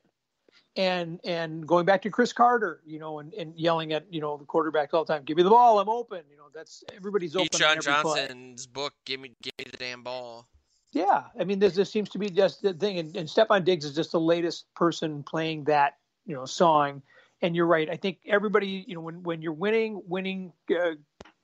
And 0.77 1.21
and 1.25 1.67
going 1.67 1.85
back 1.85 2.03
to 2.03 2.11
Cris 2.11 2.33
Carter, 2.33 2.81
you 2.87 3.01
know, 3.01 3.19
and, 3.19 3.35
and 3.35 3.57
yelling 3.57 3.93
at 3.93 4.13
you 4.13 4.21
know 4.21 4.37
the 4.37 4.45
quarterback 4.45 4.95
all 4.95 5.05
the 5.05 5.13
time, 5.13 5.25
"Give 5.25 5.37
me 5.37 5.43
the 5.43 5.51
ball, 5.51 5.81
I'm 5.81 5.89
open." 5.89 6.23
You 6.31 6.37
know, 6.37 6.47
that's 6.55 6.85
everybody's 6.95 7.35
open. 7.35 7.49
Keyshawn 7.49 7.83
Johnson's 7.83 8.67
play. 8.67 8.85
book, 8.85 8.95
"Give 9.05 9.19
me, 9.19 9.33
give 9.43 9.53
me 9.59 9.65
the 9.69 9.77
damn 9.77 10.05
ball." 10.05 10.47
Yeah, 10.93 11.25
I 11.39 11.45
mean, 11.45 11.59
this 11.59 11.75
just 11.75 11.93
seems 11.93 12.09
to 12.11 12.19
be 12.19 12.31
just 12.31 12.63
the 12.63 12.73
thing, 12.73 12.99
and, 12.99 13.17
and 13.17 13.29
Stefon 13.29 13.65
Diggs 13.65 13.85
is 13.85 13.95
just 13.95 14.13
the 14.13 14.21
latest 14.21 14.73
person 14.75 15.25
playing 15.25 15.65
that 15.65 15.95
you 16.27 16.35
know 16.35 16.45
song. 16.45 17.03
And 17.43 17.57
you're 17.57 17.67
right. 17.67 17.89
I 17.89 17.97
think 17.97 18.19
everybody, 18.27 18.85
you 18.87 18.95
know, 18.95 19.01
when 19.01 19.23
when 19.23 19.43
you're 19.43 19.53
winning, 19.53 20.03
winning 20.07 20.53
uh, 20.71 20.93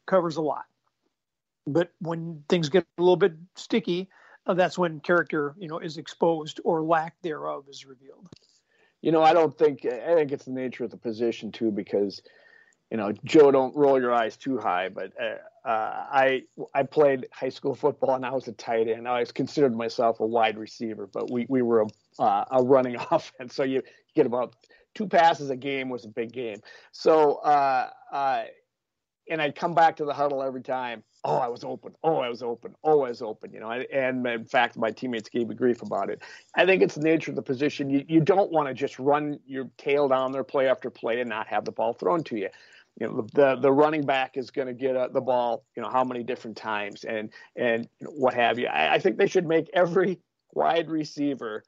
covers 0.07 0.37
a 0.37 0.43
lot. 0.43 0.65
But 1.67 1.91
when 2.01 2.45
things 2.49 2.69
get 2.69 2.87
a 2.99 3.03
little 3.03 3.17
bit 3.17 3.33
sticky, 3.57 4.09
uh, 4.47 4.55
that's 4.55 4.79
when 4.79 5.01
character, 5.01 5.55
you 5.59 5.69
know, 5.69 5.79
is 5.79 5.97
exposed 5.97 6.61
or 6.65 6.83
lack 6.83 7.15
thereof 7.23 7.65
is 7.69 7.85
revealed. 7.85 8.29
You 9.03 9.13
know, 9.13 9.23
I 9.23 9.33
don't 9.33 9.57
think 9.57 9.85
I 9.85 10.15
think 10.15 10.33
it's 10.33 10.45
the 10.45 10.53
nature 10.53 10.85
of 10.85 10.91
the 10.91 10.97
position 10.97 11.53
too, 11.53 11.71
because 11.71 12.23
you 12.91 12.97
know, 12.97 13.13
Joe, 13.25 13.51
don't 13.51 13.75
roll 13.75 14.01
your 14.01 14.15
eyes 14.15 14.37
too 14.37 14.59
high, 14.59 14.89
but 14.89 15.13
uh, 15.21 15.69
uh, 15.69 16.07
I 16.09 16.43
I 16.73 16.85
played 16.85 17.27
high 17.33 17.49
school 17.49 17.75
football 17.75 18.15
and 18.15 18.25
I 18.25 18.31
was 18.31 18.47
a 18.47 18.53
tight 18.53 18.89
end. 18.89 19.09
I 19.09 19.21
was 19.21 19.33
considered 19.33 19.77
myself 19.77 20.21
a 20.21 20.27
wide 20.27 20.57
receiver, 20.57 21.09
but 21.13 21.31
we 21.31 21.47
we 21.49 21.63
were 21.63 21.83
a, 21.83 22.23
uh, 22.23 22.45
a 22.53 22.63
running 22.63 22.97
offense, 23.11 23.55
so 23.55 23.65
you 23.65 23.83
get 24.17 24.27
about 24.27 24.57
two 24.95 25.07
passes 25.07 25.51
a 25.51 25.57
game 25.57 25.89
was 25.89 26.05
a 26.05 26.09
big 26.09 26.33
game. 26.33 26.61
So 26.91 27.35
uh, 27.37 27.91
uh, 28.11 28.45
and 29.29 29.43
I'd 29.43 29.55
come 29.55 29.75
back 29.75 29.97
to 29.97 30.05
the 30.05 30.13
huddle 30.15 30.43
every 30.43 30.63
time. 30.63 31.03
Oh, 31.25 31.37
I 31.37 31.49
was 31.49 31.65
open. 31.65 31.93
Oh, 32.05 32.19
I 32.19 32.29
was 32.29 32.43
open. 32.43 32.75
Oh, 32.85 33.03
I 33.03 33.09
was 33.09 33.23
open. 33.23 33.53
You 33.53 33.61
know, 33.61 33.71
and 33.71 34.27
in 34.27 34.45
fact, 34.45 34.77
my 34.77 34.91
teammates 34.91 35.29
gave 35.29 35.49
me 35.49 35.55
grief 35.55 35.83
about 35.83 36.11
it. 36.11 36.23
I 36.55 36.65
think 36.65 36.83
it's 36.83 36.95
the 36.95 37.03
nature 37.03 37.33
of 37.33 37.37
the 37.37 37.43
position. 37.43 37.91
You 37.91 38.05
you 38.09 38.21
don't 38.21 38.53
want 38.53 38.69
to 38.69 38.75
just 38.75 38.99
run 38.99 39.39
your 39.47 39.69
tail 39.77 40.09
down 40.09 40.33
there 40.33 40.45
play 40.45 40.69
after 40.69 40.91
play 40.91 41.21
and 41.21 41.29
not 41.29 41.49
have 41.49 41.65
the 41.65 41.73
ball 41.73 41.93
thrown 41.93 42.23
to 42.25 42.37
you. 42.37 42.49
You 43.01 43.09
know, 43.09 43.27
the 43.35 43.57
the 43.57 43.73
running 43.73 44.07
back 44.07 44.37
is 44.37 44.51
going 44.51 44.69
to 44.69 44.75
get 44.75 44.97
uh, 44.97 45.09
the 45.09 45.21
ball. 45.21 45.65
You 45.77 45.83
know, 45.83 45.91
how 45.91 46.05
many 46.05 46.23
different 46.23 46.57
times 46.57 47.05
and 47.05 47.31
and 47.57 47.89
what 48.01 48.35
have 48.35 48.59
you. 48.59 48.69
I, 48.69 48.95
I 48.95 48.99
think 49.01 49.19
they 49.19 49.27
should 49.27 49.47
make 49.47 49.69
every 49.75 50.21
wide 50.55 50.89
receiver 50.89 51.65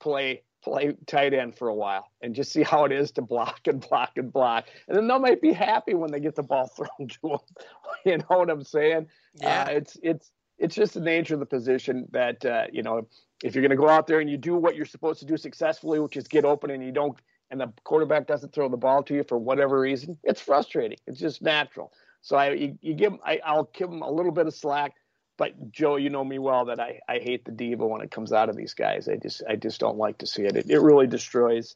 play 0.00 0.42
play 0.62 0.94
tight 1.06 1.34
end 1.34 1.56
for 1.56 1.68
a 1.68 1.74
while 1.74 2.08
and 2.20 2.34
just 2.34 2.52
see 2.52 2.62
how 2.62 2.84
it 2.84 2.92
is 2.92 3.10
to 3.12 3.22
block 3.22 3.66
and 3.66 3.86
block 3.88 4.12
and 4.16 4.32
block. 4.32 4.66
And 4.88 4.96
then 4.96 5.08
they 5.08 5.18
might 5.18 5.40
be 5.40 5.52
happy 5.52 5.94
when 5.94 6.10
they 6.10 6.20
get 6.20 6.36
the 6.36 6.42
ball 6.42 6.66
thrown 6.76 7.08
to 7.08 7.18
them. 7.22 7.38
you 8.04 8.18
know 8.18 8.38
what 8.38 8.50
I'm 8.50 8.64
saying? 8.64 9.08
Yeah. 9.34 9.64
Uh, 9.64 9.70
it's 9.70 9.98
it's 10.02 10.30
it's 10.58 10.74
just 10.74 10.94
the 10.94 11.00
nature 11.00 11.34
of 11.34 11.40
the 11.40 11.46
position 11.46 12.06
that 12.12 12.44
uh, 12.44 12.66
you 12.72 12.82
know 12.82 13.06
if 13.42 13.54
you're 13.54 13.62
going 13.62 13.70
to 13.70 13.76
go 13.76 13.88
out 13.88 14.06
there 14.06 14.20
and 14.20 14.30
you 14.30 14.36
do 14.36 14.54
what 14.54 14.76
you're 14.76 14.86
supposed 14.86 15.18
to 15.20 15.26
do 15.26 15.36
successfully, 15.36 15.98
which 15.98 16.16
is 16.16 16.28
get 16.28 16.44
open 16.44 16.70
and 16.70 16.82
you 16.84 16.92
don't 16.92 17.18
and 17.50 17.60
the 17.60 17.72
quarterback 17.84 18.26
doesn't 18.26 18.54
throw 18.54 18.68
the 18.68 18.76
ball 18.76 19.02
to 19.02 19.14
you 19.14 19.24
for 19.24 19.36
whatever 19.36 19.78
reason, 19.78 20.16
it's 20.24 20.40
frustrating. 20.40 20.96
It's 21.06 21.18
just 21.18 21.42
natural. 21.42 21.92
So 22.22 22.36
I 22.36 22.52
you, 22.52 22.78
you 22.80 22.94
give 22.94 23.14
I, 23.24 23.40
I'll 23.44 23.68
give 23.74 23.90
them 23.90 24.02
a 24.02 24.10
little 24.10 24.32
bit 24.32 24.46
of 24.46 24.54
slack 24.54 24.94
but 25.36 25.72
Joe, 25.72 25.96
you 25.96 26.10
know 26.10 26.24
me 26.24 26.38
well 26.38 26.66
that 26.66 26.80
I, 26.80 27.00
I 27.08 27.18
hate 27.18 27.44
the 27.44 27.52
diva 27.52 27.86
when 27.86 28.00
it 28.02 28.10
comes 28.10 28.32
out 28.32 28.48
of 28.48 28.56
these 28.56 28.74
guys. 28.74 29.08
I 29.08 29.16
just 29.16 29.42
I 29.48 29.56
just 29.56 29.80
don't 29.80 29.98
like 29.98 30.18
to 30.18 30.26
see 30.26 30.42
it. 30.42 30.56
It, 30.56 30.70
it 30.70 30.80
really 30.80 31.06
destroys 31.06 31.74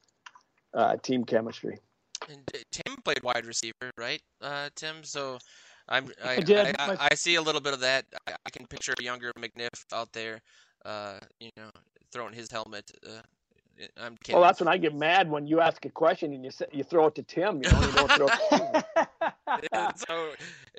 uh, 0.74 0.96
team 0.96 1.24
chemistry. 1.24 1.78
And 2.28 2.46
Tim 2.70 2.96
played 3.04 3.22
wide 3.22 3.44
receiver, 3.44 3.90
right, 3.98 4.20
uh, 4.40 4.70
Tim? 4.74 5.04
So 5.04 5.38
I'm 5.88 6.10
I, 6.24 6.36
I. 6.48 6.52
I, 6.54 6.74
I, 6.78 7.08
I, 7.10 7.14
see 7.14 7.36
a 7.36 7.42
little 7.42 7.60
bit 7.60 7.74
of 7.74 7.80
that. 7.80 8.04
I, 8.26 8.50
can 8.50 8.66
picture 8.66 8.94
a 8.98 9.02
younger 9.02 9.32
McNiff 9.38 9.84
out 9.92 10.12
there, 10.12 10.40
uh, 10.84 11.18
you 11.40 11.50
know, 11.56 11.70
throwing 12.12 12.32
his 12.32 12.50
helmet. 12.50 12.90
I'm 13.96 14.16
kidding. 14.16 14.40
Well, 14.40 14.48
that's 14.48 14.60
when 14.60 14.68
I 14.68 14.76
get 14.76 14.94
mad 14.94 15.30
when 15.30 15.46
you 15.46 15.60
ask 15.60 15.84
a 15.84 15.90
question 15.90 16.32
and 16.32 16.44
you 16.44 16.50
you 16.72 16.82
throw 16.82 17.06
it 17.06 17.14
to 17.16 17.22
Tim. 17.22 17.62
You 17.62 17.70
know, 17.70 17.80
you 17.80 17.92
don't 17.92 18.12
throw. 18.12 18.28
It 19.48 19.98
so, 20.08 20.32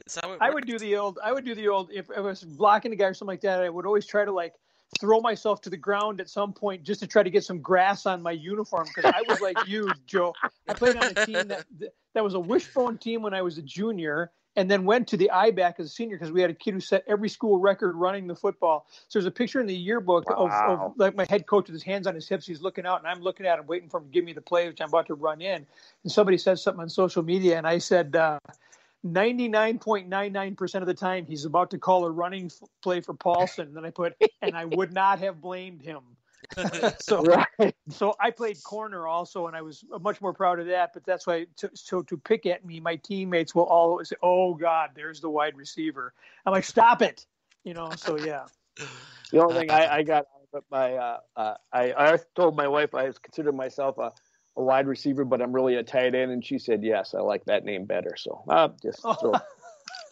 so 0.07 0.37
I 0.41 0.49
would 0.49 0.65
do 0.65 0.79
the 0.79 0.95
old. 0.95 1.19
I 1.23 1.31
would 1.31 1.45
do 1.45 1.55
the 1.55 1.67
old. 1.67 1.91
If 1.91 2.09
I 2.15 2.19
was 2.19 2.43
blocking 2.43 2.91
a 2.93 2.95
guy 2.95 3.05
or 3.05 3.13
something 3.13 3.33
like 3.33 3.41
that, 3.41 3.61
I 3.61 3.69
would 3.69 3.85
always 3.85 4.05
try 4.05 4.25
to 4.25 4.31
like 4.31 4.53
throw 4.99 5.19
myself 5.19 5.61
to 5.61 5.69
the 5.69 5.77
ground 5.77 6.21
at 6.21 6.29
some 6.29 6.53
point 6.53 6.83
just 6.83 6.99
to 7.01 7.07
try 7.07 7.21
to 7.21 7.29
get 7.29 7.43
some 7.43 7.59
grass 7.59 8.05
on 8.05 8.21
my 8.21 8.31
uniform 8.31 8.87
because 8.95 9.11
I 9.13 9.21
was 9.27 9.41
like 9.41 9.57
you, 9.67 9.91
Joe. 10.05 10.33
I 10.67 10.73
played 10.73 10.95
on 10.95 11.11
a 11.15 11.25
team 11.25 11.47
that 11.49 11.65
that 12.13 12.23
was 12.23 12.33
a 12.33 12.39
wishbone 12.39 12.97
team 12.97 13.21
when 13.21 13.33
I 13.33 13.41
was 13.41 13.57
a 13.57 13.61
junior, 13.61 14.31
and 14.57 14.69
then 14.69 14.85
went 14.85 15.07
to 15.07 15.17
the 15.17 15.29
IBAC 15.31 15.79
as 15.79 15.85
a 15.85 15.89
senior 15.89 16.17
because 16.17 16.31
we 16.31 16.41
had 16.41 16.49
a 16.49 16.53
kid 16.53 16.73
who 16.73 16.79
set 16.79 17.03
every 17.07 17.29
school 17.29 17.59
record 17.59 17.95
running 17.95 18.25
the 18.25 18.35
football. 18.35 18.87
So 19.07 19.19
there's 19.19 19.27
a 19.27 19.31
picture 19.31 19.61
in 19.61 19.67
the 19.67 19.75
yearbook 19.75 20.27
wow. 20.31 20.47
of, 20.47 20.79
of, 20.81 20.93
like 20.97 21.15
my 21.15 21.27
head 21.29 21.45
coach 21.45 21.67
with 21.67 21.73
his 21.73 21.83
hands 21.83 22.07
on 22.07 22.15
his 22.15 22.27
hips. 22.27 22.47
He's 22.47 22.59
looking 22.59 22.85
out, 22.85 22.99
and 22.99 23.07
I'm 23.07 23.21
looking 23.21 23.45
at 23.45 23.59
him, 23.59 23.67
waiting 23.67 23.87
for 23.87 23.99
him 23.99 24.05
to 24.05 24.09
give 24.09 24.25
me 24.25 24.33
the 24.33 24.41
play, 24.41 24.67
which 24.67 24.81
I'm 24.81 24.89
about 24.89 25.05
to 25.07 25.13
run 25.13 25.41
in. 25.41 25.65
And 26.03 26.11
somebody 26.11 26.39
said 26.39 26.57
something 26.57 26.81
on 26.81 26.89
social 26.89 27.21
media, 27.21 27.57
and 27.59 27.67
I 27.67 27.77
said, 27.77 28.15
uh, 28.15 28.39
99.99% 29.05 30.75
of 30.81 30.87
the 30.87 30.93
time 30.95 31.27
he's 31.27 31.45
about 31.45 31.69
to 31.69 31.77
call 31.77 32.03
a 32.05 32.09
running 32.09 32.51
play 32.81 32.99
for 32.99 33.13
Paulson. 33.13 33.67
And 33.67 33.77
then 33.77 33.85
I 33.85 33.91
put, 33.91 34.15
and 34.41 34.57
I 34.57 34.65
would 34.65 34.91
not 34.91 35.19
have 35.19 35.39
blamed 35.39 35.83
him. 35.83 35.99
so, 36.99 37.23
right. 37.23 37.75
so 37.89 38.15
I 38.19 38.31
played 38.31 38.61
corner 38.63 39.07
also, 39.07 39.47
and 39.47 39.55
I 39.55 39.61
was 39.61 39.83
much 40.01 40.21
more 40.21 40.33
proud 40.33 40.59
of 40.59 40.67
that. 40.67 40.93
But 40.93 41.03
that's 41.05 41.27
why, 41.27 41.45
to, 41.57 41.69
so 41.73 42.01
to 42.03 42.17
pick 42.17 42.45
at 42.45 42.65
me, 42.65 42.79
my 42.79 42.95
teammates 42.95 43.53
will 43.53 43.65
always 43.65 44.09
say, 44.09 44.15
"Oh 44.23 44.53
God, 44.53 44.91
there's 44.95 45.21
the 45.21 45.29
wide 45.29 45.55
receiver." 45.55 46.13
I'm 46.45 46.53
like, 46.53 46.63
"Stop 46.63 47.01
it," 47.01 47.25
you 47.63 47.73
know. 47.73 47.91
So 47.95 48.17
yeah. 48.17 48.45
The 49.29 49.43
only 49.43 49.55
thing 49.55 49.71
I, 49.71 49.97
I 49.97 50.03
got 50.03 50.25
my, 50.71 50.93
uh, 50.93 51.17
uh, 51.35 51.55
I, 51.73 51.93
I 51.97 52.19
told 52.33 52.55
my 52.55 52.69
wife 52.69 52.95
I 52.95 53.11
considered 53.21 53.55
myself 53.55 53.97
a 53.97 54.13
a 54.57 54.63
wide 54.63 54.87
receiver, 54.87 55.23
but 55.23 55.41
I'm 55.41 55.53
really 55.53 55.75
a 55.75 55.83
tight 55.83 56.15
end. 56.15 56.31
And 56.31 56.43
she 56.43 56.57
said, 56.57 56.83
yes, 56.83 57.13
I 57.13 57.21
like 57.21 57.45
that 57.45 57.63
name 57.63 57.85
better. 57.85 58.15
So 58.17 58.43
uh, 58.49 58.69
just 58.81 59.01
throw. 59.01 59.33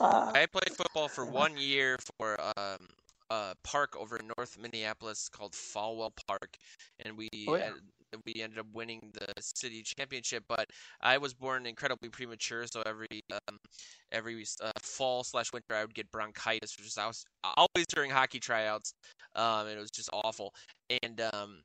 I 0.00 0.46
played 0.52 0.74
football 0.76 1.08
for 1.08 1.24
one 1.24 1.56
year 1.56 1.98
for 2.18 2.38
um, 2.40 2.88
a 3.30 3.54
park 3.64 3.96
over 3.96 4.16
in 4.16 4.30
North 4.36 4.58
Minneapolis 4.60 5.28
called 5.28 5.52
Folwell 5.52 6.12
Park, 6.26 6.56
and 7.04 7.16
we 7.16 7.28
oh, 7.48 7.56
yeah. 7.56 7.70
we 8.26 8.42
ended 8.42 8.58
up 8.58 8.66
winning 8.72 9.12
the 9.14 9.26
city 9.40 9.82
championship. 9.82 10.44
But 10.48 10.66
I 11.00 11.18
was 11.18 11.34
born 11.34 11.66
incredibly 11.66 12.08
premature, 12.08 12.66
so 12.66 12.82
every 12.86 13.22
um, 13.32 13.58
every 14.12 14.44
uh, 14.62 14.72
fall 14.80 15.24
slash 15.24 15.52
winter 15.52 15.74
I 15.74 15.82
would 15.82 15.94
get 15.94 16.10
bronchitis, 16.10 16.76
which 16.76 16.86
was 16.96 17.24
always 17.56 17.86
during 17.94 18.10
hockey 18.10 18.40
tryouts, 18.40 18.94
um, 19.36 19.66
and 19.66 19.78
it 19.78 19.80
was 19.80 19.90
just 19.90 20.10
awful. 20.12 20.54
And 21.02 21.20
um, 21.32 21.62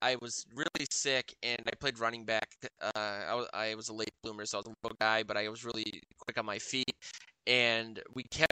I 0.00 0.16
was 0.20 0.46
really 0.54 0.86
sick 0.90 1.34
and 1.42 1.60
I 1.66 1.74
played 1.78 1.98
running 1.98 2.24
back. 2.24 2.48
Uh, 2.80 2.90
I, 2.94 3.34
was, 3.34 3.48
I 3.52 3.74
was 3.74 3.88
a 3.88 3.92
late 3.92 4.12
bloomer, 4.22 4.46
so 4.46 4.58
I 4.58 4.60
was 4.60 4.66
a 4.66 4.74
little 4.82 4.96
guy, 5.00 5.22
but 5.22 5.36
I 5.36 5.48
was 5.48 5.64
really 5.64 5.84
quick 6.18 6.38
on 6.38 6.46
my 6.46 6.58
feet. 6.58 6.94
And 7.46 8.00
we 8.14 8.22
kept 8.24 8.51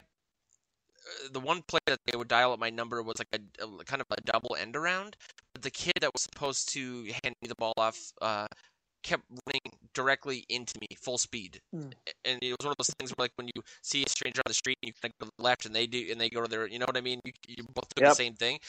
the 1.31 1.39
one 1.39 1.61
play 1.67 1.79
that 1.87 1.99
they 2.05 2.17
would 2.17 2.27
dial 2.27 2.53
up 2.53 2.59
my 2.59 2.69
number 2.69 3.01
was 3.01 3.17
like 3.19 3.27
a, 3.33 3.63
a, 3.63 3.83
kind 3.85 4.01
of 4.01 4.07
a 4.11 4.21
double 4.21 4.55
end 4.59 4.75
around. 4.75 5.15
But 5.53 5.63
the 5.63 5.71
kid 5.71 5.93
that 6.01 6.13
was 6.13 6.23
supposed 6.23 6.69
to 6.73 7.03
hand 7.23 7.35
me 7.41 7.47
the 7.47 7.55
ball 7.55 7.73
off 7.77 7.97
uh, 8.21 8.47
kept 9.03 9.23
running 9.29 9.77
directly 9.93 10.45
into 10.49 10.79
me, 10.79 10.87
full 10.95 11.17
speed. 11.17 11.59
Mm. 11.75 11.93
And 12.25 12.39
it 12.41 12.55
was 12.57 12.65
one 12.65 12.71
of 12.71 12.77
those 12.77 12.93
things 12.99 13.11
where, 13.11 13.25
like, 13.25 13.31
when 13.35 13.47
you 13.55 13.61
see 13.81 14.03
a 14.03 14.09
stranger 14.09 14.39
on 14.39 14.49
the 14.49 14.53
street, 14.53 14.77
and 14.83 14.87
you 14.87 14.93
kind 15.01 15.13
of 15.19 15.19
go 15.19 15.29
to 15.29 15.31
the 15.37 15.43
left, 15.43 15.65
and 15.65 15.75
they 15.75 15.87
do, 15.87 16.07
and 16.11 16.19
they 16.19 16.29
go 16.29 16.41
to 16.41 16.47
their, 16.47 16.67
you 16.67 16.79
know 16.79 16.85
what 16.85 16.97
I 16.97 17.01
mean? 17.01 17.19
You, 17.25 17.33
you 17.47 17.63
both 17.73 17.93
do 17.95 18.03
yep. 18.03 18.11
the 18.11 18.15
same 18.15 18.35
thing 18.35 18.59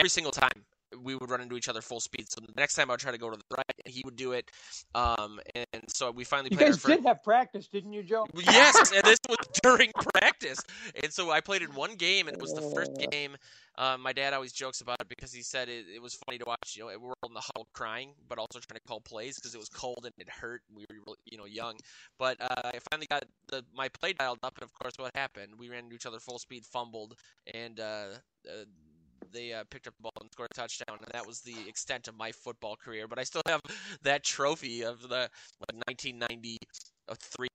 every 0.00 0.10
single 0.10 0.32
time 0.32 0.64
we 1.00 1.14
would 1.14 1.30
run 1.30 1.40
into 1.40 1.56
each 1.56 1.68
other 1.68 1.80
full 1.80 2.00
speed. 2.00 2.26
So 2.30 2.40
the 2.40 2.52
next 2.56 2.74
time 2.74 2.90
I 2.90 2.94
would 2.94 3.00
try 3.00 3.12
to 3.12 3.18
go 3.18 3.30
to 3.30 3.36
the 3.36 3.56
right, 3.56 3.64
he 3.86 4.02
would 4.04 4.16
do 4.16 4.32
it. 4.32 4.50
Um, 4.94 5.40
and 5.54 5.84
so 5.88 6.10
we 6.10 6.24
finally. 6.24 6.50
Played. 6.50 6.60
You 6.60 6.72
guys 6.72 6.82
did 6.82 7.04
have 7.04 7.22
practice, 7.22 7.68
didn't 7.68 7.92
you, 7.92 8.02
Joe? 8.02 8.26
Yes, 8.34 8.92
and 8.94 9.02
this 9.04 9.18
was 9.28 9.38
during 9.62 9.90
practice. 10.14 10.60
And 11.02 11.12
so 11.12 11.30
I 11.30 11.40
played 11.40 11.62
in 11.62 11.74
one 11.74 11.94
game, 11.94 12.28
and 12.28 12.36
it 12.36 12.42
was 12.42 12.52
the 12.52 12.62
first 12.74 12.92
oh. 12.94 13.06
game. 13.10 13.36
Um, 13.78 14.02
my 14.02 14.12
dad 14.12 14.34
always 14.34 14.52
jokes 14.52 14.82
about 14.82 15.00
it 15.00 15.08
because 15.08 15.32
he 15.32 15.42
said 15.42 15.68
it, 15.68 15.86
it 15.94 16.02
was 16.02 16.14
funny 16.26 16.38
to 16.38 16.44
watch. 16.46 16.76
You 16.76 16.82
know, 16.82 16.98
we're 16.98 17.14
all 17.22 17.28
in 17.28 17.34
the 17.34 17.40
huddle 17.40 17.66
crying, 17.72 18.10
but 18.28 18.38
also 18.38 18.58
trying 18.58 18.78
to 18.78 18.86
call 18.86 19.00
plays 19.00 19.36
because 19.36 19.54
it 19.54 19.58
was 19.58 19.70
cold 19.70 20.00
and 20.04 20.12
it 20.18 20.28
hurt. 20.28 20.62
And 20.68 20.76
we 20.76 20.84
were, 20.90 21.14
you 21.24 21.38
know, 21.38 21.46
young. 21.46 21.76
But 22.18 22.36
uh, 22.40 22.62
I 22.64 22.78
finally 22.90 23.06
got 23.06 23.24
the 23.48 23.64
my 23.74 23.88
play 23.88 24.12
dialed 24.12 24.40
up, 24.42 24.54
and 24.56 24.62
of 24.62 24.72
course, 24.74 24.94
what 24.98 25.12
happened? 25.14 25.52
We 25.58 25.70
ran 25.70 25.84
into 25.84 25.96
each 25.96 26.06
other 26.06 26.20
full 26.20 26.38
speed, 26.38 26.66
fumbled, 26.66 27.14
and 27.54 27.80
uh, 27.80 28.06
uh, 28.46 28.64
they 29.32 29.52
uh, 29.52 29.64
picked 29.70 29.86
up 29.86 29.94
the 29.96 30.02
ball 30.02 30.12
and 30.20 30.30
scored 30.32 30.48
a 30.52 30.54
touchdown, 30.54 30.98
and 30.98 31.08
that 31.12 31.26
was 31.26 31.40
the 31.40 31.54
extent 31.66 32.08
of 32.08 32.16
my 32.16 32.32
football 32.32 32.76
career. 32.76 33.08
But 33.08 33.18
I 33.18 33.24
still 33.24 33.42
have 33.46 33.60
that 34.02 34.24
trophy 34.24 34.82
of 34.82 35.02
the 35.02 35.28
1993 35.86 37.48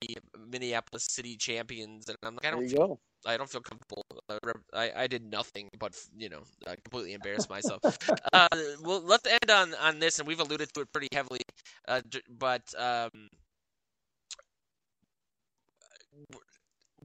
Minneapolis 0.49 1.07
City 1.09 1.36
champions, 1.38 2.07
and 2.07 2.17
I'm 2.23 2.36
like, 2.36 2.45
I 2.45 2.51
don't 2.51 2.67
feel, 2.67 2.99
I 3.25 3.38
don't 3.38 3.49
feel 3.49 3.61
comfortable. 3.61 4.05
Uh, 4.30 4.38
I, 4.73 4.91
I 5.03 5.07
did 5.07 5.23
nothing 5.23 5.69
but 5.80 5.95
you 6.17 6.30
know 6.30 6.41
I 6.67 6.75
completely 6.75 7.13
embarrassed 7.13 7.49
myself. 7.49 7.80
uh, 8.34 8.47
well, 8.82 9.01
let's 9.01 9.28
end 9.28 9.51
on 9.51 9.73
on 9.75 9.99
this, 9.99 10.19
and 10.19 10.28
we've 10.28 10.39
alluded 10.39 10.73
to 10.73 10.82
it 10.82 10.91
pretty 10.91 11.09
heavily, 11.11 11.41
uh, 11.88 12.01
but. 12.38 12.63
Um, 12.78 13.30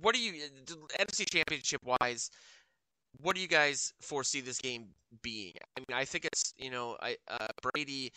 what 0.01 0.15
do 0.15 0.21
you 0.21 0.33
NFC 0.99 1.29
Championship 1.31 1.81
wise? 1.85 2.31
What 3.21 3.37
do 3.37 3.43
you 3.43 3.49
guys 3.49 3.93
foresee 4.01 4.41
this 4.41 4.59
game 4.59 4.89
being? 5.23 5.55
I 5.77 5.81
mean, 5.81 5.97
I 5.99 6.05
think 6.05 6.25
it's 6.25 6.55
you 6.57 6.71
know, 6.71 6.97
I 7.01 7.17
uh, 7.29 7.47
Brady 7.73 8.13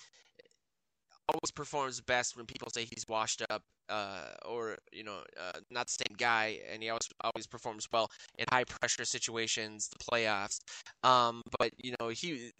always 1.29 1.51
performs 1.51 2.01
best 2.01 2.37
when 2.37 2.45
people 2.45 2.69
say 2.69 2.85
he's 2.85 3.05
washed 3.07 3.41
up, 3.49 3.63
uh, 3.89 4.29
or 4.45 4.77
you 4.91 5.03
know, 5.03 5.19
uh, 5.39 5.59
not 5.71 5.87
the 5.87 5.93
same 6.07 6.15
guy, 6.17 6.59
and 6.71 6.83
he 6.83 6.89
always 6.89 7.09
always 7.21 7.47
performs 7.47 7.87
well 7.91 8.09
in 8.37 8.45
high 8.51 8.63
pressure 8.63 9.05
situations, 9.05 9.89
the 9.89 10.03
playoffs. 10.03 10.59
Um, 11.03 11.41
but 11.59 11.71
you 11.77 11.95
know, 11.99 12.09
he 12.09 12.51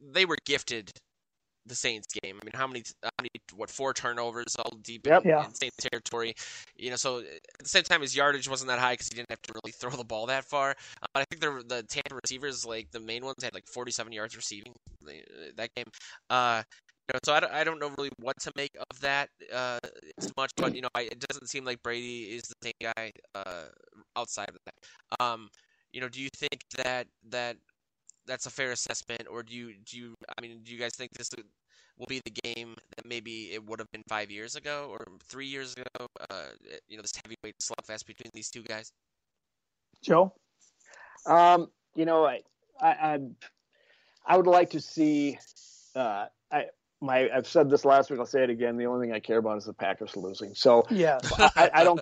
they 0.00 0.24
were 0.24 0.36
gifted 0.46 0.92
the 1.68 1.74
Saints 1.74 2.06
game. 2.22 2.38
I 2.40 2.44
mean, 2.44 2.52
how 2.54 2.66
many, 2.66 2.82
how 3.02 3.10
many, 3.20 3.30
what 3.54 3.70
four 3.70 3.94
turnovers 3.94 4.56
all 4.56 4.78
deep 4.82 5.06
yep, 5.06 5.24
in, 5.24 5.30
yeah. 5.30 5.44
in 5.44 5.54
Saints 5.54 5.76
territory? 5.76 6.34
You 6.76 6.90
know, 6.90 6.96
so 6.96 7.18
at 7.18 7.24
the 7.60 7.68
same 7.68 7.84
time, 7.84 8.00
his 8.00 8.16
yardage 8.16 8.48
wasn't 8.48 8.68
that 8.68 8.78
high 8.78 8.94
because 8.94 9.08
he 9.08 9.14
didn't 9.14 9.30
have 9.30 9.42
to 9.42 9.52
really 9.54 9.72
throw 9.78 9.90
the 9.90 10.04
ball 10.04 10.26
that 10.26 10.44
far. 10.44 10.70
Uh, 10.70 11.06
but 11.14 11.20
I 11.20 11.24
think 11.30 11.40
the 11.40 11.62
the 11.74 11.82
Tampa 11.84 12.18
receivers, 12.22 12.64
like 12.64 12.90
the 12.90 13.00
main 13.00 13.24
ones, 13.24 13.42
had 13.42 13.54
like 13.54 13.66
47 13.66 14.12
yards 14.12 14.36
receiving 14.36 14.72
that 15.56 15.74
game. 15.74 15.86
Uh, 16.30 16.62
you 17.08 17.14
know, 17.14 17.20
so 17.24 17.32
I 17.32 17.40
don't, 17.40 17.52
I 17.52 17.64
don't 17.64 17.78
know 17.78 17.90
really 17.96 18.10
what 18.20 18.38
to 18.40 18.52
make 18.54 18.76
of 18.90 19.00
that 19.00 19.30
uh, 19.52 19.78
as 20.18 20.30
much, 20.36 20.52
but 20.56 20.74
you 20.74 20.82
know, 20.82 20.88
I, 20.94 21.02
it 21.02 21.18
doesn't 21.20 21.48
seem 21.48 21.64
like 21.64 21.82
Brady 21.82 22.24
is 22.24 22.42
the 22.42 22.54
same 22.64 22.92
guy 22.94 23.12
uh, 23.34 23.64
outside 24.16 24.50
of 24.50 24.56
that. 24.66 25.24
Um, 25.24 25.48
you 25.92 26.00
know, 26.02 26.08
do 26.08 26.20
you 26.20 26.28
think 26.36 26.60
that 26.76 27.06
that 27.30 27.56
that's 28.28 28.46
a 28.46 28.50
fair 28.50 28.70
assessment, 28.70 29.22
or 29.28 29.42
do 29.42 29.54
you 29.54 29.74
do 29.84 29.96
you? 29.96 30.14
I 30.36 30.42
mean, 30.42 30.60
do 30.62 30.72
you 30.72 30.78
guys 30.78 30.94
think 30.94 31.12
this 31.12 31.30
will 31.98 32.06
be 32.06 32.20
the 32.24 32.30
game 32.44 32.74
that 32.96 33.06
maybe 33.06 33.50
it 33.52 33.64
would 33.64 33.80
have 33.80 33.90
been 33.90 34.04
five 34.08 34.30
years 34.30 34.54
ago 34.54 34.88
or 34.90 35.04
three 35.24 35.46
years 35.46 35.74
ago? 35.74 36.06
Uh, 36.30 36.50
you 36.86 36.96
know, 36.96 37.02
this 37.02 37.14
heavyweight 37.16 37.56
slugfest 37.60 38.06
between 38.06 38.30
these 38.34 38.50
two 38.50 38.62
guys. 38.62 38.92
Joe, 40.02 40.32
um, 41.26 41.68
you 41.96 42.04
know, 42.04 42.24
I, 42.24 42.42
I, 42.80 43.18
I, 44.24 44.36
would 44.36 44.46
like 44.46 44.70
to 44.70 44.80
see. 44.80 45.38
Uh, 45.96 46.26
I 46.52 46.66
my 47.00 47.28
I've 47.34 47.46
said 47.46 47.70
this 47.70 47.84
last 47.84 48.10
week. 48.10 48.20
I'll 48.20 48.26
say 48.26 48.44
it 48.44 48.50
again. 48.50 48.76
The 48.76 48.86
only 48.86 49.06
thing 49.06 49.14
I 49.14 49.20
care 49.20 49.38
about 49.38 49.58
is 49.58 49.64
the 49.64 49.72
Packers 49.72 50.16
losing. 50.16 50.54
So 50.54 50.86
yeah, 50.90 51.18
I, 51.38 51.70
I 51.74 51.84
don't 51.84 52.00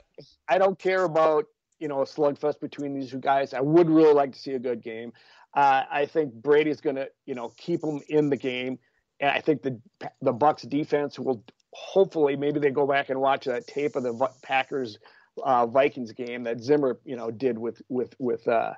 I 0.49 0.59
don't 0.59 0.79
care 0.79 1.05
about 1.05 1.47
you 1.79 1.89
know 1.89 2.03
a 2.03 2.05
slugfest 2.05 2.61
between 2.61 2.99
these 2.99 3.11
two 3.11 3.19
guys. 3.19 3.55
I 3.55 3.61
would 3.61 3.89
really 3.89 4.15
like 4.15 4.33
to 4.33 4.39
see 4.39 4.53
a 4.53 4.59
good 4.59 4.83
game. 4.83 5.13
Uh, 5.57 5.85
I 5.91 6.05
think 6.05 6.35
Brady's 6.35 6.83
going 6.83 6.97
to, 6.97 7.09
you 7.25 7.35
know, 7.35 7.49
keep 7.57 7.81
them 7.81 8.01
in 8.09 8.29
the 8.29 8.37
game, 8.37 8.79
and 9.21 9.31
I 9.31 9.41
think 9.41 9.63
the 9.63 9.81
the 10.21 10.35
Bucs 10.35 10.69
defense 10.69 11.19
will 11.19 11.43
hopefully 11.73 12.37
maybe 12.37 12.61
they 12.61 12.71
go 12.71 12.87
back 12.87 13.09
and 13.09 13.19
watch 13.21 13.47
that 13.47 13.67
tape 13.67 13.97
of 13.97 14.03
the 14.03 14.29
Packers 14.43 14.99
uh, 15.43 15.67
Vikings 15.67 16.13
game 16.13 16.43
that 16.45 16.63
Zimmer, 16.63 16.99
you 17.05 17.17
know, 17.17 17.31
did 17.31 17.57
with 17.59 17.81
with 17.89 18.15
with 18.19 18.47
uh, 18.47 18.75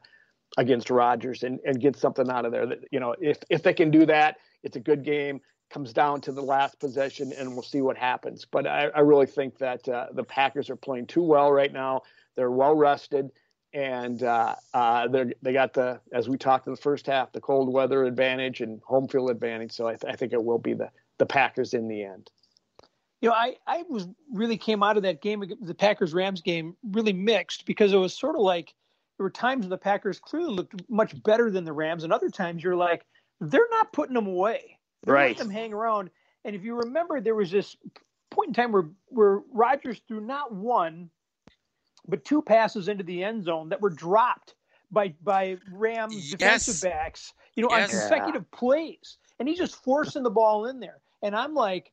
against 0.56 0.88
Rodgers 0.88 1.42
and 1.42 1.58
and 1.66 1.80
get 1.80 1.96
something 1.96 2.30
out 2.30 2.44
of 2.44 2.52
there. 2.52 2.66
That 2.66 2.84
you 2.92 3.00
know, 3.00 3.14
if 3.20 3.38
if 3.50 3.64
they 3.64 3.74
can 3.74 3.90
do 3.90 4.06
that, 4.06 4.36
it's 4.62 4.76
a 4.76 4.80
good 4.80 5.04
game. 5.04 5.40
Comes 5.70 5.92
down 5.92 6.20
to 6.22 6.32
the 6.32 6.42
last 6.42 6.78
possession, 6.78 7.32
and 7.32 7.52
we'll 7.52 7.62
see 7.62 7.82
what 7.82 7.98
happens. 7.98 8.46
But 8.50 8.66
I, 8.66 8.86
I 8.86 9.00
really 9.00 9.26
think 9.26 9.58
that 9.58 9.86
uh, 9.88 10.06
the 10.14 10.24
Packers 10.24 10.70
are 10.70 10.76
playing 10.76 11.06
too 11.08 11.22
well 11.22 11.52
right 11.52 11.72
now. 11.72 12.02
They're 12.36 12.50
well 12.50 12.74
rested 12.74 13.30
and 13.74 14.22
uh, 14.22 14.54
uh, 14.72 15.08
they 15.42 15.52
got 15.52 15.74
the 15.74 16.00
as 16.12 16.28
we 16.28 16.38
talked 16.38 16.66
in 16.66 16.72
the 16.72 16.80
first 16.80 17.06
half 17.06 17.32
the 17.32 17.40
cold 17.40 17.72
weather 17.72 18.04
advantage 18.04 18.60
and 18.60 18.80
home 18.82 19.08
field 19.08 19.30
advantage. 19.30 19.72
So 19.72 19.86
I, 19.86 19.96
th- 19.96 20.12
I, 20.12 20.16
think 20.16 20.32
it 20.32 20.42
will 20.42 20.58
be 20.58 20.74
the 20.74 20.90
the 21.18 21.26
Packers 21.26 21.74
in 21.74 21.88
the 21.88 22.02
end. 22.02 22.30
You 23.20 23.28
know, 23.28 23.34
I 23.34 23.56
I 23.66 23.84
was 23.88 24.08
really 24.32 24.56
came 24.56 24.82
out 24.82 24.96
of 24.96 25.02
that 25.02 25.20
game, 25.20 25.44
the 25.60 25.74
Packers 25.74 26.14
Rams 26.14 26.40
game, 26.40 26.76
really 26.82 27.12
mixed 27.12 27.66
because 27.66 27.92
it 27.92 27.96
was 27.98 28.14
sort 28.14 28.36
of 28.36 28.42
like 28.42 28.74
there 29.18 29.24
were 29.24 29.30
times 29.30 29.62
when 29.62 29.70
the 29.70 29.78
Packers 29.78 30.18
clearly 30.18 30.54
looked 30.54 30.80
much 30.88 31.20
better 31.22 31.50
than 31.50 31.64
the 31.64 31.72
Rams, 31.72 32.04
and 32.04 32.12
other 32.12 32.30
times 32.30 32.62
you're 32.62 32.76
like 32.76 33.04
they're 33.40 33.68
not 33.70 33.92
putting 33.92 34.14
them 34.14 34.26
away, 34.26 34.78
they're 35.04 35.14
right? 35.14 35.36
Letting 35.36 35.48
them 35.48 35.50
hang 35.50 35.72
around. 35.74 36.10
And 36.44 36.56
if 36.56 36.62
you 36.64 36.76
remember, 36.76 37.20
there 37.20 37.34
was 37.34 37.50
this 37.50 37.76
point 38.30 38.48
in 38.48 38.54
time 38.54 38.72
where 38.72 38.88
where 39.08 39.40
Rodgers 39.52 40.00
threw 40.08 40.20
not 40.20 40.54
one 40.54 41.10
but 42.08 42.24
two 42.24 42.42
passes 42.42 42.88
into 42.88 43.04
the 43.04 43.22
end 43.22 43.44
zone 43.44 43.68
that 43.68 43.80
were 43.80 43.90
dropped 43.90 44.54
by 44.90 45.14
by 45.22 45.58
Rams 45.70 46.14
yes. 46.14 46.30
defensive 46.30 46.90
backs, 46.90 47.32
you 47.54 47.62
know, 47.62 47.68
yes. 47.70 47.92
on 47.92 48.00
consecutive 48.00 48.46
yeah. 48.52 48.58
plays, 48.58 49.18
and 49.38 49.48
he's 49.48 49.58
just 49.58 49.82
forcing 49.84 50.22
the 50.22 50.30
ball 50.30 50.66
in 50.66 50.80
there. 50.80 50.98
And 51.22 51.36
I'm 51.36 51.54
like, 51.54 51.92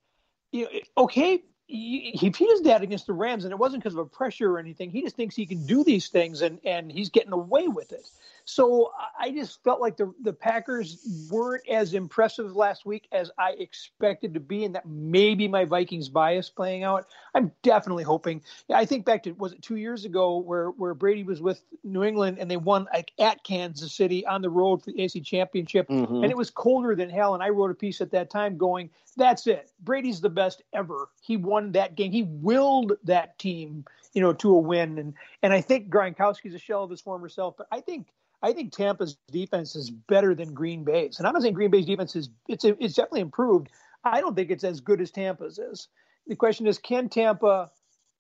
you 0.51 0.63
know, 0.63 0.69
okay, 1.03 1.43
he, 1.67 2.11
he 2.11 2.29
beat 2.29 2.49
his 2.49 2.61
dad 2.61 2.83
against 2.83 3.07
the 3.07 3.13
Rams, 3.13 3.43
and 3.43 3.51
it 3.51 3.57
wasn't 3.57 3.83
because 3.83 3.95
of 3.95 3.99
a 3.99 4.05
pressure 4.05 4.51
or 4.51 4.59
anything. 4.59 4.91
He 4.91 5.01
just 5.01 5.15
thinks 5.15 5.35
he 5.35 5.45
can 5.45 5.65
do 5.65 5.83
these 5.83 6.07
things, 6.09 6.41
and 6.41 6.59
and 6.63 6.91
he's 6.91 7.09
getting 7.09 7.33
away 7.33 7.67
with 7.67 7.91
it. 7.91 8.07
So 8.45 8.91
I 9.19 9.31
just 9.31 9.63
felt 9.63 9.81
like 9.81 9.97
the 9.97 10.13
the 10.21 10.31
Packers 10.31 11.27
weren't 11.31 11.67
as 11.67 11.95
impressive 11.95 12.55
last 12.55 12.85
week 12.85 13.07
as 13.11 13.31
I 13.39 13.51
expected 13.53 14.35
to 14.35 14.39
be, 14.39 14.63
and 14.65 14.75
that 14.75 14.85
maybe 14.85 15.47
my 15.47 15.65
Vikings 15.65 16.09
bias 16.09 16.49
playing 16.49 16.83
out. 16.83 17.07
I'm 17.33 17.51
definitely 17.63 18.03
hoping. 18.03 18.43
Yeah, 18.67 18.77
I 18.77 18.85
think 18.85 19.03
back 19.03 19.23
to 19.23 19.31
was 19.31 19.53
it 19.53 19.63
two 19.63 19.77
years 19.77 20.05
ago 20.05 20.37
where 20.37 20.69
where 20.69 20.93
Brady 20.93 21.23
was 21.23 21.41
with 21.41 21.63
New 21.83 22.03
England 22.03 22.37
and 22.39 22.49
they 22.49 22.57
won 22.57 22.87
like 22.93 23.11
at 23.19 23.43
Kansas 23.43 23.91
City 23.91 24.23
on 24.27 24.43
the 24.43 24.49
road 24.49 24.83
for 24.83 24.91
the 24.91 25.01
AC 25.01 25.21
Championship, 25.21 25.87
Mhm. 25.89 26.21
and 26.21 26.25
it 26.25 26.37
was 26.37 26.51
colder 26.51 26.95
than 26.95 27.09
hell. 27.09 27.33
And 27.33 27.41
I 27.41 27.49
wrote 27.49 27.71
a 27.71 27.75
piece 27.75 27.99
at 27.99 28.11
that 28.11 28.29
time 28.29 28.57
going, 28.57 28.91
"That's 29.17 29.47
it. 29.47 29.71
Brady's 29.79 30.21
the 30.21 30.29
best 30.29 30.61
ever. 30.71 31.09
He 31.19 31.35
won 31.35 31.71
that 31.71 31.95
game. 31.95 32.11
He 32.11 32.21
willed 32.23 32.93
that 33.05 33.39
team, 33.39 33.85
you 34.13 34.21
know, 34.21 34.33
to 34.33 34.53
a 34.55 34.59
win." 34.59 34.99
And 34.99 35.15
and 35.41 35.51
I 35.51 35.61
think 35.61 35.89
Gronkowski's 35.89 36.53
a 36.53 36.59
shell 36.59 36.83
of 36.83 36.91
his 36.91 37.01
former 37.01 37.27
self, 37.27 37.57
but 37.57 37.65
I 37.71 37.81
think 37.81 38.13
I 38.45 38.53
think 38.53 38.71
Tampa's 38.71 39.17
defense 39.31 39.75
is 39.75 39.89
better 39.89 40.35
than 40.35 40.53
Green 40.53 40.83
Bay's, 40.83 41.17
and 41.17 41.25
I'm 41.25 41.33
not 41.33 41.41
saying 41.41 41.55
Green 41.55 41.71
Bay's 41.71 41.87
defense 41.87 42.15
is 42.15 42.29
it's 42.47 42.63
it's 42.63 42.93
definitely 42.93 43.21
improved. 43.21 43.69
I 44.03 44.21
don't 44.21 44.35
think 44.35 44.51
it's 44.51 44.63
as 44.63 44.81
good 44.81 45.01
as 45.01 45.09
Tampa's 45.09 45.57
is. 45.57 45.87
The 46.27 46.35
question 46.35 46.67
is, 46.67 46.77
can 46.77 47.09
Tampa, 47.09 47.71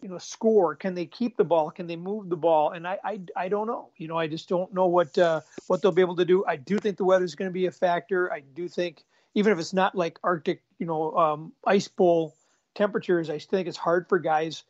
you 0.01 0.09
know, 0.09 0.17
score? 0.17 0.75
Can 0.75 0.95
they 0.95 1.05
keep 1.05 1.37
the 1.37 1.43
ball? 1.43 1.69
Can 1.69 1.85
they 1.85 1.95
move 1.95 2.29
the 2.29 2.37
ball? 2.37 2.71
And 2.71 2.87
I 2.87 2.97
I, 3.03 3.19
I 3.35 3.49
don't 3.49 3.67
know. 3.67 3.89
You 3.97 4.07
know, 4.07 4.17
I 4.17 4.25
just 4.25 4.49
don't 4.49 4.73
know 4.73 4.87
what 4.87 5.15
uh, 5.15 5.41
what 5.67 5.83
they'll 5.83 5.91
be 5.91 6.01
able 6.01 6.15
to 6.15 6.25
do. 6.25 6.43
I 6.47 6.55
do 6.55 6.79
think 6.79 6.97
the 6.97 7.05
weather's 7.05 7.35
going 7.35 7.49
to 7.49 7.53
be 7.53 7.67
a 7.67 7.71
factor. 7.71 8.33
I 8.33 8.39
do 8.39 8.67
think 8.67 9.03
even 9.35 9.53
if 9.53 9.59
it's 9.59 9.73
not 9.73 9.93
like 9.93 10.17
Arctic, 10.23 10.63
you 10.79 10.87
know, 10.87 11.15
um, 11.15 11.51
ice 11.67 11.87
bowl 11.87 12.33
temperatures, 12.73 13.29
I 13.29 13.37
think 13.37 13.67
it's 13.67 13.77
hard 13.77 14.09
for 14.09 14.17
guys 14.17 14.63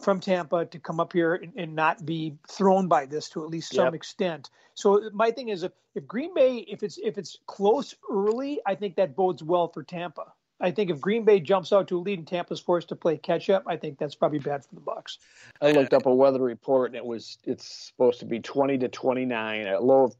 from 0.00 0.20
Tampa 0.20 0.66
to 0.66 0.78
come 0.78 1.00
up 1.00 1.12
here 1.12 1.34
and, 1.34 1.52
and 1.56 1.74
not 1.74 2.04
be 2.04 2.36
thrown 2.48 2.88
by 2.88 3.06
this 3.06 3.28
to 3.30 3.42
at 3.42 3.50
least 3.50 3.72
some 3.72 3.86
Yep. 3.86 3.94
extent. 3.94 4.50
So 4.74 5.10
my 5.12 5.30
thing 5.30 5.48
is 5.48 5.62
if, 5.62 5.72
if 5.94 6.06
Green 6.06 6.34
Bay 6.34 6.58
if 6.68 6.82
it's 6.82 6.98
if 6.98 7.16
it's 7.16 7.38
close 7.46 7.94
early, 8.10 8.60
I 8.66 8.74
think 8.74 8.96
that 8.96 9.16
bodes 9.16 9.42
well 9.42 9.68
for 9.68 9.82
Tampa. 9.82 10.32
I 10.60 10.70
think 10.70 10.90
if 10.90 11.00
Green 11.00 11.24
Bay 11.24 11.40
jumps 11.40 11.72
out 11.72 11.88
to 11.88 11.98
a 11.98 12.00
lead 12.00 12.18
and 12.18 12.28
Tampa's 12.28 12.60
forced 12.60 12.88
to 12.88 12.96
play 12.96 13.16
catch 13.16 13.50
up, 13.50 13.64
I 13.66 13.76
think 13.76 13.98
that's 13.98 14.14
probably 14.14 14.38
bad 14.38 14.64
for 14.64 14.74
the 14.74 14.80
Bucs. 14.80 15.18
I 15.60 15.72
looked 15.72 15.92
up 15.94 16.06
a 16.06 16.14
weather 16.14 16.40
report 16.40 16.90
and 16.90 16.96
it 16.96 17.04
was 17.04 17.38
it's 17.44 17.66
supposed 17.66 18.20
to 18.20 18.26
be 18.26 18.40
20 18.40 18.78
to 18.78 18.88
29, 18.88 19.66
a 19.66 19.80
low 19.80 20.04
of 20.04 20.16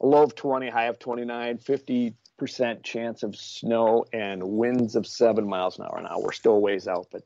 a 0.00 0.06
low 0.06 0.22
of 0.22 0.34
20, 0.34 0.68
high 0.68 0.84
of 0.84 0.98
29, 0.98 1.58
50 1.58 2.14
percent 2.38 2.84
chance 2.84 3.24
of 3.24 3.36
snow 3.36 4.04
and 4.12 4.42
winds 4.42 4.94
of 4.94 5.06
seven 5.06 5.48
miles 5.48 5.78
an 5.78 5.84
hour. 5.84 6.00
Now 6.00 6.20
we're 6.20 6.32
still 6.32 6.60
ways 6.60 6.86
out, 6.86 7.08
but 7.10 7.22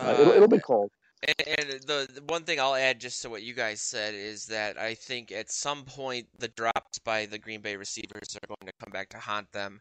uh, 0.00 0.16
it'll, 0.18 0.32
it'll 0.32 0.48
be 0.48 0.58
cold. 0.58 0.90
And, 1.26 1.80
the, 1.86 2.08
the 2.12 2.22
one 2.26 2.44
thing 2.44 2.60
I'll 2.60 2.74
add 2.74 3.00
just 3.00 3.22
to 3.22 3.30
what 3.30 3.42
you 3.42 3.54
guys 3.54 3.80
said 3.80 4.14
is 4.14 4.46
that 4.46 4.78
I 4.78 4.94
think 4.94 5.32
at 5.32 5.50
some 5.50 5.84
point 5.84 6.26
the 6.38 6.48
drops 6.48 6.98
by 6.98 7.26
the 7.26 7.38
Green 7.38 7.62
Bay 7.62 7.76
receivers 7.76 8.36
are 8.36 8.46
going 8.46 8.66
to 8.66 8.84
come 8.84 8.92
back 8.92 9.08
to 9.10 9.18
haunt 9.18 9.50
them. 9.52 9.80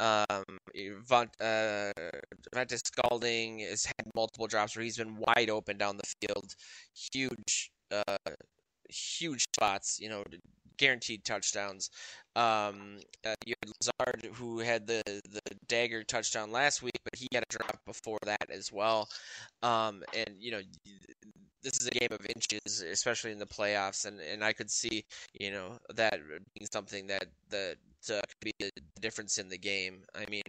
Um, 0.00 0.44
Von, 1.06 1.28
uh, 1.40 1.92
Scantling 2.66 3.58
has 3.60 3.84
had 3.84 4.06
multiple 4.14 4.46
drops 4.46 4.76
where 4.76 4.84
he's 4.84 4.96
been 4.96 5.16
wide 5.16 5.50
open 5.50 5.76
down 5.76 5.96
the 5.98 6.14
field, 6.20 6.54
huge, 7.12 7.70
uh, 7.90 8.16
huge 8.88 9.44
spots. 9.54 9.98
You 10.00 10.08
know, 10.10 10.24
guaranteed 10.78 11.24
touchdowns. 11.24 11.90
Um, 12.36 13.00
uh, 13.26 13.34
you 13.44 13.54
had 13.62 13.70
Lazard 13.80 14.34
who 14.36 14.60
had 14.60 14.86
the 14.86 15.02
the 15.06 15.40
dagger 15.66 16.04
touchdown 16.04 16.52
last 16.52 16.82
week, 16.82 16.98
but 17.04 17.16
he 17.16 17.28
had 17.32 17.42
a 17.42 17.52
drop 17.58 17.80
before 17.86 18.18
that 18.24 18.50
as 18.50 18.72
well. 18.72 19.08
Um, 19.62 20.04
and 20.14 20.36
you 20.38 20.52
know, 20.52 20.60
this 21.62 21.74
is 21.80 21.88
a 21.88 21.90
game 21.90 22.08
of 22.12 22.24
inches, 22.34 22.82
especially 22.82 23.32
in 23.32 23.38
the 23.38 23.46
playoffs, 23.46 24.06
and, 24.06 24.20
and 24.20 24.44
I 24.44 24.52
could 24.52 24.70
see 24.70 25.04
you 25.38 25.50
know 25.50 25.78
that 25.94 26.20
being 26.54 26.68
something 26.70 27.06
that 27.08 27.26
that 27.50 27.76
uh, 28.10 28.20
could 28.20 28.40
be 28.44 28.52
the 28.60 28.70
difference 29.00 29.38
in 29.38 29.48
the 29.48 29.58
game. 29.58 30.02
I 30.14 30.24
mean, 30.30 30.42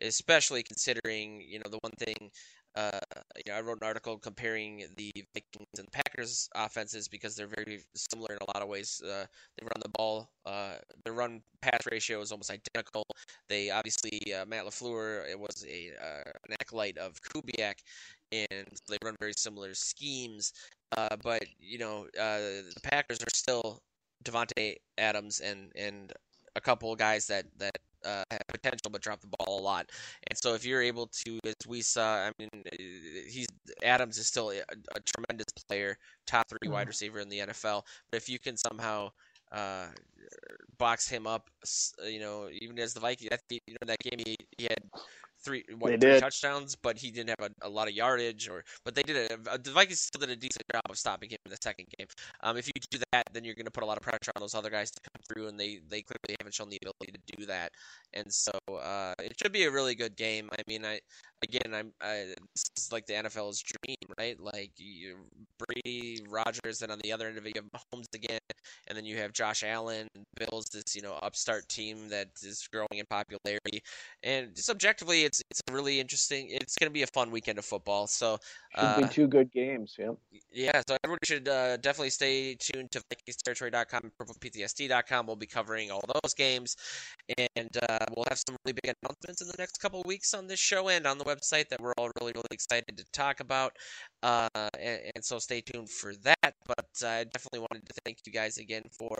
especially 0.00 0.62
considering 0.62 1.42
you 1.46 1.58
know 1.58 1.70
the 1.70 1.78
one 1.82 1.92
thing. 1.98 2.30
Uh, 2.76 2.98
you 3.36 3.52
know, 3.52 3.56
I 3.58 3.60
wrote 3.60 3.78
an 3.82 3.86
article 3.86 4.18
comparing 4.18 4.84
the 4.96 5.12
Vikings 5.32 5.78
and 5.78 5.92
Packers 6.14 6.48
offenses 6.54 7.08
because 7.08 7.34
they're 7.34 7.46
very 7.48 7.80
similar 7.94 8.28
in 8.32 8.38
a 8.40 8.50
lot 8.54 8.62
of 8.62 8.68
ways. 8.68 9.00
Uh, 9.04 9.26
they 9.58 9.64
run 9.64 9.80
the 9.82 9.88
ball. 9.90 10.30
Uh, 10.46 10.74
their 11.04 11.14
run 11.14 11.42
pass 11.62 11.80
ratio 11.90 12.20
is 12.20 12.30
almost 12.32 12.50
identical. 12.50 13.04
They 13.48 13.70
obviously 13.70 14.20
uh, 14.34 14.44
Matt 14.46 14.64
LaFleur 14.66 15.28
it 15.28 15.38
was 15.38 15.64
a 15.68 15.90
uh, 16.00 16.30
an 16.48 16.56
acolyte 16.60 16.98
of 16.98 17.20
Kubiak, 17.22 17.74
and 18.32 18.68
they 18.88 18.98
run 19.04 19.16
very 19.20 19.32
similar 19.36 19.74
schemes. 19.74 20.52
Uh, 20.96 21.16
but 21.22 21.42
you 21.58 21.78
know, 21.78 22.06
uh, 22.18 22.38
the 22.74 22.80
Packers 22.82 23.18
are 23.22 23.34
still 23.34 23.82
Davante 24.24 24.76
Adams 24.98 25.40
and 25.40 25.72
and 25.76 26.12
a 26.56 26.60
couple 26.60 26.92
of 26.92 26.98
guys 26.98 27.26
that 27.26 27.46
that 27.58 27.78
uh, 28.04 28.24
have 28.30 28.40
potential 28.48 28.90
but 28.90 29.02
drop 29.02 29.20
the 29.20 29.28
ball 29.38 29.60
a 29.60 29.62
lot. 29.62 29.90
And 30.28 30.38
so 30.38 30.54
if 30.54 30.64
you're 30.64 30.82
able 30.82 31.06
to, 31.24 31.38
as 31.44 31.54
we 31.66 31.82
saw, 31.82 32.26
I 32.26 32.32
mean, 32.38 32.48
he's 32.78 33.46
Adams 33.82 34.18
is 34.18 34.26
still 34.26 34.50
a, 34.50 34.60
a 34.60 35.00
tremendous 35.00 35.46
player, 35.68 35.96
top 36.26 36.48
3 36.48 36.68
wide 36.68 36.88
receiver 36.88 37.20
in 37.20 37.28
the 37.28 37.40
NFL. 37.40 37.82
But 38.10 38.16
if 38.16 38.28
you 38.28 38.38
can 38.38 38.56
somehow 38.56 39.10
uh, 39.52 39.86
box 40.78 41.08
him 41.08 41.26
up, 41.26 41.48
you 42.04 42.20
know, 42.20 42.48
even 42.52 42.78
as 42.78 42.94
the 42.94 43.00
Vikings, 43.00 43.30
I 43.32 43.38
you 43.48 43.74
know, 43.74 43.86
that 43.86 43.98
game 44.00 44.20
he, 44.24 44.36
he 44.58 44.64
had 44.64 44.82
three 45.44 45.64
what 45.78 45.92
They 45.92 45.96
three 46.00 46.14
did. 46.14 46.16
touchdowns, 46.16 46.76
but 46.76 46.98
he 46.98 47.10
didn't 47.10 47.30
have 47.38 47.50
a, 47.62 47.66
a 47.66 47.68
lot 47.68 47.88
of 47.88 47.94
yardage. 47.94 48.48
Or 48.48 48.64
but 48.84 48.94
they 48.94 49.02
did 49.02 49.30
a, 49.30 49.58
the 49.58 49.70
Vikings 49.70 50.00
still 50.00 50.20
did 50.20 50.30
a 50.30 50.36
decent 50.36 50.64
job 50.72 50.82
of 50.88 50.98
stopping 50.98 51.30
him 51.30 51.38
in 51.46 51.50
the 51.50 51.58
second 51.62 51.86
game. 51.98 52.06
Um, 52.42 52.56
if 52.56 52.66
you 52.66 52.72
do 52.90 52.98
that, 53.12 53.24
then 53.32 53.44
you're 53.44 53.54
going 53.54 53.66
to 53.66 53.70
put 53.70 53.84
a 53.84 53.86
lot 53.86 53.96
of 53.96 54.02
pressure 54.02 54.32
on 54.36 54.40
those 54.40 54.54
other 54.54 54.70
guys 54.70 54.90
to 54.90 55.00
come 55.00 55.22
through, 55.28 55.48
and 55.48 55.58
they 55.58 55.80
they 55.88 56.02
clearly 56.02 56.36
haven't 56.40 56.54
shown 56.54 56.68
the 56.70 56.78
ability 56.82 57.12
to 57.12 57.36
do 57.36 57.46
that. 57.46 57.70
And 58.14 58.32
so 58.32 58.52
uh, 58.68 59.14
it 59.22 59.34
should 59.40 59.52
be 59.52 59.64
a 59.64 59.70
really 59.70 59.94
good 59.94 60.16
game. 60.16 60.48
I 60.52 60.62
mean, 60.68 60.84
I 60.84 61.00
again, 61.42 61.74
I'm 61.74 61.92
I, 62.00 62.34
this 62.54 62.64
is 62.76 62.92
like 62.92 63.06
the 63.06 63.14
NFL's 63.14 63.62
dream, 63.62 63.96
right? 64.18 64.38
Like 64.40 64.72
you, 64.76 65.16
Brady, 65.58 66.20
Rodgers, 66.28 66.82
and 66.82 66.90
on 66.92 66.98
the 67.02 67.12
other 67.12 67.28
end 67.28 67.38
of 67.38 67.46
it, 67.46 67.52
you 67.54 67.62
have 67.62 67.70
Mahomes 67.70 68.06
again, 68.14 68.38
and 68.88 68.96
then 68.96 69.04
you 69.04 69.16
have 69.18 69.32
Josh 69.32 69.62
Allen, 69.62 70.08
Bills, 70.36 70.66
this 70.66 70.94
you 70.94 71.02
know 71.02 71.14
upstart 71.22 71.68
team 71.68 72.08
that 72.08 72.28
is 72.42 72.68
growing 72.72 72.88
in 72.98 73.06
popularity. 73.06 73.82
And 74.22 74.54
just 74.54 74.70
objectively, 74.70 75.24
it's 75.24 75.33
it's 75.50 75.60
a 75.68 75.72
really 75.72 76.00
interesting. 76.00 76.48
It's 76.50 76.76
going 76.76 76.88
to 76.88 76.92
be 76.92 77.02
a 77.02 77.06
fun 77.08 77.30
weekend 77.30 77.58
of 77.58 77.64
football. 77.64 78.06
So 78.06 78.38
Should 78.76 78.84
uh, 78.84 79.00
be 79.00 79.08
two 79.08 79.26
good 79.26 79.52
games. 79.52 79.96
Yeah. 79.98 80.12
yeah, 80.52 80.82
so 80.88 80.96
everybody 81.04 81.26
should 81.26 81.48
uh, 81.48 81.76
definitely 81.78 82.10
stay 82.10 82.54
tuned 82.54 82.90
to 82.92 83.02
VikingsTerritory.com 83.12 84.00
and 84.02 84.12
PurplePTSD.com. 84.18 85.26
We'll 85.26 85.36
be 85.36 85.46
covering 85.46 85.90
all 85.90 86.02
those 86.22 86.34
games, 86.34 86.76
and 87.56 87.76
uh, 87.88 88.06
we'll 88.14 88.26
have 88.28 88.40
some 88.46 88.56
really 88.64 88.78
big 88.82 88.94
announcements 89.02 89.42
in 89.42 89.48
the 89.48 89.56
next 89.58 89.78
couple 89.78 90.00
of 90.00 90.06
weeks 90.06 90.34
on 90.34 90.46
this 90.46 90.60
show 90.60 90.88
and 90.88 91.06
on 91.06 91.18
the 91.18 91.24
website 91.24 91.68
that 91.68 91.80
we're 91.80 91.94
all 91.98 92.10
really, 92.20 92.32
really 92.34 92.44
excited 92.50 92.96
to 92.96 93.04
talk 93.12 93.40
about. 93.40 93.72
Uh, 94.22 94.48
and, 94.78 95.00
and 95.14 95.24
so 95.24 95.38
stay 95.38 95.60
tuned 95.60 95.90
for 95.90 96.14
that. 96.22 96.54
But 96.66 96.86
I 97.02 97.24
definitely 97.24 97.60
wanted 97.60 97.86
to 97.86 97.94
thank 98.04 98.18
you 98.24 98.32
guys 98.32 98.58
again 98.58 98.84
for 98.98 99.18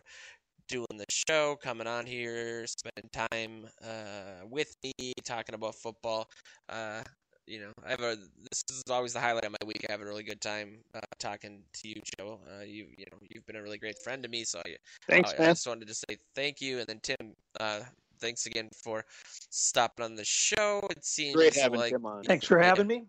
doing 0.69 0.87
the 0.97 1.05
show, 1.11 1.57
coming 1.63 1.87
on 1.87 2.07
here, 2.07 2.67
spending 2.67 3.11
time 3.13 3.67
uh, 3.83 4.47
with 4.49 4.75
me, 4.83 5.13
talking 5.25 5.55
about 5.55 5.75
football. 5.75 6.29
Uh, 6.69 7.03
you 7.47 7.61
know, 7.61 7.73
I 7.85 7.91
have 7.91 8.01
a. 8.01 8.17
This 8.17 8.65
is 8.71 8.83
always 8.91 9.13
the 9.13 9.21
highlight 9.21 9.45
of 9.45 9.53
my 9.53 9.67
week. 9.67 9.85
I 9.89 9.93
have 9.93 10.01
a 10.01 10.05
really 10.05 10.23
good 10.23 10.41
time 10.41 10.79
uh, 10.95 11.01
talking 11.19 11.63
to 11.75 11.89
you, 11.89 12.01
Joe. 12.19 12.41
Uh, 12.49 12.63
you, 12.65 12.87
you 12.97 13.05
know, 13.11 13.19
you've 13.29 13.45
been 13.47 13.57
a 13.57 13.63
really 13.63 13.79
great 13.79 13.99
friend 14.03 14.23
to 14.23 14.29
me. 14.29 14.45
So 14.45 14.61
I, 14.65 14.77
Thanks, 15.09 15.35
I, 15.39 15.43
I 15.43 15.47
just 15.49 15.67
wanted 15.67 15.89
to 15.89 15.95
say 15.95 16.17
thank 16.35 16.61
you, 16.61 16.79
and 16.79 16.87
then 16.87 17.01
Tim, 17.03 17.35
uh, 17.61 17.81
thanks 18.21 18.47
again 18.47 18.71
for 18.83 19.05
stopping 19.51 20.05
on 20.05 20.15
the 20.15 20.25
show. 20.25 20.87
It 20.91 21.05
seems 21.05 21.37
Great 21.37 21.55
having 21.55 21.81
like 21.81 21.93
Tim 21.93 22.07
on. 22.07 22.23
Thanks 22.25 22.47
for 22.47 22.59
yeah, 22.59 22.69
having 22.69 22.87
me. 22.87 23.05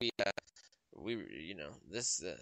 we 0.00 0.10
uh, 0.24 0.30
we 0.96 1.24
you 1.36 1.56
know 1.56 1.70
this 1.90 2.22
uh, 2.22 2.36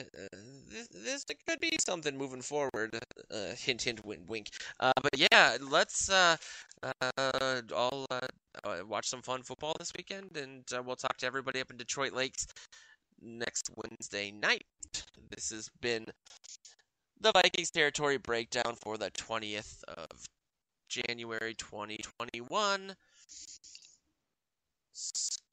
uh, 0.00 0.36
this, 0.74 0.88
this 0.88 1.24
could 1.46 1.60
be 1.60 1.76
something 1.86 2.16
moving 2.16 2.42
forward. 2.42 2.98
Uh, 3.30 3.54
hint, 3.56 3.82
hint, 3.82 4.04
wink, 4.04 4.22
wink. 4.28 4.48
Uh, 4.80 4.92
but 5.00 5.16
yeah, 5.16 5.56
let's 5.60 6.10
uh, 6.10 6.36
uh, 6.82 7.62
all 7.74 8.06
uh, 8.10 8.20
uh, 8.64 8.78
watch 8.86 9.08
some 9.08 9.22
fun 9.22 9.42
football 9.42 9.74
this 9.78 9.92
weekend, 9.96 10.36
and 10.36 10.64
uh, 10.76 10.82
we'll 10.82 10.96
talk 10.96 11.16
to 11.18 11.26
everybody 11.26 11.60
up 11.60 11.70
in 11.70 11.76
Detroit 11.76 12.12
Lakes 12.12 12.46
next 13.22 13.70
Wednesday 13.76 14.32
night. 14.32 14.64
This 15.30 15.50
has 15.50 15.70
been 15.80 16.06
the 17.20 17.32
Vikings 17.32 17.70
territory 17.70 18.18
breakdown 18.18 18.76
for 18.82 18.98
the 18.98 19.10
20th 19.12 19.82
of 19.84 20.26
January 20.88 21.54
2021. 21.54 22.94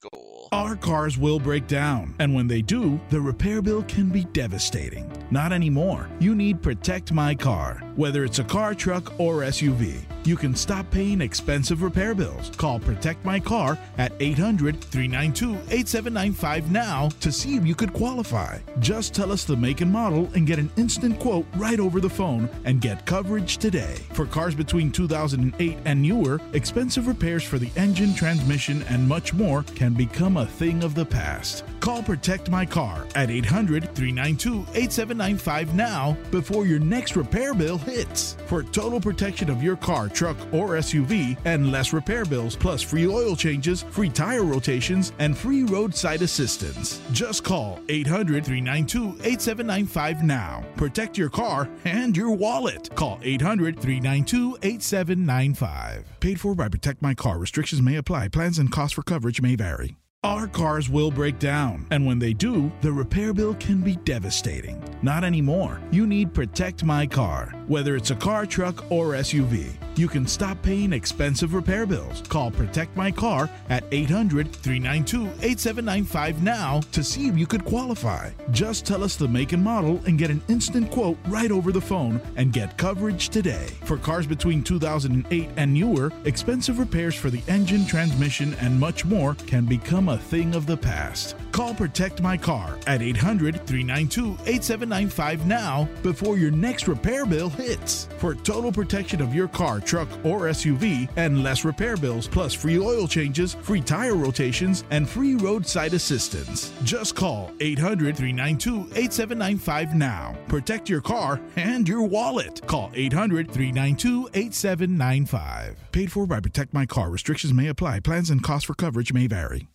Skull. 0.02 0.32
Our 0.52 0.76
cars 0.76 1.18
will 1.18 1.40
break 1.40 1.68
down, 1.68 2.14
and 2.20 2.34
when 2.34 2.48
they 2.48 2.62
do, 2.62 3.00
the 3.10 3.22
repair 3.22 3.62
bill 3.62 3.84
can 3.84 4.10
be 4.10 4.26
devastating. 4.26 5.10
Not 5.32 5.54
anymore. 5.54 6.10
You 6.20 6.36
need 6.36 6.62
Protect 6.62 7.14
My 7.14 7.34
Car. 7.34 7.82
Whether 7.96 8.26
it's 8.26 8.40
a 8.40 8.44
car, 8.44 8.74
truck, 8.74 9.18
or 9.18 9.44
SUV, 9.44 10.02
you 10.26 10.36
can 10.36 10.54
stop 10.56 10.90
paying 10.92 11.22
expensive 11.22 11.82
repair 11.82 12.14
bills. 12.14 12.52
Call 12.58 12.80
Protect 12.80 13.24
My 13.24 13.40
Car 13.40 13.78
at 13.98 14.12
800 14.20 14.82
392 14.82 15.54
8795 15.70 16.70
now 16.70 17.10
to 17.22 17.32
see 17.32 17.56
if 17.56 17.66
you 17.66 17.76
could 17.76 17.94
qualify. 17.94 18.60
Just 18.80 19.14
tell 19.14 19.32
us 19.32 19.46
the 19.46 19.56
make 19.56 19.82
and 19.82 19.92
model 19.92 20.30
and 20.36 20.46
get 20.46 20.60
an 20.60 20.70
instant 20.76 21.18
quote 21.18 21.46
right 21.56 21.80
over 21.80 22.02
the 22.02 22.10
phone 22.10 22.50
and 22.66 22.82
get 22.82 23.06
coverage 23.06 23.58
today. 23.58 23.96
For 24.14 24.26
cars 24.26 24.54
between 24.54 24.92
2008 24.92 25.78
and 25.86 26.02
newer, 26.02 26.42
expensive 26.54 27.08
repairs 27.08 27.44
for 27.44 27.58
the 27.58 27.72
engine, 27.78 28.14
transmission, 28.14 28.84
and 28.90 29.08
much 29.08 29.34
more 29.34 29.64
can 29.64 29.91
become 29.94 30.38
a 30.38 30.46
thing 30.46 30.84
of 30.84 30.96
the 30.96 31.06
past. 31.06 31.64
Call 31.80 32.04
Protect 32.04 32.50
My 32.50 32.66
Car 32.66 33.08
at 33.16 33.32
800 33.32 33.96
392 33.96 34.62
8795 34.76 35.74
now 35.74 36.16
before 36.30 36.68
your 36.68 36.80
next 36.80 37.16
repair 37.16 37.54
bill 37.54 37.80
hits. 37.80 38.38
For 38.46 38.62
total 38.62 39.02
protection 39.02 39.50
of 39.50 39.64
your 39.64 39.76
car, 39.76 40.08
truck, 40.08 40.38
or 40.54 40.76
SUV 40.78 41.38
and 41.46 41.72
less 41.72 41.92
repair 41.92 42.24
bills, 42.24 42.56
plus 42.56 42.82
free 42.84 43.08
oil 43.08 43.36
changes, 43.36 43.82
free 43.82 44.10
tire 44.10 44.44
rotations, 44.44 45.12
and 45.18 45.36
free 45.36 45.64
roadside 45.64 46.22
assistance. 46.22 47.02
Just 47.12 47.44
call 47.44 47.80
800 47.90 48.46
392 48.46 49.18
8795 49.24 50.24
now. 50.24 50.64
Protect 50.76 51.18
your 51.18 51.30
car 51.30 51.68
and 51.86 52.16
your 52.16 52.32
wallet. 52.32 52.94
Call 52.96 53.20
800 53.24 53.80
392 53.80 54.58
8795. 54.62 56.06
Paid 56.20 56.40
for 56.40 56.54
by 56.54 56.70
Protect 56.70 57.02
My 57.02 57.16
Car. 57.16 57.40
Restrictions 57.40 57.82
may 57.82 57.96
apply. 57.96 58.28
Plans 58.28 58.60
and 58.60 58.72
costs 58.72 58.94
for 58.94 59.02
coverage 59.02 59.42
may 59.42 59.56
vary. 59.56 59.81
Our 60.24 60.46
cars 60.46 60.88
will 60.88 61.10
break 61.10 61.40
down, 61.40 61.88
and 61.90 62.06
when 62.06 62.20
they 62.20 62.32
do, 62.32 62.72
the 62.82 62.92
repair 62.92 63.34
bill 63.34 63.56
can 63.56 63.82
be 63.82 63.96
devastating. 63.96 64.80
Not 65.02 65.24
anymore. 65.24 65.82
You 65.90 66.06
need 66.06 66.32
Protect 66.32 66.84
My 66.84 67.08
Car. 67.08 67.56
Whether 67.66 67.96
it's 67.96 68.12
a 68.12 68.16
car, 68.16 68.46
truck, 68.46 68.92
or 68.92 69.14
SUV, 69.14 69.72
you 69.96 70.08
can 70.08 70.26
stop 70.28 70.62
paying 70.62 70.94
expensive 70.94 71.54
repair 71.54 71.86
bills. 71.86 72.22
Call 72.30 72.52
Protect 72.52 72.96
My 72.96 73.12
Car 73.12 73.50
at 73.70 73.84
800 73.92 74.52
392 74.52 75.26
8795 75.42 76.44
now 76.44 76.82
to 76.92 77.04
see 77.04 77.28
if 77.28 77.38
you 77.38 77.46
could 77.46 77.66
qualify. 77.66 78.30
Just 78.52 78.86
tell 78.86 79.04
us 79.04 79.16
the 79.16 79.28
make 79.28 79.54
and 79.54 79.64
model 79.64 80.02
and 80.06 80.18
get 80.18 80.30
an 80.30 80.42
instant 80.48 80.92
quote 80.92 81.18
right 81.28 81.52
over 81.52 81.72
the 81.72 81.82
phone 81.82 82.22
and 82.36 82.54
get 82.54 82.78
coverage 82.78 83.30
today. 83.30 83.68
For 83.86 83.98
cars 83.98 84.28
between 84.28 84.64
2008 84.64 85.50
and 85.58 85.74
newer, 85.74 86.12
expensive 86.26 86.80
repairs 86.80 87.16
for 87.16 87.30
the 87.30 87.42
engine, 87.48 87.86
transmission, 87.86 88.54
and 88.56 88.80
much 88.80 89.06
more 89.06 89.36
can 89.48 89.66
become 89.66 90.10
a 90.10 90.18
thing 90.18 90.56
of 90.56 90.66
the 90.66 90.78
past. 90.78 91.36
Call 91.52 91.74
Protect 91.74 92.22
My 92.22 92.38
Car 92.38 92.80
at 92.88 93.02
800 93.02 93.68
392 93.68 94.38
8795 94.46 95.46
now 95.46 95.88
before 96.02 96.38
your 96.38 96.52
next 96.52 96.88
repair 96.88 97.26
bill 97.26 97.50
hits. 97.50 98.08
For 98.18 98.36
total 98.36 98.72
protection 98.72 99.22
of 99.22 99.36
your 99.36 99.48
car, 99.48 99.80
truck, 99.92 100.08
or 100.24 100.48
SUV 100.48 101.10
and 101.18 101.44
less 101.44 101.66
repair 101.66 101.98
bills, 101.98 102.28
plus 102.28 102.54
free 102.54 102.80
oil 102.80 103.08
changes, 103.08 103.56
free 103.56 103.82
tire 103.82 104.16
rotations, 104.16 104.86
and 104.90 105.08
free 105.08 105.36
roadside 105.36 105.94
assistance. 105.94 106.72
Just 106.84 107.14
call 107.16 107.52
800 107.60 108.16
392 108.16 108.88
8795 108.96 109.94
now. 109.96 110.36
Protect 110.48 110.90
your 110.90 111.02
car 111.02 111.42
and 111.58 111.88
your 111.88 112.04
wallet. 112.04 112.66
Call 112.66 112.90
800 112.96 113.52
392 113.52 114.30
8795. 114.34 115.76
Paid 115.92 116.12
for 116.12 116.26
by 116.26 116.40
Protect 116.40 116.74
My 116.74 116.86
Car. 116.86 117.10
Restrictions 117.10 117.54
may 117.54 117.68
apply. 117.68 118.00
Plans 118.00 118.30
and 118.30 118.42
costs 118.42 118.66
for 118.66 118.74
coverage 118.74 119.12
may 119.12 119.28
vary. 119.28 119.71